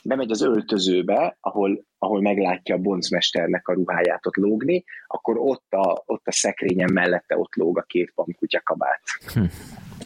bemegy 0.03 0.31
az 0.31 0.41
öltözőbe, 0.41 1.37
ahol, 1.41 1.85
ahol 1.97 2.21
meglátja 2.21 2.75
a 2.75 2.79
boncmesternek 2.79 3.67
a 3.67 3.73
ruháját 3.73 4.25
ott 4.25 4.35
lógni, 4.35 4.83
akkor 5.07 5.37
ott 5.37 5.73
a, 5.73 6.03
ott 6.05 6.27
a 6.27 6.31
szekrényen 6.31 6.93
mellette 6.93 7.37
ott 7.37 7.55
lóg 7.55 7.77
a 7.77 7.81
két 7.81 8.11
pamkutya 8.15 8.61
kabát. 8.63 9.01
Hm. 9.33 9.43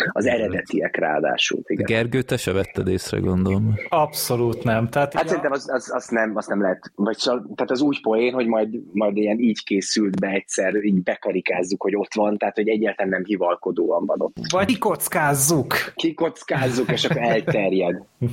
Az 0.07 0.25
eredetiek 0.25 0.95
ráadásul. 0.95 1.61
Igen. 1.65 1.85
Gergő, 1.85 2.21
te 2.21 2.37
se 2.37 2.51
vetted 2.51 2.87
észre, 2.87 3.19
gondolom. 3.19 3.73
Abszolút 3.89 4.63
nem. 4.63 4.89
Tehát 4.89 5.13
hát 5.13 5.27
szerintem 5.27 5.51
azt 5.51 5.69
az, 5.69 5.91
az 5.93 6.07
nem, 6.07 6.35
az 6.35 6.47
nem 6.47 6.61
lehet. 6.61 6.91
Vagy 6.95 7.17
szóval, 7.17 7.51
tehát 7.55 7.71
az 7.71 7.81
úgy 7.81 8.01
poén, 8.01 8.33
hogy 8.33 8.47
majd, 8.47 8.93
majd 8.93 9.17
ilyen 9.17 9.39
így 9.39 9.63
készült 9.63 10.19
be 10.19 10.27
egyszer, 10.27 10.75
így 10.75 11.03
bekarikázzuk, 11.03 11.81
hogy 11.81 11.95
ott 11.95 12.13
van, 12.13 12.37
tehát 12.37 12.55
hogy 12.55 12.67
egyáltalán 12.67 13.11
nem 13.11 13.23
hivalkodóan 13.23 14.05
van 14.05 14.21
ott. 14.21 14.35
Vagy 14.49 14.65
kikockázzuk. 14.65 15.75
Kikockázzuk, 15.95 16.91
és 16.91 17.05
akkor 17.05 17.21
elterjed. 17.21 18.01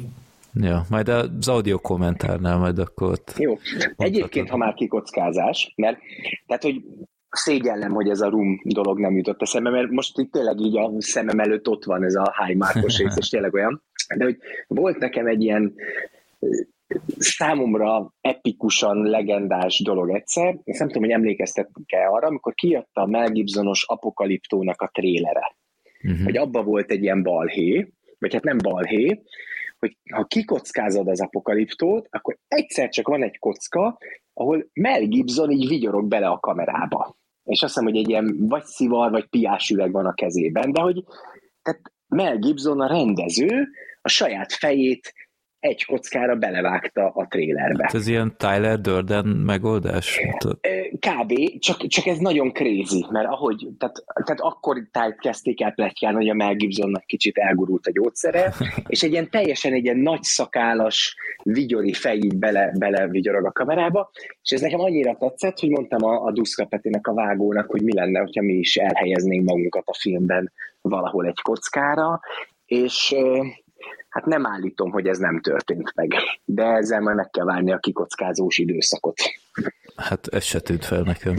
Ja, 0.55 0.85
majd 0.90 1.09
az 1.09 1.48
audio 1.48 1.78
kommentárnál 1.78 2.59
majd 2.59 2.78
akkor 2.78 3.10
ott... 3.10 3.35
Jó. 3.39 3.59
Egyébként, 3.97 4.48
ha 4.48 4.56
már 4.56 4.74
kikockázás, 4.74 5.72
mert 5.77 5.98
tehát, 6.47 6.62
hogy 6.62 6.82
szégyellem, 7.31 7.93
hogy 7.93 8.09
ez 8.09 8.20
a 8.20 8.28
rum 8.28 8.60
dolog 8.64 9.01
nem 9.01 9.16
jutott 9.16 9.43
eszembe, 9.43 9.70
mert 9.70 9.90
most 9.90 10.18
itt 10.18 10.32
tényleg 10.32 10.60
így 10.60 10.77
a 10.77 10.90
szemem 10.98 11.39
előtt 11.39 11.68
ott 11.68 11.85
van 11.85 12.05
ez 12.05 12.14
a 12.14 12.44
high 12.44 12.59
markos 12.59 12.98
rész, 12.98 13.16
és 13.16 13.28
tényleg 13.28 13.55
olyan. 13.55 13.82
De 14.16 14.24
hogy 14.24 14.36
volt 14.66 14.98
nekem 14.98 15.27
egy 15.27 15.43
ilyen 15.43 15.74
számomra 17.18 18.14
epikusan 18.20 19.02
legendás 19.02 19.82
dolog 19.85 20.10
egyszer. 20.10 20.59
Ezt 20.64 20.78
nem 20.78 20.89
tudom, 20.89 21.02
hogy 21.02 21.12
emlékeztettek-e 21.12 22.09
arra, 22.09 22.27
amikor 22.27 22.55
kijött 22.55 22.90
a 22.93 23.06
Mel 23.06 23.31
Gibsonos 23.31 23.85
Apokaliptónak 23.86 24.82
a 24.82 24.90
trélere. 24.93 25.55
Uh-huh. 26.02 26.24
Hogy 26.24 26.36
abba 26.36 26.62
volt 26.62 26.90
egy 26.90 27.02
ilyen 27.02 27.22
balhé, 27.22 27.93
vagy 28.18 28.32
hát 28.32 28.44
nem 28.44 28.59
balhé, 28.59 29.22
hogy 29.81 29.97
ha 30.12 30.24
kikockázod 30.24 31.09
az 31.09 31.20
apokaliptót, 31.20 32.07
akkor 32.11 32.39
egyszer 32.48 32.89
csak 32.89 33.09
van 33.09 33.23
egy 33.23 33.39
kocka, 33.39 33.98
ahol 34.32 34.66
Mel 34.73 35.07
Gibson 35.07 35.51
így 35.51 35.69
vigyorog 35.69 36.09
bele 36.09 36.28
a 36.28 36.39
kamerába. 36.39 37.16
És 37.44 37.62
azt 37.62 37.73
hiszem, 37.73 37.89
hogy 37.89 37.97
egy 37.97 38.09
ilyen 38.09 38.36
vagy 38.39 38.65
szivar, 38.65 39.11
vagy 39.11 39.27
piás 39.28 39.70
üveg 39.70 39.93
van 39.93 40.07
a 40.07 40.15
kezében, 40.15 40.73
de 40.73 40.81
hogy 40.81 41.05
tehát 41.62 41.81
Mel 42.09 42.39
Gibson 42.39 42.81
a 42.81 42.86
rendező 42.86 43.69
a 44.02 44.09
saját 44.09 44.52
fejét 44.52 45.12
egy 45.61 45.85
kockára 45.85 46.35
belevágta 46.35 47.09
a 47.15 47.27
trélerbe. 47.27 47.82
Hát 47.82 47.95
ez 47.95 48.07
ilyen 48.07 48.35
Tyler 48.37 48.81
Durden 48.81 49.27
megoldás? 49.27 50.20
Kb. 50.93 51.59
Csak, 51.59 51.87
csak 51.87 52.07
ez 52.07 52.19
nagyon 52.19 52.53
crazy, 52.53 53.07
mert 53.11 53.28
ahogy, 53.28 53.69
tehát, 53.78 54.05
tehát 54.24 54.41
akkor 54.41 54.82
tájt 54.91 55.20
kezdték 55.20 55.62
el 55.62 55.73
pletykán, 55.73 56.15
hogy 56.15 56.28
a 56.28 56.35
Mel 56.35 56.55
Gibsonnak 56.55 57.05
kicsit 57.07 57.37
elgurult 57.37 57.87
a 57.87 57.91
gyógyszere, 57.93 58.53
és 58.87 59.03
egy 59.03 59.12
ilyen 59.12 59.31
teljesen 59.31 59.73
egy 59.73 59.85
ilyen 59.85 59.99
nagy 59.99 60.23
szakálas, 60.23 61.16
vigyori 61.43 61.93
fejig 61.93 62.39
bele, 62.39 62.73
bele 62.78 63.09
vigyorog 63.09 63.47
a 63.47 63.53
kamerába, 63.53 64.11
és 64.43 64.51
ez 64.51 64.61
nekem 64.61 64.81
annyira 64.81 65.16
tetszett, 65.16 65.59
hogy 65.59 65.70
mondtam 65.70 66.05
a, 66.05 66.24
a 66.24 66.32
Duszka 66.32 66.65
Petinek, 66.65 67.07
a 67.07 67.15
vágónak, 67.15 67.70
hogy 67.70 67.82
mi 67.82 67.95
lenne, 67.95 68.20
hogyha 68.20 68.43
mi 68.43 68.53
is 68.53 68.77
elhelyeznénk 68.77 69.45
magunkat 69.45 69.82
a 69.87 69.95
filmben 69.99 70.53
valahol 70.81 71.27
egy 71.27 71.41
kockára, 71.41 72.20
és 72.66 73.15
Hát 74.11 74.24
nem 74.24 74.47
állítom, 74.47 74.91
hogy 74.91 75.07
ez 75.07 75.19
nem 75.19 75.41
történt 75.41 75.93
meg, 75.95 76.15
de 76.45 76.65
ezzel 76.65 77.01
már 77.01 77.15
meg 77.15 77.31
kell 77.31 77.45
várni 77.45 77.73
a 77.73 77.78
kikockázós 77.78 78.59
időszakot. 78.59 79.20
Hát 79.97 80.27
ez 80.27 80.45
se 80.45 80.61
tűnt 80.61 80.85
fel 80.85 81.01
nekem. 81.01 81.37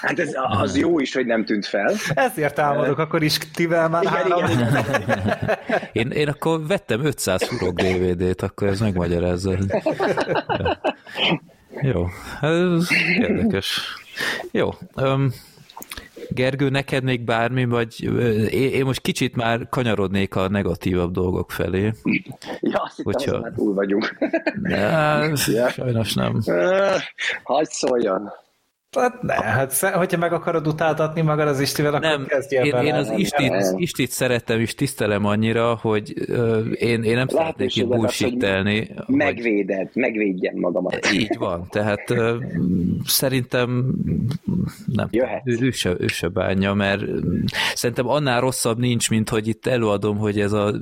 Hát 0.00 0.18
ez, 0.18 0.32
az 0.34 0.76
jó 0.76 0.98
is, 0.98 1.14
hogy 1.14 1.26
nem 1.26 1.44
tűnt 1.44 1.66
fel. 1.66 1.94
Ezért 2.14 2.54
támadok, 2.54 2.98
akkor 2.98 3.22
is 3.22 3.38
tivel 3.38 3.88
már 3.88 4.02
igen, 4.02 4.14
három. 4.14 4.50
Igen. 4.50 5.48
Én, 5.92 6.10
én 6.10 6.28
akkor 6.28 6.66
vettem 6.66 7.04
500 7.04 7.44
furok 7.44 7.80
DVD-t, 7.80 8.42
akkor 8.42 8.68
ez 8.68 8.80
megmagyarázza. 8.80 9.52
Jó, 11.80 12.06
ez 12.40 12.88
érdekes. 13.18 13.96
Jó, 14.50 14.70
um, 14.96 15.32
Gergő, 16.28 16.68
neked 16.68 17.02
még 17.02 17.24
bármi, 17.24 17.64
vagy 17.64 18.02
én 18.52 18.84
most 18.84 19.00
kicsit 19.00 19.36
már 19.36 19.68
kanyarodnék 19.68 20.34
a 20.34 20.48
negatívabb 20.48 21.12
dolgok 21.12 21.50
felé. 21.50 21.92
Ja, 22.60 22.82
azt 22.82 22.96
hittem, 22.96 23.12
Hogyha... 23.12 23.40
már 23.40 23.52
túl 23.56 23.74
vagyunk. 23.74 24.16
Ja, 24.62 25.24
ja. 25.46 25.68
Sajnos 25.68 26.14
nem. 26.14 26.40
Hagy 27.42 27.68
szóljon. 27.68 28.32
Hát 29.00 29.22
ne, 29.22 29.34
hát 29.34 29.78
hogyha 29.78 30.18
meg 30.18 30.32
akarod 30.32 30.66
utáltatni 30.66 31.20
magad 31.20 31.48
az 31.48 31.60
Istivel, 31.60 31.94
akkor 31.94 32.08
nem, 32.08 32.26
kezdjél 32.26 32.64
én, 32.64 32.74
én 32.74 32.94
az 32.94 33.12
Istit, 33.16 33.52
Istit 33.76 34.10
szeretem 34.10 34.60
és 34.60 34.74
tisztelem 34.74 35.24
annyira, 35.24 35.78
hogy 35.80 36.14
uh, 36.28 36.66
én, 36.74 37.02
én 37.02 37.16
nem 37.16 37.28
szeretnék 37.28 37.76
itt 37.76 37.86
bullshittelni. 37.86 38.90
Megvéded, 39.06 39.88
hogy... 39.92 40.02
megvédjen 40.02 40.54
magamat. 40.56 41.12
Így 41.12 41.36
van, 41.38 41.66
tehát 41.70 42.10
uh, 42.10 42.36
szerintem 43.04 43.94
nem, 44.86 45.08
ő, 45.44 45.56
ő, 45.60 45.70
se, 45.70 45.94
ő 45.98 46.06
se 46.06 46.28
bánja, 46.28 46.74
mert 46.74 47.02
szerintem 47.74 48.08
annál 48.08 48.40
rosszabb 48.40 48.78
nincs, 48.78 49.10
mint 49.10 49.28
hogy 49.28 49.48
itt 49.48 49.66
előadom, 49.66 50.16
hogy 50.16 50.40
ez 50.40 50.52
az 50.52 50.80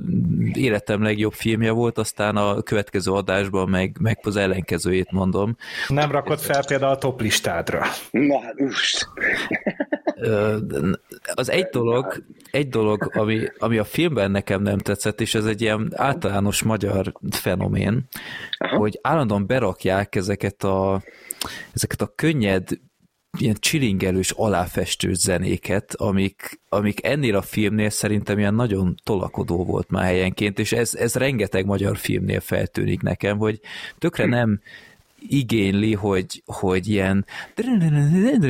életem 0.53 1.03
legjobb 1.03 1.33
filmje 1.33 1.71
volt, 1.71 1.97
aztán 1.97 2.35
a 2.35 2.61
következő 2.61 3.11
adásban 3.11 3.69
meg, 3.69 3.97
meg 3.99 4.19
az 4.21 4.35
ellenkezőjét 4.35 5.11
mondom. 5.11 5.55
Nem 5.87 6.11
rakod 6.11 6.39
fel 6.39 6.65
például 6.65 6.91
a 6.91 6.97
top 6.97 7.21
listádra. 7.21 7.83
Na, 8.11 8.39
hát, 8.41 8.55
Az 11.33 11.49
egy 11.49 11.65
dolog, 11.65 12.23
egy 12.51 12.69
dolog 12.69 13.11
ami, 13.15 13.39
ami 13.57 13.77
a 13.77 13.83
filmben 13.83 14.31
nekem 14.31 14.61
nem 14.61 14.77
tetszett, 14.77 15.21
és 15.21 15.35
ez 15.35 15.45
egy 15.45 15.61
ilyen 15.61 15.91
általános 15.95 16.63
magyar 16.63 17.13
fenomén, 17.29 18.07
Aha. 18.57 18.77
hogy 18.77 18.99
állandóan 19.01 19.47
berakják 19.47 20.15
ezeket 20.15 20.63
a, 20.63 21.03
ezeket 21.73 22.01
a 22.01 22.13
könnyed, 22.15 22.69
ilyen 23.37 23.55
csilingelős, 23.59 24.31
aláfestő 24.31 25.13
zenéket, 25.13 25.93
amik, 25.93 26.61
amik 26.69 27.05
ennél 27.05 27.35
a 27.35 27.41
filmnél 27.41 27.89
szerintem 27.89 28.39
ilyen 28.39 28.53
nagyon 28.53 28.95
tolakodó 29.03 29.65
volt 29.65 29.89
már 29.89 30.03
helyenként, 30.03 30.59
és 30.59 30.71
ez, 30.71 30.95
ez 30.95 31.15
rengeteg 31.15 31.65
magyar 31.65 31.97
filmnél 31.97 32.39
feltűnik 32.39 33.01
nekem, 33.01 33.37
hogy 33.37 33.59
tökre 33.97 34.25
nem 34.25 34.61
igényli, 35.27 35.93
hogy, 35.93 36.43
hogy 36.45 36.87
ilyen, 36.87 37.25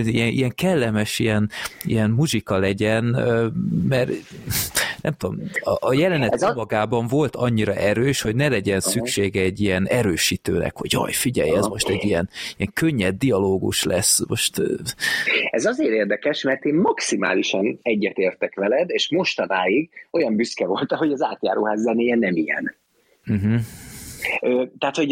ilyen, 0.06 0.32
ilyen 0.32 0.54
kellemes, 0.56 1.20
ilyen, 1.20 1.50
ilyen 1.84 2.10
muzsika 2.10 2.58
legyen, 2.58 3.04
mert 3.88 4.12
nem 5.02 5.14
tudom, 5.18 5.40
a, 5.60 5.88
a 5.88 5.94
jelenet 5.94 6.42
a... 6.42 6.54
magában 6.54 7.08
volt 7.08 7.36
annyira 7.36 7.74
erős, 7.74 8.22
hogy 8.22 8.36
ne 8.36 8.48
legyen 8.48 8.80
szüksége 8.80 9.42
egy 9.42 9.60
ilyen 9.62 9.88
erősítőnek, 9.88 10.78
hogy 10.78 10.92
jaj, 10.92 11.12
figyelj, 11.12 11.56
ez 11.56 11.66
most 11.66 11.90
egy 11.90 12.04
ilyen, 12.04 12.30
ilyen 12.58 12.72
könnyed 12.74 13.18
dialógus 13.18 13.84
lesz. 13.84 14.28
Most... 14.28 14.62
Ez 15.52 15.66
azért 15.66 15.92
érdekes, 15.92 16.44
mert 16.44 16.66
én 16.66 16.76
maximálisan 16.76 17.80
egyetértek 17.82 18.56
veled, 18.56 18.90
és 18.90 19.12
mostanáig 19.12 19.90
olyan 20.12 20.36
büszke 20.36 20.66
voltam, 20.66 20.98
hogy 20.98 21.12
az 21.12 21.22
átjáróház 21.22 21.82
zenéje 21.82 22.16
nem 22.16 22.36
ilyen. 22.36 22.76
Uh-huh. 23.28 23.60
Tehát, 24.78 24.96
hogy 24.96 25.12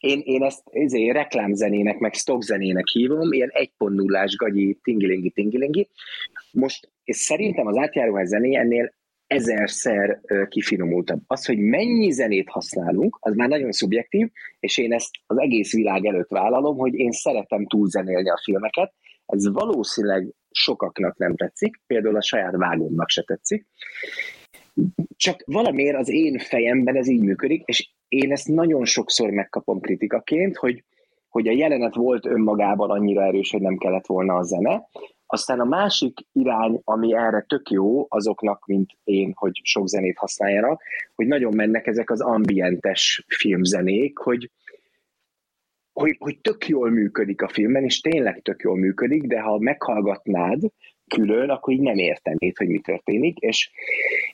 én, 0.00 0.20
én 0.24 0.42
ezt 0.42 0.62
ezért 0.70 1.12
reklámzenének, 1.12 1.98
meg 1.98 2.14
stockzenének 2.14 2.86
hívom, 2.86 3.32
ilyen 3.32 3.50
1.0-ás 3.54 4.36
gagyi 4.36 4.78
tingilingi 4.82 5.30
tingilingi. 5.30 5.88
Most 6.52 6.90
és 7.04 7.16
szerintem 7.16 7.66
az 7.66 7.76
átjáróház 7.76 8.28
zené 8.28 8.56
ennél 8.56 8.92
ezerszer 9.26 10.20
kifinomultabb. 10.48 11.20
Az, 11.26 11.46
hogy 11.46 11.58
mennyi 11.58 12.10
zenét 12.10 12.48
használunk, 12.48 13.16
az 13.20 13.34
már 13.34 13.48
nagyon 13.48 13.72
szubjektív, 13.72 14.30
és 14.60 14.78
én 14.78 14.92
ezt 14.92 15.10
az 15.26 15.38
egész 15.38 15.72
világ 15.72 16.04
előtt 16.04 16.28
vállalom, 16.28 16.76
hogy 16.76 16.94
én 16.94 17.10
szeretem 17.10 17.66
túlzenélni 17.66 18.30
a 18.30 18.40
filmeket. 18.44 18.92
Ez 19.26 19.52
valószínűleg 19.52 20.32
sokaknak 20.50 21.16
nem 21.18 21.36
tetszik, 21.36 21.80
például 21.86 22.16
a 22.16 22.22
saját 22.22 22.56
vágómnak 22.56 23.08
se 23.08 23.22
tetszik. 23.22 23.66
Csak 25.16 25.42
valamiért 25.46 25.96
az 25.96 26.08
én 26.08 26.38
fejemben 26.38 26.96
ez 26.96 27.08
így 27.08 27.22
működik, 27.22 27.62
és 27.64 27.90
én 28.12 28.32
ezt 28.32 28.48
nagyon 28.48 28.84
sokszor 28.84 29.30
megkapom 29.30 29.80
kritikaként, 29.80 30.56
hogy, 30.56 30.84
hogy 31.28 31.48
a 31.48 31.52
jelenet 31.52 31.94
volt 31.94 32.26
önmagában 32.26 32.90
annyira 32.90 33.22
erős, 33.22 33.50
hogy 33.50 33.60
nem 33.60 33.76
kellett 33.76 34.06
volna 34.06 34.34
a 34.34 34.42
zene. 34.42 34.88
Aztán 35.26 35.60
a 35.60 35.64
másik 35.64 36.18
irány, 36.32 36.80
ami 36.84 37.14
erre 37.14 37.44
tök 37.48 37.70
jó 37.70 38.06
azoknak, 38.08 38.66
mint 38.66 38.90
én, 39.04 39.32
hogy 39.34 39.60
sok 39.62 39.88
zenét 39.88 40.18
használjanak, 40.18 40.82
hogy 41.14 41.26
nagyon 41.26 41.54
mennek 41.54 41.86
ezek 41.86 42.10
az 42.10 42.20
ambientes 42.20 43.24
filmzenék, 43.28 44.18
hogy, 44.18 44.50
hogy, 45.92 46.16
hogy 46.18 46.40
tök 46.40 46.68
jól 46.68 46.90
működik 46.90 47.42
a 47.42 47.48
filmben, 47.48 47.84
és 47.84 48.00
tényleg 48.00 48.42
tök 48.42 48.60
jól 48.62 48.76
működik, 48.76 49.22
de 49.22 49.40
ha 49.40 49.58
meghallgatnád 49.58 50.60
külön, 51.14 51.50
akkor 51.50 51.72
így 51.72 51.80
nem 51.80 51.96
értenéd, 51.96 52.56
hogy 52.56 52.68
mi 52.68 52.80
történik, 52.80 53.38
és 53.38 53.70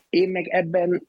én 0.09 0.31
meg 0.31 0.47
ebben 0.49 1.09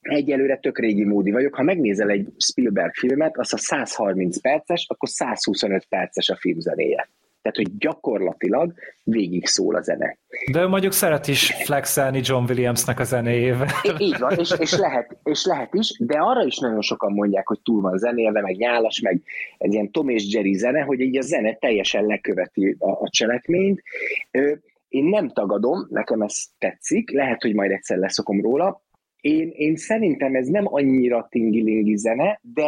egyelőre 0.00 0.56
tök 0.56 0.78
régi 0.78 1.04
módi 1.04 1.30
vagyok. 1.30 1.54
Ha 1.54 1.62
megnézel 1.62 2.10
egy 2.10 2.28
Spielberg 2.36 2.94
filmet, 2.94 3.38
az 3.38 3.52
a 3.52 3.58
130 3.58 4.40
perces, 4.40 4.86
akkor 4.88 5.08
125 5.08 5.86
perces 5.88 6.28
a 6.28 6.36
filmzenéje. 6.36 7.08
Tehát, 7.42 7.56
hogy 7.56 7.76
gyakorlatilag 7.78 8.72
végig 9.04 9.46
szól 9.46 9.74
a 9.76 9.82
zene. 9.82 10.18
De 10.52 10.60
ő 10.60 10.66
mondjuk 10.66 10.92
szeret 10.92 11.28
is 11.28 11.52
flexelni 11.64 12.20
John 12.24 12.44
Williamsnek 12.48 13.00
a 13.00 13.04
zenéjével. 13.04 13.66
É, 13.82 14.04
így 14.04 14.18
van, 14.18 14.38
és, 14.38 14.54
és, 14.58 14.76
lehet, 14.76 15.16
és 15.24 15.44
lehet 15.44 15.74
is, 15.74 15.96
de 15.98 16.18
arra 16.18 16.44
is 16.44 16.58
nagyon 16.58 16.80
sokan 16.80 17.12
mondják, 17.12 17.46
hogy 17.46 17.60
túl 17.60 17.80
van 17.80 17.98
zenélve, 17.98 18.40
meg 18.40 18.56
nyálas, 18.56 19.00
meg 19.00 19.22
egy 19.58 19.72
ilyen 19.72 19.90
Tom 19.90 20.08
és 20.08 20.34
Jerry 20.34 20.54
zene, 20.54 20.80
hogy 20.80 21.00
így 21.00 21.16
a 21.16 21.20
zene 21.20 21.54
teljesen 21.54 22.04
leköveti 22.04 22.76
a, 22.78 22.90
a 22.90 23.08
cselekményt. 23.10 23.82
Én 24.88 25.04
nem 25.04 25.28
tagadom, 25.28 25.86
nekem 25.90 26.20
ez 26.20 26.44
tetszik, 26.58 27.10
lehet, 27.10 27.42
hogy 27.42 27.54
majd 27.54 27.70
egyszer 27.70 27.98
leszokom 27.98 28.40
róla, 28.40 28.82
én, 29.20 29.50
én 29.54 29.76
szerintem 29.76 30.34
ez 30.34 30.46
nem 30.46 30.64
annyira 30.66 31.26
tingilingi 31.30 31.96
zene, 31.96 32.40
de 32.42 32.64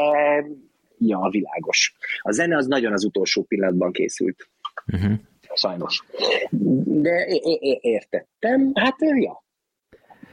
ja, 0.99 1.29
világos. 1.31 1.95
A 2.19 2.33
zene 2.33 2.57
az 2.57 2.67
nagyon 2.67 2.93
az 2.93 3.05
utolsó 3.05 3.43
pillanatban 3.43 3.93
készült. 3.93 4.49
Uh-huh. 4.93 5.13
Sajnos. 5.55 6.03
De 6.85 7.27
é- 7.27 7.61
é- 7.61 7.79
értettem, 7.83 8.71
hát 8.75 8.97
ja. 8.99 9.43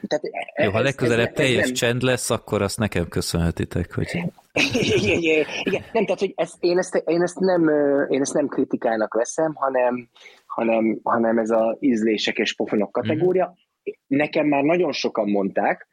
Tehát 0.07 0.25
Jó, 0.63 0.71
ha 0.71 0.81
legközelebb 0.81 1.27
ez, 1.27 1.33
teljes 1.33 1.65
nem... 1.65 1.73
csend 1.73 2.01
lesz, 2.01 2.29
akkor 2.29 2.61
azt 2.61 2.77
nekem 2.77 3.07
köszönhetitek, 3.07 3.93
hogy... 3.93 4.07
igen, 4.53 5.17
igen, 5.17 5.45
igen, 5.63 5.83
nem, 5.93 6.05
tehát, 6.05 6.19
hogy 6.19 6.33
ezt, 6.35 6.55
én, 6.59 6.77
ezt, 6.77 7.03
én, 7.05 7.21
ezt 7.21 7.39
nem, 7.39 7.69
én 8.09 8.21
ezt 8.21 8.33
nem 8.33 8.47
kritikának 8.47 9.13
veszem, 9.13 9.53
hanem, 9.53 10.09
hanem, 10.45 10.99
hanem 11.03 11.37
ez 11.37 11.49
az 11.49 11.77
ízlések 11.79 12.37
és 12.37 12.55
pofonok 12.55 12.91
kategória. 12.91 13.53
Mm. 13.55 13.91
Nekem 14.07 14.47
már 14.47 14.63
nagyon 14.63 14.91
sokan 14.91 15.29
mondták, 15.29 15.87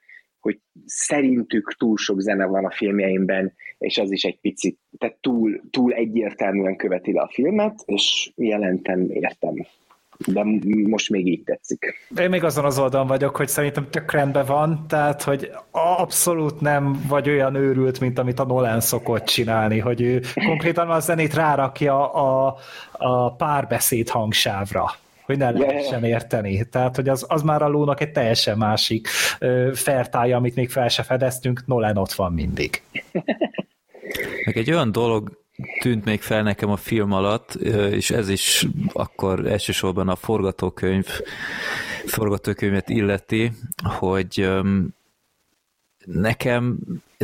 hogy 0.46 0.60
szerintük 0.84 1.74
túl 1.78 1.96
sok 1.96 2.20
zene 2.20 2.46
van 2.46 2.64
a 2.64 2.70
filmjeimben, 2.70 3.52
és 3.78 3.98
az 3.98 4.12
is 4.12 4.24
egy 4.24 4.40
picit, 4.40 4.78
tehát 4.98 5.16
túl, 5.20 5.60
túl 5.70 5.92
egyértelműen 5.92 6.76
követi 6.76 7.12
le 7.12 7.20
a 7.20 7.30
filmet, 7.32 7.82
és 7.86 8.32
jelentem 8.36 9.10
értem 9.10 9.54
de 10.26 10.44
most 10.86 11.10
még 11.10 11.26
így 11.26 11.42
tetszik. 11.42 11.94
Én 12.20 12.28
még 12.28 12.44
azon 12.44 12.64
az 12.64 12.78
oldalon 12.78 13.06
vagyok, 13.06 13.36
hogy 13.36 13.48
szerintem 13.48 13.86
tök 13.90 14.12
rendben 14.12 14.46
van, 14.46 14.84
tehát, 14.88 15.22
hogy 15.22 15.50
abszolút 15.70 16.60
nem 16.60 17.04
vagy 17.08 17.28
olyan 17.28 17.54
őrült, 17.54 18.00
mint 18.00 18.18
amit 18.18 18.38
a 18.38 18.44
Nolan 18.44 18.80
szokott 18.80 19.24
csinálni, 19.24 19.78
hogy 19.78 20.00
ő 20.00 20.22
konkrétan 20.46 20.90
a 20.90 21.00
zenét 21.00 21.34
rárakja 21.34 22.12
a, 22.12 22.56
a 22.92 23.34
párbeszéd 23.34 24.08
hangsávra 24.08 24.84
hogy 25.26 25.38
ne 25.38 25.50
lehessen 25.50 26.04
érteni. 26.04 26.68
Tehát, 26.68 26.96
hogy 26.96 27.08
az, 27.08 27.24
az 27.28 27.42
már 27.42 27.62
a 27.62 27.68
lónak 27.68 28.00
egy 28.00 28.12
teljesen 28.12 28.58
másik 28.58 29.08
ö, 29.38 29.70
fertája, 29.74 30.36
amit 30.36 30.54
még 30.54 30.70
fel 30.70 30.88
se 30.88 31.02
fedeztünk, 31.02 31.66
Nolan 31.66 31.96
ott 31.96 32.12
van 32.12 32.32
mindig. 32.32 32.82
Meg 34.44 34.56
egy 34.56 34.70
olyan 34.70 34.92
dolog 34.92 35.44
tűnt 35.80 36.04
még 36.04 36.20
fel 36.20 36.42
nekem 36.42 36.70
a 36.70 36.76
film 36.76 37.12
alatt, 37.12 37.54
és 37.90 38.10
ez 38.10 38.28
is 38.28 38.66
akkor 38.92 39.46
elsősorban 39.46 40.08
a 40.08 40.16
forgatókönyv, 40.16 41.06
forgatókönyvet 42.06 42.88
illeti, 42.88 43.52
hogy 43.82 44.48
nekem 46.04 46.78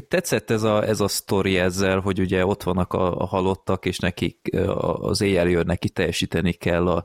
tetszett 0.08 0.50
ez 0.50 0.62
a, 0.62 0.86
ez 0.86 1.00
a 1.00 1.08
sztori 1.08 1.58
ezzel, 1.58 2.00
hogy 2.00 2.20
ugye 2.20 2.46
ott 2.46 2.62
vannak 2.62 2.92
a, 2.92 3.16
a 3.18 3.26
halottak, 3.26 3.86
és 3.86 3.98
nekik 3.98 4.56
az 4.94 5.20
éjjel 5.20 5.48
jön, 5.48 5.66
neki 5.66 5.88
teljesíteni 5.88 6.52
kell 6.52 6.88
a, 6.88 7.04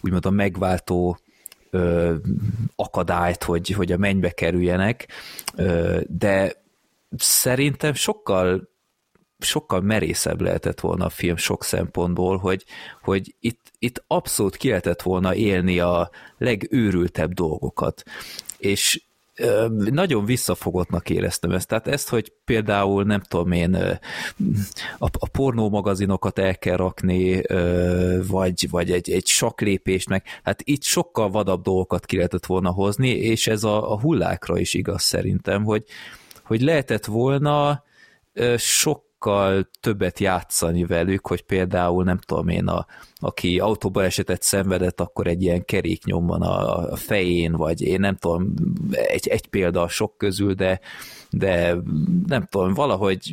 úgymond 0.00 0.26
a 0.26 0.30
megváltó 0.30 1.18
ö, 1.70 2.14
akadályt, 2.76 3.42
hogy, 3.42 3.68
hogy 3.68 3.92
a 3.92 3.96
mennybe 3.96 4.30
kerüljenek, 4.30 5.08
ö, 5.56 6.00
de 6.08 6.64
szerintem 7.16 7.94
sokkal 7.94 8.70
sokkal 9.38 9.80
merészebb 9.80 10.40
lehetett 10.40 10.80
volna 10.80 11.04
a 11.04 11.08
film 11.10 11.36
sok 11.36 11.64
szempontból, 11.64 12.36
hogy, 12.36 12.64
hogy 13.02 13.34
itt, 13.40 13.72
itt 13.78 14.04
abszolút 14.06 14.56
ki 14.56 14.68
lehetett 14.68 15.02
volna 15.02 15.34
élni 15.34 15.80
a 15.80 16.10
legőrültebb 16.38 17.32
dolgokat. 17.32 18.02
És 18.58 19.02
nagyon 19.90 20.24
visszafogottnak 20.24 21.10
éreztem 21.10 21.50
ezt. 21.50 21.68
Tehát 21.68 21.86
ezt, 21.86 22.08
hogy 22.08 22.32
például 22.44 23.04
nem 23.04 23.20
tudom 23.20 23.52
én, 23.52 23.74
a, 24.98 25.06
a 25.18 25.28
pornó 25.32 25.68
magazinokat 25.68 26.38
el 26.38 26.58
kell 26.58 26.76
rakni, 26.76 27.42
vagy, 28.26 28.70
vagy 28.70 28.90
egy, 28.90 29.10
egy 29.10 29.26
saklépést 29.26 30.08
meg, 30.08 30.24
hát 30.42 30.62
itt 30.64 30.82
sokkal 30.82 31.30
vadabb 31.30 31.62
dolgokat 31.62 32.06
ki 32.06 32.16
lehetett 32.16 32.46
volna 32.46 32.70
hozni, 32.70 33.08
és 33.08 33.46
ez 33.46 33.64
a, 33.64 33.92
a 33.92 34.00
hullákra 34.00 34.58
is 34.58 34.74
igaz 34.74 35.02
szerintem, 35.02 35.64
hogy, 35.64 35.84
hogy 36.44 36.60
lehetett 36.60 37.04
volna 37.04 37.84
sok 38.56 39.10
sokkal 39.22 39.68
többet 39.80 40.18
játszani 40.18 40.84
velük, 40.84 41.26
hogy 41.26 41.42
például 41.42 42.04
nem 42.04 42.18
tudom 42.26 42.48
én, 42.48 42.66
a, 42.66 42.86
aki 43.16 43.58
autóba 43.58 44.04
esetet 44.04 44.42
szenvedett, 44.42 45.00
akkor 45.00 45.26
egy 45.26 45.42
ilyen 45.42 45.64
kerék 45.64 46.04
nyomban 46.04 46.42
a, 46.42 46.90
a 46.90 46.96
fején, 46.96 47.52
vagy 47.52 47.82
én 47.82 48.00
nem 48.00 48.16
tudom, 48.16 48.54
egy, 48.90 49.28
egy 49.28 49.46
példa 49.46 49.82
a 49.82 49.88
sok 49.88 50.16
közül, 50.16 50.54
de, 50.54 50.80
de 51.30 51.76
nem 52.26 52.46
tudom, 52.50 52.74
valahogy 52.74 53.32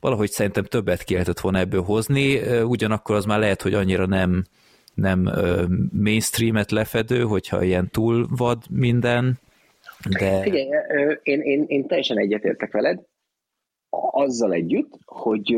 valahogy 0.00 0.30
szerintem 0.30 0.64
többet 0.64 1.02
ki 1.02 1.12
lehetett 1.12 1.40
volna 1.40 1.58
ebből 1.58 1.82
hozni, 1.82 2.38
ugyanakkor 2.62 3.16
az 3.16 3.24
már 3.24 3.38
lehet, 3.38 3.62
hogy 3.62 3.74
annyira 3.74 4.06
nem, 4.06 4.44
nem 4.94 5.32
mainstreamet 5.92 6.70
lefedő, 6.70 7.22
hogyha 7.22 7.62
ilyen 7.62 7.90
túl 7.90 8.26
vad 8.30 8.58
minden, 8.70 9.38
de... 10.18 10.42
Figyelj, 10.42 10.68
én, 11.22 11.40
én, 11.40 11.64
én 11.66 11.86
teljesen 11.86 12.18
egyetértek 12.18 12.72
veled, 12.72 12.98
azzal 14.10 14.52
együtt, 14.52 14.98
hogy, 15.04 15.56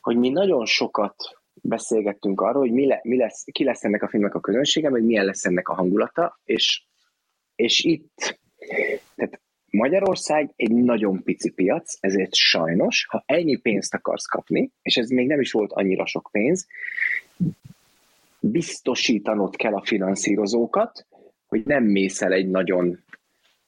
hogy 0.00 0.16
mi 0.16 0.28
nagyon 0.28 0.66
sokat 0.66 1.14
beszélgettünk 1.54 2.40
arról, 2.40 2.60
hogy 2.60 2.72
mi, 2.72 2.86
le, 2.86 3.00
mi 3.02 3.16
lesz, 3.16 3.44
ki 3.52 3.64
lesz 3.64 3.84
ennek 3.84 4.02
a 4.02 4.08
filmnek 4.08 4.34
a 4.34 4.40
közönsége, 4.40 4.90
vagy 4.90 5.04
milyen 5.04 5.24
lesz 5.24 5.44
ennek 5.44 5.68
a 5.68 5.74
hangulata, 5.74 6.40
és, 6.44 6.84
és 7.54 7.84
itt, 7.84 8.38
tehát 9.14 9.40
Magyarország 9.70 10.52
egy 10.56 10.72
nagyon 10.72 11.22
pici 11.22 11.50
piac, 11.50 11.96
ezért 12.00 12.34
sajnos, 12.34 13.06
ha 13.08 13.22
ennyi 13.26 13.56
pénzt 13.56 13.94
akarsz 13.94 14.26
kapni, 14.26 14.70
és 14.82 14.96
ez 14.96 15.08
még 15.08 15.26
nem 15.26 15.40
is 15.40 15.52
volt 15.52 15.72
annyira 15.72 16.06
sok 16.06 16.28
pénz, 16.32 16.66
biztosítanod 18.40 19.56
kell 19.56 19.74
a 19.74 19.84
finanszírozókat, 19.84 21.06
hogy 21.46 21.64
nem 21.64 21.84
mész 21.84 22.22
el 22.22 22.32
egy 22.32 22.48
nagyon... 22.48 23.04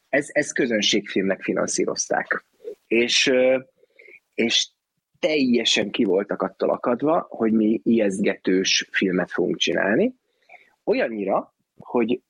Ez, 0.09 0.27
ez 0.33 0.53
közönségfilmnek 0.53 1.43
finanszírozták 1.43 2.45
és, 2.89 3.33
és 4.35 4.69
teljesen 5.19 5.91
ki 5.91 6.05
voltak 6.05 6.43
attól 6.43 6.71
akadva, 6.71 7.27
hogy 7.29 7.53
mi 7.53 7.81
ijesztgetős 7.85 8.89
filmet 8.91 9.31
fogunk 9.31 9.57
csinálni. 9.57 10.15
Olyannyira, 10.85 11.55
hogy 11.79 12.21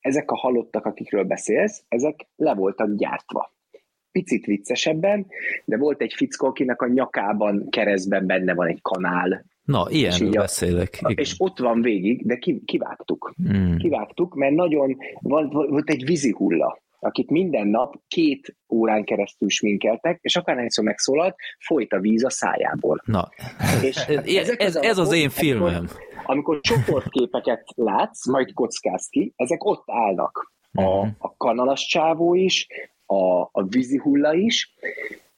ezek 0.00 0.30
a 0.30 0.36
halottak, 0.36 0.84
akikről 0.84 1.24
beszélsz, 1.24 1.84
ezek 1.88 2.28
le 2.36 2.54
voltak 2.54 2.94
gyártva. 2.94 3.52
Picit 4.12 4.44
viccesebben, 4.44 5.26
de 5.64 5.76
volt 5.76 6.00
egy 6.00 6.12
fickó, 6.12 6.46
akinek 6.46 6.82
a 6.82 6.86
nyakában 6.86 7.70
keresztben 7.70 8.26
benne 8.26 8.54
van 8.54 8.66
egy 8.66 8.82
kanál. 8.82 9.44
Na, 9.64 9.86
ilyen 9.90 10.30
beszélek. 10.30 10.98
Igen. 11.00 11.16
És 11.16 11.34
ott 11.38 11.58
van 11.58 11.82
végig, 11.82 12.26
de 12.26 12.36
ki, 12.36 12.62
kivágtuk. 12.64 13.34
Mm. 13.52 13.76
Kivágtuk, 13.76 14.34
mert 14.34 14.54
nagyon, 14.54 14.96
volt, 15.20 15.52
volt 15.52 15.90
egy 15.90 16.04
vízihulla 16.04 16.78
akit 17.00 17.30
minden 17.30 17.66
nap 17.66 17.94
két 18.08 18.56
órán 18.68 19.04
keresztül 19.04 19.48
sminkeltek, 19.48 20.18
és 20.22 20.36
akárhányszor 20.36 20.84
megszólalt, 20.84 21.36
folyt 21.58 21.92
a 21.92 22.00
víz 22.00 22.24
a 22.24 22.30
szájából. 22.30 23.02
Na, 23.04 23.28
és 23.82 23.96
ez, 24.06 24.48
ez, 24.48 24.76
az, 24.76 24.82
ez 24.82 24.98
az 24.98 25.12
én 25.12 25.30
filmem. 25.30 25.74
Amikor, 25.74 26.24
amikor 26.24 26.60
csoportképeket 26.60 27.64
látsz, 27.74 28.26
majd 28.26 28.52
kockáz 28.52 29.08
ki, 29.08 29.32
ezek 29.36 29.64
ott 29.64 29.84
állnak. 29.86 30.52
A, 30.72 31.06
a 31.18 31.36
kanalas 31.36 31.86
csávó 31.86 32.34
is, 32.34 32.66
a, 33.06 33.40
a 33.40 33.62
vízihulla 33.68 34.34
is, 34.34 34.74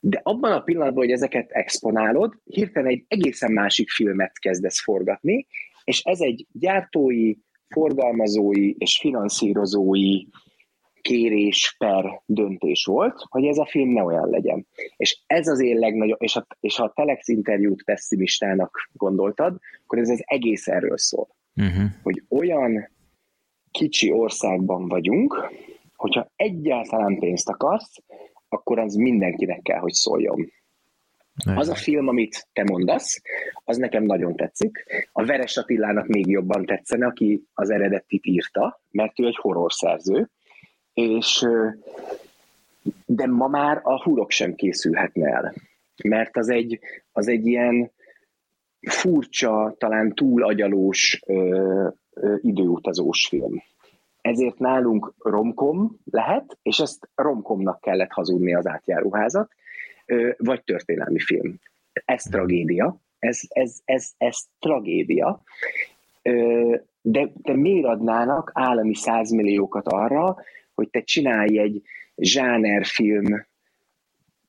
de 0.00 0.20
abban 0.22 0.52
a 0.52 0.60
pillanatban, 0.60 1.04
hogy 1.04 1.12
ezeket 1.12 1.50
exponálod, 1.50 2.34
hirtelen 2.44 2.90
egy 2.90 3.04
egészen 3.08 3.52
másik 3.52 3.90
filmet 3.90 4.38
kezdesz 4.38 4.82
forgatni, 4.82 5.46
és 5.84 6.02
ez 6.02 6.20
egy 6.20 6.46
gyártói, 6.52 7.34
forgalmazói 7.68 8.74
és 8.78 8.98
finanszírozói 9.00 10.24
kérés 11.02 11.74
per 11.78 12.22
döntés 12.26 12.84
volt, 12.84 13.14
hogy 13.28 13.44
ez 13.44 13.58
a 13.58 13.66
film 13.66 13.92
ne 13.92 14.02
olyan 14.02 14.28
legyen. 14.28 14.66
És 14.96 15.18
ez 15.26 15.48
az 15.48 15.60
én 15.60 15.78
legnagyobb, 15.78 16.22
és, 16.22 16.36
a, 16.36 16.46
és 16.60 16.76
ha 16.76 16.84
a 16.84 16.92
Telex 16.94 17.28
interjút 17.28 17.84
pessimistának 17.84 18.88
gondoltad, 18.92 19.58
akkor 19.84 19.98
ez 19.98 20.08
az 20.08 20.22
egész 20.24 20.68
erről 20.68 20.98
szól. 20.98 21.28
Uh-huh. 21.56 21.90
Hogy 22.02 22.22
olyan 22.28 22.90
kicsi 23.70 24.12
országban 24.12 24.88
vagyunk, 24.88 25.50
hogyha 25.96 26.30
egyáltalán 26.36 27.18
pénzt 27.18 27.48
akarsz, 27.48 27.96
akkor 28.48 28.78
az 28.78 28.94
mindenkinek 28.94 29.62
kell, 29.62 29.78
hogy 29.78 29.92
szóljon. 29.92 30.52
Az 31.54 31.68
a 31.68 31.74
film, 31.74 32.08
amit 32.08 32.48
te 32.52 32.64
mondasz, 32.64 33.20
az 33.64 33.76
nekem 33.76 34.02
nagyon 34.02 34.36
tetszik. 34.36 34.84
A 35.12 35.24
Veres 35.24 35.56
Attilának 35.56 36.06
még 36.06 36.26
jobban 36.26 36.66
tetszene, 36.66 37.06
aki 37.06 37.42
az 37.54 37.70
eredetit 37.70 38.26
írta, 38.26 38.80
mert 38.90 39.20
ő 39.20 39.26
egy 39.26 39.36
horror 39.36 39.72
szerző, 39.72 40.30
és 40.94 41.46
de 43.06 43.26
ma 43.26 43.46
már 43.46 43.80
a 43.82 44.02
hurok 44.02 44.30
sem 44.30 44.54
készülhetne 44.54 45.28
el, 45.28 45.54
mert 46.04 46.36
az 46.36 46.48
egy, 46.48 46.78
az 47.12 47.28
egy 47.28 47.46
ilyen 47.46 47.90
furcsa, 48.80 49.74
talán 49.78 50.14
túl 50.14 50.44
agyalós 50.44 51.20
ö, 51.26 51.88
ö, 52.14 52.34
időutazós 52.40 53.26
film. 53.28 53.62
Ezért 54.20 54.58
nálunk 54.58 55.14
romkom 55.18 55.96
lehet, 56.10 56.58
és 56.62 56.78
ezt 56.78 57.08
romkomnak 57.14 57.80
kellett 57.80 58.10
hazudni 58.10 58.54
az 58.54 58.66
átjáróházat, 58.66 59.50
ö, 60.06 60.30
vagy 60.38 60.62
történelmi 60.64 61.20
film. 61.20 61.54
Ez 62.04 62.22
tragédia, 62.22 62.96
ez, 63.18 63.40
ez, 63.48 63.78
ez, 63.84 64.10
ez 64.18 64.38
tragédia, 64.58 65.42
ö, 66.22 66.76
de, 67.02 67.30
de 67.34 67.54
miért 67.54 67.86
adnának 67.86 68.50
állami 68.54 68.94
százmilliókat 68.94 69.86
arra, 69.88 70.36
hogy 70.80 70.90
te 70.90 71.00
csinálj 71.02 71.58
egy 71.58 71.82
zsánerfilm 72.16 73.46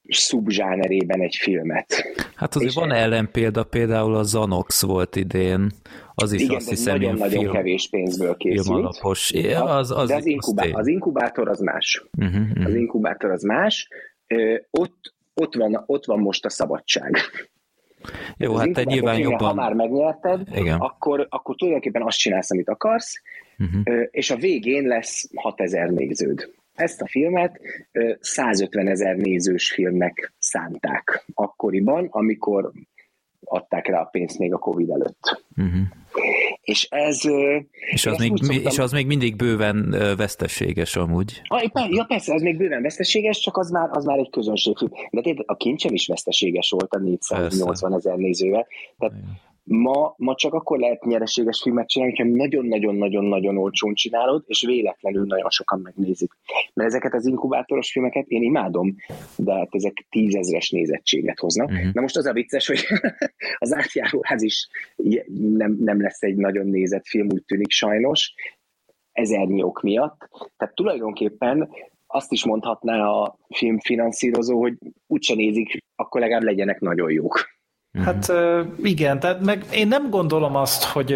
szubzsánerében 0.07 1.21
egy 1.21 1.35
filmet. 1.35 2.03
Hát 2.35 2.55
azért 2.55 2.69
és 2.71 2.75
van 2.77 2.91
ellenpélda, 2.91 3.63
például 3.63 4.15
a 4.15 4.23
Zanox 4.23 4.81
volt 4.81 5.15
idén, 5.15 5.71
Az 6.13 6.31
is 6.31 6.41
Igen, 6.41 6.55
azt 6.55 6.69
hiszem 6.69 7.01
ilyen 7.01 7.13
nagyon-nagyon 7.13 7.41
film, 7.41 7.53
kevés 7.53 7.89
pénzből 7.89 8.35
készült. 8.37 8.65
filmalapos. 8.65 9.31
É, 9.31 9.53
Az, 9.53 9.91
az, 9.91 10.07
de 10.07 10.15
az, 10.15 10.25
inkubá, 10.25 10.63
az, 10.63 10.71
az 10.73 10.87
inkubátor 10.87 11.49
az 11.49 11.59
más. 11.59 12.05
uh-huh, 12.17 12.41
uh-huh. 12.49 12.65
Az 12.65 12.73
inkubátor 12.73 13.31
az 13.31 13.43
más. 13.43 13.87
Ö, 14.27 14.55
ott, 14.69 15.13
ott, 15.33 15.55
van, 15.55 15.83
ott 15.85 16.05
van 16.05 16.19
most 16.19 16.45
a 16.45 16.49
szabadság. 16.49 17.17
Jó, 18.37 18.55
hát 18.55 18.71
te 18.71 18.83
nyilván 18.83 19.17
jobban... 19.17 19.47
Ha 19.47 19.53
már 19.53 19.73
megnyerted, 19.73 20.47
Igen. 20.55 20.79
akkor, 20.79 21.27
akkor 21.29 21.55
tulajdonképpen 21.55 22.01
azt 22.01 22.17
csinálsz, 22.17 22.51
amit 22.51 22.69
akarsz, 22.69 23.21
Uh-huh. 23.61 24.07
és 24.11 24.29
a 24.29 24.35
végén 24.35 24.87
lesz 24.87 25.29
6000 25.35 25.89
néződ. 25.89 26.51
Ezt 26.73 27.01
a 27.01 27.07
filmet 27.07 27.59
ö, 27.91 28.13
150 28.19 28.87
ezer 28.87 29.15
nézős 29.15 29.71
filmnek 29.71 30.33
szánták 30.39 31.25
akkoriban, 31.33 32.07
amikor 32.09 32.71
adták 33.45 33.87
rá 33.87 34.01
a 34.01 34.05
pénzt 34.05 34.37
még 34.39 34.53
a 34.53 34.57
Covid 34.57 34.89
előtt. 34.89 35.43
Uh-huh. 35.57 35.81
És 36.61 36.87
ez... 36.89 37.21
És, 37.91 38.05
az 38.05 38.17
még, 38.17 38.31
szoktam- 38.37 38.65
és 38.65 38.77
az 38.77 38.91
még 38.91 39.07
mindig 39.07 39.35
bőven 39.35 39.95
veszteséges 40.17 40.95
amúgy. 40.95 41.41
Ah, 41.47 41.69
per- 41.69 41.91
Ja 41.91 42.03
persze, 42.03 42.33
az 42.33 42.41
még 42.41 42.57
bőven 42.57 42.81
veszteséges, 42.81 43.39
csak 43.39 43.57
az 43.57 43.69
már, 43.69 43.89
az 43.91 44.05
már 44.05 44.17
egy 44.17 44.29
közönségfilm. 44.29 44.91
De 45.11 45.21
tényleg 45.21 45.43
a 45.47 45.55
kincsem 45.55 45.93
is 45.93 46.07
veszteséges 46.07 46.69
volt 46.69 46.93
a 46.93 46.99
480 46.99 47.93
ezer 47.93 48.15
nézővel. 48.15 48.67
Tehát 48.97 49.15
ma, 49.63 50.13
ma 50.17 50.35
csak 50.35 50.53
akkor 50.53 50.79
lehet 50.79 51.03
nyereséges 51.03 51.61
filmet 51.61 51.87
csinálni, 51.87 52.15
hogyha 52.17 52.35
nagyon-nagyon-nagyon-nagyon 52.37 53.57
olcsón 53.57 53.93
csinálod, 53.93 54.43
és 54.47 54.65
véletlenül 54.65 55.25
nagyon 55.25 55.49
sokan 55.49 55.79
megnézik. 55.79 56.31
Mert 56.73 56.89
ezeket 56.89 57.13
az 57.13 57.25
inkubátoros 57.25 57.91
filmeket 57.91 58.27
én 58.27 58.43
imádom, 58.43 58.95
de 59.35 59.53
hát 59.53 59.75
ezek 59.75 60.05
tízezres 60.09 60.69
nézettséget 60.69 61.39
hoznak. 61.39 61.69
Uh-huh. 61.69 61.93
Na 61.93 62.01
most 62.01 62.17
az 62.17 62.25
a 62.25 62.33
vicces, 62.33 62.67
hogy 62.67 62.85
az 63.57 63.73
átjáróház 63.73 64.41
is 64.41 64.67
nem, 65.53 65.77
nem 65.79 66.01
lesz 66.01 66.21
egy 66.21 66.35
nagyon 66.35 66.67
nézett 66.67 67.07
film, 67.07 67.27
úgy 67.31 67.43
tűnik 67.43 67.71
sajnos, 67.71 68.33
ezernyi 69.11 69.63
ok 69.63 69.81
miatt. 69.81 70.29
Tehát 70.57 70.75
tulajdonképpen 70.75 71.69
azt 72.07 72.31
is 72.31 72.45
mondhatná 72.45 73.07
a 73.07 73.37
filmfinanszírozó, 73.49 74.59
hogy 74.59 74.77
úgyse 75.07 75.35
nézik, 75.35 75.77
akkor 75.95 76.21
legalább 76.21 76.43
legyenek 76.43 76.79
nagyon 76.79 77.11
jók. 77.11 77.59
Hát 77.93 78.29
ö, 78.29 78.63
igen, 78.83 79.19
tehát 79.19 79.41
meg 79.45 79.65
én 79.73 79.87
nem 79.87 80.09
gondolom 80.09 80.55
azt, 80.55 80.83
hogy 80.83 81.15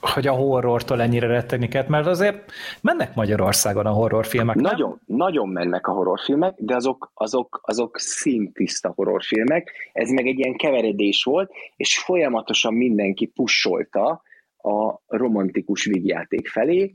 hogy 0.00 0.26
a 0.26 0.32
horrortól 0.32 1.02
ennyire 1.02 1.26
rettegni 1.26 1.68
kell, 1.68 1.84
mert 1.88 2.06
azért 2.06 2.52
mennek 2.80 3.14
Magyarországon 3.14 3.86
a 3.86 3.90
horrorfilmek, 3.90 4.56
nem? 4.56 4.64
Nagyon, 4.64 5.00
nagyon 5.06 5.48
mennek 5.48 5.86
a 5.86 5.92
horrorfilmek, 5.92 6.54
de 6.58 6.74
azok, 6.74 7.10
azok, 7.14 7.60
azok 7.62 7.98
szintiszta 7.98 8.92
horrorfilmek. 8.94 9.90
Ez 9.92 10.10
meg 10.10 10.26
egy 10.26 10.38
ilyen 10.38 10.56
keveredés 10.56 11.22
volt, 11.22 11.50
és 11.76 11.98
folyamatosan 11.98 12.74
mindenki 12.74 13.26
pusolta 13.26 14.22
a 14.56 15.00
romantikus 15.06 15.84
vígjáték 15.84 16.48
felé, 16.48 16.94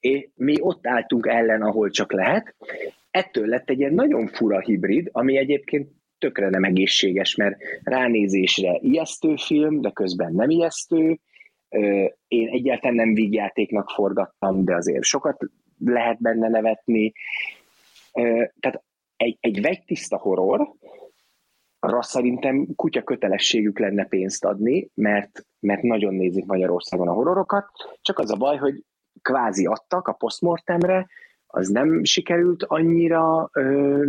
és 0.00 0.28
mi 0.34 0.56
ott 0.60 0.86
álltunk 0.86 1.26
ellen, 1.26 1.62
ahol 1.62 1.90
csak 1.90 2.12
lehet. 2.12 2.54
Ettől 3.10 3.46
lett 3.46 3.70
egy 3.70 3.78
ilyen 3.78 3.94
nagyon 3.94 4.26
fura 4.26 4.60
hibrid, 4.60 5.08
ami 5.12 5.36
egyébként 5.36 5.90
tökre 6.18 6.48
nem 6.48 6.64
egészséges, 6.64 7.34
mert 7.34 7.56
ránézésre 7.82 8.78
ijesztő 8.82 9.34
film, 9.36 9.80
de 9.80 9.90
közben 9.90 10.32
nem 10.32 10.50
ijesztő. 10.50 11.18
Én 12.28 12.48
egyáltalán 12.48 12.96
nem 12.96 13.14
vígjátéknak 13.14 13.90
forgattam, 13.90 14.64
de 14.64 14.74
azért 14.74 15.04
sokat 15.04 15.44
lehet 15.84 16.20
benne 16.20 16.48
nevetni. 16.48 17.12
Tehát 18.60 18.82
egy, 19.16 19.36
egy 19.40 19.60
vegytiszta 19.60 20.16
horror, 20.16 20.72
arra 21.80 22.02
szerintem 22.02 22.66
kutya 22.76 23.02
kötelességük 23.02 23.78
lenne 23.78 24.04
pénzt 24.04 24.44
adni, 24.44 24.88
mert, 24.94 25.46
mert 25.60 25.82
nagyon 25.82 26.14
nézik 26.14 26.44
Magyarországon 26.44 27.08
a 27.08 27.12
horrorokat, 27.12 27.68
csak 28.00 28.18
az 28.18 28.30
a 28.30 28.36
baj, 28.36 28.56
hogy 28.56 28.84
kvázi 29.22 29.66
adtak 29.66 30.08
a 30.08 30.12
postmortemre, 30.12 31.06
az 31.50 31.68
nem 31.68 32.04
sikerült 32.04 32.64
annyira 32.66 33.50
ö, 33.52 34.02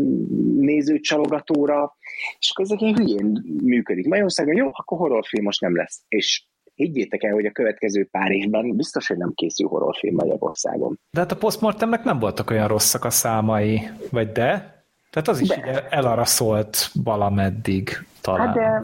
nézőcsalogatóra, 0.56 1.98
és 2.40 2.52
akkor 2.52 2.66
ezek 2.66 2.82
ilyen 2.82 2.96
hülyén 2.96 3.58
működik. 3.64 4.08
Magyarországon 4.08 4.56
jó, 4.56 4.70
akkor 4.72 4.98
horrorfilm 4.98 5.44
most 5.44 5.62
nem 5.62 5.76
lesz. 5.76 6.04
És 6.08 6.44
higgyétek 6.74 7.24
el, 7.24 7.34
hogy 7.34 7.46
a 7.46 7.52
következő 7.52 8.08
pár 8.12 8.32
évben 8.32 8.76
biztos, 8.76 9.08
hogy 9.08 9.18
nem 9.18 9.32
készül 9.36 9.68
horrorfilm 9.68 10.16
Magyarországon. 10.16 11.00
De 11.12 11.20
hát 11.20 11.32
a 11.32 11.38
postmortemnek 11.38 12.04
nem 12.04 12.20
voltak 12.20 12.50
olyan 12.50 12.68
rosszak 12.68 13.06
a 13.06 13.10
számai, 13.10 13.82
vagy 14.12 14.32
de? 14.32 14.79
Tehát 15.10 15.28
az 15.28 15.40
is 15.40 15.48
De. 15.48 15.88
elaraszolt 15.90 16.90
valameddig 17.04 17.90
talán. 18.22 18.48
Hát 18.48 18.56
de 18.56 18.84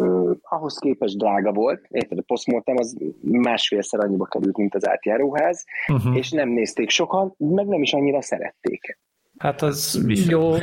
ö, 0.00 0.32
ahhoz 0.42 0.78
képest 0.78 1.18
drága 1.18 1.52
volt, 1.52 1.86
érted, 1.88 2.18
a 2.18 2.22
postmortem 2.26 2.76
az 2.78 2.96
másfélszer 3.20 4.00
annyiba 4.00 4.24
került, 4.24 4.56
mint 4.56 4.74
az 4.74 4.88
átjáróház, 4.88 5.64
Uh-huh. 5.92 6.16
és 6.16 6.30
nem 6.30 6.48
nézték 6.48 6.90
sokan, 6.90 7.34
meg 7.38 7.66
nem 7.66 7.82
is 7.82 7.92
annyira 7.92 8.22
szerették. 8.22 8.98
Hát 9.38 9.62
az 9.62 10.02
Viszont. 10.04 10.30
jó, 10.30 10.56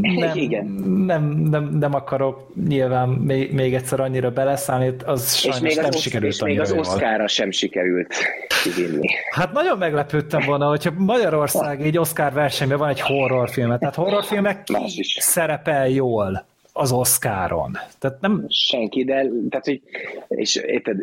nem, 0.00 0.36
Igen. 0.36 0.64
nem, 1.06 1.24
nem, 1.28 1.64
nem 1.64 1.94
akarok 1.94 2.54
nyilván 2.68 3.08
még, 3.08 3.52
még 3.52 3.74
egyszer 3.74 4.00
annyira 4.00 4.30
beleszállni, 4.30 4.94
az 5.04 5.34
sajnos 5.34 5.60
és 5.60 5.66
még 5.66 5.76
nem 5.76 5.84
az, 5.84 6.00
sikerült 6.00 6.32
és 6.32 6.42
még 6.42 6.60
az. 6.60 6.72
Oscarra 6.72 7.28
sem 7.28 7.50
sikerült 7.50 8.14
kivinni. 8.62 9.08
Hát 9.30 9.52
nagyon 9.52 9.78
meglepődtem 9.78 10.42
volna, 10.46 10.68
hogyha 10.68 10.90
Magyarország 10.96 11.82
egy 11.82 11.98
Oscar 11.98 12.32
versenyben 12.32 12.78
van 12.78 12.88
egy 12.88 13.00
horrorfilmet. 13.00 13.78
Tehát 13.78 13.94
horrorfilmek 13.94 14.66
szerepel 15.18 15.88
jól 15.88 16.46
az 16.72 16.92
Oscaron. 16.92 17.78
Tehát 17.98 18.20
nem, 18.20 18.44
Senki, 18.48 19.04
de 19.04 19.26
tehát, 19.48 19.64
hogy, 19.64 19.80
és 20.28 20.56
érted, 20.56 20.96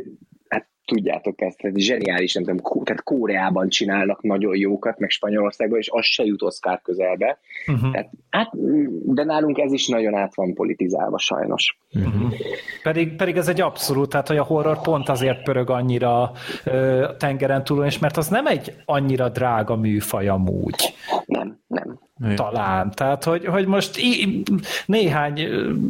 tudjátok 0.91 1.41
ezt, 1.41 1.57
tehát 1.57 1.77
zseniális, 1.77 2.33
nem 2.33 2.43
tudom, 2.43 2.83
tehát 2.83 3.03
Kóreában 3.03 3.69
csinálnak 3.69 4.21
nagyon 4.21 4.55
jókat, 4.55 4.99
meg 4.99 5.09
Spanyolországban, 5.09 5.79
és 5.79 5.89
az 5.91 6.05
se 6.05 6.23
jut 6.23 6.41
Oscar 6.41 6.81
közelbe. 6.81 7.39
uh-huh. 7.67 7.91
Tehát, 7.91 8.09
hát, 8.29 8.49
de 9.05 9.23
nálunk 9.23 9.57
ez 9.57 9.71
is 9.71 9.87
nagyon 9.87 10.15
át 10.15 10.35
van 10.35 10.53
politizálva 10.53 11.17
sajnos. 11.17 11.77
pedig, 12.83 13.15
pedig 13.15 13.37
ez 13.37 13.47
egy 13.47 13.61
abszolút, 13.61 14.09
tehát 14.09 14.27
hogy 14.27 14.37
a 14.37 14.43
horror 14.43 14.81
pont 14.81 15.09
azért 15.09 15.43
pörög 15.43 15.69
annyira 15.69 16.31
ö, 16.65 17.07
tengeren 17.17 17.63
túlon, 17.63 17.85
és 17.85 17.99
mert 17.99 18.17
az 18.17 18.27
nem 18.27 18.47
egy 18.47 18.73
annyira 18.85 19.29
drága 19.29 19.75
műfaj 19.75 20.27
amúgy. 20.27 20.93
Nem. 22.21 22.35
Talán. 22.35 22.91
Tehát, 22.91 23.23
hogy, 23.23 23.45
hogy 23.45 23.65
most 23.67 23.97
í- 23.97 24.49
néhány 24.85 25.39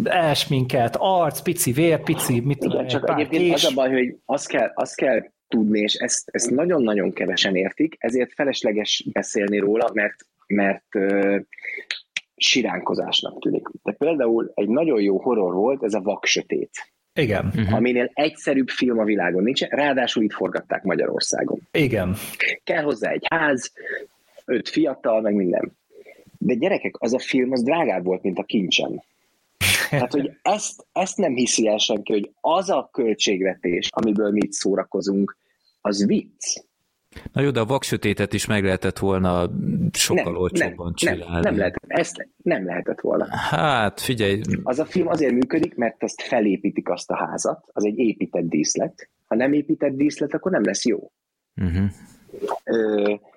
elsminkelt 0.03 0.95
arc, 0.99 1.39
pici 1.41 1.71
vér, 1.71 2.03
pici, 2.03 2.39
mit 2.39 2.57
tudom, 2.59 2.77
Igen, 2.77 2.87
csak 2.87 3.09
egyébként 3.09 3.43
kés. 3.43 3.53
az 3.53 3.71
a 3.71 3.73
baj, 3.73 3.91
hogy 3.91 4.15
azt 4.25 4.47
kell, 4.47 4.71
azt 4.75 4.95
kell 4.95 5.31
tudni, 5.47 5.79
és 5.79 5.93
ezt, 5.93 6.29
ezt 6.31 6.49
nagyon-nagyon 6.49 7.13
kevesen 7.13 7.55
értik, 7.55 7.95
ezért 7.99 8.33
felesleges 8.33 9.03
beszélni 9.11 9.57
róla, 9.57 9.89
mert, 9.93 10.15
mert 10.47 10.95
uh, 10.95 11.39
siránkozásnak 12.35 13.39
tűnik. 13.41 13.67
De 13.83 13.91
például 13.91 14.51
egy 14.53 14.67
nagyon 14.69 15.01
jó 15.01 15.21
horror 15.21 15.53
volt, 15.53 15.83
ez 15.83 15.93
a 15.93 16.01
Vaksötét, 16.01 16.69
Igen, 17.13 17.45
uh-huh. 17.45 17.73
aminél 17.73 18.09
egyszerűbb 18.13 18.67
film 18.69 18.99
a 18.99 19.03
világon 19.03 19.43
nincs, 19.43 19.61
ráadásul 19.63 20.23
itt 20.23 20.33
forgatták 20.33 20.83
Magyarországon. 20.83 21.59
igen. 21.71 22.15
Kell 22.63 22.83
hozzá 22.83 23.11
egy 23.11 23.25
ház, 23.29 23.71
öt 24.45 24.69
fiatal, 24.69 25.21
meg 25.21 25.33
minden. 25.33 25.79
De 26.43 26.53
gyerekek, 26.53 26.95
az 26.99 27.13
a 27.13 27.19
film 27.19 27.51
az 27.51 27.63
drágább 27.63 28.03
volt, 28.03 28.21
mint 28.21 28.39
a 28.39 28.43
kincsem. 28.43 29.01
Tehát, 29.89 30.11
hogy 30.11 30.31
ezt, 30.41 30.85
ezt 30.91 31.17
nem 31.17 31.33
hiszi 31.33 31.67
el 31.67 31.77
senki, 31.77 32.11
hogy 32.11 32.31
az 32.41 32.69
a 32.69 32.89
költségvetés, 32.91 33.87
amiből 33.91 34.31
mi 34.31 34.39
itt 34.43 34.51
szórakozunk, 34.51 35.37
az 35.81 36.05
vicc. 36.05 36.61
Na 37.33 37.41
jó, 37.41 37.49
de 37.51 37.59
a 37.59 37.65
vaksötétet 37.65 38.33
is 38.33 38.45
meg 38.45 38.63
lehetett 38.63 38.97
volna 38.97 39.49
sokkal 39.91 40.31
Nem, 40.31 40.41
olcsóbban 40.41 40.85
nem, 40.85 40.93
csinálni. 40.93 41.23
nem, 41.23 41.41
nem, 41.41 41.57
lehetett, 41.57 41.83
ezt 41.87 42.27
nem 42.43 42.65
lehetett 42.65 42.99
volna. 42.99 43.27
Hát 43.35 43.99
figyelj, 43.99 44.41
Az 44.63 44.79
a 44.79 44.85
film 44.85 45.07
azért 45.07 45.33
működik, 45.33 45.75
mert 45.75 46.03
azt 46.03 46.21
felépítik 46.21 46.89
azt 46.89 47.09
a 47.11 47.15
házat, 47.15 47.65
az 47.71 47.85
egy 47.85 47.97
épített 47.97 48.49
díszlet. 48.49 49.09
Ha 49.27 49.35
nem 49.35 49.53
épített 49.53 49.95
díszlet, 49.95 50.33
akkor 50.33 50.51
nem 50.51 50.63
lesz 50.63 50.85
jó. 50.85 51.11
uh-huh. 51.55 51.89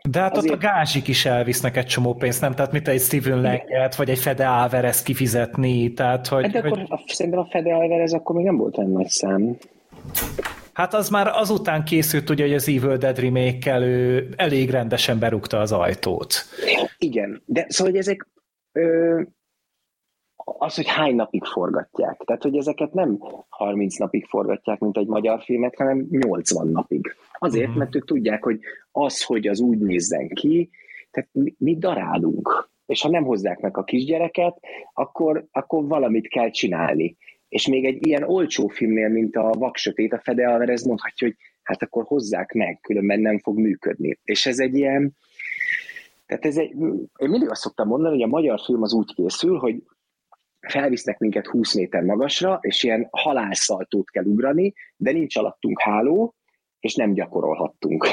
De 0.08 0.20
hát 0.20 0.36
Azért- 0.36 0.52
ott 0.52 0.58
a 0.58 0.66
gázsik 0.66 1.08
is 1.08 1.24
elvisznek 1.24 1.76
egy 1.76 1.86
csomó 1.86 2.14
pénzt, 2.14 2.40
nem? 2.40 2.54
Tehát 2.54 2.72
mit 2.72 2.88
egy 2.88 3.00
Steven 3.00 3.40
Langet, 3.40 3.94
vagy 3.96 4.10
egy 4.10 4.18
Fede 4.18 4.46
Alvarez 4.46 5.02
kifizetni, 5.02 5.92
tehát 5.92 6.26
hogy... 6.26 6.42
hát 6.42 6.52
de 6.52 6.60
hogy 6.60 6.70
akkor 6.70 6.86
a, 6.88 7.04
szerintem 7.06 7.40
a 7.40 7.48
Fede 7.50 7.74
Alvarez 7.74 8.12
akkor 8.12 8.36
még 8.36 8.44
nem 8.44 8.56
volt 8.56 8.78
olyan 8.78 8.90
nagy 8.90 9.08
szám. 9.08 9.56
hát 10.72 10.94
az 10.94 11.08
már 11.08 11.26
azután 11.26 11.84
készült, 11.84 12.30
ugye, 12.30 12.44
hogy 12.44 12.54
az 12.54 12.68
Evil 12.68 12.96
Dead 12.96 13.18
remake 13.18 13.78
ő 13.78 14.28
elég 14.36 14.70
rendesen 14.70 15.18
berúgta 15.18 15.60
az 15.60 15.72
ajtót. 15.72 16.34
Igen, 16.98 17.42
de 17.46 17.66
szóval, 17.68 17.92
hogy 17.92 18.00
ezek 18.00 18.26
ö, 18.72 19.20
az, 20.44 20.74
hogy 20.74 20.88
hány 20.88 21.14
napig 21.14 21.44
forgatják. 21.44 22.20
Tehát, 22.24 22.42
hogy 22.42 22.56
ezeket 22.56 22.92
nem 22.92 23.18
30 23.48 23.96
napig 23.96 24.26
forgatják, 24.26 24.78
mint 24.78 24.96
egy 24.96 25.06
magyar 25.06 25.42
filmet, 25.42 25.74
hanem 25.76 26.06
80 26.10 26.68
napig. 26.68 27.14
Azért, 27.38 27.68
Mhm. 27.68 27.78
mert 27.78 27.94
ők 27.94 28.04
tudják, 28.04 28.42
hogy 28.44 28.60
az, 28.92 29.22
hogy 29.22 29.46
az 29.46 29.60
úgy 29.60 29.78
nézzen 29.78 30.28
ki, 30.28 30.70
tehát 31.10 31.28
mi, 31.32 31.54
mi 31.58 31.76
darálunk. 31.78 32.68
És 32.86 33.02
ha 33.02 33.08
nem 33.08 33.24
hozzák 33.24 33.60
meg 33.60 33.76
a 33.78 33.84
kisgyereket, 33.84 34.56
akkor, 34.92 35.46
akkor 35.52 35.86
valamit 35.86 36.28
kell 36.28 36.50
csinálni. 36.50 37.16
és 37.48 37.66
még 37.68 37.84
egy 37.84 38.06
ilyen 38.06 38.22
olcsó 38.22 38.68
filmnél, 38.68 39.08
mint 39.08 39.36
a 39.36 39.50
Vaksötét, 39.58 40.12
a 40.12 40.20
Fede 40.24 40.48
Alvarez 40.48 40.86
mondhatja, 40.86 41.26
hogy 41.26 41.36
hát 41.62 41.82
akkor 41.82 42.04
hozzák 42.04 42.52
meg, 42.52 42.78
különben 42.82 43.20
nem 43.20 43.38
fog 43.38 43.58
működni. 43.58 44.18
És 44.24 44.46
ez 44.46 44.58
egy 44.58 44.74
ilyen, 44.74 45.12
tehát 46.26 46.44
ez 46.44 46.56
egy, 46.56 46.70
én 47.18 47.28
mindig 47.28 47.50
azt 47.50 47.60
szoktam 47.60 47.88
mondani, 47.88 48.14
hogy 48.14 48.22
a 48.22 48.26
magyar 48.36 48.60
film 48.64 48.82
az 48.82 48.92
úgy 48.92 49.14
készül, 49.14 49.58
hogy 49.58 49.82
felvisznek 50.68 51.18
minket 51.18 51.46
20 51.46 51.74
méter 51.74 52.02
magasra, 52.02 52.58
és 52.60 52.82
ilyen 52.82 53.08
halálszaltót 53.10 54.10
kell 54.10 54.24
ugrani, 54.24 54.74
de 54.96 55.12
nincs 55.12 55.36
alattunk 55.36 55.80
háló, 55.80 56.34
és 56.80 56.94
nem 56.94 57.12
gyakorolhattunk. 57.12 58.06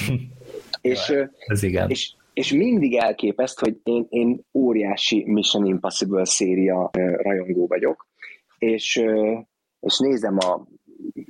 és, 0.80 1.12
ez 1.46 1.62
igen. 1.62 1.90
És, 1.90 2.12
és 2.32 2.52
mindig 2.52 2.94
elképeszt, 2.94 3.60
hogy 3.60 3.80
én, 3.82 4.06
én 4.08 4.40
óriási 4.52 5.24
Mission 5.26 5.66
Impossible 5.66 6.24
széria 6.24 6.90
rajongó 7.16 7.66
vagyok, 7.66 8.08
és, 8.58 9.02
és 9.80 9.98
nézem 9.98 10.36
a 10.38 10.66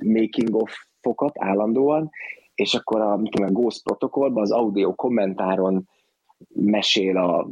making 0.03 0.55
of 0.55 0.73
fokat 1.01 1.35
állandóan, 1.39 2.09
és 2.55 2.73
akkor 2.73 3.01
a, 3.01 3.19
tudom, 3.29 3.47
a 3.47 3.51
Ghost 3.51 3.83
protokollban 3.83 4.43
az 4.43 4.51
audio 4.51 4.95
kommentáron 4.95 5.89
mesél 6.53 7.17
a 7.17 7.47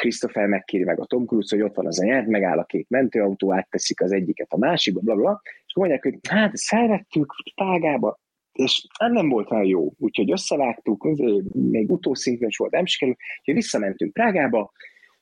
Christopher 0.00 0.46
megkéri 0.46 0.84
meg 0.84 1.00
a 1.00 1.04
Tom 1.04 1.26
Cruise, 1.26 1.56
hogy 1.56 1.64
ott 1.64 1.74
van 1.74 1.86
az 1.86 2.00
a 2.00 2.04
nyert, 2.04 2.26
megáll 2.26 2.58
a 2.58 2.64
két 2.64 2.86
mentőautó, 2.88 3.52
átteszik 3.52 4.00
az 4.00 4.12
egyiket 4.12 4.46
a 4.50 4.58
másikba, 4.58 5.00
bla, 5.00 5.14
bla, 5.14 5.42
és 5.66 5.74
mondják, 5.74 6.02
hogy 6.02 6.18
hát 6.28 6.52
ezt 6.52 6.64
felvettük 6.64 7.34
tágába, 7.54 8.18
és 8.52 8.86
nem 8.98 9.28
volt 9.28 9.50
olyan 9.50 9.64
jó, 9.64 9.92
úgyhogy 9.98 10.30
összevágtuk, 10.30 11.08
még 11.52 11.90
utószintben 11.90 12.48
is 12.48 12.56
volt, 12.56 12.72
nem 12.72 12.86
sikerült, 12.86 13.18
úgyhogy 13.38 13.54
visszamentünk 13.54 14.12
Prágába, 14.12 14.72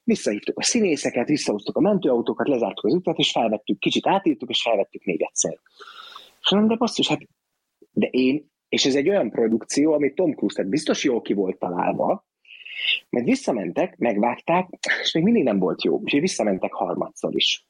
visszahívtuk 0.03 0.59
a 0.59 0.63
színészeket, 0.63 1.29
visszahoztuk 1.29 1.77
a 1.77 1.81
mentőautókat, 1.81 2.49
lezártuk 2.49 2.85
az 2.85 2.95
utat, 2.95 3.19
és 3.19 3.31
felvettük, 3.31 3.79
kicsit 3.79 4.07
átírtuk, 4.07 4.51
és 4.51 4.63
felvettük 4.63 5.05
még 5.05 5.23
egyszer. 5.23 5.59
És 6.41 6.51
mondom, 6.51 6.71
de 6.71 6.77
basszus, 6.77 7.09
hát 7.09 7.21
de 7.93 8.07
én, 8.07 8.51
és 8.69 8.85
ez 8.85 8.95
egy 8.95 9.09
olyan 9.09 9.31
produkció, 9.31 9.93
amit 9.93 10.15
Tom 10.15 10.35
Cruise, 10.35 10.57
tehát 10.57 10.71
biztos 10.71 11.05
jól 11.05 11.23
ki 11.23 11.33
volt 11.33 11.59
találva, 11.59 12.25
mert 13.11 13.27
visszamentek, 13.27 13.97
megvágták, 13.99 14.69
és 15.03 15.13
még 15.13 15.23
mindig 15.23 15.43
nem 15.43 15.59
volt 15.59 15.85
jó, 15.85 16.01
és 16.05 16.13
visszamentek 16.13 16.73
harmadszor 16.73 17.35
is. 17.37 17.67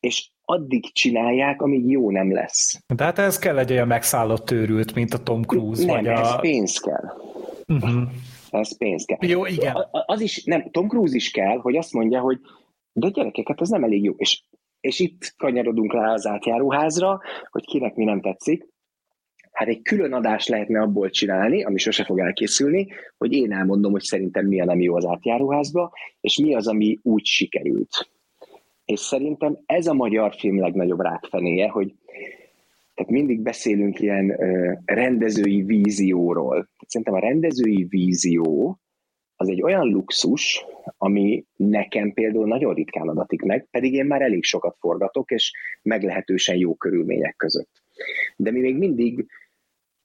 És 0.00 0.30
addig 0.44 0.92
csinálják, 0.92 1.62
amíg 1.62 1.90
jó 1.90 2.10
nem 2.10 2.32
lesz. 2.32 2.80
De 2.94 3.04
hát 3.04 3.18
ez 3.18 3.38
kell 3.38 3.58
egy 3.58 3.70
olyan 3.70 3.86
megszállott 3.86 4.44
tőrült, 4.44 4.94
mint 4.94 5.14
a 5.14 5.22
Tom 5.22 5.42
Cruise. 5.42 5.84
Nem, 5.84 5.94
vagy 5.96 6.06
ez 6.06 6.32
a... 6.32 6.38
pénz 6.38 6.78
kell. 6.78 7.14
Uh-huh. 7.66 8.02
Ez 8.50 8.76
pénz 8.76 9.04
kell. 9.04 9.18
Jó, 9.20 9.46
igen. 9.46 9.76
Az 9.90 10.20
is, 10.20 10.44
nem, 10.44 10.70
Tom 10.70 10.88
Cruise 10.88 11.16
is 11.16 11.30
kell, 11.30 11.58
hogy 11.58 11.76
azt 11.76 11.92
mondja, 11.92 12.20
hogy 12.20 12.38
de 12.92 13.08
gyerekek, 13.08 13.48
hát 13.48 13.60
ez 13.60 13.68
nem 13.68 13.84
elég 13.84 14.04
jó. 14.04 14.12
És, 14.16 14.42
és 14.80 14.98
itt 14.98 15.34
kanyarodunk 15.36 15.92
rá 15.92 16.12
az 16.12 16.26
átjáróházra, 16.26 17.20
hogy 17.50 17.64
kinek 17.64 17.94
mi 17.94 18.04
nem 18.04 18.20
tetszik. 18.20 18.68
Hát 19.58 19.68
egy 19.68 19.82
külön 19.82 20.12
adás 20.12 20.46
lehetne 20.46 20.80
abból 20.80 21.10
csinálni, 21.10 21.64
ami 21.64 21.78
sose 21.78 22.04
fog 22.04 22.18
elkészülni, 22.18 22.88
hogy 23.16 23.32
én 23.32 23.52
elmondom, 23.52 23.92
hogy 23.92 24.02
szerintem 24.02 24.46
mi 24.46 24.60
a 24.60 24.64
nem 24.64 24.80
jó 24.80 24.94
az 24.94 25.06
átjáróházba, 25.06 25.92
és 26.20 26.38
mi 26.38 26.54
az, 26.54 26.66
ami 26.66 26.98
úgy 27.02 27.24
sikerült. 27.24 28.10
És 28.84 29.00
szerintem 29.00 29.58
ez 29.66 29.86
a 29.86 29.94
magyar 29.94 30.34
film 30.34 30.60
legnagyobb 30.60 31.00
rákfenéje, 31.00 31.68
hogy 31.68 31.94
tehát 32.94 33.12
mindig 33.12 33.40
beszélünk 33.40 34.00
ilyen 34.00 34.30
ö, 34.30 34.72
rendezői 34.84 35.62
vízióról. 35.62 36.68
Szerintem 36.86 37.14
a 37.14 37.20
rendezői 37.20 37.86
vízió 37.88 38.78
az 39.36 39.48
egy 39.48 39.62
olyan 39.62 39.86
luxus, 39.86 40.64
ami 40.96 41.44
nekem 41.56 42.12
például 42.12 42.46
nagyon 42.46 42.74
ritkán 42.74 43.08
adatik 43.08 43.42
meg, 43.42 43.66
pedig 43.70 43.92
én 43.92 44.06
már 44.06 44.22
elég 44.22 44.44
sokat 44.44 44.76
forgatok, 44.80 45.30
és 45.30 45.52
meglehetősen 45.82 46.56
jó 46.56 46.74
körülmények 46.74 47.36
között. 47.36 47.82
De 48.36 48.50
mi 48.50 48.60
még 48.60 48.76
mindig 48.76 49.26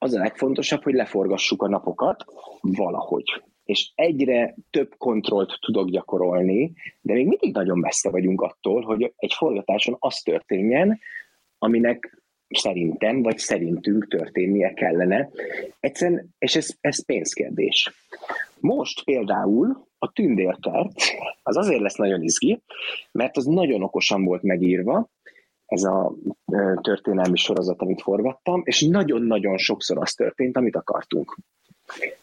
az 0.04 0.14
a 0.14 0.20
legfontosabb, 0.20 0.84
hogy 0.84 0.94
leforgassuk 0.94 1.62
a 1.62 1.70
napokat 1.70 2.26
valahogy. 2.62 3.44
És 3.64 3.92
egyre 3.96 4.56
több 4.70 4.96
kontrollt 4.98 5.58
tudok 5.62 5.90
gyakorolni, 5.90 6.74
de 7.02 7.14
még 7.14 7.28
mindig 7.28 7.54
nagyon 7.54 7.78
messze 7.78 8.10
vagyunk 8.10 8.42
attól, 8.42 8.82
hogy 8.82 9.14
egy 9.16 9.34
forgatáson 9.34 9.96
az 10.00 10.20
történjen, 10.20 11.00
aminek 11.58 12.24
szerintem, 12.50 13.22
vagy 13.22 13.38
szerintünk 13.38 14.08
történnie 14.08 14.74
kellene. 14.74 15.30
Egyszerűen, 15.80 16.34
és 16.38 16.56
ez, 16.56 16.76
ez 16.82 17.06
pénzkérdés. 17.06 17.92
Most 18.60 19.04
például 19.04 19.88
a 19.98 20.12
tündérkert 20.12 20.92
az 21.44 21.58
azért 21.58 21.82
lesz 21.82 21.96
nagyon 21.96 22.24
izgi, 22.24 22.62
mert 23.12 23.38
az 23.38 23.46
nagyon 23.46 23.84
okosan 23.84 24.24
volt 24.24 24.44
megírva, 24.44 25.10
ez 25.66 25.84
a 25.84 26.14
történelmi 26.82 27.38
sorozat, 27.38 27.82
amit 27.82 28.02
forgattam, 28.02 28.62
és 28.66 28.82
nagyon-nagyon 28.82 29.58
sokszor 29.58 29.98
az 29.98 30.14
történt, 30.14 30.58
amit 30.58 30.76
akartunk. 30.76 31.38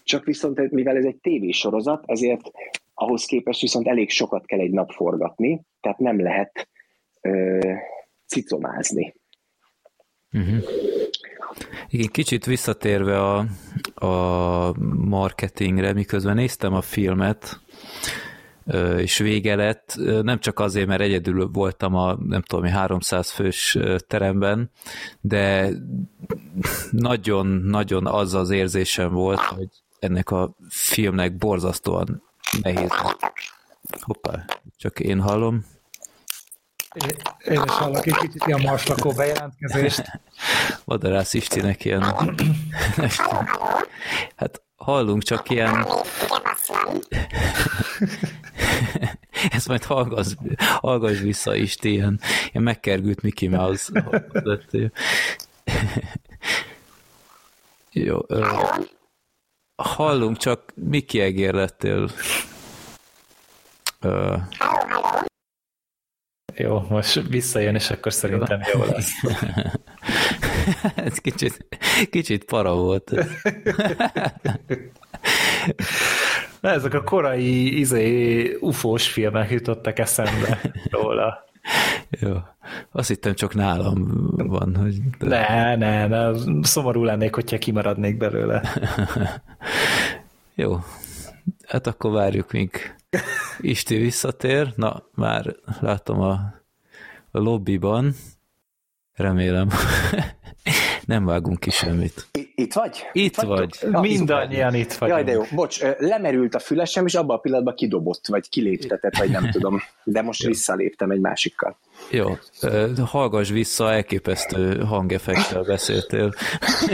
Csak 0.02 0.24
viszont, 0.24 0.70
mivel 0.70 0.96
ez 0.96 1.04
egy 1.04 1.16
tévésorozat, 1.16 2.02
ezért 2.06 2.50
ahhoz 2.94 3.24
képest 3.24 3.60
viszont 3.60 3.88
elég 3.88 4.10
sokat 4.10 4.46
kell 4.46 4.58
egy 4.58 4.70
nap 4.70 4.90
forgatni, 4.90 5.62
tehát 5.80 5.98
nem 5.98 6.20
lehet 6.20 6.68
ö, 7.20 7.58
cicomázni. 8.26 9.14
Uh-huh. 10.32 10.62
Igen, 11.88 12.08
kicsit 12.08 12.44
visszatérve 12.44 13.18
a, 13.18 13.46
a 14.06 14.74
marketingre, 14.94 15.92
miközben 15.92 16.34
néztem 16.34 16.74
a 16.74 16.80
filmet, 16.80 17.60
és 18.96 19.18
vége 19.18 19.54
lett, 19.54 19.94
nem 20.22 20.38
csak 20.40 20.58
azért, 20.58 20.86
mert 20.86 21.00
egyedül 21.00 21.48
voltam 21.52 21.94
a 21.94 22.16
nem 22.26 22.42
tudom, 22.42 22.64
300 22.64 23.30
fős 23.30 23.78
teremben, 24.06 24.70
de 25.20 25.70
nagyon-nagyon 26.90 28.06
az 28.06 28.34
az 28.34 28.50
érzésem 28.50 29.12
volt, 29.12 29.40
hogy 29.40 29.68
ennek 29.98 30.30
a 30.30 30.56
filmnek 30.68 31.36
borzasztóan 31.36 32.22
nehéz. 32.62 32.90
Hoppá, 34.00 34.44
csak 34.76 35.00
én 35.00 35.20
hallom. 35.20 35.64
Én 37.44 37.62
is 37.64 37.72
hallok 37.72 38.06
egy 38.06 38.16
kicsit 38.16 38.46
ilyen 38.46 38.60
marslakó 38.60 39.10
bejelentkezést. 39.10 40.20
Madarász 40.84 41.34
Istinek 41.34 41.84
ilyen... 41.84 42.02
hát 44.36 44.62
hallunk 44.84 45.22
csak 45.22 45.50
ilyen... 45.50 45.86
Ez 49.50 49.66
majd 49.66 49.84
hallgass, 49.84 50.34
hallgass 50.58 51.18
vissza 51.18 51.54
Isti, 51.54 51.90
ilyen, 51.90 52.20
ilyen 52.50 52.62
megkergült 52.62 53.22
Mickey 53.22 53.48
Mouse. 53.48 53.92
Jó. 57.92 58.18
Ö, 58.26 58.46
hallunk, 59.76 60.36
csak 60.36 60.72
Mickey 60.74 61.20
egér 61.20 61.54
lettél. 61.54 62.10
Ö, 64.00 64.36
jó, 66.54 66.86
most 66.88 67.28
visszajön, 67.28 67.74
és 67.74 67.90
akkor 67.90 68.12
szerintem 68.12 68.60
jó 68.72 68.84
lesz. 68.84 69.10
Ez 70.94 71.18
kicsit, 71.18 71.66
kicsit 72.10 72.44
para 72.44 72.74
volt. 72.74 73.12
Na, 76.60 76.70
ezek 76.70 76.94
a 76.94 77.02
korai 77.02 77.78
izé, 77.78 78.56
ufós 78.60 79.08
filmek 79.08 79.50
jutottak 79.50 79.98
eszembe 79.98 80.60
róla. 80.90 81.44
Jó. 82.10 82.36
Azt 82.92 83.08
hittem 83.08 83.34
csak 83.34 83.54
nálam 83.54 84.28
van. 84.36 84.76
Hogy... 84.76 85.00
Ne, 85.18 85.76
ne, 85.76 86.06
ne, 86.06 86.32
szomorú 86.62 87.04
lennék, 87.04 87.34
hogyha 87.34 87.58
kimaradnék 87.58 88.16
belőle. 88.16 88.62
Jó. 90.54 90.78
Hát 91.66 91.86
akkor 91.86 92.12
várjuk, 92.12 92.52
míg 92.52 92.94
Isti 93.60 93.96
visszatér. 93.96 94.72
Na, 94.76 95.02
már 95.14 95.56
látom 95.80 96.20
a, 96.20 96.32
a 97.30 97.38
lobbyban. 97.38 98.14
Remélem. 99.12 99.68
Nem 101.10 101.24
vágunk 101.24 101.60
ki 101.60 101.70
semmit. 101.70 102.26
Itt 102.54 102.72
vagy? 102.72 103.06
Itt, 103.12 103.24
itt 103.24 103.40
vagy. 103.40 103.78
Ja, 103.92 104.00
Mindannyian 104.00 104.74
itt 104.74 104.92
vagyunk. 104.92 105.18
Jaj, 105.18 105.24
de 105.24 105.32
jó. 105.32 105.42
Bocs, 105.54 105.80
lemerült 105.98 106.54
a 106.54 106.58
fülesem, 106.58 107.06
és 107.06 107.14
abban 107.14 107.36
a 107.36 107.40
pillanatban 107.40 107.74
kidobott, 107.74 108.26
vagy 108.26 108.48
kiléptetett, 108.48 109.16
vagy 109.16 109.30
nem 109.30 109.50
tudom. 109.50 109.80
De 110.04 110.22
most 110.22 110.42
visszaléptem 110.42 111.10
egy 111.10 111.20
másikkal. 111.20 111.76
Jó. 112.10 112.36
Hallgass 113.04 113.50
vissza, 113.50 113.92
elképesztő 113.92 114.78
hangeffektel 114.78 115.62
beszéltél. 115.62 116.34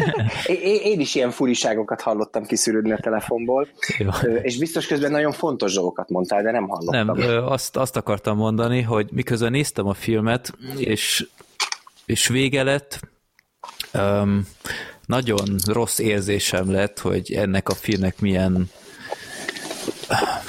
én, 0.46 0.80
én 0.82 1.00
is 1.00 1.14
ilyen 1.14 1.30
furiságokat 1.30 2.00
hallottam 2.00 2.44
kiszűrődni 2.44 2.92
a 2.92 2.98
telefonból, 2.98 3.68
Jó. 3.98 4.10
és 4.42 4.58
biztos 4.58 4.86
közben 4.86 5.10
nagyon 5.10 5.32
fontos 5.32 5.74
dolgokat 5.74 6.08
mondtál, 6.08 6.42
de 6.42 6.50
nem 6.50 6.68
hallottam. 6.68 7.16
Nem, 7.16 7.44
azt, 7.44 7.76
azt 7.76 7.96
akartam 7.96 8.36
mondani, 8.36 8.82
hogy 8.82 9.08
miközben 9.12 9.50
néztem 9.50 9.86
a 9.86 9.94
filmet, 9.94 10.52
és, 10.76 11.26
és 12.06 12.28
vége 12.28 12.62
lett, 12.62 13.00
um, 13.96 14.46
nagyon 15.06 15.56
rossz 15.66 15.98
érzésem 15.98 16.70
lett, 16.70 16.98
hogy 17.00 17.32
ennek 17.32 17.68
a 17.68 17.74
filmnek 17.74 18.20
milyen 18.20 18.70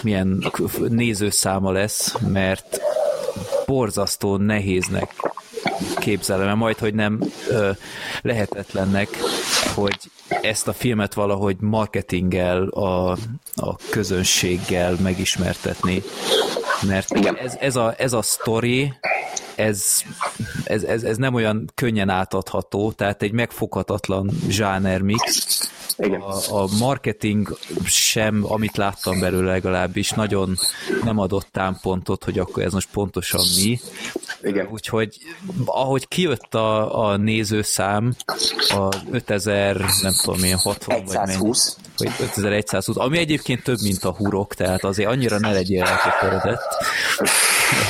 milyen 0.02 0.52
nézőszáma 0.88 1.72
lesz, 1.72 2.16
mert 2.28 2.82
borzasztó 3.66 4.38
nehéznek 4.38 5.14
képzelem, 6.00 6.46
mert 6.46 6.58
majd, 6.58 6.78
hogy 6.78 6.94
nem 6.94 7.20
ö, 7.50 7.72
lehetetlennek, 8.22 9.10
hogy 9.76 9.98
ezt 10.42 10.68
a 10.68 10.74
filmet 10.74 11.14
valahogy 11.14 11.56
marketinggel, 11.60 12.68
a, 12.68 13.12
a 13.56 13.76
közönséggel 13.90 14.96
megismertetni. 15.02 16.04
Mert 16.82 17.12
ez, 17.12 17.56
ez, 17.60 17.76
a, 17.76 17.94
ez 17.98 18.14
a 18.14 18.22
story, 18.22 18.94
ez, 19.56 20.02
ez, 20.64 20.84
ez, 20.84 21.04
ez 21.04 21.18
nem 21.18 21.34
olyan 21.34 21.72
könnyen 21.76 22.10
átadható, 22.10 22.92
tehát 22.92 23.22
egy 23.22 23.32
megfoghatatlan 23.32 24.32
zsánermix, 24.48 25.48
igen. 25.98 26.22
A, 26.22 26.62
a 26.62 26.68
marketing 26.80 27.58
sem, 27.86 28.44
amit 28.48 28.78
láttam 28.78 29.20
belőle 29.20 29.52
legalábbis, 29.52 30.10
nagyon 30.10 30.56
nem 31.04 31.20
adott 31.20 31.48
támpontot, 31.52 32.24
hogy 32.24 32.40
akkor 32.40 32.64
ez 32.64 32.74
most 32.74 32.90
pontosan 32.92 33.42
mi. 33.56 33.80
Igen. 34.42 34.68
Úgyhogy 34.72 35.18
ahogy 35.66 36.08
kijött 36.08 36.56
a, 36.56 37.06
a 37.08 37.18
nézőszám, 37.18 38.16
a 38.70 38.96
5000, 39.12 39.76
nem 40.02 40.14
tudom 40.24 40.44
én, 40.44 40.56
60 40.58 41.08
120. 41.08 41.78
vagy 41.98 42.08
mennyi, 42.08 42.18
vagy 42.20 42.28
5120, 42.28 42.98
ami 42.98 43.18
egyébként 43.18 43.64
több, 43.64 43.78
mint 43.82 44.04
a 44.04 44.16
hurok, 44.16 44.54
tehát 44.54 44.84
azért 44.84 45.10
annyira 45.10 45.40
ne 45.40 45.52
legyél 45.52 45.84
elkekeredett. 45.84 46.86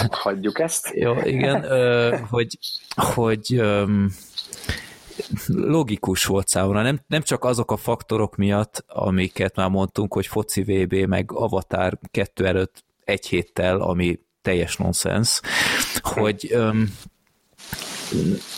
Hagyjuk 0.10 0.60
ezt. 0.60 0.92
Jó, 0.94 1.16
igen, 1.24 1.66
hogy, 2.30 2.58
hogy 2.96 3.62
logikus 5.48 6.26
volt 6.26 6.48
számomra, 6.48 6.82
nem, 6.82 7.00
nem 7.08 7.22
csak 7.22 7.44
azok 7.44 7.72
a 7.72 7.78
faktorok 7.78 8.36
miatt, 8.36 8.84
amiket 8.88 9.56
már 9.56 9.70
mondtunk, 9.70 10.14
hogy 10.14 10.28
foci 10.28 10.62
VB, 10.62 10.94
meg 10.94 11.32
Avatar 11.32 12.00
2 12.12 12.46
előtt 12.46 12.84
egy 13.04 13.28
héttel, 13.28 13.82
ami 13.82 14.20
teljes 14.48 14.76
nonsens, 14.76 15.42
hogy 16.02 16.48
öm, 16.52 16.94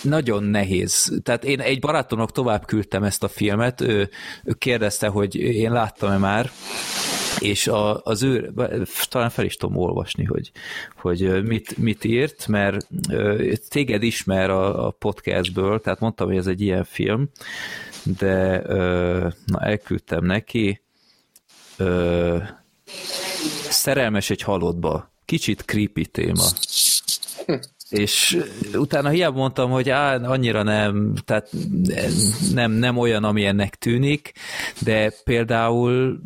nagyon 0.02 0.44
nehéz. 0.44 1.20
Tehát 1.24 1.44
én 1.44 1.60
egy 1.60 1.80
barátomnak 1.80 2.32
tovább 2.32 2.66
küldtem 2.66 3.04
ezt 3.04 3.24
a 3.24 3.28
filmet, 3.28 3.82
ő, 3.82 4.10
ő 4.44 4.54
kérdezte, 4.54 5.08
hogy 5.08 5.36
én 5.36 5.72
láttam-e 5.72 6.18
már, 6.18 6.52
és 7.40 7.68
a, 7.68 8.02
az 8.04 8.24
ő, 8.24 8.54
talán 9.10 9.30
fel 9.30 9.46
is 9.46 9.56
tudom 9.56 9.78
olvasni, 9.78 10.24
hogy, 10.24 10.52
hogy 10.96 11.44
mit, 11.44 11.78
mit 11.78 12.04
írt, 12.04 12.48
mert 12.48 12.88
téged 13.70 14.04
ismer 14.04 14.50
a, 14.50 14.88
a 14.88 14.92
podcastből, 14.92 15.82
tehát 15.82 16.00
mondtam, 16.00 16.28
hogy 16.28 16.38
ez 16.38 16.48
egy 16.48 16.62
ilyen 16.62 16.84
film, 16.84 17.30
de 18.04 18.62
na, 19.46 19.60
elküldtem 19.60 20.26
neki, 20.26 20.82
szerelmes 23.70 24.30
egy 24.30 24.42
halottba, 24.42 25.12
kicsit 25.30 25.62
creepy 25.66 26.06
téma. 26.06 26.44
És 27.90 28.38
utána 28.74 29.10
hiába 29.10 29.38
mondtam, 29.38 29.72
hogy 29.72 29.90
á, 29.90 30.16
annyira 30.16 30.64
nem, 30.64 31.14
tehát 31.26 31.50
nem, 32.54 32.72
nem 32.72 32.98
olyan, 32.98 33.24
ami 33.24 33.46
ennek 33.46 33.76
tűnik, 33.76 34.32
de 34.80 35.12
például 35.24 36.20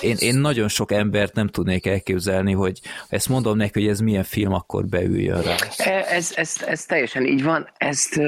én, 0.00 0.16
én 0.18 0.34
nagyon 0.34 0.68
sok 0.68 0.92
embert 0.92 1.34
nem 1.34 1.48
tudnék 1.48 1.86
elképzelni, 1.86 2.52
hogy 2.52 2.80
ezt 3.08 3.28
mondom 3.28 3.56
neki, 3.56 3.80
hogy 3.80 3.90
ez 3.90 4.00
milyen 4.00 4.24
film, 4.24 4.52
akkor 4.52 4.86
beüljön 4.86 5.42
rá. 5.42 5.54
E, 5.76 6.04
ez, 6.08 6.32
ez, 6.34 6.56
ez 6.66 6.84
teljesen 6.84 7.26
így 7.26 7.42
van. 7.42 7.68
Ezt 7.76 8.20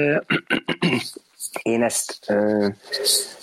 én 1.73 1.83
ezt 1.83 2.19
uh, 2.27 2.73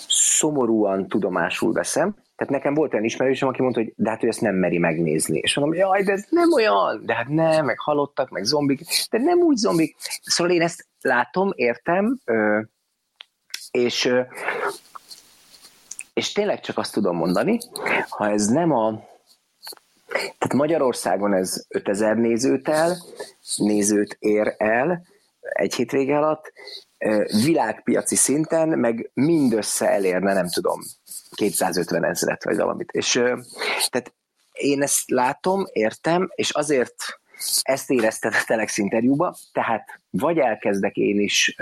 szomorúan 0.07 1.07
tudomásul 1.07 1.73
veszem, 1.73 2.15
tehát 2.35 2.53
nekem 2.53 2.73
volt 2.73 2.93
olyan 2.93 3.05
ismerősöm, 3.05 3.47
aki 3.47 3.61
mondta, 3.61 3.79
hogy 3.79 3.93
de 3.95 4.09
hát 4.09 4.23
ő 4.23 4.27
ezt 4.27 4.41
nem 4.41 4.55
meri 4.55 4.77
megnézni. 4.77 5.37
És 5.37 5.55
mondom, 5.55 5.77
jaj, 5.77 6.03
de 6.03 6.11
ez 6.11 6.25
nem 6.29 6.51
olyan, 6.51 7.01
de 7.05 7.13
hát 7.13 7.27
nem, 7.27 7.65
meg 7.65 7.79
halottak, 7.79 8.29
meg 8.29 8.43
zombik, 8.43 8.81
de 9.09 9.17
nem 9.17 9.39
úgy 9.39 9.57
zombik. 9.57 9.95
Szóval 10.21 10.53
én 10.53 10.61
ezt 10.61 10.87
látom, 11.01 11.51
értem, 11.55 12.19
és 13.71 14.13
és 16.13 16.31
tényleg 16.31 16.59
csak 16.59 16.77
azt 16.77 16.93
tudom 16.93 17.15
mondani, 17.15 17.57
ha 18.09 18.29
ez 18.29 18.45
nem 18.45 18.71
a 18.71 19.03
tehát 20.13 20.53
Magyarországon 20.53 21.33
ez 21.33 21.65
5000 21.69 22.15
nézőt 22.17 22.67
el, 22.67 22.97
nézőt 23.55 24.15
ér 24.19 24.55
el 24.57 25.05
egy 25.39 25.75
hétvége 25.75 26.17
alatt, 26.17 26.53
világpiaci 27.43 28.15
szinten 28.15 28.67
meg 28.67 29.11
mindössze 29.13 29.89
elérne, 29.89 30.33
nem 30.33 30.49
tudom, 30.49 30.81
250 31.35 32.05
ezeret 32.05 32.43
vagy 32.43 32.55
valamit. 32.55 32.91
És 32.91 33.11
tehát 33.89 34.13
én 34.51 34.81
ezt 34.81 35.09
látom, 35.09 35.65
értem, 35.71 36.29
és 36.35 36.49
azért 36.49 36.95
ezt 37.61 37.89
érezted 37.91 38.33
a 38.33 38.43
Telex 38.45 38.77
interjúba, 38.77 39.35
tehát 39.51 39.99
vagy 40.09 40.37
elkezdek 40.37 40.95
én 40.95 41.19
is 41.19 41.55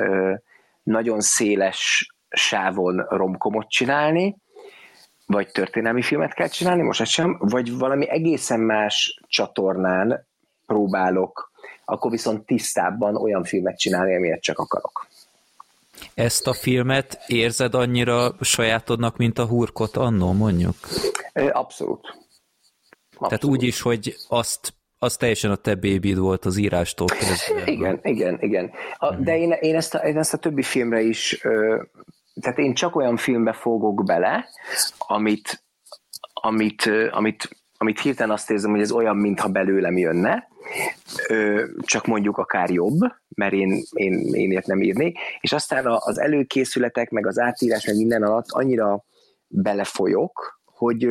nagyon 0.84 1.22
széles 1.22 2.14
sávon 2.30 3.06
romkomot 3.10 3.70
csinálni, 3.70 4.36
vagy 5.26 5.52
történelmi 5.52 6.02
filmet 6.02 6.34
kell 6.34 6.48
csinálni, 6.48 6.82
most 6.82 7.02
ez 7.02 7.10
sem, 7.10 7.38
vagy 7.40 7.78
valami 7.78 8.10
egészen 8.10 8.60
más 8.60 9.20
csatornán 9.28 10.28
próbálok, 10.66 11.52
akkor 11.86 12.12
viszont 12.12 12.46
tisztábban 12.46 13.16
olyan 13.16 13.44
filmet 13.44 13.80
csinálni, 13.80 14.16
amilyet 14.16 14.42
csak 14.42 14.60
akarok. 14.60 15.08
Ezt 16.14 16.48
a 16.48 16.54
filmet 16.54 17.20
érzed 17.28 17.74
annyira 17.74 18.36
sajátodnak, 18.42 19.18
mint 19.18 19.40
a 19.40 19.46
hurkot 19.46 19.98
annó, 19.98 20.32
mondjuk? 20.32 20.76
Abszolút. 21.34 21.52
Abszolút. 21.52 22.08
Tehát 23.18 23.44
úgy 23.44 23.64
is, 23.64 23.82
hogy 23.82 24.16
azt 24.28 24.74
az 25.00 25.18
teljesen 25.18 25.52
a 25.52 25.56
te 25.56 25.76
bébid 25.76 26.18
volt 26.18 26.46
az 26.46 26.58
írástól 26.58 27.08
kezdve. 27.08 27.72
Igen, 27.72 28.00
igen, 28.04 28.38
igen. 28.42 28.72
A, 28.98 29.16
de 29.16 29.38
én, 29.38 29.52
én, 29.52 29.76
ezt 29.76 29.96
a, 29.96 29.98
én 29.98 30.18
ezt 30.18 30.34
a 30.34 30.38
többi 30.38 30.64
filmre 30.64 31.02
is 31.02 31.42
tehát 32.42 32.58
én 32.58 32.74
csak 32.74 32.96
olyan 32.96 33.18
filmbe 33.18 33.54
fogok 33.54 34.04
bele, 34.06 34.48
amit, 34.98 35.64
amit, 36.34 36.90
amit, 37.12 37.63
amit 37.84 38.00
hirtelen 38.00 38.32
azt 38.32 38.52
érzem, 38.52 38.72
hogy 38.72 38.82
ez 38.82 38.92
olyan, 38.92 39.18
mintha 39.18 39.48
belőlem 39.48 39.98
jönne, 39.98 40.48
csak 41.80 42.06
mondjuk 42.06 42.38
akár 42.38 42.70
jobb, 42.70 43.00
mert 43.36 43.54
én, 43.54 43.84
én, 43.92 44.14
én 44.14 44.52
ilyet 44.52 44.66
nem 44.66 44.82
írnék, 44.82 45.18
és 45.40 45.52
aztán 45.52 45.86
az 45.86 46.20
előkészületek, 46.20 47.10
meg 47.10 47.28
az 47.28 47.40
átírás, 47.40 47.86
meg 47.86 47.96
minden 47.96 48.24
alatt 48.24 48.46
annyira 48.50 49.04
belefolyok, 49.48 50.62
hogy, 50.66 51.08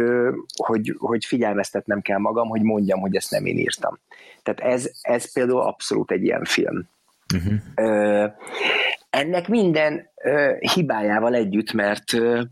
hogy, 0.64 0.94
hogy 0.98 1.24
figyelmeztetnem 1.24 2.00
kell 2.00 2.18
magam, 2.18 2.48
hogy 2.48 2.62
mondjam, 2.62 3.00
hogy 3.00 3.16
ezt 3.16 3.30
nem 3.30 3.46
én 3.46 3.58
írtam. 3.58 3.98
Tehát 4.42 4.60
ez, 4.60 4.90
ez 5.00 5.32
például 5.32 5.60
abszolút 5.60 6.10
egy 6.10 6.24
ilyen 6.24 6.44
film. 6.44 6.88
Uh-huh. 7.34 8.32
Ennek 9.10 9.48
minden 9.48 10.10
ö, 10.22 10.52
hibájával 10.74 11.34
együtt, 11.34 11.72
mert 11.72 12.12
ö, 12.12 12.42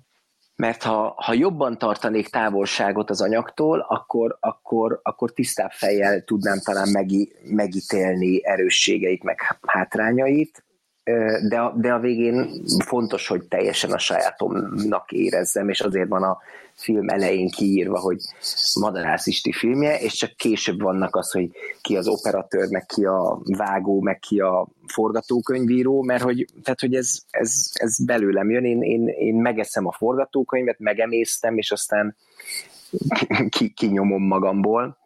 mert 0.60 0.82
ha, 0.82 1.14
ha 1.16 1.32
jobban 1.32 1.78
tartanék 1.78 2.28
távolságot 2.28 3.10
az 3.10 3.20
anyagtól, 3.20 3.86
akkor, 3.88 4.36
akkor, 4.40 5.00
akkor 5.02 5.32
tisztább 5.32 5.70
fejjel 5.70 6.20
tudnám 6.20 6.58
talán 6.64 6.88
megi, 6.92 7.32
megítélni 7.44 8.46
erősségeit, 8.46 9.22
meg 9.22 9.58
hátrányait, 9.66 10.64
de 11.48 11.72
de 11.74 11.92
a 11.92 11.98
végén 11.98 12.64
fontos, 12.84 13.28
hogy 13.28 13.48
teljesen 13.48 13.92
a 13.92 13.98
sajátomnak 13.98 15.12
érezzem, 15.12 15.68
és 15.68 15.80
azért 15.80 16.08
van 16.08 16.22
a 16.22 16.38
film 16.80 17.08
elején 17.08 17.48
kiírva, 17.48 17.98
hogy 17.98 18.18
Madarász 18.80 19.26
Isti 19.26 19.52
filmje, 19.52 19.98
és 19.98 20.12
csak 20.12 20.36
később 20.36 20.82
vannak 20.82 21.16
az, 21.16 21.30
hogy 21.30 21.50
ki 21.80 21.96
az 21.96 22.08
operatőr, 22.08 22.70
meg 22.70 22.86
ki 22.86 23.04
a 23.04 23.40
vágó, 23.44 24.00
meg 24.00 24.18
ki 24.18 24.40
a 24.40 24.68
forgatókönyvíró, 24.86 26.02
mert 26.02 26.22
hogy, 26.22 26.46
tehát, 26.62 26.80
hogy 26.80 26.94
ez, 26.94 27.18
ez, 27.30 27.70
ez 27.72 28.04
belőlem 28.04 28.50
jön, 28.50 28.64
én, 28.64 28.82
én, 28.82 29.06
én 29.06 29.34
megeszem 29.34 29.86
a 29.86 29.92
forgatókönyvet, 29.92 30.78
megemésztem, 30.78 31.56
és 31.58 31.70
aztán 31.70 32.16
ki, 33.56 33.68
kinyomom 33.68 34.22
magamból. 34.22 34.98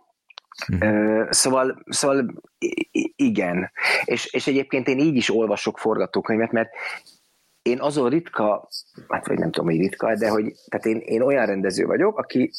Uh, 0.81 1.31
szóval, 1.31 1.83
szóval 1.87 2.43
igen. 3.17 3.71
És, 4.05 4.33
és 4.33 4.47
egyébként 4.47 4.89
én 4.89 4.99
így 4.99 5.17
is 5.17 5.31
olvasok 5.35 5.79
forgatókönyvet, 5.79 6.53
mert 6.53 6.71
én 7.65 7.81
azon 7.81 8.09
ritka, 8.09 8.69
hát 9.09 9.27
vagy 9.27 9.39
nem 9.39 9.51
tudom, 9.51 9.69
hogy 9.69 9.79
ritka, 9.79 10.15
de 10.15 10.29
hogy 10.29 10.55
tehát 10.69 10.87
én, 10.87 10.97
én 10.97 11.23
olyan 11.23 11.47
rendező 11.47 11.85
vagyok, 11.85 12.19
aki 12.19 12.51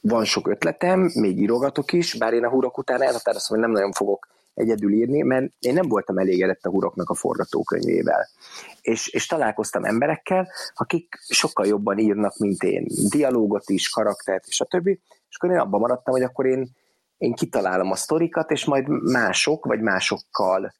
van 0.00 0.24
sok 0.24 0.48
ötletem, 0.48 1.10
még 1.14 1.38
írogatok 1.38 1.92
is, 1.92 2.14
bár 2.14 2.32
én 2.32 2.44
a 2.44 2.48
hurok 2.48 2.78
után 2.78 3.02
elhatároztam, 3.02 3.56
hogy 3.56 3.66
nem 3.66 3.74
nagyon 3.74 3.92
fogok 3.92 4.28
egyedül 4.54 4.92
írni, 4.92 5.22
mert 5.22 5.52
én 5.58 5.74
nem 5.74 5.88
voltam 5.88 6.18
elégedett 6.18 6.64
a 6.64 6.70
huroknak 6.70 7.10
a 7.10 7.14
forgatókönyvével. 7.14 8.28
És, 8.80 9.08
és 9.08 9.26
találkoztam 9.26 9.84
emberekkel, 9.84 10.48
akik 10.74 11.18
sokkal 11.28 11.66
jobban 11.66 11.98
írnak, 11.98 12.38
mint 12.38 12.62
én. 12.62 12.86
Dialógot 13.10 13.68
is, 13.70 13.88
karaktert, 13.88 14.46
és 14.46 14.60
a 14.60 14.64
többi. 14.64 15.00
És 15.28 15.36
akkor 15.36 15.50
én 15.50 15.58
abban 15.60 15.80
maradtam, 15.80 16.14
hogy 16.14 16.22
akkor 16.22 16.46
én, 16.46 16.70
én 17.16 17.32
kitalálom 17.32 17.90
a 17.90 17.96
sztorikat, 17.96 18.50
és 18.50 18.64
majd 18.64 18.88
mások, 18.88 19.64
vagy 19.64 19.80
másokkal 19.80 20.72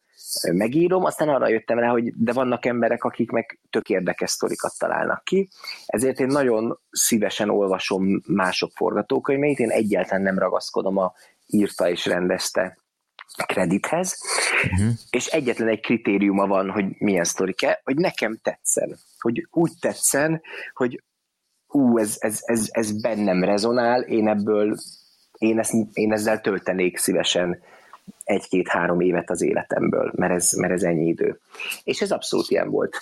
megírom, 0.52 1.04
aztán 1.04 1.28
arra 1.28 1.48
jöttem 1.48 1.78
rá, 1.78 1.88
hogy 1.88 2.12
de 2.16 2.32
vannak 2.32 2.66
emberek, 2.66 3.04
akik 3.04 3.30
meg 3.30 3.60
tök 3.70 3.88
érdekes 3.88 4.30
sztorikat 4.30 4.72
találnak 4.78 5.24
ki, 5.24 5.48
ezért 5.86 6.20
én 6.20 6.26
nagyon 6.26 6.78
szívesen 6.90 7.50
olvasom 7.50 8.22
mások 8.26 8.70
forgatókönyveit, 8.74 9.58
én 9.58 9.70
egyáltalán 9.70 10.22
nem 10.22 10.38
ragaszkodom 10.38 10.96
a 10.96 11.12
írta 11.46 11.88
és 11.88 12.06
rendezte 12.06 12.78
kredithez, 13.46 14.16
uh-huh. 14.64 14.94
és 15.10 15.26
egyetlen 15.26 15.68
egy 15.68 15.80
kritériuma 15.80 16.46
van, 16.46 16.70
hogy 16.70 16.84
milyen 16.98 17.24
sztorike, 17.24 17.80
hogy 17.84 17.96
nekem 17.96 18.38
tetszen. 18.42 18.96
Hogy 19.18 19.46
úgy 19.50 19.72
tetszen, 19.80 20.42
hogy 20.72 21.02
ú, 21.66 21.98
ez, 21.98 22.16
ez, 22.18 22.40
ez, 22.44 22.66
ez 22.70 23.00
bennem 23.00 23.44
rezonál, 23.44 24.00
én 24.00 24.28
ebből, 24.28 24.76
én, 25.38 25.58
ezt, 25.58 25.72
én 25.92 26.12
ezzel 26.12 26.40
töltenék 26.40 26.96
szívesen 26.96 27.62
egy-két-három 28.24 29.00
évet 29.00 29.30
az 29.30 29.42
életemből, 29.42 30.12
mert 30.16 30.32
ez, 30.32 30.52
mert 30.52 30.72
ez 30.72 30.82
ennyi 30.82 31.06
idő. 31.06 31.40
És 31.84 32.00
ez 32.00 32.10
abszolút 32.10 32.50
ilyen 32.50 32.70
volt. 32.70 32.98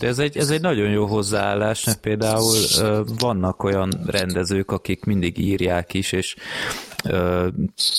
De 0.00 0.06
ez 0.06 0.18
egy, 0.18 0.36
ez 0.36 0.50
egy 0.50 0.60
nagyon 0.60 0.90
jó 0.90 1.06
hozzáállás, 1.06 1.84
mert 1.84 2.00
például 2.00 2.56
vannak 3.18 3.62
olyan 3.62 3.90
rendezők, 4.06 4.70
akik 4.70 5.04
mindig 5.04 5.38
írják 5.38 5.94
is, 5.94 6.12
és 6.12 6.36
ö, 7.04 7.48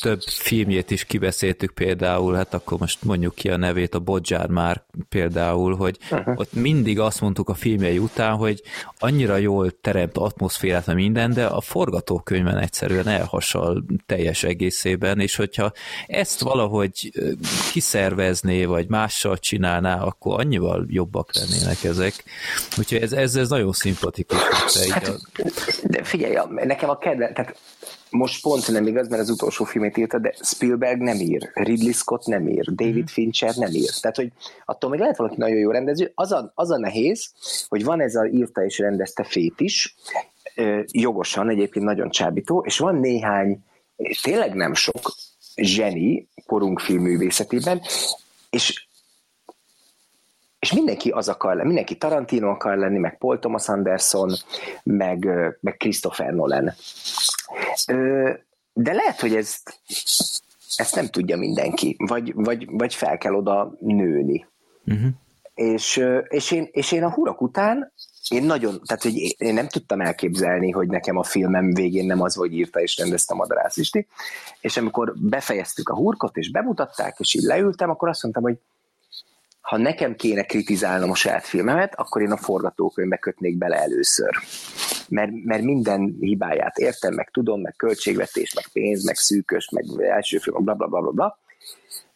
több 0.01 0.21
filmjét 0.21 0.91
is 0.91 1.03
kibeszéltük 1.03 1.71
például, 1.71 2.35
hát 2.35 2.53
akkor 2.53 2.79
most 2.79 3.03
mondjuk 3.03 3.35
ki 3.35 3.49
a 3.49 3.57
nevét, 3.57 3.95
a 3.95 3.99
Bodzsár 3.99 4.47
már 4.47 4.83
például, 5.09 5.75
hogy 5.75 5.97
uh-huh. 6.11 6.39
ott 6.39 6.53
mindig 6.53 6.99
azt 6.99 7.21
mondtuk 7.21 7.49
a 7.49 7.53
filmjei 7.53 7.97
után, 7.97 8.35
hogy 8.35 8.61
annyira 8.99 9.37
jól 9.37 9.71
teremt 9.81 10.17
atmoszférát 10.17 10.87
a 10.87 10.93
minden, 10.93 11.33
de 11.33 11.45
a 11.45 11.61
forgatókönyvben 11.61 12.57
egyszerűen 12.57 13.07
elhasal 13.07 13.85
teljes 14.05 14.43
egészében, 14.43 15.19
és 15.19 15.35
hogyha 15.35 15.71
ezt 16.07 16.41
valahogy 16.41 17.11
kiszervezné, 17.71 18.65
vagy 18.65 18.87
mással 18.89 19.37
csinálná, 19.37 20.01
akkor 20.01 20.39
annyival 20.39 20.85
jobbak 20.87 21.29
lennének 21.33 21.83
ezek. 21.83 22.13
Úgyhogy 22.77 23.01
ez, 23.01 23.11
ez, 23.13 23.35
ez 23.35 23.49
nagyon 23.49 23.71
szimpatikus. 23.71 24.37
Hát. 24.89 25.11
De 25.83 26.03
figyelj, 26.03 26.35
nekem 26.49 26.89
a 26.89 26.97
kedvenc, 26.97 27.35
tehát 27.35 27.55
most 28.13 28.41
pont 28.41 28.71
nem 28.71 28.87
igaz, 28.87 29.07
mert 29.07 29.21
az 29.21 29.29
utolsó 29.29 29.63
filmét 29.63 29.97
írta, 29.97 30.19
de 30.19 30.33
Spielberg 30.41 31.01
nem 31.01 31.19
ír, 31.19 31.51
Ridley 31.53 31.91
Scott 31.91 32.25
nem 32.25 32.47
ír, 32.47 32.73
David 32.73 33.01
mm. 33.01 33.05
Fincher 33.05 33.55
nem 33.55 33.71
ír. 33.71 33.89
Tehát, 34.01 34.15
hogy 34.15 34.31
attól 34.65 34.89
még 34.89 34.99
lehet 34.99 35.17
valaki 35.17 35.35
nagyon 35.37 35.57
jó 35.57 35.71
rendező. 35.71 36.11
Az 36.15 36.31
a, 36.31 36.51
az 36.55 36.71
a 36.71 36.77
nehéz, 36.77 37.31
hogy 37.67 37.83
van 37.83 38.01
ez 38.01 38.15
a 38.15 38.25
írta 38.25 38.63
és 38.63 38.77
rendezte 38.77 39.23
fét 39.23 39.59
is, 39.59 39.95
jogosan 40.91 41.49
egyébként 41.49 41.85
nagyon 41.85 42.09
csábító, 42.09 42.63
és 42.65 42.77
van 42.77 42.95
néhány, 42.95 43.59
tényleg 44.21 44.53
nem 44.53 44.73
sok 44.73 45.13
zseni 45.55 46.27
korunk 46.45 46.79
filmművészetében, 46.79 47.81
és 48.49 48.82
és 50.63 50.73
mindenki 50.73 51.09
az 51.09 51.29
akar 51.29 51.55
lenni, 51.55 51.67
mindenki 51.67 51.97
Tarantino 51.97 52.49
akar 52.49 52.77
lenni, 52.77 52.97
meg 52.97 53.17
Paul 53.17 53.39
Thomas 53.39 53.69
Anderson, 53.69 54.31
meg, 54.83 55.29
meg 55.59 55.77
Christopher 55.77 56.33
Nolan. 56.33 56.73
De 58.73 58.93
lehet, 58.93 59.19
hogy 59.19 59.35
ezt, 59.35 59.79
ezt 60.75 60.95
nem 60.95 61.07
tudja 61.07 61.37
mindenki, 61.37 61.95
vagy, 61.97 62.33
vagy, 62.35 62.67
vagy 62.71 62.95
fel 62.95 63.17
kell 63.17 63.33
oda 63.33 63.75
nőni. 63.79 64.45
Uh-huh. 64.85 65.09
És, 65.53 66.03
és, 66.27 66.51
én, 66.51 66.67
és 66.71 66.91
én 66.91 67.03
a 67.03 67.11
hurak 67.11 67.41
után 67.41 67.93
én 68.29 68.43
nagyon, 68.43 68.81
tehát 68.85 69.03
hogy 69.03 69.35
én 69.37 69.53
nem 69.53 69.67
tudtam 69.67 70.01
elképzelni, 70.01 70.71
hogy 70.71 70.87
nekem 70.87 71.17
a 71.17 71.23
filmem 71.23 71.73
végén 71.73 72.05
nem 72.05 72.21
az, 72.21 72.35
hogy 72.35 72.53
írta 72.53 72.79
és 72.79 72.97
rendezte 72.97 73.33
Madarász 73.33 73.77
Isti, 73.77 74.07
és 74.61 74.77
amikor 74.77 75.13
befejeztük 75.15 75.89
a 75.89 75.95
hurkot, 75.95 76.37
és 76.37 76.51
bemutatták, 76.51 77.15
és 77.19 77.33
így 77.33 77.43
leültem, 77.43 77.89
akkor 77.89 78.09
azt 78.09 78.23
mondtam, 78.23 78.43
hogy 78.43 78.57
ha 79.63 79.77
nekem 79.77 80.15
kéne 80.15 80.43
kritizálnom 80.43 81.09
a 81.09 81.15
saját 81.15 81.45
filmemet, 81.45 81.93
akkor 81.95 82.21
én 82.21 82.31
a 82.31 82.37
forgatókönyvbe 82.37 83.17
kötnék 83.17 83.57
bele 83.57 83.75
először. 83.75 84.35
Mert, 85.09 85.31
mert 85.43 85.63
minden 85.63 86.17
hibáját 86.19 86.77
értem, 86.77 87.13
meg 87.13 87.29
tudom, 87.29 87.61
meg 87.61 87.73
költségvetés, 87.75 88.53
meg 88.53 88.65
pénz, 88.73 89.05
meg 89.05 89.15
szűkös, 89.15 89.69
meg 89.69 89.85
első 89.99 90.37
film, 90.37 90.63
bla 90.63 90.73
bla 90.73 90.87
bla 90.87 91.01
bla 91.01 91.11
bla. 91.11 91.37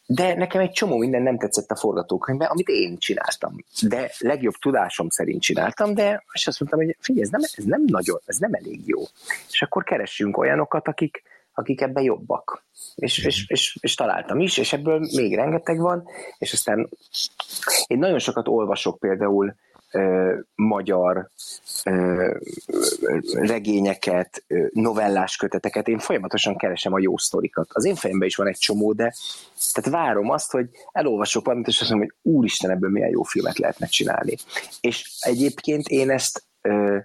De 0.06 0.34
nekem 0.34 0.60
egy 0.60 0.70
csomó 0.70 0.96
minden 0.96 1.22
nem 1.22 1.38
tetszett 1.38 1.70
a 1.70 1.76
forgatókönyvben, 1.76 2.48
amit 2.48 2.68
én 2.68 2.98
csináltam. 2.98 3.64
De 3.88 4.10
legjobb 4.18 4.54
tudásom 4.54 5.08
szerint 5.08 5.42
csináltam, 5.42 5.94
de 5.94 6.24
és 6.32 6.46
azt 6.46 6.60
mondtam, 6.60 6.80
hogy 6.80 6.96
figyelj, 7.00 7.24
ez 7.24 7.30
nem, 7.30 7.40
ez 7.42 7.64
nem 7.64 7.82
nagyon, 7.86 8.20
ez 8.24 8.36
nem 8.36 8.54
elég 8.54 8.80
jó. 8.84 9.00
És 9.50 9.62
akkor 9.62 9.84
keressünk 9.84 10.36
olyanokat, 10.36 10.88
akik, 10.88 11.22
akik 11.58 11.80
ebben 11.80 12.02
jobbak. 12.02 12.64
És, 12.94 13.24
és, 13.24 13.44
és, 13.48 13.78
és 13.80 13.94
találtam 13.94 14.40
is, 14.40 14.56
és 14.56 14.72
ebből 14.72 14.98
még 15.16 15.34
rengeteg 15.34 15.78
van, 15.78 16.04
és 16.38 16.52
aztán 16.52 16.88
én 17.86 17.98
nagyon 17.98 18.18
sokat 18.18 18.48
olvasok 18.48 18.98
például 18.98 19.54
ö, 19.92 20.34
magyar 20.54 21.28
ö, 21.84 22.32
regényeket, 23.32 24.44
ö, 24.46 24.66
novellás 24.72 25.36
köteteket, 25.36 25.88
én 25.88 25.98
folyamatosan 25.98 26.56
keresem 26.56 26.92
a 26.92 26.98
jó 26.98 27.16
sztorikat. 27.16 27.68
Az 27.72 27.84
én 27.84 27.94
fejemben 27.94 28.28
is 28.28 28.36
van 28.36 28.48
egy 28.48 28.58
csomó, 28.58 28.92
de 28.92 29.14
tehát 29.72 29.90
várom 29.90 30.30
azt, 30.30 30.50
hogy 30.50 30.68
elolvasok 30.92 31.44
valamit, 31.44 31.66
és 31.66 31.80
azt 31.80 31.90
mondom, 31.90 32.08
hogy 32.08 32.32
úristen, 32.32 32.70
ebből 32.70 32.90
milyen 32.90 33.10
jó 33.10 33.22
filmet 33.22 33.58
lehetne 33.58 33.86
csinálni. 33.86 34.36
És 34.80 35.16
egyébként 35.20 35.88
én 35.88 36.10
ezt 36.10 36.44
ö, 36.60 36.98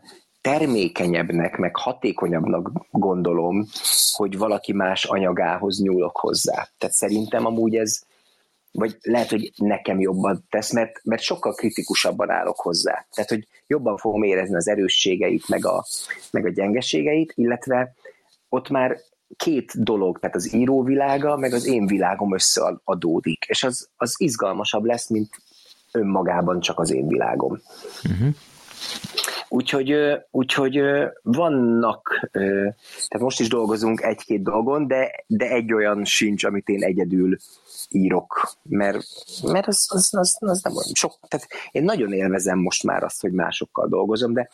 termékenyebbnek, 0.43 1.57
meg 1.57 1.75
hatékonyabbnak 1.75 2.71
gondolom, 2.91 3.65
hogy 4.11 4.37
valaki 4.37 4.73
más 4.73 5.05
anyagához 5.05 5.79
nyúlok 5.79 6.17
hozzá. 6.17 6.67
Tehát 6.77 6.95
szerintem 6.95 7.45
amúgy 7.45 7.75
ez, 7.75 8.01
vagy 8.71 8.97
lehet, 9.01 9.29
hogy 9.29 9.51
nekem 9.55 9.99
jobban 9.99 10.45
tesz, 10.49 10.71
mert, 10.71 10.99
mert 11.03 11.21
sokkal 11.21 11.53
kritikusabban 11.53 12.29
állok 12.29 12.59
hozzá. 12.59 13.05
Tehát, 13.13 13.29
hogy 13.29 13.47
jobban 13.67 13.97
fogom 13.97 14.23
érezni 14.23 14.55
az 14.55 14.67
erősségeit, 14.67 15.47
meg 15.47 15.65
a, 15.65 15.85
meg 16.31 16.45
a 16.45 16.49
gyengeségeit, 16.49 17.33
illetve 17.35 17.93
ott 18.49 18.69
már 18.69 18.97
két 19.35 19.83
dolog, 19.83 20.19
tehát 20.19 20.35
az 20.35 20.53
íróvilága, 20.53 21.37
meg 21.37 21.53
az 21.53 21.65
én 21.65 21.85
világom 21.85 22.33
összeadódik, 22.33 23.45
és 23.47 23.63
az, 23.63 23.89
az 23.95 24.15
izgalmasabb 24.17 24.83
lesz, 24.83 25.09
mint 25.09 25.29
önmagában 25.91 26.59
csak 26.59 26.79
az 26.79 26.91
én 26.91 27.07
világom. 27.07 27.61
Uh-huh. 28.03 28.35
Úgyhogy, 29.53 29.95
úgyhogy 30.31 30.81
vannak, 31.21 32.29
tehát 32.31 33.19
most 33.19 33.39
is 33.39 33.47
dolgozunk 33.47 34.01
egy-két 34.01 34.43
dolgon, 34.43 34.87
de, 34.87 35.23
de 35.27 35.49
egy 35.49 35.73
olyan 35.73 36.05
sincs, 36.05 36.43
amit 36.43 36.67
én 36.67 36.83
egyedül 36.83 37.37
írok, 37.89 38.53
mert, 38.63 39.05
mert 39.43 39.67
az, 39.67 39.87
az, 39.89 40.09
az, 40.13 40.37
az 40.39 40.61
nem 40.61 40.73
sok, 40.93 41.19
tehát 41.27 41.47
én 41.71 41.83
nagyon 41.83 42.13
élvezem 42.13 42.59
most 42.59 42.83
már 42.83 43.03
azt, 43.03 43.21
hogy 43.21 43.31
másokkal 43.31 43.87
dolgozom, 43.87 44.33
de 44.33 44.49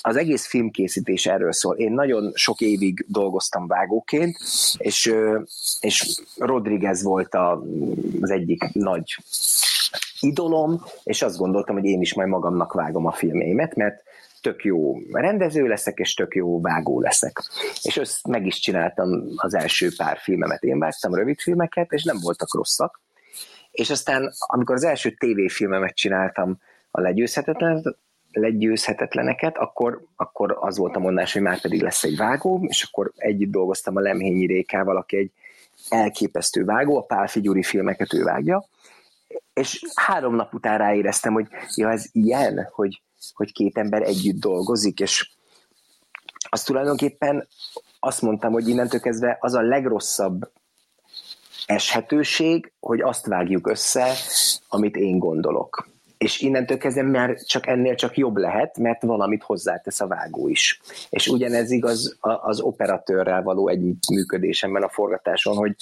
az 0.00 0.16
egész 0.16 0.46
filmkészítés 0.46 1.26
erről 1.26 1.52
szól. 1.52 1.76
Én 1.76 1.92
nagyon 1.92 2.32
sok 2.34 2.60
évig 2.60 3.04
dolgoztam 3.08 3.66
vágóként, 3.66 4.38
és, 4.76 5.14
és 5.80 6.20
Rodriguez 6.36 7.02
volt 7.02 7.34
a, 7.34 7.62
az 8.20 8.30
egyik 8.30 8.72
nagy 8.72 9.16
idolom, 10.20 10.84
és 11.02 11.22
azt 11.22 11.36
gondoltam, 11.36 11.74
hogy 11.74 11.84
én 11.84 12.00
is 12.00 12.14
majd 12.14 12.28
magamnak 12.28 12.72
vágom 12.72 13.06
a 13.06 13.12
filmémet, 13.12 13.74
mert 13.74 14.02
tök 14.40 14.64
jó 14.64 14.96
rendező 15.10 15.66
leszek, 15.66 15.98
és 15.98 16.14
tök 16.14 16.34
jó 16.34 16.60
vágó 16.60 17.00
leszek. 17.00 17.42
És 17.82 17.96
ezt 17.96 18.26
meg 18.26 18.46
is 18.46 18.58
csináltam 18.58 19.08
az 19.36 19.54
első 19.54 19.88
pár 19.96 20.18
filmemet. 20.18 20.62
Én 20.62 20.78
vágtam 20.78 21.14
rövid 21.14 21.40
filmeket, 21.40 21.92
és 21.92 22.04
nem 22.04 22.16
voltak 22.22 22.54
rosszak. 22.54 23.00
És 23.70 23.90
aztán, 23.90 24.32
amikor 24.38 24.74
az 24.74 24.84
első 24.84 25.10
tévéfilmemet 25.10 25.94
csináltam, 25.94 26.58
a 26.90 27.00
legyőzhetetlen, 27.00 27.96
legyőzhetetleneket, 28.32 29.58
akkor, 29.58 30.04
akkor 30.16 30.56
az 30.60 30.78
volt 30.78 30.96
a 30.96 30.98
mondás, 30.98 31.32
hogy 31.32 31.42
már 31.42 31.60
pedig 31.60 31.82
lesz 31.82 32.04
egy 32.04 32.16
vágó, 32.16 32.64
és 32.68 32.82
akkor 32.82 33.12
együtt 33.16 33.50
dolgoztam 33.50 33.96
a 33.96 34.00
Lemhényi 34.00 34.46
Rékával, 34.46 34.96
aki 34.96 35.16
egy 35.16 35.30
elképesztő 35.88 36.64
vágó, 36.64 36.96
a 36.96 37.02
Pál 37.02 37.26
Figyuri 37.26 37.62
filmeket 37.62 38.14
ő 38.14 38.22
vágja, 38.22 38.64
és 39.52 39.84
három 39.94 40.34
nap 40.34 40.54
után 40.54 40.78
ráéreztem, 40.78 41.32
hogy 41.32 41.46
ja, 41.74 41.90
ez 41.90 42.04
ilyen, 42.12 42.68
hogy, 42.72 43.02
hogy 43.32 43.52
két 43.52 43.78
ember 43.78 44.02
együtt 44.02 44.40
dolgozik, 44.40 45.00
és 45.00 45.30
az 46.48 46.62
tulajdonképpen 46.62 47.48
azt 48.00 48.22
mondtam, 48.22 48.52
hogy 48.52 48.68
innentől 48.68 49.00
kezdve 49.00 49.36
az 49.40 49.54
a 49.54 49.60
legrosszabb 49.60 50.52
eshetőség, 51.66 52.72
hogy 52.80 53.00
azt 53.00 53.26
vágjuk 53.26 53.68
össze, 53.68 54.14
amit 54.68 54.96
én 54.96 55.18
gondolok 55.18 55.91
és 56.22 56.40
innentől 56.40 56.78
kezdve 56.78 57.02
már 57.02 57.36
csak 57.36 57.66
ennél 57.66 57.94
csak 57.94 58.16
jobb 58.16 58.36
lehet, 58.36 58.78
mert 58.78 59.02
valamit 59.02 59.42
hozzátesz 59.42 60.00
a 60.00 60.06
vágó 60.06 60.48
is. 60.48 60.80
És 61.10 61.28
ugyanez 61.28 61.70
igaz 61.70 62.16
az 62.20 62.60
operatőrrel 62.60 63.42
való 63.42 63.68
együttműködésemben 63.68 64.82
a 64.82 64.88
forgatáson, 64.88 65.56
hogy 65.56 65.76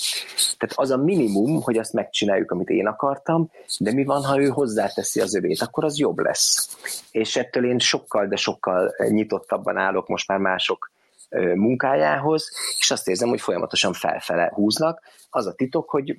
tehát 0.59 0.79
az 0.79 0.91
a 0.91 0.97
minimum, 0.97 1.63
hogy 1.63 1.79
azt 1.79 1.93
megcsináljuk, 1.93 2.51
amit 2.51 2.69
én 2.69 2.87
akartam, 2.87 3.51
de 3.79 3.93
mi 3.93 4.05
van, 4.05 4.25
ha 4.25 4.41
ő 4.41 4.49
hozzáteszi 4.49 5.21
az 5.21 5.35
övét, 5.35 5.61
akkor 5.61 5.85
az 5.85 5.99
jobb 5.99 6.19
lesz. 6.19 6.77
És 7.11 7.37
ettől 7.37 7.65
én 7.65 7.79
sokkal, 7.79 8.27
de 8.27 8.37
sokkal 8.37 8.95
nyitottabban 9.09 9.77
állok 9.77 10.09
most 10.09 10.29
már 10.29 10.39
mások 10.39 10.91
munkájához, 11.55 12.51
és 12.79 12.91
azt 12.91 13.09
érzem, 13.09 13.29
hogy 13.29 13.41
folyamatosan 13.41 13.93
felfele 13.93 14.53
húznak. 14.55 15.01
Az 15.31 15.47
a 15.47 15.55
titok, 15.55 15.91
hogy 15.91 16.17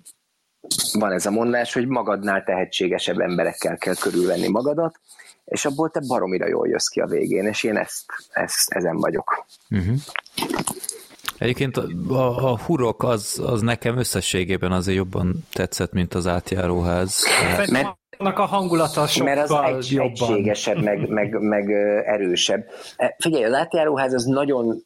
van 0.94 1.12
ez 1.12 1.26
a 1.26 1.32
mondás, 1.32 1.74
hogy 1.74 1.88
magadnál 1.88 2.44
tehetségesebb 2.44 3.20
emberekkel 3.20 3.78
kell 3.78 3.96
körülvenni 3.96 4.48
magadat, 4.48 5.00
és 5.46 5.66
abból 5.66 5.90
te 5.90 6.02
baromira 6.08 6.48
jól 6.48 6.68
jössz 6.68 6.88
ki 6.88 7.00
a 7.00 7.06
végén, 7.06 7.46
és 7.46 7.64
én 7.64 7.78
ezt, 7.78 8.06
ezt 8.30 8.72
ezen 8.72 8.98
vagyok. 8.98 9.46
Uh-huh. 9.70 9.96
Egyébként 11.38 11.78
a, 11.78 12.52
a 12.52 12.58
hurok 12.58 13.04
az, 13.04 13.42
az 13.46 13.62
nekem 13.62 13.98
összességében 13.98 14.72
azért 14.72 14.98
jobban 14.98 15.48
tetszett, 15.54 15.92
mint 15.92 16.14
az 16.14 16.28
átjáróház. 16.28 17.24
Mert 17.70 18.00
annak 18.18 18.40
a 18.40 18.46
hangulata 18.46 19.08
sokkal 19.08 19.36
Mert 19.36 19.50
az 19.50 19.86
egy, 19.86 19.92
jobban. 19.92 20.12
egységesebb, 20.12 20.84
meg, 20.84 21.10
meg, 21.10 21.40
meg 21.40 21.72
erősebb. 22.06 22.66
E, 22.96 23.16
figyelj, 23.20 23.44
az 23.44 23.54
átjáróház 23.54 24.14
az 24.14 24.24
nagyon 24.24 24.86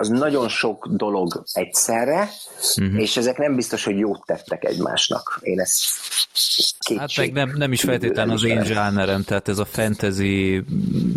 az 0.00 0.08
nagyon 0.08 0.48
sok 0.48 0.88
dolog 0.90 1.42
egyszerre, 1.52 2.28
uh-huh. 2.76 3.00
és 3.00 3.16
ezek 3.16 3.38
nem 3.38 3.54
biztos, 3.54 3.84
hogy 3.84 3.98
jót 3.98 4.22
tettek 4.26 4.64
egymásnak. 4.64 5.38
Én 5.42 5.60
ezt 5.60 5.80
kétség. 6.78 6.98
Hát 6.98 7.16
meg 7.16 7.32
nem, 7.32 7.56
nem 7.56 7.72
is 7.72 7.80
feltétlenül 7.80 8.34
az 8.34 8.44
én 8.44 8.64
zsánerem, 8.64 9.22
tehát 9.22 9.48
ez 9.48 9.58
a 9.58 9.64
fantasy 9.64 10.64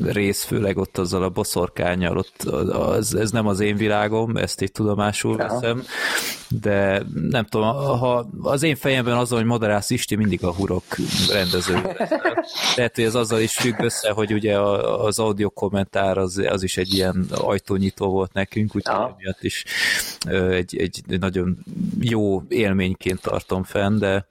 rész, 0.03 0.43
főleg 0.43 0.77
ott 0.77 0.97
azzal 0.97 1.23
a 1.23 1.29
boszorkányal, 1.29 2.17
ott 2.17 2.43
az, 2.71 3.15
ez 3.15 3.31
nem 3.31 3.47
az 3.47 3.59
én 3.59 3.75
világom, 3.75 4.37
ezt 4.37 4.61
itt 4.61 4.73
tudomásul 4.73 5.37
veszem, 5.37 5.83
de 6.47 7.03
nem 7.29 7.45
tudom, 7.45 7.75
ha 7.75 8.27
az 8.41 8.63
én 8.63 8.75
fejemben 8.75 9.17
az, 9.17 9.29
hogy 9.29 9.45
Madarász 9.45 9.89
Isti 9.89 10.15
mindig 10.15 10.43
a 10.43 10.53
hurok 10.53 10.83
rendező. 11.31 11.81
Tehát, 12.75 12.95
hogy 12.95 13.03
ez 13.03 13.15
azzal 13.15 13.39
is 13.39 13.53
függ 13.53 13.79
össze, 13.79 14.11
hogy 14.11 14.33
ugye 14.33 14.59
az 14.59 15.19
audio 15.19 15.49
kommentár 15.49 16.17
az, 16.17 16.41
az 16.49 16.63
is 16.63 16.77
egy 16.77 16.93
ilyen 16.93 17.25
ajtónyitó 17.31 18.09
volt 18.09 18.33
nekünk, 18.33 18.70
úgyhogy 18.75 18.95
emiatt 18.95 19.43
is 19.43 19.65
egy, 20.51 20.77
egy 20.77 21.19
nagyon 21.19 21.57
jó 21.99 22.43
élményként 22.47 23.21
tartom 23.21 23.63
fenn, 23.63 23.97
de 23.97 24.27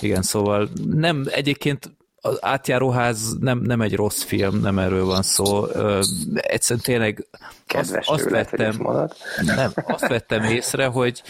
igen, 0.00 0.22
szóval 0.22 0.68
nem, 0.84 1.24
egyébként 1.30 1.96
az 2.20 2.38
átjáróház 2.40 3.36
nem, 3.40 3.58
nem 3.58 3.80
egy 3.80 3.94
rossz 3.94 4.22
film, 4.22 4.60
nem 4.60 4.78
erről 4.78 5.04
van 5.04 5.22
szó. 5.22 5.66
Ö, 5.66 6.02
egyszerűen 6.34 6.84
tényleg 6.84 7.26
Kedves 7.66 8.06
azt, 8.06 8.20
azt 8.20 8.30
vettem, 8.30 8.86
nem, 9.42 9.72
azt 9.74 10.06
vettem 10.06 10.44
észre, 10.44 10.86
hogy, 10.86 11.22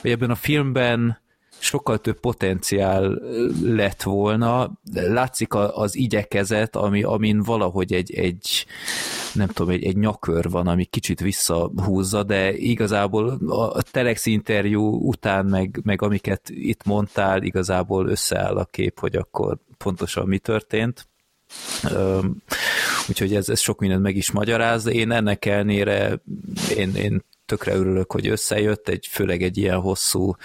hogy 0.00 0.10
ebben 0.10 0.30
a 0.30 0.34
filmben 0.34 1.20
sokkal 1.60 1.98
több 1.98 2.20
potenciál 2.20 3.22
lett 3.62 4.02
volna. 4.02 4.72
Látszik 4.92 5.54
az 5.54 5.96
igyekezet, 5.96 6.76
ami, 6.76 7.02
amin 7.02 7.42
valahogy 7.42 7.92
egy, 7.92 8.14
egy 8.14 8.66
nem 9.32 9.48
tudom, 9.48 9.72
egy, 9.72 9.84
egy 9.84 9.96
nyakör 9.96 10.50
van, 10.50 10.66
ami 10.66 10.84
kicsit 10.84 11.20
visszahúzza, 11.20 12.22
de 12.22 12.52
igazából 12.56 13.28
a 13.48 13.82
Telex 13.82 14.26
interjú 14.26 15.08
után, 15.08 15.46
meg, 15.46 15.80
meg 15.82 16.02
amiket 16.02 16.48
itt 16.48 16.84
mondtál, 16.84 17.42
igazából 17.42 18.08
összeáll 18.08 18.56
a 18.56 18.64
kép, 18.64 18.98
hogy 18.98 19.16
akkor 19.16 19.58
pontosan 19.78 20.26
mi 20.26 20.38
történt. 20.38 21.08
Úgyhogy 23.08 23.34
ez, 23.34 23.48
ez 23.48 23.60
sok 23.60 23.80
mindent 23.80 24.02
meg 24.02 24.16
is 24.16 24.30
magyaráz, 24.30 24.84
de 24.84 24.90
én 24.90 25.10
ennek 25.10 25.44
ellenére 25.44 26.22
én, 26.76 26.94
én 26.94 27.24
tökre 27.46 27.74
örülök, 27.74 28.12
hogy 28.12 28.28
összejött, 28.28 28.88
egy, 28.88 29.06
főleg 29.10 29.42
egy 29.42 29.56
ilyen 29.56 29.80
hosszú 29.80 30.36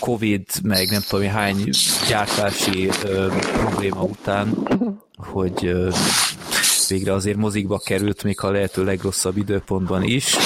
Covid, 0.00 0.46
meg 0.62 0.90
nem 0.90 1.00
tudom 1.08 1.28
hány 1.28 1.68
gyártási 2.08 2.88
ö, 3.04 3.32
probléma 3.52 4.02
után, 4.02 4.54
hogy 5.16 5.66
ö, 5.66 5.90
végre 6.88 7.12
azért 7.12 7.36
mozikba 7.36 7.78
került, 7.78 8.22
még 8.22 8.40
a 8.40 8.50
lehető 8.50 8.84
legrosszabb 8.84 9.36
időpontban 9.36 10.02
is, 10.02 10.36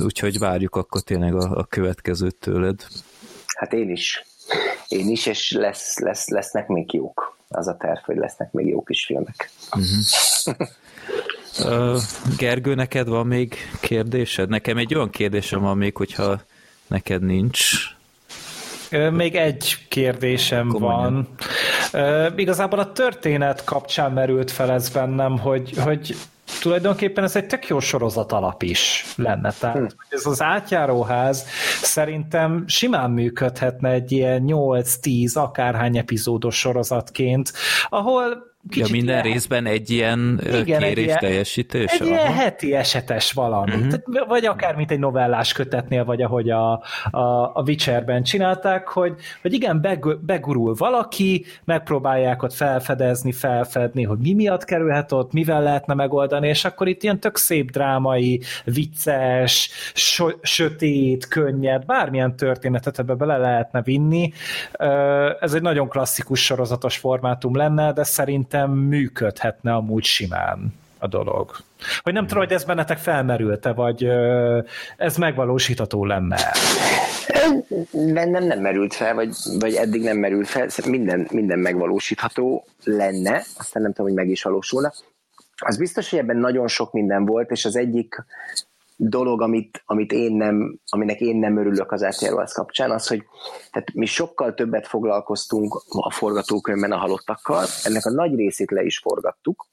úgyhogy 0.00 0.38
várjuk 0.38 0.76
akkor 0.76 1.00
tényleg 1.00 1.34
a, 1.34 1.58
a 1.58 1.64
következőt 1.64 2.36
tőled. 2.36 2.86
Hát 3.56 3.72
én 3.72 3.90
is. 3.90 4.24
Én 4.88 5.08
is, 5.08 5.26
és 5.26 5.50
lesz, 5.50 5.98
lesz, 5.98 6.28
lesznek 6.28 6.66
még 6.66 6.92
jók. 6.92 7.36
Az 7.48 7.68
a 7.68 7.76
terv, 7.76 7.98
hogy 8.04 8.16
lesznek 8.16 8.52
még 8.52 8.66
jó 8.66 8.82
kis 8.82 9.04
filmek. 9.04 9.50
Uh-huh. 10.46 11.94
uh, 11.94 12.02
Gergő, 12.36 12.74
neked 12.74 13.08
van 13.08 13.26
még 13.26 13.56
kérdésed? 13.80 14.48
Nekem 14.48 14.76
egy 14.76 14.94
olyan 14.94 15.10
kérdésem 15.10 15.60
van 15.60 15.76
még, 15.76 15.96
hogyha 15.96 16.42
neked 16.86 17.22
nincs. 17.22 17.60
Még 19.12 19.34
egy 19.34 19.76
kérdésem 19.88 20.68
Akkor 20.68 20.80
van. 20.80 21.28
Igazából 22.36 22.78
a 22.78 22.92
történet 22.92 23.64
kapcsán 23.64 24.12
merült 24.12 24.50
fel 24.50 24.70
ez 24.70 24.88
bennem, 24.88 25.38
hogy, 25.38 25.72
hogy 25.78 26.16
tulajdonképpen 26.60 27.24
ez 27.24 27.36
egy 27.36 27.46
tök 27.46 27.66
jó 27.66 27.80
sorozat 27.80 28.32
alap 28.32 28.62
is 28.62 29.04
lenne. 29.16 29.52
Tehát 29.58 29.76
hm. 29.76 29.86
ez 30.08 30.26
az 30.26 30.42
átjáróház 30.42 31.46
szerintem 31.82 32.64
simán 32.66 33.10
működhetne 33.10 33.90
egy 33.90 34.12
ilyen 34.12 34.44
8-10 34.46 35.34
akárhány 35.34 35.96
epizódos 35.96 36.58
sorozatként, 36.58 37.52
ahol 37.88 38.53
Kicsit 38.68 38.88
ja, 38.88 38.94
minden 38.94 39.24
ilyen, 39.24 39.32
részben 39.32 39.66
egy 39.66 39.90
ilyen 39.90 40.40
igen, 40.42 40.64
kérés 40.64 40.90
egy 40.90 40.98
ilyen, 40.98 41.18
teljesítés? 41.18 41.92
Egy 41.92 42.06
ilyen 42.06 42.32
heti 42.32 42.74
esetes 42.74 43.32
valami. 43.32 43.74
Uh-huh. 43.74 43.88
Tehát, 43.88 44.28
vagy 44.28 44.46
akár 44.46 44.74
mint 44.74 44.90
egy 44.90 44.98
novellás 44.98 45.52
kötetnél, 45.52 46.04
vagy 46.04 46.22
ahogy 46.22 46.50
a, 46.50 46.72
a, 47.10 47.20
a 47.54 47.62
Witcherben 47.66 48.22
csinálták, 48.22 48.88
hogy, 48.88 49.14
hogy 49.42 49.52
igen, 49.52 49.80
beg, 49.80 50.18
begurul 50.20 50.74
valaki, 50.78 51.44
megpróbálják 51.64 52.42
ott 52.42 52.52
felfedezni, 52.52 53.32
felfedni, 53.32 54.02
hogy 54.02 54.18
mi 54.18 54.32
miatt 54.32 54.64
kerülhet 54.64 55.12
ott, 55.12 55.32
mivel 55.32 55.62
lehetne 55.62 55.94
megoldani, 55.94 56.48
és 56.48 56.64
akkor 56.64 56.88
itt 56.88 57.02
ilyen 57.02 57.20
tök 57.20 57.36
szép 57.36 57.70
drámai, 57.70 58.40
vicces, 58.64 59.70
so, 59.94 60.28
sötét, 60.42 61.28
könnyed, 61.28 61.84
bármilyen 61.84 62.36
történetet 62.36 62.98
ebbe 62.98 63.14
bele 63.14 63.36
lehetne 63.36 63.82
vinni. 63.82 64.32
Ez 65.40 65.54
egy 65.54 65.62
nagyon 65.62 65.88
klasszikus 65.88 66.44
sorozatos 66.44 66.96
formátum 66.96 67.56
lenne, 67.56 67.92
de 67.92 68.04
szerint 68.04 68.53
szerintem 68.54 68.86
működhetne 68.88 69.74
amúgy 69.74 70.04
simán 70.04 70.74
a 70.98 71.06
dolog. 71.06 71.50
Hogy 72.02 72.12
nem 72.12 72.26
tudom, 72.26 72.42
hogy 72.42 72.52
ez 72.52 72.64
bennetek 72.64 72.98
felmerült-e, 72.98 73.72
vagy 73.72 74.08
ez 74.96 75.16
megvalósítható 75.16 76.04
lenne? 76.04 76.38
Bennem 77.92 78.44
nem 78.44 78.60
merült 78.60 78.94
fel, 78.94 79.14
vagy, 79.14 79.34
vagy 79.58 79.74
eddig 79.74 80.02
nem 80.02 80.16
merült 80.16 80.48
fel, 80.48 80.68
minden, 80.86 81.28
minden 81.30 81.58
megvalósítható 81.58 82.64
lenne, 82.84 83.42
aztán 83.58 83.82
nem 83.82 83.92
tudom, 83.92 84.06
hogy 84.06 84.16
meg 84.16 84.28
is 84.28 84.42
valósulna. 84.42 84.92
Az 85.56 85.76
biztos, 85.76 86.10
hogy 86.10 86.18
ebben 86.18 86.36
nagyon 86.36 86.68
sok 86.68 86.92
minden 86.92 87.24
volt, 87.24 87.50
és 87.50 87.64
az 87.64 87.76
egyik 87.76 88.24
dolog, 88.96 89.42
amit, 89.42 89.82
amit 89.84 90.12
én 90.12 90.32
nem, 90.32 90.78
aminek 90.86 91.20
én 91.20 91.36
nem 91.36 91.58
örülök 91.58 91.92
az 91.92 92.04
RTL 92.04 92.42
kapcsán, 92.54 92.90
az, 92.90 93.06
hogy 93.06 93.24
tehát 93.70 93.92
mi 93.94 94.06
sokkal 94.06 94.54
többet 94.54 94.86
foglalkoztunk 94.86 95.82
a 95.88 96.12
forgatókönyvben 96.12 96.92
a 96.92 96.98
halottakkal, 96.98 97.64
ennek 97.84 98.04
a 98.04 98.10
nagy 98.10 98.34
részét 98.34 98.70
le 98.70 98.82
is 98.82 98.98
forgattuk, 98.98 99.66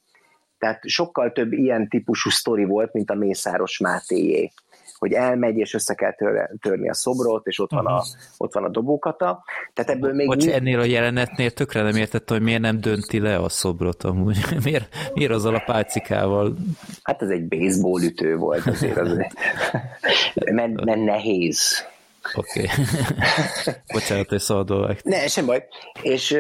tehát 0.58 0.88
sokkal 0.88 1.32
több 1.32 1.52
ilyen 1.52 1.90
típusú 1.90 2.30
sztori 2.30 2.66
volt, 2.66 2.94
mint 2.94 3.10
a 3.10 3.16
Mészáros 3.16 3.80
Mátéjé 3.80 4.52
hogy 5.02 5.14
elmegy, 5.14 5.58
és 5.58 5.74
össze 5.74 5.94
kell 5.94 6.14
tör, 6.14 6.50
törni 6.62 6.90
a 6.90 6.94
szobrot, 6.94 7.48
és 7.48 7.60
ott 7.60 7.72
van 7.72 7.86
a, 7.86 8.04
ott 8.38 8.54
van 8.54 8.64
a 8.64 8.70
dobókata. 8.70 9.44
Tehát 9.74 9.92
ebből 9.92 10.14
még... 10.14 10.28
Bocs, 10.28 10.46
mi... 10.46 10.54
ennél 10.54 10.80
a 10.80 10.84
jelenetnél 10.84 11.52
tökre 11.52 11.82
nem 11.82 11.96
értettem, 11.96 12.38
hogy 12.38 12.46
miért 12.46 12.62
nem 12.62 12.80
dönti 12.80 13.20
le 13.20 13.38
a 13.38 13.50
szobrot 13.50 14.04
amúgy. 14.04 14.38
miért, 14.64 14.96
miért 15.14 15.32
azzal 15.32 15.56
a 15.56 15.64
pálcikával? 15.66 16.56
Hát 17.04 17.22
ez 17.22 17.30
egy 17.30 17.48
baseball 17.48 18.02
ütő 18.02 18.36
volt 18.36 18.68
azért. 18.68 18.98
azért. 18.98 19.34
mert, 20.52 20.86
mert 20.86 21.04
nehéz. 21.04 21.86
Oké. 22.34 22.62
Okay. 22.62 22.86
Bocsánat, 23.94 24.30
hogy 24.30 24.40
szabadul 24.40 24.96
Ne, 25.04 25.28
sem 25.28 25.46
baj. 25.46 25.68
És 26.02 26.38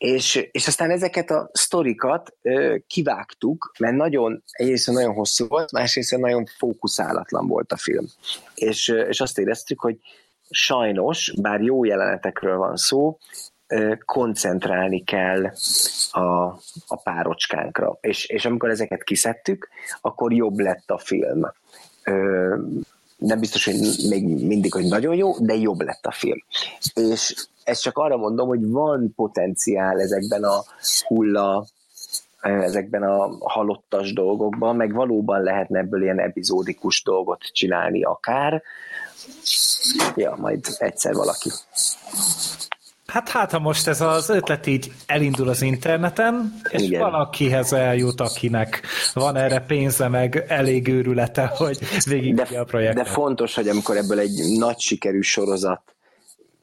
és, 0.00 0.48
és 0.52 0.66
aztán 0.66 0.90
ezeket 0.90 1.30
a 1.30 1.50
sztorikat 1.52 2.34
ö, 2.42 2.76
kivágtuk, 2.86 3.72
mert 3.78 3.96
nagyon, 3.96 4.42
egyrészt 4.50 4.90
nagyon 4.90 5.14
hosszú 5.14 5.46
volt, 5.46 5.72
másrészt 5.72 6.16
nagyon 6.16 6.46
fókuszálatlan 6.58 7.46
volt 7.46 7.72
a 7.72 7.76
film. 7.76 8.06
És, 8.54 8.88
és 8.88 9.20
azt 9.20 9.38
éreztük, 9.38 9.80
hogy 9.80 9.98
sajnos, 10.50 11.32
bár 11.40 11.60
jó 11.60 11.84
jelenetekről 11.84 12.56
van 12.56 12.76
szó, 12.76 13.18
ö, 13.66 13.94
koncentrálni 14.04 15.04
kell 15.04 15.52
a, 16.10 16.44
a 16.86 17.00
párocskánkra. 17.02 17.98
És, 18.00 18.24
és 18.26 18.44
amikor 18.44 18.70
ezeket 18.70 19.02
kiszedtük, 19.02 19.68
akkor 20.00 20.32
jobb 20.32 20.58
lett 20.58 20.90
a 20.90 20.98
film. 20.98 21.52
Ö, 22.04 22.56
nem 23.20 23.40
biztos, 23.40 23.64
hogy 23.64 23.78
még 24.08 24.46
mindig, 24.46 24.72
hogy 24.72 24.84
nagyon 24.84 25.14
jó, 25.14 25.38
de 25.38 25.54
jobb 25.54 25.80
lett 25.80 26.06
a 26.06 26.12
film. 26.12 26.38
És 26.94 27.46
ezt 27.64 27.82
csak 27.82 27.98
arra 27.98 28.16
mondom, 28.16 28.48
hogy 28.48 28.70
van 28.70 29.12
potenciál 29.16 30.00
ezekben 30.00 30.44
a 30.44 30.64
hulla, 31.06 31.66
ezekben 32.40 33.02
a 33.02 33.36
halottas 33.40 34.12
dolgokban, 34.12 34.76
meg 34.76 34.92
valóban 34.92 35.42
lehetne 35.42 35.78
ebből 35.78 36.02
ilyen 36.02 36.20
epizódikus 36.20 37.02
dolgot 37.02 37.40
csinálni 37.52 38.02
akár. 38.02 38.62
Ja, 40.16 40.36
majd 40.38 40.66
egyszer 40.78 41.14
valaki. 41.14 41.50
Hát 43.10 43.28
hát, 43.28 43.50
ha 43.50 43.58
most 43.58 43.86
ez 43.86 44.00
az 44.00 44.28
ötlet 44.28 44.66
így 44.66 44.92
elindul 45.06 45.48
az 45.48 45.62
interneten, 45.62 46.60
és 46.68 46.82
Igen. 46.82 47.00
valakihez 47.00 47.72
eljut, 47.72 48.20
akinek 48.20 48.82
van 49.14 49.36
erre 49.36 49.60
pénze, 49.60 50.08
meg 50.08 50.44
elég 50.48 50.88
őrülete, 50.88 51.46
hogy 51.46 51.78
végig 52.06 52.34
de, 52.34 52.58
a 52.58 52.64
projektet. 52.64 53.04
De 53.04 53.10
fontos, 53.10 53.54
hogy 53.54 53.68
amikor 53.68 53.96
ebből 53.96 54.18
egy 54.18 54.56
nagy 54.58 54.80
sikerű 54.80 55.20
sorozat 55.20 55.82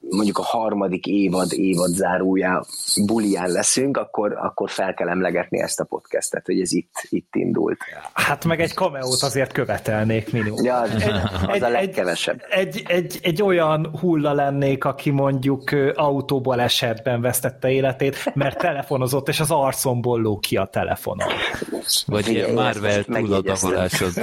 mondjuk 0.10 0.38
a 0.38 0.44
harmadik 0.44 1.06
évad, 1.06 1.52
évad 1.54 1.90
zárójá 1.90 2.62
bulián 3.06 3.50
leszünk, 3.50 3.98
akkor, 3.98 4.38
akkor 4.42 4.70
fel 4.70 4.94
kell 4.94 5.10
emlegetni 5.10 5.62
ezt 5.62 5.80
a 5.80 5.84
podcastet, 5.84 6.46
hogy 6.46 6.62
ez 6.62 6.72
itt, 6.72 7.08
itt 7.10 7.36
indult. 7.36 7.78
Hát 8.14 8.46
meg 8.46 8.60
egy 8.62 8.74
kameót 8.74 9.22
azért 9.22 9.52
követelnék 9.52 10.32
minimum. 10.32 10.64
Ja, 10.64 10.78
az, 10.80 10.92
egy, 10.92 11.12
az 11.48 11.54
egy, 11.54 11.64
a 11.64 11.70
legkevesebb. 11.70 12.42
Egy, 12.50 12.84
egy, 12.88 13.20
egy 13.22 13.42
olyan 13.42 13.98
hulla 14.00 14.34
lennék, 14.34 14.84
aki 14.84 15.10
mondjuk 15.10 15.72
autóból 15.96 16.62
esetben 16.62 17.22
vesztette 17.22 17.70
életét, 17.70 18.36
mert 18.36 18.58
telefonozott, 18.58 19.28
és 19.28 19.40
az 19.40 19.52
arcomból 19.52 20.22
ló 20.22 20.40
ki 20.40 20.56
a 20.56 20.66
telefonon. 20.66 21.28
Vagy 22.06 22.28
ilyen 22.28 22.54
Marvel 22.54 23.04
túladagolásod 23.04 24.14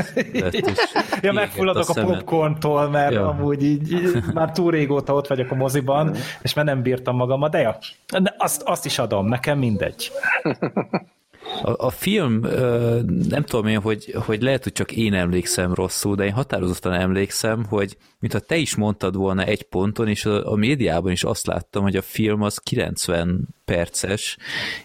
Ja, 1.21 1.33
megfulladok 1.33 1.89
a, 1.89 2.01
a 2.01 2.05
popcorntól, 2.05 2.89
mert 2.89 3.13
ja. 3.13 3.29
amúgy 3.29 3.63
így, 3.63 3.93
így 3.93 4.23
már 4.35 4.51
túl 4.51 4.71
régóta 4.71 5.15
ott 5.15 5.27
vagyok 5.27 5.51
a 5.51 5.55
moziban, 5.75 6.17
és 6.43 6.55
már 6.55 6.65
nem 6.65 6.83
bírtam 6.83 7.17
magamat, 7.17 7.51
de 7.51 7.59
ja, 7.59 7.79
azt, 8.37 8.63
azt 8.63 8.85
is 8.85 8.99
adom, 8.99 9.29
nekem 9.29 9.59
mindegy. 9.59 10.11
A, 11.63 11.87
a 11.87 11.91
film, 11.91 12.41
nem 13.29 13.43
tudom 13.43 13.67
én, 13.67 13.81
hogy, 13.81 14.15
hogy 14.27 14.43
lehet, 14.43 14.63
hogy 14.63 14.73
csak 14.73 14.93
én 14.93 15.15
emlékszem 15.15 15.75
rosszul, 15.75 16.15
de 16.15 16.25
én 16.25 16.33
határozottan 16.33 16.93
emlékszem, 16.93 17.65
hogy 17.69 17.97
mintha 18.19 18.39
te 18.39 18.57
is 18.57 18.75
mondtad 18.75 19.17
volna 19.17 19.45
egy 19.45 19.63
ponton, 19.63 20.09
és 20.09 20.25
a, 20.25 20.53
a 20.53 20.55
médiában 20.55 21.13
is 21.13 21.25
azt 21.25 21.47
láttam, 21.47 21.83
hogy 21.83 21.97
a 21.97 22.03
film 22.03 22.43
az 22.43 22.59
90 22.59 23.49
perces, 23.65 24.37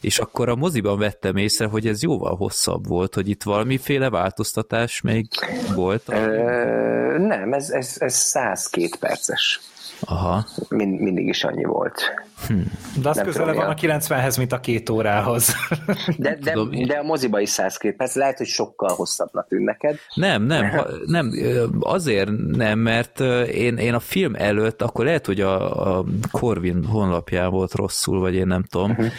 és 0.02 0.20
akkor 0.20 0.50
a 0.50 0.56
moziban 0.56 0.98
vettem 0.98 1.36
észre, 1.36 1.66
hogy 1.66 1.88
ez 1.88 2.04
jóval 2.04 2.36
hosszabb 2.36 2.88
volt, 2.88 3.14
hogy 3.14 3.30
itt 3.30 3.44
valamiféle 3.44 4.10
változtatás 4.10 5.02
még 5.02 5.28
volt? 5.76 6.04
Ö, 6.08 7.18
nem, 7.18 7.54
ez, 7.54 7.70
ez, 7.70 7.96
ez 8.00 8.16
102 8.16 8.96
perces. 9.00 9.60
Aha. 10.02 10.46
Mind, 10.70 11.00
mindig 11.00 11.28
is 11.28 11.44
annyi 11.44 11.64
volt. 11.64 12.14
Hm. 12.48 12.62
De 13.02 13.10
az 13.10 13.16
nem 13.16 13.26
közelebb 13.26 13.56
van 13.56 13.70
a 13.70 13.74
90-hez, 13.74 14.38
mint 14.38 14.52
a 14.52 14.60
két 14.60 14.90
órához. 14.90 15.56
De, 16.18 16.38
de, 16.42 16.54
de 16.88 16.98
a 16.98 17.04
moziba 17.04 17.40
is 17.40 17.50
102 17.50 17.96
perc, 17.96 18.16
lehet, 18.16 18.38
hogy 18.38 18.48
sokkal 18.48 18.96
hosszabbnak 18.96 19.48
tűn 19.48 19.64
neked. 19.64 19.98
Nem, 20.14 20.44
nem, 20.44 20.70
ha, 20.70 20.88
nem, 21.06 21.32
azért 21.80 22.30
nem, 22.52 22.80
mert 22.80 23.20
én, 23.52 23.78
én 23.78 23.94
a 23.94 24.00
film 24.00 24.36
előtt, 24.36 24.82
akkor 24.82 25.06
lehet, 25.06 25.26
hogy 25.26 25.42
a, 25.42 25.98
a 25.98 26.06
Corvin 26.32 26.86
honlapján 26.86 27.50
volt 27.50 27.74
rosszul, 27.74 28.20
vagy 28.20 28.36
én 28.36 28.48
nem 28.48 28.64
tudom, 28.64 28.92
uh-huh. 28.92 29.12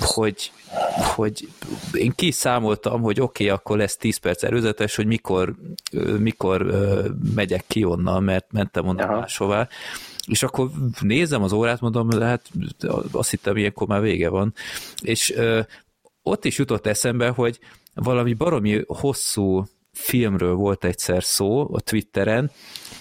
hogy 0.00 0.52
hogy 1.14 1.48
én 1.92 2.12
kiszámoltam, 2.14 3.00
hogy 3.00 3.20
oké, 3.20 3.44
okay, 3.44 3.56
akkor 3.56 3.76
lesz 3.76 3.96
10 3.96 4.16
perc 4.16 4.42
előzetes, 4.42 4.96
hogy 4.96 5.06
mikor, 5.06 5.54
mikor 6.18 6.66
megyek 7.34 7.64
ki 7.66 7.84
onnan, 7.84 8.22
mert 8.22 8.46
mentem 8.52 8.86
onnan 8.86 9.08
Aha. 9.08 9.18
máshová, 9.18 9.68
és 10.28 10.42
akkor 10.42 10.70
nézem 11.00 11.42
az 11.42 11.52
órát, 11.52 11.80
mondom, 11.80 12.10
hát 12.10 12.50
azt 13.12 13.30
hittem, 13.30 13.56
ilyenkor 13.56 13.86
már 13.86 14.00
vége 14.00 14.28
van, 14.28 14.54
és 15.00 15.32
ö, 15.34 15.60
ott 16.22 16.44
is 16.44 16.58
jutott 16.58 16.86
eszembe, 16.86 17.28
hogy 17.28 17.58
valami 17.94 18.34
baromi 18.34 18.82
hosszú 18.86 19.64
filmről 19.92 20.54
volt 20.54 20.84
egyszer 20.84 21.24
szó 21.24 21.74
a 21.74 21.80
Twitteren, 21.80 22.50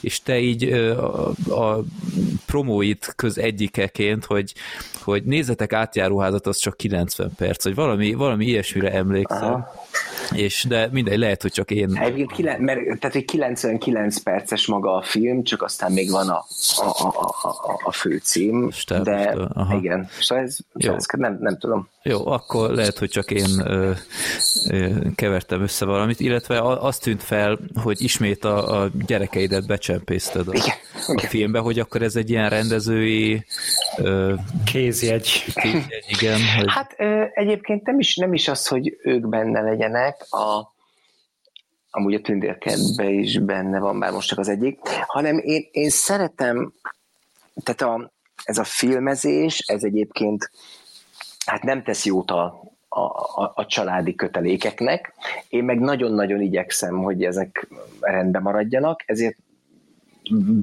és 0.02 0.22
te 0.22 0.40
így 0.40 0.64
a, 0.64 1.30
a 1.50 1.84
promóit 2.46 3.14
köz 3.16 3.38
egyikeként, 3.38 4.26
hogy, 4.26 4.54
hogy 5.02 5.24
nézzetek 5.24 5.74
átjáróházat, 5.74 6.48
az 6.48 6.58
csak 6.58 6.78
90 6.78 7.32
perc, 7.36 7.64
vagy 7.64 7.76
valami, 7.76 8.14
valami 8.14 8.46
ilyesmire 8.46 8.92
emlékszem. 8.92 9.54
Aha. 9.54 9.86
És 10.36 10.66
de 10.68 10.90
mindegy, 10.92 11.18
lehet, 11.18 11.42
hogy 11.42 11.52
csak 11.52 11.72
én... 11.72 11.98
Egyébként, 11.98 12.60
mert, 12.60 12.80
tehát, 13.00 13.16
hogy 13.16 13.26
99 13.26 14.18
perces 14.18 14.68
maga 14.68 14.96
a 14.96 15.02
film, 15.02 15.44
csak 15.44 15.62
aztán 15.62 15.92
még 15.92 16.12
van 16.12 16.30
a, 16.30 16.46
a, 16.76 17.08
a, 17.08 17.48
a, 17.48 17.80
a 17.84 17.92
főcím, 17.92 18.72
Stáb, 18.72 19.04
de 19.04 19.36
aha. 19.54 19.78
igen, 19.78 20.10
szóval 20.20 20.44
ez, 20.44 20.58
Jó. 20.74 20.94
ez 20.94 21.06
nem, 21.18 21.38
nem 21.42 21.58
tudom. 21.58 21.90
Jó, 22.04 22.28
akkor 22.28 22.70
lehet, 22.70 22.98
hogy 22.98 23.10
csak 23.10 23.32
én 23.32 23.60
ö, 23.66 23.92
ö, 24.70 24.90
kevertem 25.16 25.62
össze 25.62 25.86
valamit, 25.86 26.20
illetve 26.20 26.62
az 26.62 26.98
tűnt 26.98 27.24
fel, 27.24 27.60
hogy 27.84 28.02
ismét 28.02 28.44
a, 28.46 28.82
a 28.82 28.90
gyerekeidet 29.06 29.68
becsempészted 29.68 30.48
a, 30.48 30.54
igen, 30.54 30.76
a 31.08 31.12
igen. 31.12 31.30
filmbe, 31.30 31.60
hogy 31.60 31.80
akkor 31.80 32.02
ez 32.02 32.16
egy 32.16 32.30
ilyen 32.30 32.50
rendezői 32.50 33.46
ö, 33.98 34.34
kézjegy. 34.66 35.44
kézjegy 35.54 36.06
igen, 36.08 36.40
hogy... 36.58 36.66
Hát 36.68 36.96
ö, 36.98 37.24
egyébként 37.34 37.86
nem 37.86 38.00
is, 38.00 38.16
nem 38.16 38.34
is 38.34 38.48
az, 38.48 38.68
hogy 38.68 38.98
ők 39.04 39.28
benne 39.30 39.62
legyenek, 39.62 40.17
a, 40.30 40.74
amúgy 41.90 42.14
a 42.14 42.22
tündérkedben 42.22 43.10
is 43.10 43.40
benne 43.40 43.80
van, 43.80 44.00
bár 44.00 44.12
most 44.12 44.28
csak 44.28 44.40
az 44.40 44.48
egyik, 44.48 44.80
hanem 45.08 45.38
én, 45.38 45.68
én 45.72 45.90
szeretem, 45.90 46.74
tehát 47.64 47.82
a, 47.82 48.12
ez 48.44 48.58
a 48.58 48.64
filmezés, 48.64 49.60
ez 49.60 49.84
egyébként 49.84 50.52
hát 51.46 51.64
nem 51.64 51.84
tesz 51.84 52.06
jót 52.06 52.32
a, 52.32 52.64
a, 52.90 53.00
a, 53.42 53.52
a 53.56 53.66
családi 53.66 54.16
kötelékeknek. 54.16 55.14
Én 55.50 55.64
meg 55.64 55.80
nagyon-nagyon 55.80 56.42
igyekszem, 56.42 56.98
hogy 56.98 57.24
ezek 57.24 57.68
rendben 58.00 58.42
maradjanak, 58.42 59.04
ezért 59.06 59.38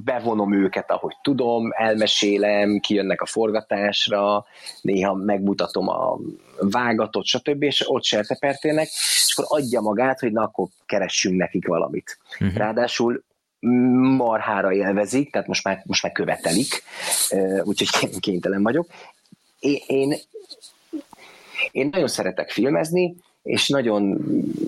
bevonom 0.03 0.53
őket, 0.53 0.91
ahogy 0.91 1.15
tudom, 1.21 1.71
elmesélem, 1.71 2.79
kijönnek 2.79 3.21
a 3.21 3.25
forgatásra, 3.25 4.45
néha 4.81 5.13
megmutatom 5.13 5.89
a 5.89 6.17
vágatot, 6.59 7.25
stb., 7.25 7.63
és 7.63 7.89
ott 7.89 8.03
sertepertének, 8.03 8.87
és 8.87 9.33
akkor 9.35 9.59
adja 9.59 9.81
magát, 9.81 10.19
hogy 10.19 10.31
na, 10.31 10.41
akkor 10.41 10.67
keressünk 10.85 11.35
nekik 11.37 11.67
valamit. 11.67 12.17
Uh-huh. 12.39 12.57
Ráadásul 12.57 13.23
marhára 14.17 14.73
élvezik, 14.73 15.31
tehát 15.31 15.47
most 15.47 15.63
már, 15.63 15.81
most 15.85 16.03
már 16.03 16.11
követelik, 16.11 16.83
úgyhogy 17.63 18.19
kénytelen 18.19 18.63
vagyok. 18.63 18.87
Én, 19.59 19.79
én, 19.87 20.15
én 21.71 21.89
nagyon 21.91 22.07
szeretek 22.07 22.51
filmezni, 22.51 23.15
és 23.45 23.67
nagyon 23.69 24.21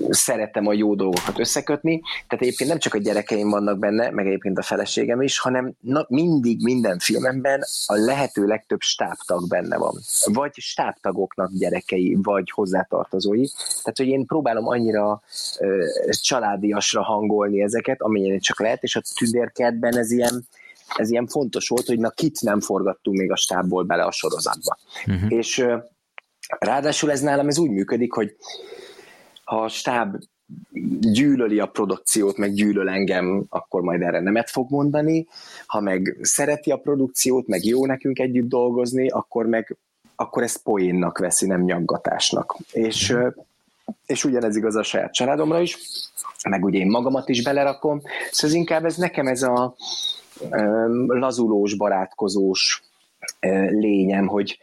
szeretem 0.09 0.67
a 0.67 0.73
jó 0.73 0.95
dolgokat 0.95 1.39
összekötni, 1.39 2.01
tehát 2.27 2.43
egyébként 2.43 2.69
nem 2.69 2.79
csak 2.79 2.93
a 2.93 2.97
gyerekeim 2.97 3.49
vannak 3.49 3.79
benne, 3.79 4.09
meg 4.09 4.25
egyébként 4.25 4.57
a 4.57 4.61
feleségem 4.61 5.21
is, 5.21 5.39
hanem 5.39 5.73
na, 5.79 6.05
mindig 6.09 6.63
minden 6.63 6.99
filmemben 6.99 7.63
a 7.85 7.95
lehető 7.95 8.45
legtöbb 8.45 8.79
stábtag 8.79 9.47
benne 9.47 9.77
van. 9.77 9.93
Vagy 10.25 10.51
stábtagoknak 10.53 11.51
gyerekei, 11.51 12.17
vagy 12.21 12.51
hozzátartozói. 12.51 13.45
Tehát, 13.83 13.97
hogy 13.97 14.07
én 14.07 14.25
próbálom 14.25 14.67
annyira 14.67 15.21
ö, 15.59 15.83
családiasra 16.09 17.03
hangolni 17.03 17.61
ezeket, 17.61 18.01
amennyire 18.01 18.37
csak 18.37 18.59
lehet, 18.59 18.83
és 18.83 18.95
a 18.95 19.01
tündérkertben 19.15 19.97
ez 19.97 20.11
ilyen, 20.11 20.47
ez 20.95 21.09
ilyen 21.09 21.27
fontos 21.27 21.67
volt, 21.67 21.85
hogy 21.85 21.99
na 21.99 22.09
kit 22.09 22.41
nem 22.41 22.59
forgattunk 22.59 23.17
még 23.17 23.31
a 23.31 23.35
stábból 23.35 23.83
bele 23.83 24.03
a 24.03 24.11
sorozatba. 24.11 24.77
Uh-huh. 25.07 25.31
És 25.31 25.65
Ráadásul 26.59 27.11
ez 27.11 27.21
nálam 27.21 27.47
ez 27.47 27.57
úgy 27.57 27.69
működik, 27.69 28.13
hogy 28.13 28.35
ha 29.43 29.61
a 29.61 29.67
stáb 29.67 30.15
gyűlöli 30.99 31.59
a 31.59 31.65
produkciót, 31.65 32.37
meg 32.37 32.53
gyűlöl 32.53 32.89
engem, 32.89 33.45
akkor 33.49 33.81
majd 33.81 34.01
erre 34.01 34.19
nemet 34.19 34.49
fog 34.49 34.69
mondani. 34.69 35.27
Ha 35.65 35.79
meg 35.79 36.17
szereti 36.21 36.71
a 36.71 36.77
produkciót, 36.77 37.47
meg 37.47 37.65
jó 37.65 37.85
nekünk 37.85 38.19
együtt 38.19 38.47
dolgozni, 38.47 39.09
akkor 39.09 39.45
meg 39.45 39.77
akkor 40.19 40.43
ezt 40.43 40.63
poénnak 40.63 41.17
veszi, 41.17 41.47
nem 41.47 41.61
nyaggatásnak. 41.61 42.57
És, 42.71 43.15
és 44.05 44.23
ugyanez 44.25 44.55
igaz 44.55 44.75
a 44.75 44.83
saját 44.83 45.13
családomra 45.13 45.61
is, 45.61 45.77
meg 46.49 46.63
ugye 46.63 46.79
én 46.79 46.87
magamat 46.87 47.29
is 47.29 47.43
belerakom. 47.43 48.01
Szóval 48.31 48.57
inkább 48.57 48.85
ez 48.85 48.95
nekem 48.95 49.27
ez 49.27 49.41
a 49.41 49.75
lazulós, 51.07 51.75
barátkozós 51.75 52.86
lényem, 53.69 54.27
hogy 54.27 54.59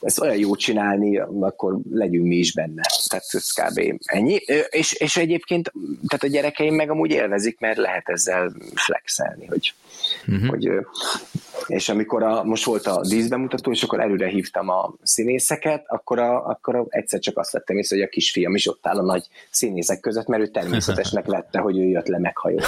ezt 0.00 0.20
olyan 0.20 0.36
jó 0.36 0.54
csinálni, 0.54 1.18
akkor 1.18 1.78
legyünk 1.90 2.26
mi 2.26 2.36
is 2.36 2.54
benne. 2.54 2.82
Tehát 3.06 3.24
ez 3.30 3.52
kb. 3.52 4.00
ennyi. 4.04 4.34
És, 4.70 4.92
és 4.92 5.16
egyébként 5.16 5.72
tehát 6.06 6.22
a 6.22 6.26
gyerekeim 6.26 6.74
meg 6.74 6.90
amúgy 6.90 7.10
élvezik, 7.10 7.58
mert 7.60 7.76
lehet 7.76 8.08
ezzel 8.08 8.52
flexelni, 8.74 9.46
hogy, 9.46 9.74
uh-huh. 10.26 10.48
hogy 10.48 10.70
és 11.66 11.88
amikor 11.88 12.22
a, 12.22 12.44
most 12.44 12.64
volt 12.64 12.86
a 12.86 13.00
díszbemutató, 13.08 13.70
és 13.70 13.82
akkor 13.82 14.00
előre 14.00 14.28
hívtam 14.28 14.68
a 14.68 14.94
színészeket, 15.02 15.84
akkor, 15.86 16.18
a, 16.18 16.46
akkor 16.46 16.76
a, 16.76 16.86
egyszer 16.88 17.20
csak 17.20 17.38
azt 17.38 17.52
vettem 17.52 17.76
észre, 17.76 17.96
hogy 17.96 18.04
a 18.04 18.08
kisfiam 18.08 18.54
is 18.54 18.68
ott 18.68 18.86
áll 18.86 18.98
a 18.98 19.02
nagy 19.02 19.26
színészek 19.50 20.00
között, 20.00 20.26
mert 20.26 20.42
ő 20.42 20.46
természetesnek 20.46 21.26
lette, 21.26 21.58
hogy 21.58 21.78
ő 21.78 21.82
jött 21.82 22.06
le 22.06 22.18
meghajó. 22.18 22.58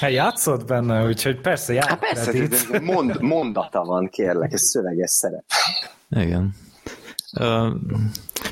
Hát 0.00 0.10
játszott 0.10 0.66
benne, 0.66 1.06
úgyhogy 1.06 1.40
persze 1.40 1.72
játszott. 1.72 1.98
Hát 2.00 2.32
persze, 2.32 2.80
mond, 2.80 3.20
mondata 3.20 3.84
van, 3.84 4.08
kérlek, 4.10 4.52
ez 4.52 4.62
szöveges 4.62 5.10
szerep. 5.10 5.44
Igen. 6.10 6.54
Uh, 7.38 7.74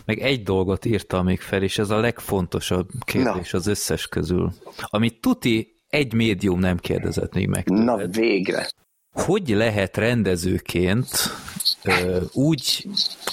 meg 0.04 0.18
egy 0.18 0.42
dolgot 0.42 0.84
írtam 0.84 1.24
még 1.24 1.40
fel, 1.40 1.62
és 1.62 1.78
ez 1.78 1.90
a 1.90 2.00
legfontosabb 2.00 2.88
kérdés 3.04 3.50
Na. 3.50 3.58
az 3.58 3.66
összes 3.66 4.06
közül. 4.06 4.52
Amit 4.80 5.20
tuti 5.20 5.82
egy 5.88 6.12
médium 6.12 6.58
nem 6.58 6.76
kérdezett 6.76 7.34
még 7.34 7.48
meg. 7.48 7.64
Tőled. 7.64 7.84
Na 7.84 8.06
végre 8.06 8.68
hogy 9.12 9.48
lehet 9.48 9.96
rendezőként 9.96 11.08
ö, 11.82 12.20
úgy 12.32 12.88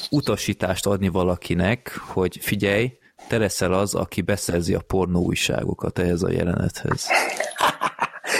utasítást 0.10 0.86
adni 0.86 1.08
valakinek, 1.08 1.98
hogy 1.98 2.38
figyelj, 2.42 2.98
te 3.28 3.38
leszel 3.38 3.74
az, 3.74 3.96
aki 3.96 4.22
beszerzi 4.22 4.74
a 4.74 4.80
pornó 4.80 5.24
újságokat 5.24 6.00
ehhez 6.00 6.24
a 6.24 6.32
jelenethez. 6.32 7.08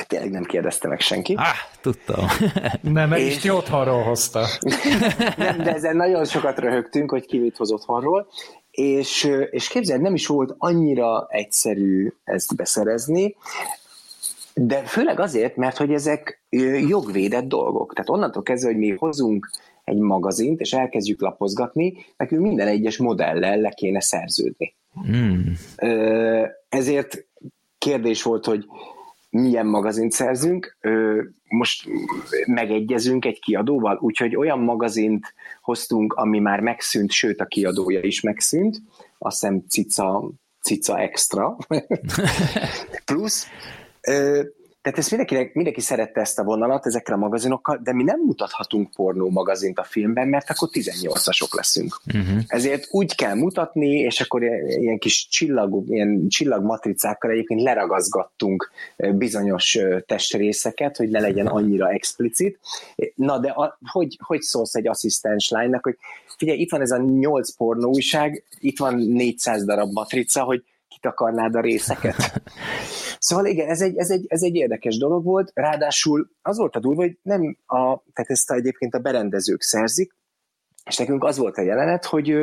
Tényleg 0.08 0.32
nem 0.32 0.44
kérdezte 0.44 0.88
meg 0.88 1.00
senki. 1.00 1.34
Ah, 1.34 1.46
tudtam. 1.82 2.26
nem, 2.82 3.10
mert 3.10 3.22
és... 3.22 3.36
is 3.36 3.52
otthonról 3.52 4.04
hozta. 4.04 4.46
nem, 5.38 5.58
de 5.58 5.74
ezen 5.74 5.96
nagyon 5.96 6.26
sokat 6.26 6.60
röhögtünk, 6.60 7.12
hogy 7.12 7.26
ki 7.26 7.38
mit 7.38 7.58
hoz 7.58 7.72
otthonról, 7.72 8.28
és, 8.72 9.32
és 9.50 9.68
képzeld, 9.68 10.02
nem 10.02 10.14
is 10.14 10.28
volt 10.28 10.56
annyira 10.58 11.28
egyszerű 11.30 12.12
ezt 12.24 12.56
beszerezni, 12.56 13.36
de 14.54 14.84
főleg 14.84 15.20
azért, 15.20 15.56
mert 15.56 15.78
hogy 15.78 15.94
ezek 15.94 16.44
jogvédett 16.88 17.48
dolgok. 17.48 17.94
Tehát 17.94 18.10
onnantól 18.10 18.44
kezdve, 18.44 18.70
hogy 18.70 18.80
mi 18.80 18.90
hozunk 18.90 19.50
egy 19.84 19.98
magazint, 19.98 20.60
és 20.60 20.74
elkezdjük 20.74 21.22
lapozgatni, 21.22 21.94
nekünk 22.18 22.42
minden 22.42 22.68
egyes 22.68 22.98
modellel 22.98 23.58
le 23.58 23.70
kéne 23.70 24.02
szerződni. 24.02 24.76
Mm. 25.10 25.52
Ezért 26.70 27.26
kérdés 27.78 28.24
volt, 28.24 28.46
hogy 28.46 28.66
milyen 29.36 29.66
magazint 29.66 30.12
szerzünk. 30.12 30.78
Most 31.50 31.88
megegyezünk 32.46 33.26
egy 33.26 33.40
kiadóval, 33.40 33.98
úgyhogy 34.02 34.36
olyan 34.36 34.60
magazint 34.60 35.34
hoztunk, 35.62 36.14
ami 36.14 36.40
már 36.40 36.60
megszűnt, 36.60 37.12
sőt 37.12 37.42
a 37.42 37.46
kiadója 37.46 38.00
is 38.02 38.22
megszűnt, 38.22 38.82
azt 39.18 39.40
hiszem 39.40 39.64
Cica, 39.70 40.30
Cica 40.62 41.00
Extra. 41.00 41.58
Plusz 43.06 43.48
tehát 44.86 45.00
ezt 45.00 45.12
mindenki, 45.12 45.52
mindenki 45.54 45.82
szerette 45.82 46.22
ezt 46.22 46.40
a 46.40 46.44
vonalat 46.44 46.86
ezekre 46.86 47.14
a 47.14 47.18
magazinokkal, 47.18 47.80
de 47.84 47.94
mi 47.94 48.04
nem 48.04 48.20
mutathatunk 48.26 48.90
pornó 48.96 49.30
magazint 49.30 49.80
a 49.80 49.84
filmben, 49.84 50.28
mert 50.28 50.50
akkor 50.50 50.70
18-asok 50.72 51.56
leszünk. 51.56 52.02
Uh-huh. 52.06 52.42
Ezért 52.48 52.88
úgy 52.92 53.16
kell 53.16 53.36
mutatni, 53.36 53.90
és 53.90 54.22
akkor 54.22 54.44
ilyen 54.68 54.98
kis 54.98 55.28
csillag, 55.28 55.84
ilyen 55.88 56.28
csillagmatricákkal 56.30 57.32
egyébként 57.32 57.62
leragazgattunk 57.62 58.72
bizonyos 58.98 59.78
testrészeket, 60.06 60.98
hogy 60.98 61.10
ne 61.10 61.20
legyen 61.20 61.48
annyira 61.48 61.92
explicit. 61.92 62.60
Na 63.16 63.40
de 63.40 63.50
a, 63.50 63.78
hogy, 63.92 64.18
hogy 64.24 64.42
szólsz 64.42 64.76
egy 64.76 64.88
asszisztens 64.88 65.50
lánynak, 65.50 65.84
hogy 65.84 65.98
figyelj, 66.38 66.60
itt 66.60 66.72
van 66.72 66.82
ez 66.82 66.92
a 66.92 66.98
nyolc 66.98 67.56
pornó 67.56 67.90
újság, 67.90 68.44
itt 68.60 68.78
van 68.78 68.96
400 68.96 69.66
darab 69.66 69.92
matrica, 69.92 70.44
hogy 70.44 70.64
kitakarnád 70.88 71.56
a 71.56 71.62
részeket. 71.62 72.16
Szóval 73.26 73.46
igen, 73.46 73.70
ez 73.70 73.82
egy, 73.82 73.98
ez, 73.98 74.10
egy, 74.10 74.26
ez 74.28 74.42
egy 74.44 74.56
érdekes 74.56 74.98
dolog 74.98 75.24
volt, 75.24 75.52
ráadásul 75.54 76.30
az 76.42 76.58
volt 76.58 76.76
a 76.76 76.80
durva, 76.80 77.02
hogy 77.02 77.18
nem 77.22 77.58
a, 77.66 77.82
tehát 78.14 78.30
ezt 78.30 78.52
egyébként 78.52 78.94
a 78.94 79.00
berendezők 79.00 79.62
szerzik, 79.62 80.16
és 80.86 80.98
nekünk 80.98 81.24
az 81.24 81.38
volt 81.38 81.58
a 81.58 81.62
jelenet, 81.62 82.06
hogy 82.06 82.36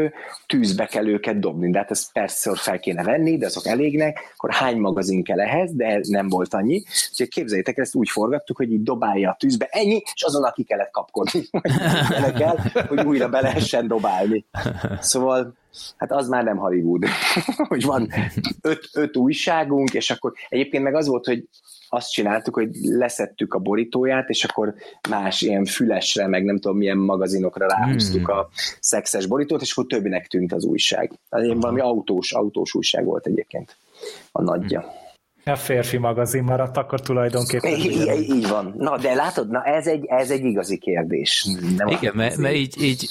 tűzbe 0.47 0.87
kell 0.87 1.07
őket 1.07 1.39
dobni, 1.39 1.71
de 1.71 1.79
hát 1.79 1.91
ezt 1.91 2.13
persze 2.13 2.57
fel 2.57 2.79
kéne 2.79 3.03
venni, 3.03 3.39
de 3.39 3.47
azok 3.47 3.67
elégnek, 3.67 4.33
akkor 4.35 4.51
hány 4.53 4.77
magazin 4.77 5.25
kell 5.25 5.41
ehhez, 5.41 5.75
de 5.75 6.01
nem 6.09 6.29
volt 6.29 6.55
annyi. 6.55 6.83
Úgyhogy 7.11 7.29
képzeljétek, 7.29 7.79
ezt 7.79 7.95
úgy 7.95 8.09
forgattuk, 8.09 8.57
hogy 8.57 8.73
így 8.73 8.83
dobálja 8.83 9.31
a 9.31 9.37
tűzbe, 9.39 9.67
ennyi, 9.71 10.03
és 10.15 10.23
azon, 10.23 10.45
aki 10.45 10.63
kellett 10.63 10.91
kapkodni. 10.91 11.49
kell, 12.39 12.57
hogy 12.89 13.07
újra 13.07 13.29
be 13.29 13.41
lehessen 13.41 13.87
dobálni. 13.87 14.45
Szóval 15.01 15.55
hát 15.97 16.13
az 16.13 16.29
már 16.29 16.45
nem 16.45 16.57
Hollywood, 16.57 17.05
hogy 17.69 17.85
van 17.85 18.13
öt, 18.61 18.89
öt 18.93 19.17
újságunk, 19.17 19.95
és 19.95 20.11
akkor 20.11 20.33
egyébként 20.49 20.83
meg 20.83 20.95
az 20.95 21.07
volt, 21.07 21.27
hogy 21.27 21.49
azt 21.95 22.13
csináltuk, 22.13 22.55
hogy 22.55 22.69
leszettük 22.83 23.55
a 23.55 23.59
borítóját, 23.59 24.29
és 24.29 24.45
akkor 24.45 24.75
más 25.09 25.41
ilyen 25.41 25.65
fülesre, 25.65 26.27
meg 26.27 26.45
nem 26.45 26.59
tudom 26.59 26.77
milyen 26.77 26.97
magazinokra 26.97 27.67
ráhúztuk 27.67 28.27
hmm. 28.27 28.39
a 28.39 28.49
szexes 28.81 29.27
borítót, 29.27 29.63
és 29.63 29.73
akkor 29.73 29.87
többinek 29.87 30.27
tűnt 30.27 30.53
az 30.53 30.65
újság. 30.65 31.13
Valami 31.29 31.81
autós, 31.81 32.33
autós 32.33 32.75
újság 32.75 33.05
volt 33.05 33.27
egyébként 33.27 33.77
a 34.33 34.43
nagyja. 34.43 34.81
Hmm. 34.81 35.02
A 35.45 35.57
férfi 35.57 35.97
magazin 35.97 36.43
maradt 36.43 36.77
akkor 36.77 37.01
tulajdonképpen. 37.01 37.71
Így, 37.71 38.31
így 38.31 38.49
van. 38.49 38.75
Na, 38.79 38.99
de 38.99 39.15
látod, 39.15 39.51
na 39.51 39.63
ez 39.63 39.87
egy, 39.87 40.05
ez 40.07 40.31
egy 40.31 40.45
igazi 40.45 40.79
kérdés. 40.79 41.47
Nem 41.77 41.89
Igen, 41.89 42.13
mert, 42.15 42.37
mert 42.37 42.55
így, 42.55 42.83
így, 42.83 43.09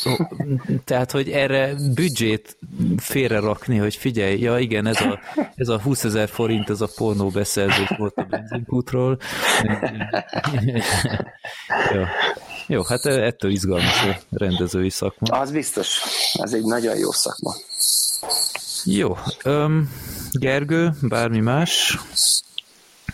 tehát, 0.86 1.12
hogy 1.12 1.30
erre 1.30 1.74
büdzsét 1.94 2.58
félre 2.98 3.40
rakni, 3.40 3.78
hogy 3.78 3.95
figyelj, 3.95 4.40
ja 4.40 4.60
igen, 4.60 4.86
ez 4.86 5.02
a, 5.02 5.20
ez 5.56 5.68
a 5.68 5.80
20 5.82 6.03
ezer 6.03 6.30
forint, 6.30 6.70
ez 6.70 6.82
a 6.82 6.90
pornó 6.95 7.30
beszerzés 7.30 7.94
volt 7.98 8.18
a 8.18 8.24
benzinkútról. 8.30 9.18
jó. 11.94 12.02
jó, 12.68 12.82
hát 12.84 13.06
ettől 13.06 13.52
izgalmas 13.52 14.06
a 14.06 14.18
rendezői 14.30 14.90
szakma. 14.90 15.40
Az 15.40 15.52
biztos, 15.52 16.02
az 16.34 16.53
egy 16.53 16.64
nagyon 16.64 16.98
jó 16.98 17.12
szakma. 17.12 17.53
Jó. 18.86 19.18
Um, 19.45 19.90
Gergő, 20.32 20.91
bármi 21.02 21.40
más? 21.40 21.98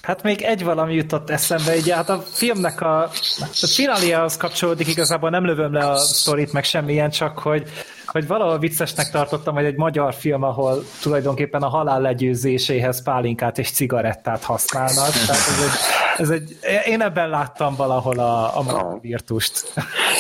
Hát 0.01 0.23
még 0.23 0.41
egy 0.41 0.63
valami 0.63 0.93
jutott 0.93 1.29
eszembe, 1.29 1.75
így 1.75 1.89
hát 1.89 2.09
a 2.09 2.21
filmnek 2.21 2.81
a, 2.81 3.01
a 3.03 3.67
fináliához 3.67 4.37
kapcsolódik, 4.37 4.87
igazából 4.87 5.29
nem 5.29 5.45
lövöm 5.45 5.73
le 5.73 5.89
a 5.89 5.97
sztorit, 5.97 6.53
meg 6.53 6.63
semmilyen, 6.63 7.09
csak 7.09 7.39
hogy, 7.39 7.69
hogy 8.05 8.27
valahol 8.27 8.59
viccesnek 8.59 9.09
tartottam, 9.09 9.55
hogy 9.55 9.65
egy 9.65 9.75
magyar 9.75 10.13
film, 10.13 10.43
ahol 10.43 10.83
tulajdonképpen 11.01 11.61
a 11.61 11.67
halál 11.67 12.01
legyőzéséhez 12.01 13.03
pálinkát 13.03 13.57
és 13.57 13.71
cigarettát 13.71 14.43
használnak. 14.43 15.09
Tehát 15.11 15.47
ez 15.47 15.61
egy, 15.63 15.96
ez 16.17 16.29
egy, 16.29 16.57
én 16.85 17.01
ebben 17.01 17.29
láttam 17.29 17.75
valahol 17.75 18.19
a, 18.19 18.57
a 18.57 18.99
virtust. 19.01 19.73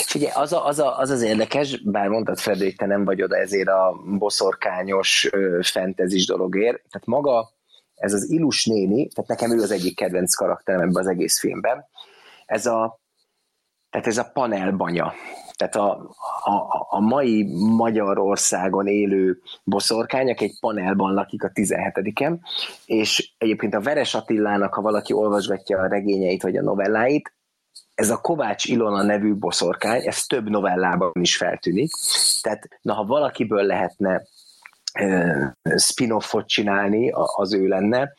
Figyelj, 0.05 0.31
az, 0.35 0.53
a, 0.53 0.65
az, 0.65 0.79
a, 0.79 0.97
az 0.97 1.09
az 1.09 1.21
érdekes, 1.21 1.81
bár 1.81 2.07
mondtad 2.07 2.39
Fred, 2.39 2.57
hogy 2.57 2.75
te 2.75 2.85
nem 2.85 3.05
vagy 3.05 3.21
oda 3.21 3.37
ezért 3.37 3.67
a 3.67 4.01
boszorkányos 4.17 5.29
fentezis 5.61 6.25
dologért, 6.25 6.81
tehát 6.89 7.07
maga 7.07 7.49
ez 7.95 8.13
az 8.13 8.29
Ilus 8.29 8.65
néni, 8.65 9.07
tehát 9.07 9.29
nekem 9.29 9.59
ő 9.59 9.61
az 9.61 9.71
egyik 9.71 9.95
kedvenc 9.95 10.35
karakterem 10.35 10.81
ebben 10.81 11.03
az 11.03 11.07
egész 11.07 11.39
filmben, 11.39 11.85
ez 12.45 12.65
a, 12.65 12.99
tehát 13.89 14.07
ez 14.07 14.17
a 14.17 14.29
panelbanya. 14.33 15.13
Tehát 15.57 15.75
a, 15.75 15.91
a, 16.43 16.85
a 16.89 16.99
mai 16.99 17.43
Magyarországon 17.77 18.87
élő 18.87 19.41
boszorkányok 19.63 20.41
egy 20.41 20.59
panelban 20.59 21.13
lakik 21.13 21.43
a 21.43 21.51
17-en, 21.53 22.37
és 22.85 23.31
egyébként 23.37 23.73
a 23.73 23.81
Veres 23.81 24.13
Attilának, 24.13 24.73
ha 24.73 24.81
valaki 24.81 25.13
olvasgatja 25.13 25.79
a 25.79 25.87
regényeit 25.87 26.41
vagy 26.41 26.57
a 26.57 26.61
novelláit, 26.61 27.33
ez 27.95 28.09
a 28.09 28.21
Kovács 28.21 28.65
Ilona 28.65 29.03
nevű 29.03 29.33
boszorkány, 29.33 30.01
ez 30.05 30.25
több 30.25 30.49
novellában 30.49 31.11
is 31.13 31.37
feltűnik. 31.37 31.89
Tehát, 32.41 32.67
na, 32.81 32.93
ha 32.93 33.03
valakiből 33.03 33.63
lehetne 33.63 34.23
spin-offot 35.77 36.47
csinálni, 36.47 37.11
az 37.35 37.53
ő 37.53 37.67
lenne. 37.67 38.13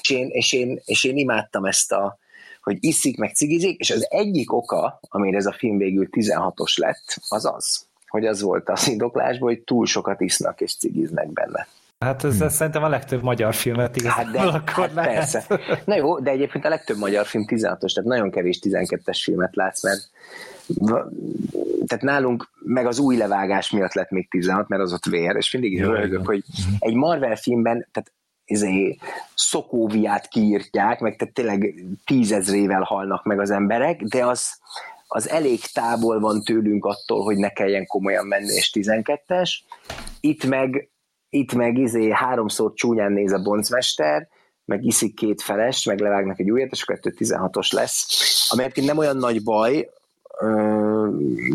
És 0.00 0.10
én, 0.10 0.28
és, 0.28 0.52
én, 0.52 0.80
és 0.84 1.04
én 1.04 1.16
imádtam 1.16 1.64
ezt 1.64 1.92
a, 1.92 2.18
hogy 2.62 2.76
iszik, 2.80 3.16
meg 3.16 3.34
cigizik, 3.34 3.80
és 3.80 3.90
az 3.90 4.06
egyik 4.10 4.52
oka, 4.52 5.00
amire 5.08 5.36
ez 5.36 5.46
a 5.46 5.52
film 5.52 5.78
végül 5.78 6.08
16-os 6.10 6.76
lett, 6.76 7.16
az 7.28 7.44
az, 7.44 7.86
hogy 8.06 8.26
az 8.26 8.42
volt 8.42 8.68
az 8.68 8.88
indoklásból, 8.88 9.48
hogy 9.48 9.60
túl 9.60 9.86
sokat 9.86 10.20
isznak 10.20 10.60
és 10.60 10.76
cigiznek 10.76 11.32
benne. 11.32 11.66
Hát 11.98 12.24
ez, 12.24 12.40
ez 12.40 12.54
szerintem 12.54 12.82
a 12.82 12.88
legtöbb 12.88 13.22
magyar 13.22 13.54
filmet 13.54 13.96
igazából 13.96 14.40
hát 14.40 14.52
de, 14.52 14.58
akkor 14.58 14.84
hát 14.84 14.94
lehet. 14.94 15.14
Persze. 15.14 15.44
Na 15.84 15.96
jó, 15.96 16.18
de 16.18 16.30
egyébként 16.30 16.64
a 16.64 16.68
legtöbb 16.68 16.98
magyar 16.98 17.26
film 17.26 17.44
16-os, 17.46 17.94
tehát 17.94 18.04
nagyon 18.04 18.30
kevés 18.30 18.58
12-es 18.62 19.20
filmet 19.22 19.56
látsz, 19.56 19.82
mert 19.82 20.10
tehát 21.86 22.04
nálunk 22.04 22.48
meg 22.58 22.86
az 22.86 22.98
új 22.98 23.16
levágás 23.16 23.70
miatt 23.70 23.92
lett 23.92 24.10
még 24.10 24.28
16, 24.30 24.68
mert 24.68 24.82
az 24.82 24.92
ott 24.92 25.04
vér, 25.04 25.36
és 25.36 25.52
mindig 25.52 25.80
hölgök, 25.80 26.26
hogy 26.26 26.44
egy 26.78 26.94
Marvel 26.94 27.36
filmben, 27.36 27.88
tehát 27.92 28.12
izé, 28.44 28.98
Szokóviát 29.34 30.28
kiírtják, 30.28 31.00
meg 31.00 31.16
tehát 31.16 31.34
tényleg 31.34 31.74
tízezrével 32.04 32.82
halnak 32.82 33.24
meg 33.24 33.40
az 33.40 33.50
emberek, 33.50 34.02
de 34.02 34.26
az, 34.26 34.46
az 35.06 35.28
elég 35.28 35.60
távol 35.60 36.20
van 36.20 36.42
tőlünk 36.42 36.84
attól, 36.84 37.22
hogy 37.22 37.36
ne 37.36 37.48
kelljen 37.48 37.86
komolyan 37.86 38.26
menni, 38.26 38.52
és 38.54 38.70
12-es. 38.74 39.50
Itt 40.20 40.44
meg, 40.44 40.88
itt 41.28 41.52
meg 41.52 41.78
izé 41.78 42.10
háromszor 42.10 42.72
csúnyán 42.74 43.12
néz 43.12 43.32
a 43.32 43.42
boncmester, 43.42 44.28
meg 44.64 44.84
iszik 44.84 45.14
két 45.14 45.42
felest, 45.42 45.86
meg 45.86 46.00
levágnak 46.00 46.40
egy 46.40 46.50
újat, 46.50 46.70
és 46.70 46.82
akkor 46.82 46.98
16-os 47.02 47.72
lesz. 47.72 48.06
Ami 48.50 48.62
nem 48.74 48.98
olyan 48.98 49.16
nagy 49.16 49.42
baj, 49.42 49.88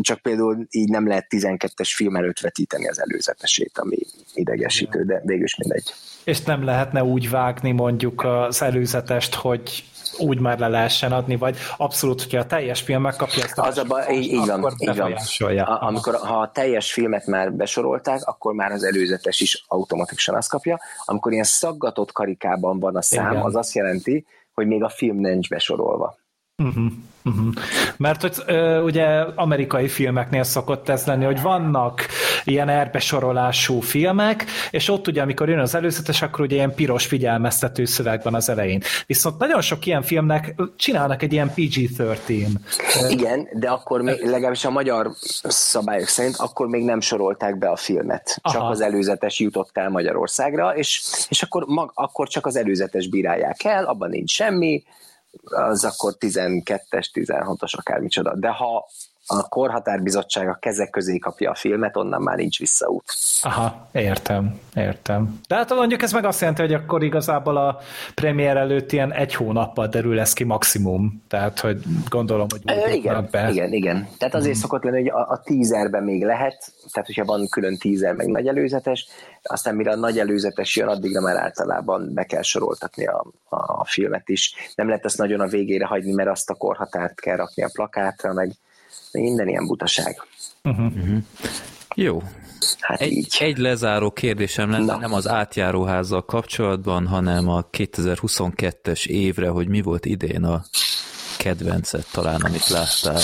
csak 0.01 0.19
például 0.19 0.67
így 0.69 0.89
nem 0.89 1.07
lehet 1.07 1.25
12-es 1.29 1.91
film 1.95 2.15
előtt 2.15 2.39
vetíteni 2.39 2.87
az 2.87 3.01
előzetesét, 3.01 3.77
ami 3.77 3.97
idegesítő, 4.33 5.03
de 5.03 5.21
végül 5.25 5.43
is 5.43 5.55
mindegy. 5.55 5.93
És 6.23 6.41
nem 6.41 6.63
lehetne 6.63 7.03
úgy 7.03 7.29
vágni 7.29 7.71
mondjuk 7.71 8.23
az 8.23 8.61
előzetest, 8.61 9.35
hogy 9.35 9.83
úgy 10.17 10.39
már 10.39 10.59
le 10.59 10.67
lehessen 10.67 11.11
adni, 11.11 11.35
vagy 11.35 11.57
abszolút, 11.77 12.21
hogyha 12.21 12.39
a 12.39 12.45
teljes 12.45 12.81
film 12.81 13.01
megkapja 13.01 13.43
ezt 13.43 13.57
a 13.57 13.63
az 13.63 13.77
a 13.77 13.83
baj, 13.83 14.13
így, 14.13 14.31
így 14.31 14.45
van, 14.45 14.73
így 14.77 14.97
van. 14.97 15.13
A, 15.57 15.85
amikor, 15.85 16.15
ha 16.15 16.39
a 16.39 16.51
teljes 16.51 16.93
filmet 16.93 17.25
már 17.25 17.53
besorolták, 17.53 18.21
akkor 18.23 18.53
már 18.53 18.71
az 18.71 18.83
előzetes 18.83 19.39
is 19.39 19.63
automatikusan 19.67 20.35
azt 20.35 20.49
kapja. 20.49 20.79
Amikor 21.05 21.31
ilyen 21.31 21.43
szaggatott 21.43 22.11
karikában 22.11 22.79
van 22.79 22.95
a 22.95 23.01
szám, 23.01 23.31
Igen. 23.31 23.43
az 23.43 23.55
azt 23.55 23.75
jelenti, 23.75 24.25
hogy 24.53 24.67
még 24.67 24.83
a 24.83 24.89
film 24.89 25.17
nincs 25.17 25.49
besorolva. 25.49 26.17
Uh-huh, 26.63 26.91
uh-huh. 27.25 27.53
Mert 27.97 28.21
hogy 28.21 28.35
ö, 28.45 28.81
ugye 28.81 29.05
amerikai 29.35 29.87
filmeknél 29.87 30.43
szokott 30.43 30.89
ez 30.89 31.05
lenni, 31.05 31.25
hogy 31.25 31.41
vannak 31.41 32.05
ilyen 32.43 32.69
erbesorolású 32.69 33.79
filmek, 33.79 34.45
és 34.71 34.89
ott 34.89 35.07
ugye, 35.07 35.21
amikor 35.21 35.49
jön 35.49 35.59
az 35.59 35.75
előzetes, 35.75 36.21
akkor 36.21 36.45
ugye 36.45 36.55
ilyen 36.55 36.75
piros 36.75 37.05
figyelmeztető 37.05 37.85
szöveg 37.85 38.23
van 38.23 38.35
az 38.35 38.49
elején. 38.49 38.81
Viszont 39.05 39.37
nagyon 39.37 39.61
sok 39.61 39.85
ilyen 39.85 40.01
filmnek 40.01 40.55
csinálnak 40.75 41.23
egy 41.23 41.33
ilyen 41.33 41.53
PG-13. 41.55 42.47
Igen, 43.09 43.47
de 43.53 43.69
akkor 43.69 44.01
még, 44.01 44.23
legalábbis 44.23 44.65
a 44.65 44.69
magyar 44.69 45.11
szabályok 45.43 46.07
szerint 46.07 46.35
akkor 46.37 46.67
még 46.67 46.83
nem 46.83 47.01
sorolták 47.01 47.57
be 47.57 47.69
a 47.69 47.75
filmet. 47.75 48.39
Aha. 48.41 48.57
Csak 48.57 48.69
az 48.69 48.81
előzetes 48.81 49.39
jutott 49.39 49.77
el 49.77 49.89
Magyarországra, 49.89 50.75
és, 50.75 51.01
és 51.29 51.43
akkor, 51.43 51.63
mag, 51.67 51.91
akkor 51.93 52.27
csak 52.27 52.45
az 52.45 52.55
előzetes 52.55 53.07
bírálják 53.07 53.63
el, 53.63 53.85
abban 53.85 54.09
nincs 54.09 54.31
semmi, 54.31 54.83
az 55.43 55.85
akkor 55.85 56.15
12-es, 56.19 57.09
16-os, 57.13 57.73
akármicsoda. 57.77 58.35
De 58.35 58.49
ha 58.49 58.87
a 59.27 59.47
korhatárbizottság 59.47 60.49
a 60.49 60.57
kezek 60.61 60.89
közé 60.89 61.17
kapja 61.17 61.51
a 61.51 61.55
filmet, 61.55 61.97
onnan 61.97 62.21
már 62.21 62.37
nincs 62.37 62.59
visszaút. 62.59 63.03
Aha, 63.41 63.87
értem, 63.91 64.59
értem. 64.75 65.39
De 65.47 65.55
hát 65.55 65.69
mondjuk 65.69 66.01
ez 66.01 66.11
meg 66.11 66.25
azt 66.25 66.39
jelenti, 66.39 66.61
hogy 66.61 66.73
akkor 66.73 67.03
igazából 67.03 67.57
a 67.57 67.79
premier 68.13 68.57
előtt 68.57 68.91
ilyen 68.91 69.13
egy 69.13 69.33
hónappal 69.33 69.87
derül 69.87 70.15
lesz 70.15 70.33
ki 70.33 70.43
maximum. 70.43 71.23
Tehát, 71.27 71.59
hogy 71.59 71.81
gondolom, 72.09 72.47
hogy 72.49 72.61
Ö, 72.65 72.89
igen, 72.89 73.27
be. 73.31 73.49
igen, 73.49 73.73
igen. 73.73 74.07
Tehát 74.17 74.35
azért 74.35 74.53
hmm. 74.53 74.61
szokott 74.61 74.83
lenni, 74.83 74.97
hogy 74.97 75.09
a, 75.09 75.31
a 75.31 75.41
tízerben 75.43 76.03
még 76.03 76.23
lehet, 76.23 76.71
tehát 76.91 77.07
hogyha 77.07 77.25
van 77.25 77.47
külön 77.47 77.77
tízer, 77.77 78.15
meg 78.15 78.27
nagy 78.27 78.47
előzetes, 78.47 79.07
aztán 79.43 79.75
mire 79.75 79.91
a 79.91 79.95
nagy 79.95 80.19
előzetes 80.19 80.75
jön, 80.75 80.87
addigra 80.87 81.21
már 81.21 81.35
általában 81.35 82.13
be 82.13 82.23
kell 82.23 82.41
soroltatni 82.41 83.05
a, 83.05 83.25
a 83.49 83.85
filmet 83.85 84.29
is. 84.29 84.53
Nem 84.75 84.87
lehet 84.87 85.05
ezt 85.05 85.17
nagyon 85.17 85.39
a 85.39 85.47
végére 85.47 85.85
hagyni, 85.85 86.13
mert 86.13 86.29
azt 86.29 86.49
a 86.49 86.53
korhatárt 86.53 87.19
kell 87.19 87.35
rakni 87.35 87.63
a 87.63 87.69
plakátra, 87.73 88.33
meg 88.33 88.51
minden 89.11 89.47
ilyen 89.47 89.65
butaság. 89.65 90.21
Uh-huh. 90.63 90.85
Uh-huh. 90.85 91.23
Jó. 91.95 92.21
Hát 92.79 93.01
egy, 93.01 93.11
így. 93.11 93.37
egy 93.39 93.57
lezáró 93.57 94.11
kérdésem 94.11 94.69
lenne, 94.69 94.85
Na. 94.85 94.97
nem 94.97 95.13
az 95.13 95.27
átjáróházzal 95.27 96.25
kapcsolatban, 96.25 97.07
hanem 97.07 97.49
a 97.49 97.65
2022-es 97.77 99.05
évre, 99.05 99.49
hogy 99.49 99.67
mi 99.67 99.81
volt 99.81 100.05
idén 100.05 100.43
a 100.43 100.63
kedvencet 101.37 102.05
talán, 102.11 102.41
amit 102.41 102.67
láttál? 102.67 103.21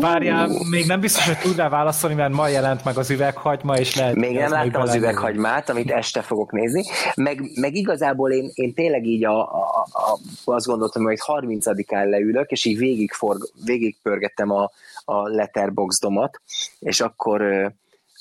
Várjál, 0.00 0.50
még 0.70 0.86
nem 0.86 1.00
biztos, 1.00 1.26
hogy 1.26 1.38
tudnál 1.38 1.68
válaszolni, 1.68 2.16
mert 2.16 2.32
ma 2.32 2.48
jelent 2.48 2.84
meg 2.84 2.96
az 2.96 3.10
üveghagyma, 3.10 3.78
és 3.78 3.96
lehet... 3.96 4.14
Még 4.14 4.36
nem 4.36 4.50
láttam 4.50 4.82
az 4.82 4.94
üveghagymát, 4.94 5.68
amit 5.68 5.90
este 5.90 6.22
fogok 6.22 6.52
nézni, 6.52 6.84
meg, 7.14 7.50
meg 7.54 7.74
igazából 7.74 8.32
én, 8.32 8.50
én 8.54 8.74
tényleg 8.74 9.06
így 9.06 9.24
a, 9.24 9.40
a, 9.40 9.86
a, 9.92 10.18
azt 10.44 10.66
gondoltam, 10.66 11.02
hogy 11.02 11.18
30-án 11.26 12.08
leülök, 12.08 12.50
és 12.50 12.64
így 12.64 12.78
végig, 12.78 13.12
forg, 13.12 13.48
végig 13.64 13.96
pörgettem 14.02 14.50
a, 14.50 14.70
a 15.08 15.28
letterboxdomat, 15.28 16.40
és 16.78 17.00
akkor 17.00 17.72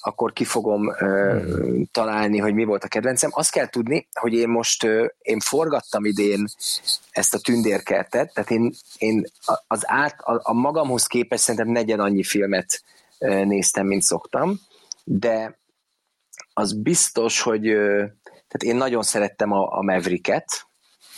akkor 0.08 0.34
ki 0.34 0.44
fogom 0.44 0.96
találni, 1.92 2.38
hogy 2.38 2.54
mi 2.54 2.64
volt 2.64 2.84
a 2.84 2.88
kedvencem. 2.88 3.30
Azt 3.34 3.52
kell 3.52 3.68
tudni, 3.68 4.08
hogy 4.14 4.34
én 4.34 4.50
most 4.50 4.84
én 5.22 5.40
forgattam 5.40 6.06
idén 6.06 6.46
ezt 7.12 7.34
a 7.34 7.40
tündérkertet, 7.40 8.34
tehát 8.34 8.52
én, 8.52 8.74
én 8.98 9.26
az 9.68 9.82
át, 9.86 10.20
a, 10.20 10.40
a 10.44 10.54
magamhoz 10.54 11.08
képest 11.08 11.44
szerintem 11.44 11.72
negyed 11.72 12.00
annyi 12.00 12.24
filmet 12.24 12.84
néztem, 13.20 13.86
mint 13.86 14.02
szoktam, 14.02 14.60
de 15.04 15.60
az 16.54 16.74
biztos, 16.74 17.42
hogy 17.42 17.62
tehát 18.48 18.64
én 18.64 18.76
nagyon 18.76 19.04
szerettem 19.04 19.52
a, 19.52 19.78
a 19.78 19.82
Mavericket, 19.82 20.68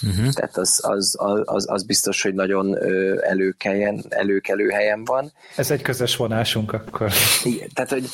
Uh-huh. 0.02 0.34
Tehát 0.34 0.58
az, 0.58 0.80
az, 0.84 1.16
az, 1.46 1.66
az 1.70 1.84
biztos, 1.84 2.22
hogy 2.22 2.34
nagyon 2.34 2.78
előkeljen, 3.24 4.04
előkelő 4.10 4.70
helyen 4.70 5.04
van. 5.04 5.32
Ez 5.56 5.72
egy 5.72 5.82
közös 5.82 6.16
vonásunk 6.16 6.74
akkor. 6.74 7.12
Igen, 7.44 7.70
tehát, 7.74 7.90
hogy, 7.90 8.10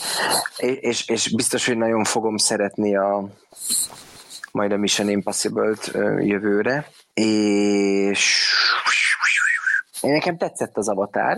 és, 0.79 1.07
és 1.07 1.35
biztos, 1.35 1.65
hogy 1.65 1.77
nagyon 1.77 2.03
fogom 2.03 2.37
szeretni 2.37 2.95
a 2.95 3.27
majd 4.51 4.71
a 4.71 4.77
Mission 4.77 5.09
Impossible-t 5.09 5.91
jövőre, 6.19 6.87
és 7.13 8.49
én 10.01 10.11
nekem 10.11 10.37
tetszett 10.37 10.77
az 10.77 10.89
avatár, 10.89 11.37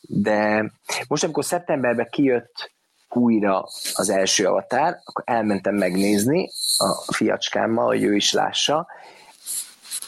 de 0.00 0.70
most, 1.08 1.24
amikor 1.24 1.44
szeptemberben 1.44 2.08
kijött 2.10 2.70
újra 3.08 3.68
az 3.92 4.08
első 4.10 4.46
avatár, 4.46 5.00
akkor 5.04 5.24
elmentem 5.26 5.74
megnézni 5.74 6.50
a 6.78 7.12
fiacskámmal, 7.12 7.86
hogy 7.86 8.02
ő 8.02 8.14
is 8.14 8.32
lássa, 8.32 8.86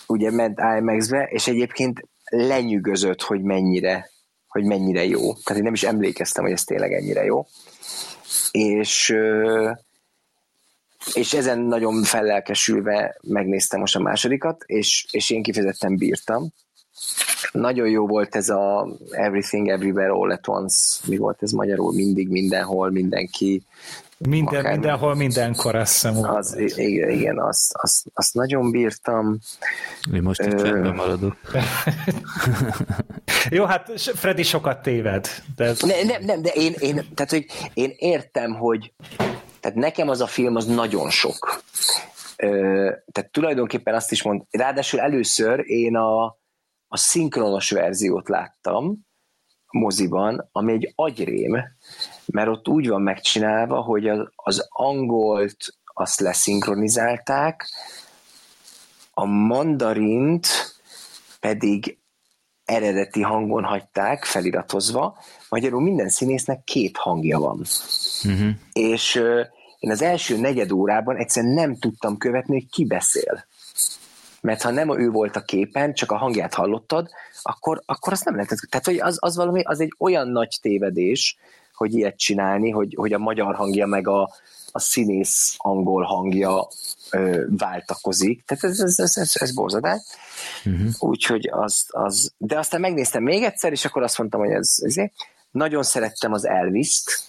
ugye 0.06 0.30
ment 0.30 0.58
IMAX-be, 0.78 1.28
és 1.30 1.46
egyébként 1.46 2.08
lenyűgözött, 2.24 3.22
hogy 3.22 3.42
mennyire, 3.42 4.10
hogy 4.48 4.64
mennyire 4.64 5.04
jó. 5.04 5.34
Tehát 5.34 5.56
én 5.56 5.62
nem 5.62 5.72
is 5.72 5.82
emlékeztem, 5.82 6.44
hogy 6.44 6.52
ez 6.52 6.64
tényleg 6.64 6.92
ennyire 6.92 7.24
jó. 7.24 7.46
És, 8.50 9.14
és 11.14 11.32
ezen 11.32 11.58
nagyon 11.58 12.02
fellelkesülve 12.02 13.16
megnéztem 13.22 13.80
most 13.80 13.96
a 13.96 14.00
másodikat, 14.00 14.62
és, 14.66 15.06
és 15.10 15.30
én 15.30 15.42
kifejezetten 15.42 15.96
bírtam. 15.96 16.48
Nagyon 17.52 17.88
jó 17.88 18.06
volt 18.06 18.36
ez 18.36 18.48
a 18.48 18.88
Everything 19.10 19.68
Everywhere 19.68 20.10
All 20.10 20.30
at 20.30 20.48
Once, 20.48 20.98
mi 21.06 21.16
volt 21.16 21.42
ez 21.42 21.50
magyarul, 21.50 21.92
mindig, 21.92 22.28
mindenhol, 22.28 22.90
mindenki, 22.90 23.62
minden, 24.18 24.60
akár, 24.60 24.72
mindenhol, 24.72 25.14
mindenkor, 25.14 25.74
azt 25.74 25.92
hiszem. 25.92 26.22
Az, 26.22 26.58
igen, 26.76 27.10
igen 27.10 27.38
azt, 27.38 27.72
azt, 27.74 28.06
azt 28.12 28.34
nagyon 28.34 28.70
bírtam. 28.70 29.38
Mi 30.10 30.20
most 30.20 30.40
itt 30.40 30.60
Ö... 30.60 30.92
maradok. 30.92 31.36
Jó, 33.50 33.64
hát 33.64 34.00
Freddy 34.00 34.42
sokat 34.42 34.82
téved. 34.82 35.28
De 35.56 35.64
ez... 35.64 35.80
ne, 35.80 36.02
nem, 36.02 36.22
nem, 36.22 36.42
de 36.42 36.50
én, 36.50 36.74
én, 36.78 36.94
tehát, 37.14 37.30
hogy 37.30 37.46
én 37.74 37.92
értem, 37.96 38.54
hogy 38.54 38.92
tehát 39.60 39.78
nekem 39.78 40.08
az 40.08 40.20
a 40.20 40.26
film 40.26 40.56
az 40.56 40.66
nagyon 40.66 41.10
sok. 41.10 41.62
Ö, 42.36 42.46
tehát 43.12 43.30
tulajdonképpen 43.30 43.94
azt 43.94 44.12
is 44.12 44.22
mond, 44.22 44.42
ráadásul 44.50 45.00
először 45.00 45.70
én 45.70 45.96
a, 45.96 46.24
a 46.88 46.96
szinkronos 46.96 47.70
verziót 47.70 48.28
láttam 48.28 49.06
moziban, 49.74 50.48
ami 50.52 50.72
egy 50.72 50.92
agyrém, 50.94 51.58
mert 52.26 52.48
ott 52.48 52.68
úgy 52.68 52.88
van 52.88 53.02
megcsinálva, 53.02 53.80
hogy 53.80 54.08
az, 54.08 54.28
az 54.34 54.66
angolt 54.68 55.56
azt 55.84 56.20
leszinkronizálták, 56.20 57.68
a 59.10 59.24
mandarint 59.24 60.46
pedig 61.40 61.98
eredeti 62.64 63.22
hangon 63.22 63.64
hagyták 63.64 64.24
feliratozva, 64.24 65.18
magyarul 65.48 65.82
minden 65.82 66.08
színésznek 66.08 66.64
két 66.64 66.96
hangja 66.96 67.38
van. 67.38 67.64
Uh-huh. 68.24 68.50
És 68.72 69.14
én 69.78 69.90
az 69.90 70.02
első 70.02 70.36
negyed 70.36 70.72
órában 70.72 71.16
egyszerűen 71.16 71.54
nem 71.54 71.76
tudtam 71.76 72.16
követni, 72.16 72.54
hogy 72.54 72.70
ki 72.70 72.84
beszél. 72.84 73.44
Mert 74.44 74.62
ha 74.62 74.70
nem 74.70 75.00
ő 75.00 75.10
volt 75.10 75.36
a 75.36 75.40
képen, 75.40 75.94
csak 75.94 76.10
a 76.10 76.16
hangját 76.16 76.54
hallottad, 76.54 77.08
akkor, 77.42 77.82
akkor 77.86 78.12
azt 78.12 78.24
nem 78.24 78.34
lehetett. 78.34 78.58
Tehát, 78.58 78.86
hogy 78.86 79.00
az, 79.00 79.16
az 79.20 79.36
valami, 79.36 79.62
az 79.62 79.80
egy 79.80 79.94
olyan 79.98 80.28
nagy 80.28 80.58
tévedés, 80.60 81.36
hogy 81.74 81.94
ilyet 81.94 82.18
csinálni, 82.18 82.70
hogy, 82.70 82.94
hogy 82.96 83.12
a 83.12 83.18
magyar 83.18 83.54
hangja 83.54 83.86
meg 83.86 84.08
a, 84.08 84.30
a 84.72 84.78
színész 84.78 85.54
angol 85.58 86.02
hangja 86.02 86.68
ö, 87.10 87.44
váltakozik. 87.48 88.44
Tehát 88.44 88.64
ez, 88.64 88.80
ez, 88.80 88.98
ez, 88.98 89.16
ez, 89.16 89.32
ez 89.34 89.54
borzadás. 89.54 90.02
Uh-huh. 90.64 90.88
Úgyhogy 90.98 91.48
az, 91.52 91.86
az, 91.88 92.32
de 92.36 92.58
aztán 92.58 92.80
megnéztem 92.80 93.22
még 93.22 93.42
egyszer, 93.42 93.72
és 93.72 93.84
akkor 93.84 94.02
azt 94.02 94.18
mondtam, 94.18 94.40
hogy 94.40 94.50
ez, 94.50 94.76
ez 94.80 94.94
nagyon 95.50 95.82
szerettem 95.82 96.32
az 96.32 96.46
Elvis-t, 96.46 97.22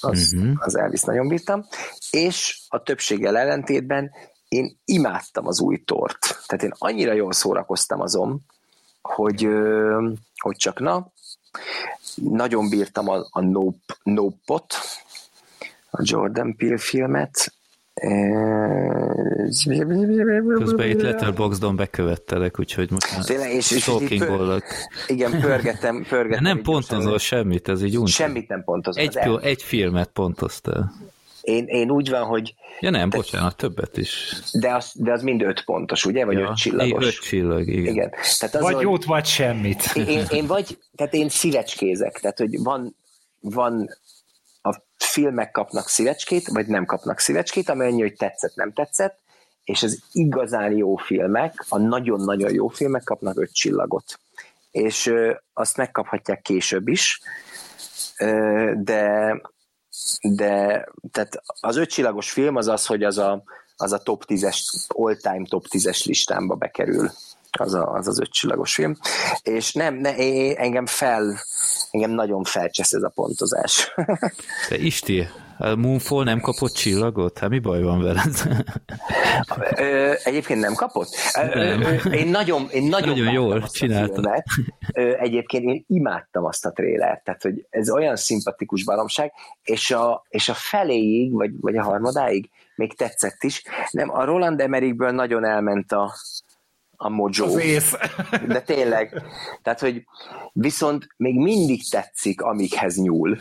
az, 0.00 0.32
uh-huh. 0.36 0.56
az 0.58 0.76
Elvis 0.76 1.02
nagyon 1.02 1.28
bírtam, 1.28 1.66
és 2.10 2.58
a 2.68 2.82
többséggel 2.82 3.36
ellentétben 3.36 4.10
én 4.48 4.76
imádtam 4.84 5.46
az 5.46 5.60
új 5.60 5.82
tort. 5.84 6.18
Tehát 6.46 6.64
én 6.64 6.72
annyira 6.78 7.12
jól 7.12 7.32
szórakoztam 7.32 8.00
azon, 8.00 8.40
hogy, 9.02 9.48
hogy 10.36 10.56
csak 10.56 10.80
na, 10.80 11.12
nagyon 12.14 12.68
bírtam 12.68 13.08
a, 13.08 13.26
a 13.30 13.40
nope, 13.40 13.96
Nope-ot, 14.02 14.74
a 15.90 16.00
Jordan 16.02 16.56
Peele 16.56 16.78
filmet, 16.78 17.52
Közben 20.58 20.88
itt 20.88 21.02
Letterboxdon 21.02 21.76
bekövettelek, 21.76 22.58
úgyhogy 22.58 22.90
most 22.90 23.12
már 23.12 23.24
Tényleg, 23.24 23.52
és, 23.52 23.70
és 23.70 23.84
pör, 24.18 24.62
Igen, 25.06 25.40
pörgetem, 25.40 26.04
pörgetem. 26.08 26.42
De 26.42 26.48
nem 26.52 26.62
pontozol 26.62 27.18
semmit, 27.18 27.68
ez 27.68 27.82
így 27.82 27.96
úgy. 27.96 28.08
Semmit 28.08 28.48
nem 28.48 28.64
pontozol. 28.64 29.02
Egy, 29.02 29.18
egy 29.42 29.62
filmet 29.62 30.08
pontoztál. 30.08 30.92
Én, 31.48 31.66
én 31.66 31.90
úgy 31.90 32.10
van, 32.10 32.24
hogy... 32.24 32.54
Ja 32.80 32.90
nem, 32.90 33.10
te, 33.10 33.16
bocsánat, 33.16 33.56
többet 33.56 33.96
is. 33.96 34.34
De 34.52 34.74
az, 34.74 34.92
de 34.94 35.12
az 35.12 35.22
mind 35.22 35.42
öt 35.42 35.64
pontos, 35.64 36.04
ugye? 36.04 36.24
Vagy 36.24 36.38
ja, 36.38 36.48
öt 36.48 36.56
csillagos? 36.56 37.06
Öt 37.06 37.20
csillag, 37.20 37.68
igen. 37.68 37.92
igen. 37.92 38.10
Tehát 38.38 38.54
az, 38.54 38.60
vagy 38.60 38.80
jót, 38.80 39.04
vagy 39.04 39.26
semmit. 39.26 39.82
Én, 39.94 40.24
én 40.30 40.46
vagy, 40.46 40.78
tehát 40.96 41.14
én 41.14 41.28
szívecskézek, 41.28 42.18
tehát 42.20 42.38
hogy 42.38 42.62
van, 42.62 42.96
van 43.40 43.88
a 44.62 44.76
filmek 44.96 45.50
kapnak 45.50 45.88
szívecskét, 45.88 46.48
vagy 46.48 46.66
nem 46.66 46.84
kapnak 46.84 47.18
szívecskét, 47.18 47.68
ami 47.68 47.84
annyi, 47.84 48.00
hogy 48.00 48.14
tetszett, 48.14 48.54
nem 48.54 48.72
tetszett, 48.72 49.18
és 49.64 49.82
az 49.82 50.02
igazán 50.12 50.72
jó 50.72 50.96
filmek, 50.96 51.64
a 51.68 51.78
nagyon-nagyon 51.78 52.52
jó 52.52 52.68
filmek 52.68 53.04
kapnak 53.04 53.40
öt 53.40 53.52
csillagot. 53.52 54.20
És 54.70 55.06
ö, 55.06 55.34
azt 55.52 55.76
megkaphatják 55.76 56.42
később 56.42 56.88
is, 56.88 57.20
ö, 58.18 58.72
de 58.76 59.32
de 60.22 60.88
tehát 61.12 61.42
az 61.60 61.76
ötcsillagos 61.76 62.30
film 62.30 62.56
az 62.56 62.68
az, 62.68 62.86
hogy 62.86 63.02
az 63.02 63.18
a, 63.18 63.42
az 63.76 63.92
a 63.92 63.98
top 63.98 64.24
10-es, 64.26 64.58
all-time 64.88 65.44
top 65.48 65.66
10-es 65.70 66.04
listámba 66.04 66.54
bekerül 66.54 67.10
az 67.50 67.74
a, 67.74 67.92
az, 67.92 68.08
az 68.08 68.20
ötcsillagos 68.20 68.74
film. 68.74 68.96
És 69.42 69.72
nem, 69.72 69.94
ne, 69.94 70.14
engem 70.56 70.86
fel, 70.86 71.38
engem 71.90 72.10
nagyon 72.10 72.44
felcsesz 72.44 72.92
ez 72.92 73.02
a 73.02 73.12
pontozás. 73.14 73.94
De 74.68 74.76
Isti, 74.76 75.28
a 75.58 75.74
Moonfall 75.74 76.24
nem 76.24 76.40
kapott 76.40 76.72
csillagot? 76.72 77.38
Hát 77.38 77.50
mi 77.50 77.58
baj 77.58 77.82
van 77.82 78.02
veled? 78.02 78.34
Ö, 79.76 80.12
egyébként 80.24 80.60
nem 80.60 80.74
kapott? 80.74 81.08
Nem. 81.54 81.82
Én 82.12 82.28
nagyon, 82.28 82.68
én 82.70 82.82
nagyon, 82.82 83.18
nagyon 83.18 83.32
jól 83.32 83.68
csinálta. 83.68 84.44
Egyébként 85.18 85.64
én 85.64 85.84
imádtam 85.86 86.44
azt 86.44 86.66
a 86.66 86.70
trélert, 86.70 87.24
tehát 87.24 87.42
hogy 87.42 87.66
ez 87.70 87.90
olyan 87.90 88.16
szimpatikus 88.16 88.84
baromság, 88.84 89.32
és 89.62 89.90
a, 89.90 90.24
és 90.28 90.48
a 90.48 90.54
feléig, 90.54 91.32
vagy, 91.32 91.50
vagy 91.60 91.76
a 91.76 91.82
harmadáig 91.82 92.50
még 92.74 92.96
tetszett 92.96 93.42
is. 93.42 93.62
Nem, 93.90 94.10
a 94.10 94.24
Roland 94.24 94.60
Emmerichből 94.60 95.10
nagyon 95.10 95.44
elment 95.44 95.92
a, 95.92 96.14
a 96.96 97.08
mojo. 97.08 97.44
Az 97.44 97.58
ész. 97.58 97.94
De 98.46 98.60
tényleg. 98.60 99.22
Tehát, 99.62 99.80
hogy 99.80 100.04
viszont 100.52 101.06
még 101.16 101.34
mindig 101.34 101.88
tetszik, 101.90 102.42
amikhez 102.42 102.96
nyúl. 102.96 103.38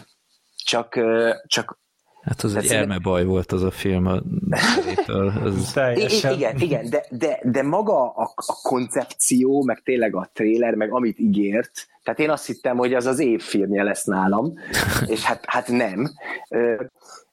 Csak, 0.63 0.99
csak 1.45 1.79
Hát 2.27 2.41
az 2.41 2.55
egy 2.55 2.67
elmebaj 2.67 3.25
volt 3.25 3.51
az 3.51 3.63
a 3.63 3.71
film 3.71 4.05
a 4.05 4.21
az... 5.43 5.71
Teljesen. 5.73 6.33
Igen, 6.33 6.59
igen, 6.59 6.89
de, 6.89 7.05
de, 7.09 7.39
de 7.43 7.63
maga 7.63 8.13
a, 8.13 8.31
a 8.35 8.59
koncepció, 8.61 9.63
meg 9.63 9.81
tényleg 9.83 10.15
a 10.15 10.29
tréler, 10.33 10.75
meg 10.75 10.93
amit 10.93 11.19
ígért, 11.19 11.87
tehát 12.03 12.19
én 12.19 12.29
azt 12.29 12.45
hittem, 12.45 12.77
hogy 12.77 12.93
az 12.93 13.05
az 13.05 13.19
évfilmje 13.19 13.83
lesz 13.83 14.03
nálam, 14.03 14.53
és 15.13 15.23
hát, 15.23 15.43
hát 15.47 15.67
nem. 15.67 16.09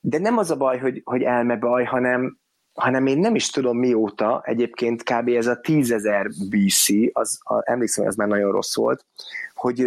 De 0.01 0.19
nem 0.19 0.39
az 0.39 0.51
a 0.51 0.57
baj, 0.57 0.79
hogy, 0.79 1.01
hogy 1.05 1.23
elmebaj, 1.23 1.85
hanem, 1.85 2.39
hanem 2.75 3.07
én 3.07 3.19
nem 3.19 3.35
is 3.35 3.51
tudom 3.51 3.79
mióta, 3.79 4.43
egyébként 4.45 5.03
kb. 5.03 5.29
ez 5.29 5.47
a 5.47 5.61
tízezer 5.61 6.27
BC, 6.51 6.87
az, 7.13 7.39
a, 7.43 7.71
emlékszem, 7.71 8.05
hogy 8.05 8.13
ez 8.13 8.19
már 8.19 8.29
nagyon 8.29 8.53
rossz 8.53 8.77
volt, 8.77 9.05
hogy, 9.55 9.87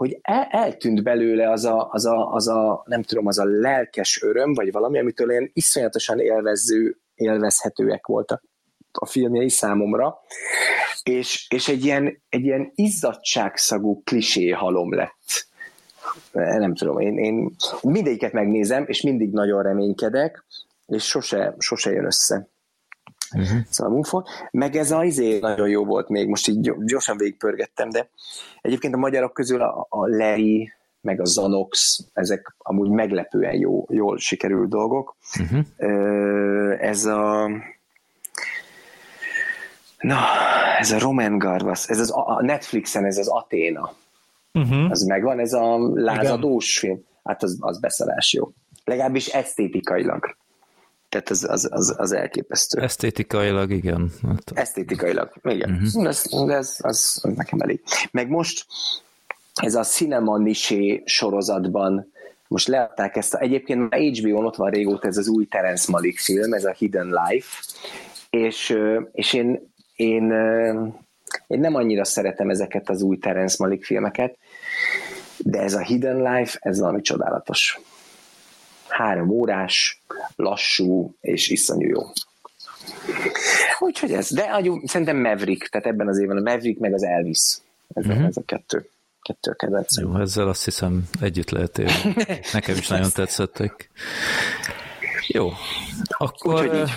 hogy 0.00 0.18
el, 0.22 0.46
eltűnt 0.50 1.02
belőle 1.02 1.50
az 1.50 1.64
a, 1.64 1.88
az, 1.90 2.06
a, 2.06 2.32
az 2.32 2.48
a, 2.48 2.82
nem 2.86 3.02
tudom, 3.02 3.26
az 3.26 3.38
a 3.38 3.44
lelkes 3.44 4.22
öröm, 4.22 4.54
vagy 4.54 4.72
valami, 4.72 4.98
amitől 4.98 5.30
ilyen 5.30 5.50
iszonyatosan 5.52 6.18
élvező, 6.18 6.98
élvezhetőek 7.14 8.06
voltak 8.06 8.42
a 8.92 9.06
filmjei 9.06 9.48
számomra, 9.48 10.18
és, 11.02 11.46
és 11.50 11.68
egy, 11.68 11.84
ilyen, 11.84 12.22
egy 12.28 12.44
ilyen 12.44 12.72
izzadságszagú 12.74 14.02
klisé 14.04 14.50
halom 14.50 14.94
lett. 14.94 15.46
Nem 16.32 16.74
tudom, 16.74 16.98
én, 16.98 17.18
én 17.18 17.50
mindegyiket 17.82 18.32
megnézem, 18.32 18.84
és 18.86 19.02
mindig 19.02 19.32
nagyon 19.32 19.62
reménykedek, 19.62 20.44
és 20.86 21.04
sose, 21.04 21.54
sose 21.58 21.90
jön 21.90 22.04
össze. 22.04 22.48
Uh-huh. 23.34 23.58
Szóval 23.68 23.92
a 23.92 23.94
Moonfall. 23.94 24.24
Meg 24.50 24.76
ez 24.76 24.90
az 24.90 25.04
izé 25.04 25.38
nagyon 25.38 25.68
jó 25.68 25.84
volt 25.84 26.08
még, 26.08 26.28
most 26.28 26.48
így 26.48 26.72
gyorsan 26.84 27.16
végigpörgettem, 27.16 27.90
de 27.90 28.08
egyébként 28.62 28.94
a 28.94 28.98
magyarok 28.98 29.32
közül 29.32 29.60
a, 29.60 29.86
a 29.88 30.06
Larry, 30.06 30.72
meg 31.00 31.20
a 31.20 31.24
Zanox, 31.24 31.98
ezek 32.12 32.54
amúgy 32.58 32.90
meglepően 32.90 33.54
jó, 33.54 33.86
jól 33.88 34.18
sikerült 34.18 34.68
dolgok. 34.68 35.16
Uh-huh. 35.40 35.64
Ez 36.80 37.04
a 37.04 37.48
Na, 39.98 40.18
ez 40.78 40.90
a 40.90 40.98
Roman 40.98 41.38
Garvas, 41.38 41.88
ez 41.88 41.98
az, 41.98 42.10
a 42.14 42.42
Netflixen 42.42 43.04
ez 43.04 43.18
az 43.18 43.28
Aténa. 43.28 43.92
Uh-huh. 44.52 44.90
Az 44.90 45.02
megvan, 45.02 45.38
ez 45.38 45.52
a 45.52 45.78
lázadós 45.94 46.82
Igen. 46.82 46.94
film. 46.94 47.06
Hát 47.24 47.42
az, 47.42 47.56
az 47.60 47.80
beszarás 47.80 48.32
jó. 48.32 48.52
Legalábbis 48.84 49.26
esztétikailag. 49.26 50.36
Tehát 51.10 51.30
az, 51.30 51.46
az, 51.48 51.68
az, 51.72 51.94
az 51.98 52.12
elképesztő. 52.12 52.80
Esztétikailag, 52.80 53.70
igen. 53.70 54.10
Hát- 54.22 54.50
Esztétikailag, 54.54 55.32
igen. 55.42 55.70
Uh-huh. 55.70 56.06
Ez, 56.06 56.24
ez, 56.30 56.76
az, 56.78 56.78
az 56.82 57.20
nekem 57.36 57.60
elég. 57.60 57.82
Meg 58.10 58.28
most 58.28 58.66
ez 59.54 59.74
a 59.74 59.82
Cinema 59.82 60.38
Nisé 60.38 61.02
sorozatban 61.04 62.12
most 62.48 62.68
leadták 62.68 63.16
ezt, 63.16 63.34
a, 63.34 63.40
egyébként 63.40 63.90
már 63.90 64.00
HBO-n 64.00 64.44
ott 64.44 64.56
van 64.56 64.70
régóta 64.70 65.08
ez 65.08 65.16
az 65.16 65.28
új 65.28 65.46
Terence 65.46 65.90
Malik 65.90 66.18
film, 66.18 66.52
ez 66.52 66.64
a 66.64 66.72
Hidden 66.72 67.06
Life, 67.06 67.62
és, 68.30 68.78
és 69.12 69.32
én, 69.32 69.72
én, 69.96 70.32
én 71.46 71.60
nem 71.60 71.74
annyira 71.74 72.04
szeretem 72.04 72.50
ezeket 72.50 72.88
az 72.88 73.02
új 73.02 73.18
Terence 73.18 73.56
Malik 73.58 73.84
filmeket, 73.84 74.36
de 75.38 75.60
ez 75.60 75.74
a 75.74 75.80
Hidden 75.80 76.16
Life, 76.16 76.58
ez 76.60 76.78
valami 76.80 77.00
csodálatos 77.00 77.80
három 78.90 79.28
órás, 79.28 80.02
lassú 80.36 81.14
és 81.20 81.48
iszonyú 81.48 81.88
jó. 81.88 82.00
Úgyhogy 83.78 84.12
ez. 84.12 84.30
De 84.30 84.42
agyú, 84.42 84.80
szerintem 84.86 85.16
Maverick, 85.16 85.68
tehát 85.68 85.86
ebben 85.86 86.08
az 86.08 86.18
évben 86.18 86.36
a 86.36 86.40
Maverick 86.40 86.78
meg 86.78 86.94
az 86.94 87.02
Elvis. 87.02 87.58
Ez, 87.94 88.06
uh-huh. 88.06 88.24
ez 88.24 88.36
a 88.36 88.42
kettő. 88.46 88.88
Kettő 89.22 89.50
a 89.50 89.54
kedvencem. 89.54 90.04
Jó, 90.04 90.20
ezzel 90.20 90.48
azt 90.48 90.64
hiszem 90.64 91.02
együtt 91.20 91.50
lehet 91.50 91.78
élni. 91.78 92.14
Nekem 92.52 92.76
is 92.76 92.88
nagyon 92.88 93.10
tetszettek. 93.14 93.90
Jó, 95.26 95.50
akkor... 96.08 96.64
Úgyhogy 96.64 96.88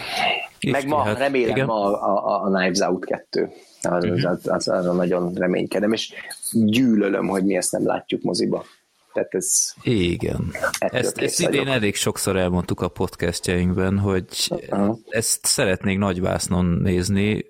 így. 0.59 0.71
Meg 0.71 0.87
ma, 0.87 1.03
hát, 1.03 1.17
remélem 1.17 1.55
igen. 1.55 1.65
ma 1.65 1.99
a, 1.99 2.25
a, 2.25 2.43
a 2.43 2.51
Knives 2.51 2.79
Out 2.79 3.05
2. 3.05 3.49
Az, 3.81 4.03
az, 4.03 4.25
az, 4.25 4.47
az, 4.47 4.67
az 4.67 4.95
nagyon 4.95 5.33
reménykedem, 5.33 5.93
és 5.93 6.13
gyűlölöm, 6.51 7.27
hogy 7.27 7.43
mi 7.43 7.55
ezt 7.55 7.71
nem 7.71 7.85
látjuk 7.85 8.21
moziba. 8.21 8.65
Tehát 9.13 9.33
ez... 9.33 9.73
Igen. 9.81 10.51
Ezt, 10.79 11.17
ezt 11.17 11.41
idén 11.41 11.67
elég 11.67 11.95
sokszor 11.95 12.37
elmondtuk 12.37 12.81
a 12.81 12.87
podcastjainkben, 12.87 13.99
hogy 13.99 14.25
uh-huh. 14.49 14.97
ezt 15.09 15.45
szeretnék 15.45 15.97
nagyvásznon 15.97 16.65
nézni, 16.65 17.45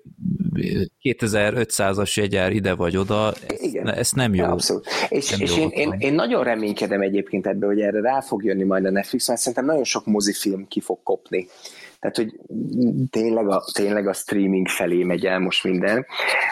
2500-as 1.02 2.14
jegyár 2.14 2.52
ide 2.52 2.74
vagy 2.74 2.96
oda, 2.96 3.34
Igen. 3.60 3.94
ezt 3.94 4.14
nem 4.14 4.34
jó. 4.34 4.44
Abszolút. 4.44 4.86
És, 5.08 5.30
nem 5.30 5.40
és 5.40 5.56
jó 5.56 5.62
én, 5.62 5.70
én, 5.70 5.94
én 5.98 6.14
nagyon 6.14 6.44
reménykedem 6.44 7.00
egyébként 7.00 7.46
ebbe, 7.46 7.66
hogy 7.66 7.80
erre 7.80 8.00
rá 8.00 8.20
fog 8.20 8.44
jönni 8.44 8.64
majd 8.64 8.84
a 8.84 8.90
Netflix, 8.90 9.28
mert 9.28 9.40
szerintem 9.40 9.64
nagyon 9.64 9.84
sok 9.84 10.06
mozifilm 10.06 10.66
ki 10.68 10.80
fog 10.80 11.02
kopni. 11.02 11.48
Tehát, 12.04 12.16
hogy 12.16 12.40
tényleg 13.10 13.48
a, 13.48 13.64
tényleg 13.72 14.06
a 14.06 14.12
streaming 14.12 14.68
felé 14.68 15.02
megy 15.02 15.26
el 15.26 15.38
most 15.38 15.64
minden, 15.64 16.06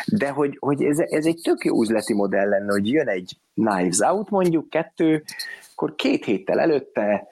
de 0.06 0.28
hogy, 0.28 0.56
hogy 0.60 0.82
ez, 0.82 0.98
ez 0.98 1.26
egy 1.26 1.40
tök 1.42 1.64
jó 1.64 1.82
üzleti 1.82 2.14
modell 2.14 2.48
lenne, 2.48 2.72
hogy 2.72 2.88
jön 2.88 3.08
egy 3.08 3.36
Knives 3.54 3.98
Out 3.98 4.30
mondjuk, 4.30 4.70
kettő, 4.70 5.22
akkor 5.72 5.94
két 5.94 6.24
héttel 6.24 6.60
előtte 6.60 7.26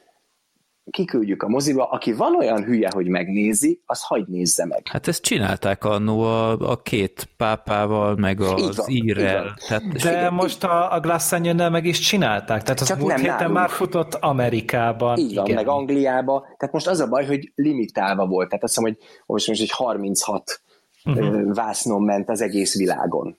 kiküldjük 0.91 1.43
a 1.43 1.49
moziba, 1.49 1.85
aki 1.85 2.13
van 2.13 2.37
olyan 2.37 2.65
hülye, 2.65 2.89
hogy 2.93 3.07
megnézi, 3.07 3.81
az 3.87 4.03
hagy 4.03 4.27
nézze 4.27 4.67
meg. 4.67 4.83
Hát 4.85 5.09
ezt 5.09 5.23
csinálták 5.23 5.85
annó 5.85 6.21
a, 6.21 6.51
a 6.51 6.83
két 6.83 7.29
pápával, 7.37 8.17
meg 8.17 8.41
az 8.41 8.77
van, 8.77 8.89
írrel. 8.89 9.55
Tehát, 9.69 9.89
De 9.89 10.11
igen, 10.11 10.33
most 10.33 10.65
a, 10.65 10.95
a 10.95 11.01
Glass 11.01 11.31
meg 11.55 11.85
is 11.85 11.99
csinálták, 11.99 12.63
tehát 12.63 12.81
az 12.81 12.87
Csak 12.87 12.99
múlt 12.99 13.17
héten 13.17 13.37
nálunk. 13.37 13.55
már 13.55 13.71
futott 13.71 14.15
Amerikában. 14.15 15.19
Így 15.19 15.35
van, 15.35 15.45
igen. 15.45 15.57
meg 15.57 15.69
Angliába. 15.69 16.41
Tehát 16.57 16.75
most 16.75 16.87
az 16.87 17.01
a 17.01 17.09
baj, 17.09 17.27
hogy 17.27 17.53
limitálva 17.55 18.27
volt. 18.27 18.49
Tehát 18.49 18.65
azt 18.65 18.75
hiszem, 18.77 18.93
hogy 18.93 19.07
most, 19.27 19.49
most 19.49 19.61
egy 19.61 19.71
36 19.71 20.63
uh-huh. 21.05 21.55
vásznon 21.55 22.03
ment 22.03 22.29
az 22.29 22.41
egész 22.41 22.77
világon. 22.77 23.37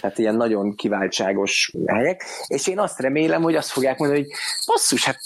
Tehát 0.00 0.18
ilyen 0.18 0.34
nagyon 0.34 0.74
kiváltságos 0.74 1.72
helyek, 1.86 2.24
és 2.46 2.66
én 2.66 2.78
azt 2.78 3.00
remélem, 3.00 3.42
hogy 3.42 3.54
azt 3.54 3.70
fogják 3.70 3.98
mondani, 3.98 4.20
hogy 4.20 4.30
basszus, 4.66 5.04
hát 5.04 5.18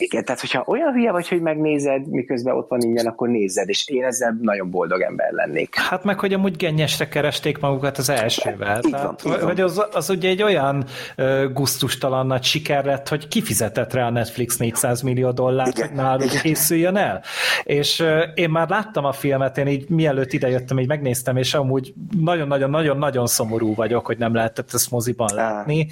igen, 0.00 0.24
tehát 0.24 0.40
hogyha 0.40 0.64
olyan 0.66 0.92
hülye 0.92 1.12
vagy, 1.12 1.28
hogy 1.28 1.40
megnézed, 1.40 2.08
miközben 2.08 2.56
ott 2.56 2.68
van 2.68 2.80
ingyen, 2.80 3.06
akkor 3.06 3.28
nézed, 3.28 3.68
és 3.68 3.88
én 3.88 4.04
ezzel 4.04 4.38
nagyon 4.40 4.70
boldog 4.70 5.00
ember 5.00 5.32
lennék. 5.32 5.74
Hát 5.74 6.04
meg, 6.04 6.18
hogy 6.18 6.32
amúgy 6.32 6.56
gennyesre 6.56 7.08
keresték 7.08 7.58
magukat 7.58 7.98
az 7.98 8.08
elsővel. 8.08 8.80
Így 8.84 8.90
van, 8.90 9.16
tehát, 9.16 9.42
Hogy 9.42 9.60
az, 9.60 9.86
az 9.92 10.10
ugye 10.10 10.28
egy 10.28 10.42
olyan 10.42 10.84
uh, 11.16 11.52
guztustalan 11.52 12.26
nagy 12.26 12.42
siker 12.42 12.84
lett, 12.84 13.08
hogy 13.08 13.28
kifizetett 13.28 13.92
rá 13.92 14.06
a 14.06 14.10
Netflix 14.10 14.56
400 14.56 15.02
millió 15.02 15.30
dollárt, 15.30 15.76
Igen. 15.76 15.88
hogy 15.88 15.96
náluk 15.96 16.24
Igen. 16.24 16.42
készüljön 16.42 16.96
el. 16.96 17.22
És 17.62 18.00
uh, 18.00 18.22
én 18.34 18.50
már 18.50 18.68
láttam 18.68 19.04
a 19.04 19.12
filmet, 19.12 19.58
én 19.58 19.66
így 19.66 19.88
mielőtt 19.88 20.32
idejöttem, 20.32 20.78
így 20.78 20.88
megnéztem, 20.88 21.36
és 21.36 21.54
amúgy 21.54 21.94
nagyon-nagyon-nagyon-nagyon 22.20 23.26
szomorú 23.26 23.74
vagyok, 23.74 24.06
hogy 24.06 24.18
nem 24.18 24.34
lehetett 24.34 24.74
ezt 24.74 24.90
moziban 24.90 25.34
látni, 25.34 25.88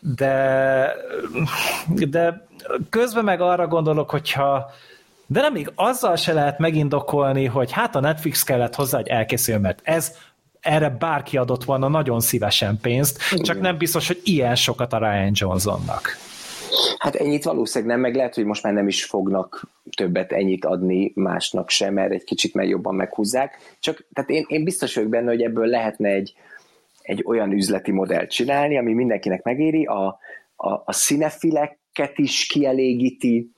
de, 0.00 0.94
de 2.10 2.48
közben 2.90 3.24
meg 3.24 3.40
arra 3.40 3.66
gondolok, 3.66 4.10
hogyha 4.10 4.70
de 5.26 5.40
nem 5.40 5.52
még 5.52 5.72
azzal 5.74 6.16
se 6.16 6.32
lehet 6.32 6.58
megindokolni, 6.58 7.44
hogy 7.44 7.72
hát 7.72 7.96
a 7.96 8.00
Netflix 8.00 8.42
kellett 8.42 8.74
hozzá, 8.74 8.96
hogy 8.96 9.08
elkészüljön, 9.08 9.62
mert 9.62 9.80
ez 9.82 10.16
erre 10.60 10.88
bárki 10.88 11.36
adott 11.36 11.64
volna 11.64 11.88
nagyon 11.88 12.20
szívesen 12.20 12.78
pénzt, 12.82 13.22
csak 13.42 13.60
nem 13.60 13.78
biztos, 13.78 14.06
hogy 14.06 14.20
ilyen 14.24 14.54
sokat 14.54 14.92
a 14.92 14.98
Ryan 14.98 15.30
Johnsonnak. 15.34 16.16
Hát 16.98 17.14
ennyit 17.14 17.44
valószínűleg 17.44 17.94
nem, 17.94 18.00
meg 18.00 18.14
lehet, 18.14 18.34
hogy 18.34 18.44
most 18.44 18.62
már 18.62 18.72
nem 18.72 18.88
is 18.88 19.04
fognak 19.04 19.66
többet 19.96 20.32
ennyit 20.32 20.64
adni 20.64 21.12
másnak 21.14 21.70
sem, 21.70 21.94
mert 21.94 22.12
egy 22.12 22.24
kicsit 22.24 22.54
meg 22.54 22.68
jobban 22.68 22.94
meghúzzák. 22.94 23.76
Csak 23.80 24.04
tehát 24.12 24.30
én, 24.30 24.44
én 24.48 24.64
biztos 24.64 24.94
vagyok 24.94 25.10
benne, 25.10 25.30
hogy 25.30 25.42
ebből 25.42 25.66
lehetne 25.66 26.08
egy, 26.08 26.34
egy 27.02 27.22
olyan 27.26 27.52
üzleti 27.52 27.90
modellt 27.90 28.30
csinálni, 28.30 28.78
ami 28.78 28.92
mindenkinek 28.92 29.42
megéri, 29.42 29.84
a, 29.84 30.18
a, 30.56 30.70
a 30.84 30.92
színefileket 31.92 32.18
is 32.18 32.46
kielégíti, 32.46 33.50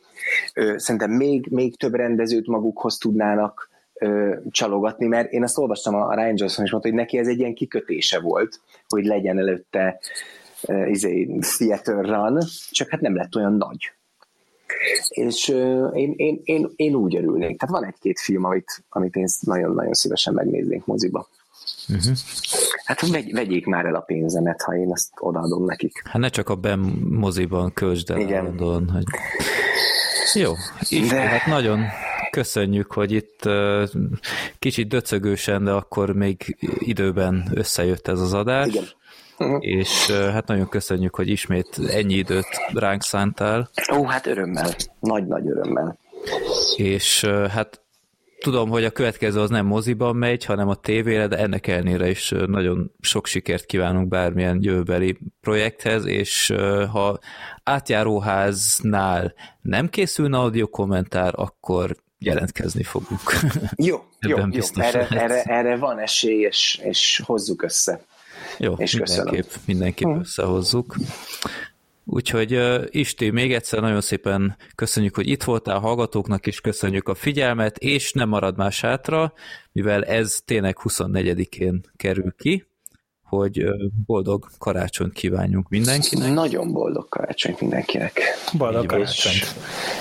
szerintem 0.77 1.11
még, 1.11 1.47
még 1.51 1.77
több 1.77 1.95
rendezőt 1.95 2.47
magukhoz 2.47 2.99
tudnának 2.99 3.71
csalogatni, 4.51 5.07
mert 5.07 5.33
én 5.33 5.43
azt 5.43 5.59
olvastam, 5.59 5.95
a 5.95 6.15
Ryan 6.15 6.35
Johnson 6.37 6.65
is 6.65 6.71
mondta, 6.71 6.89
hogy 6.89 6.99
neki 6.99 7.19
ez 7.19 7.29
egy 7.29 7.39
ilyen 7.39 7.55
kikötése 7.55 8.21
volt, 8.21 8.61
hogy 8.89 9.05
legyen 9.05 9.39
előtte 9.39 10.01
izé, 10.87 11.39
theater 11.57 12.05
run, 12.05 12.39
csak 12.71 12.89
hát 12.89 13.01
nem 13.01 13.17
lett 13.17 13.37
olyan 13.37 13.53
nagy. 13.53 13.93
És 15.09 15.49
én, 15.93 16.15
én, 16.17 16.41
én, 16.45 16.71
én 16.77 16.95
úgy 16.95 17.17
örülnék. 17.17 17.59
Tehát 17.59 17.75
van 17.81 17.85
egy-két 17.85 18.21
film, 18.21 18.45
amit, 18.45 18.85
amit 18.89 19.17
én 19.17 19.27
nagyon-nagyon 19.41 19.93
szívesen 19.93 20.35
megnéznék 20.35 20.85
moziba. 20.85 21.29
Uh-huh. 21.89 22.17
Hát 23.01 23.11
vegy, 23.11 23.33
vegyék 23.33 23.67
már 23.67 23.85
el 23.85 23.95
a 23.95 24.01
pénzemet, 24.01 24.63
ha 24.63 24.77
én 24.77 24.91
ezt 24.93 25.09
odaadom 25.19 25.65
nekik. 25.65 26.03
Hát 26.05 26.21
ne 26.21 26.29
csak 26.29 26.49
a 26.49 26.55
BEM 26.55 26.81
moziban 27.11 27.73
költsd 27.73 28.11
el 28.11 28.21
Igen. 28.21 28.39
Állandóan, 28.39 28.91
hogy... 28.91 29.05
Jó, 30.35 30.53
így, 30.89 31.09
De... 31.09 31.21
hát 31.21 31.47
nagyon 31.47 31.81
köszönjük, 32.31 32.93
hogy 32.93 33.13
itt 33.13 33.49
kicsit 34.59 34.89
döcögősen, 34.89 35.65
de 35.65 35.71
akkor 35.71 36.15
még 36.15 36.57
időben 36.79 37.51
összejött 37.55 38.09
ez 38.09 38.21
az 38.21 38.35
adás. 38.35 38.67
Igen. 38.67 38.85
Uh-huh. 39.39 39.59
És 39.61 40.11
hát 40.11 40.47
nagyon 40.47 40.69
köszönjük, 40.69 41.15
hogy 41.15 41.29
ismét 41.29 41.81
ennyi 41.89 42.15
időt 42.15 42.47
ránk 42.75 43.03
szántál. 43.03 43.71
Ó, 43.95 44.05
hát 44.05 44.27
örömmel. 44.27 44.71
Nagy-nagy 45.01 45.49
örömmel. 45.49 45.99
És 46.77 47.25
hát 47.51 47.82
tudom, 48.43 48.69
hogy 48.69 48.85
a 48.85 48.91
következő 48.91 49.41
az 49.41 49.51
nem 49.51 49.67
moziban 49.67 50.17
megy, 50.17 50.45
hanem 50.45 50.69
a 50.69 50.75
tévére, 50.75 51.27
de 51.27 51.37
ennek 51.37 51.67
ellenére 51.67 52.09
is 52.09 52.35
nagyon 52.47 52.93
sok 53.01 53.27
sikert 53.27 53.65
kívánunk 53.65 54.09
bármilyen 54.09 54.59
jövőbeli 54.61 55.19
projekthez, 55.41 56.05
és 56.05 56.55
ha 56.91 57.19
átjáróháznál 57.63 59.35
nem 59.61 59.89
készülne 59.89 60.39
audio 60.39 60.69
kommentár, 60.69 61.33
akkor 61.37 61.97
jelentkezni 62.19 62.83
fogunk. 62.83 63.21
Jó, 63.77 63.97
jó, 64.29 64.37
jó. 64.39 64.63
Erre, 64.75 65.09
erre, 65.09 65.43
erre 65.43 65.77
van 65.77 65.99
esély, 65.99 66.41
és, 66.41 66.81
és 66.83 67.23
hozzuk 67.25 67.63
össze. 67.63 68.05
Jó, 68.59 68.73
és 68.73 68.97
mindenképp, 68.97 69.51
mindenképp 69.65 70.09
hm. 70.09 70.19
összehozzuk. 70.19 70.97
Úgyhogy 72.05 72.61
Isti, 72.91 73.31
még 73.31 73.53
egyszer 73.53 73.81
nagyon 73.81 74.01
szépen 74.01 74.57
köszönjük, 74.75 75.15
hogy 75.15 75.29
itt 75.29 75.43
voltál, 75.43 75.79
hallgatóknak 75.79 76.47
is 76.47 76.61
köszönjük 76.61 77.09
a 77.09 77.15
figyelmet, 77.15 77.79
és 77.79 78.13
nem 78.13 78.29
marad 78.29 78.57
más 78.57 78.81
hátra, 78.81 79.33
mivel 79.73 80.05
ez 80.05 80.41
tényleg 80.45 80.77
24-én 80.83 81.81
kerül 81.97 82.35
ki, 82.39 82.67
hogy 83.37 83.65
boldog 84.07 84.47
karácsonyt 84.59 85.13
kívánjunk 85.13 85.69
mindenkinek. 85.69 86.33
Nagyon 86.33 86.73
boldog 86.73 87.09
karácsonyt 87.09 87.61
mindenkinek. 87.61 88.21
Boldog 88.59 88.87
karácsonyt. 88.87 89.35
És, 89.35 89.55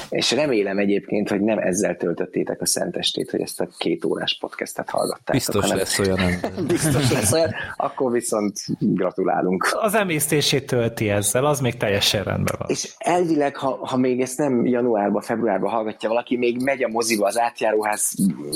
és 0.10 0.32
remélem 0.32 0.78
egyébként, 0.78 1.30
hogy 1.30 1.42
nem 1.42 1.58
ezzel 1.58 1.98
töltöttétek 1.98 2.62
a 2.62 2.66
szentestét, 2.66 3.30
hogy 3.30 3.42
ezt 3.42 3.62
a 3.62 3.68
két 3.78 4.06
órás 4.06 4.38
podcastet 4.40 4.90
hallgattátok. 4.90 5.34
Biztos 5.34 5.62
hanem... 5.62 5.78
lesz 5.78 6.00
olyan. 6.00 6.20
Biztos 6.68 7.12
lesz 7.12 7.32
olyan, 7.32 7.54
akkor 7.78 8.12
viszont 8.12 8.58
gratulálunk. 8.80 9.68
Az 9.72 9.96
emésztését 9.96 10.66
tölti 10.66 11.10
ezzel, 11.10 11.46
az 11.46 11.60
még 11.60 11.78
teljesen 11.78 12.24
rendben 12.24 12.56
van. 12.58 12.70
És 12.70 12.94
elvileg, 12.98 13.56
ha, 13.56 13.80
ha 13.88 13.98
még 13.98 14.22
ezt 14.22 14.38
nem 14.38 14.66
januárban, 14.66 15.22
februárban 15.22 15.72
hallgatja 15.72 16.10
valaki, 16.10 16.38
még 16.38 16.62
megy 16.64 16.84
a 16.84 16.88
moziba 16.88 17.26
az 17.26 17.40
átjáróház, 17.40 18.14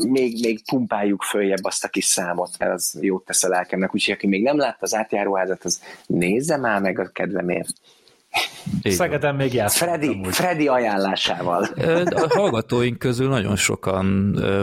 még, 0.09 0.39
még 0.41 0.65
pumpáljuk 0.65 1.21
följebb 1.21 1.63
azt 1.63 1.83
a 1.83 1.87
kis 1.87 2.05
számot, 2.05 2.49
mert 2.59 2.73
az 2.73 2.97
jót 3.01 3.25
tesz 3.25 3.43
a 3.43 3.47
lelkemnek, 3.47 3.93
úgyhogy 3.93 4.13
aki 4.13 4.27
még 4.27 4.43
nem 4.43 4.63
látta 4.65 4.77
az 4.79 4.95
átjáróházat, 4.95 5.63
az 5.63 5.81
nézze 6.05 6.57
már 6.57 6.81
meg 6.81 6.99
a 6.99 7.07
kedvemért. 7.07 7.73
Szegeden 8.83 9.35
még 9.35 9.53
játszottam. 9.53 9.99
Freddy, 9.99 10.19
Freddy 10.29 10.67
ajánlásával. 10.67 11.63
A 12.09 12.25
hallgatóink 12.29 12.99
közül 12.99 13.29
nagyon 13.29 13.55
sokan 13.55 14.05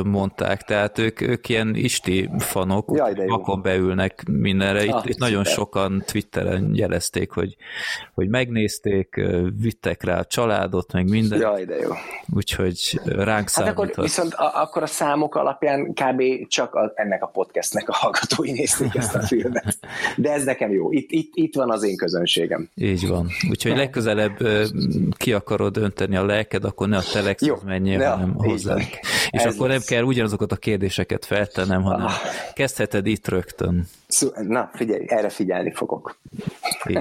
mondták, 0.04 0.62
tehát 0.62 0.98
ők, 0.98 1.20
ők 1.20 1.48
ilyen 1.48 1.74
isti 1.74 2.30
fanok, 2.38 2.90
Jaj, 2.96 3.26
vakon 3.26 3.62
beülnek 3.62 4.22
mindenre. 4.30 4.84
Itt, 4.84 4.92
ah, 4.92 5.02
itt 5.08 5.18
nagyon 5.18 5.44
sokan 5.44 6.02
Twitteren 6.06 6.70
jelezték, 6.74 7.30
hogy, 7.30 7.56
hogy 8.14 8.28
megnézték, 8.28 9.20
vittek 9.60 10.02
rá 10.02 10.18
a 10.18 10.24
családot, 10.24 10.92
meg 10.92 11.08
minden. 11.08 11.40
Jaj, 11.40 11.64
de 11.64 11.76
jó. 11.76 11.90
Úgyhogy 12.34 13.00
ránk 13.04 13.50
hát 13.50 13.68
akkor, 13.68 13.92
viszont 13.96 14.34
a, 14.34 14.62
akkor 14.62 14.82
a 14.82 14.86
számok 14.86 15.34
alapján 15.34 15.92
kb. 15.92 16.22
csak 16.48 16.74
a, 16.74 16.92
ennek 16.94 17.22
a 17.22 17.26
podcastnek 17.26 17.88
a 17.88 17.92
hallgatói 17.92 18.52
nézték 18.52 18.94
ezt 18.94 19.14
a 19.14 19.20
filmet. 19.22 19.78
De 20.16 20.32
ez 20.32 20.44
nekem 20.44 20.72
jó. 20.72 20.92
Itt, 20.92 21.10
itt, 21.10 21.30
itt 21.34 21.54
van 21.54 21.70
az 21.70 21.82
én 21.82 21.96
közönségem. 21.96 22.68
Így 22.74 23.08
van. 23.08 23.28
Úgy 23.50 23.61
Úgyhogy 23.64 23.76
legközelebb 23.76 24.38
ki 25.16 25.32
akarod 25.32 25.76
önteni 25.76 26.16
a 26.16 26.24
lelked, 26.24 26.64
akkor 26.64 26.88
ne 26.88 26.96
a 26.96 27.02
telexhez 27.12 27.62
menjél, 27.64 28.10
hanem 28.10 28.34
hozzánk. 28.34 28.88
És 29.32 29.42
Ez 29.42 29.54
akkor 29.54 29.68
lesz. 29.68 29.78
nem 29.78 29.96
kell 29.96 30.06
ugyanazokat 30.06 30.52
a 30.52 30.56
kérdéseket 30.56 31.24
feltennem, 31.24 31.82
hanem 31.82 32.06
ah. 32.06 32.12
kezdheted 32.52 33.06
itt 33.06 33.28
rögtön. 33.28 33.86
Na, 34.48 34.70
figyelj, 34.74 35.04
erre 35.08 35.28
figyelni 35.28 35.72
fogok. 35.72 36.18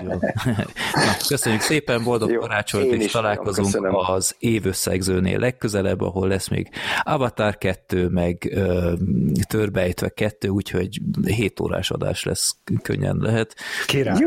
Na, 0.94 1.16
köszönjük 1.28 1.62
szépen, 1.62 2.03
boldog 2.03 2.32
Jó, 2.32 2.40
karácsonyt, 2.40 2.94
és 2.94 3.12
találkozunk 3.12 3.66
köszönöm. 3.68 3.95
az 3.95 4.36
évösszegzőnél 4.40 5.40
legközelebb, 5.40 6.02
ahol 6.02 6.28
lesz 6.28 6.48
még 6.48 6.70
Avatar 7.03 7.58
2, 7.58 8.08
meg 8.08 8.52
ö, 8.53 8.94
Törbejtve 9.48 10.10
2, 10.10 10.48
úgyhogy 10.48 11.02
7 11.26 11.60
órás 11.60 11.91
adás 11.91 12.24
lesz, 12.24 12.56
könnyen 12.82 13.18
lehet. 13.20 13.56
Király. 13.86 14.26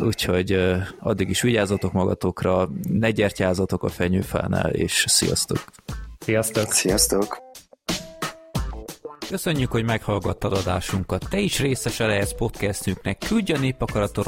Úgyhogy 0.00 0.52
ö, 0.52 0.76
addig 0.98 1.28
is 1.28 1.42
vigyázzatok 1.42 1.92
magatokra, 1.92 2.68
ne 2.88 3.10
gyertyázatok 3.10 3.82
a 3.82 3.88
fenyőfánál, 3.88 4.70
és 4.70 5.04
sziasztok! 5.08 5.58
Sziasztok! 6.26 6.72
Sziasztok! 6.72 7.45
Köszönjük, 9.28 9.70
hogy 9.70 9.84
meghallgattad 9.84 10.52
adásunkat. 10.52 11.26
Te 11.30 11.38
is 11.38 11.60
részese 11.60 12.06
lehetsz 12.06 12.34
podcastünknek. 12.34 13.18
Küldj 13.18 13.52
a 13.52 13.58
népakarat 13.58 14.20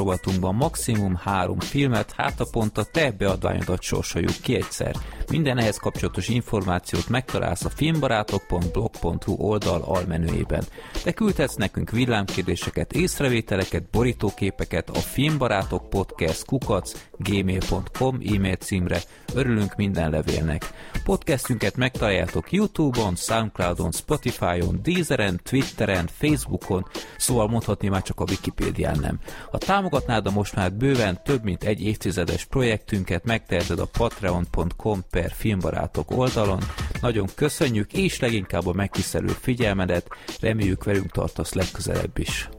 maximum 0.51 1.15
három 1.15 1.59
filmet, 1.59 2.11
hát 2.11 2.39
a 2.39 2.47
pont 2.51 2.77
a 2.77 2.83
te 2.83 3.11
beadványodat 3.11 3.81
sorsoljuk 3.81 4.33
ki 4.41 4.55
egyszer. 4.55 4.95
Minden 5.31 5.57
ehhez 5.57 5.77
kapcsolatos 5.77 6.27
információt 6.27 7.09
megtalálsz 7.09 7.65
a 7.65 7.69
filmbarátok.blog.hu 7.69 9.33
oldal 9.37 9.81
almenőjében. 9.81 10.63
Te 11.03 11.11
küldhetsz 11.11 11.55
nekünk 11.55 11.89
villámkérdéseket, 11.89 12.93
észrevételeket, 12.93 13.89
borítóképeket 13.91 14.89
a 14.89 14.99
filmbarátok 14.99 15.89
podcast 15.89 16.45
kukac 16.45 16.93
gmail.com 17.17 18.19
e-mail 18.33 18.55
címre. 18.55 18.99
Örülünk 19.33 19.75
minden 19.75 20.09
levélnek. 20.09 20.71
Podcastünket 21.03 21.75
megtaláljátok 21.75 22.51
Youtube-on, 22.51 23.15
Soundcloud-on, 23.15 23.91
Spotify-on, 23.91 24.79
Deezeren, 24.93 25.39
Twitteren, 25.43 26.09
Facebookon, 26.17 26.85
szóval 27.17 27.47
mondhatni 27.47 27.87
már 27.87 28.01
csak 28.01 28.19
a 28.19 28.25
Wikipédián 28.29 28.99
nem. 28.99 29.19
Ha 29.51 29.57
támogatnád 29.57 30.27
a 30.27 30.31
most 30.31 30.55
már 30.55 30.73
bőven 30.73 31.23
több 31.23 31.43
mint 31.43 31.63
egy 31.63 31.81
évtizedes 31.81 32.45
projektünket, 32.45 33.23
megteheted 33.23 33.79
a 33.79 33.85
patreon.com 33.85 35.03
per 35.09 35.31
filmbarátok 35.31 36.11
oldalon. 36.11 36.59
Nagyon 37.01 37.27
köszönjük, 37.35 37.93
és 37.93 38.19
leginkább 38.19 38.67
a 38.67 38.73
megtisztelő 38.73 39.27
figyelmedet, 39.27 40.07
reméljük 40.39 40.83
velünk 40.83 41.11
tartasz 41.11 41.53
legközelebb 41.53 42.17
is. 42.17 42.49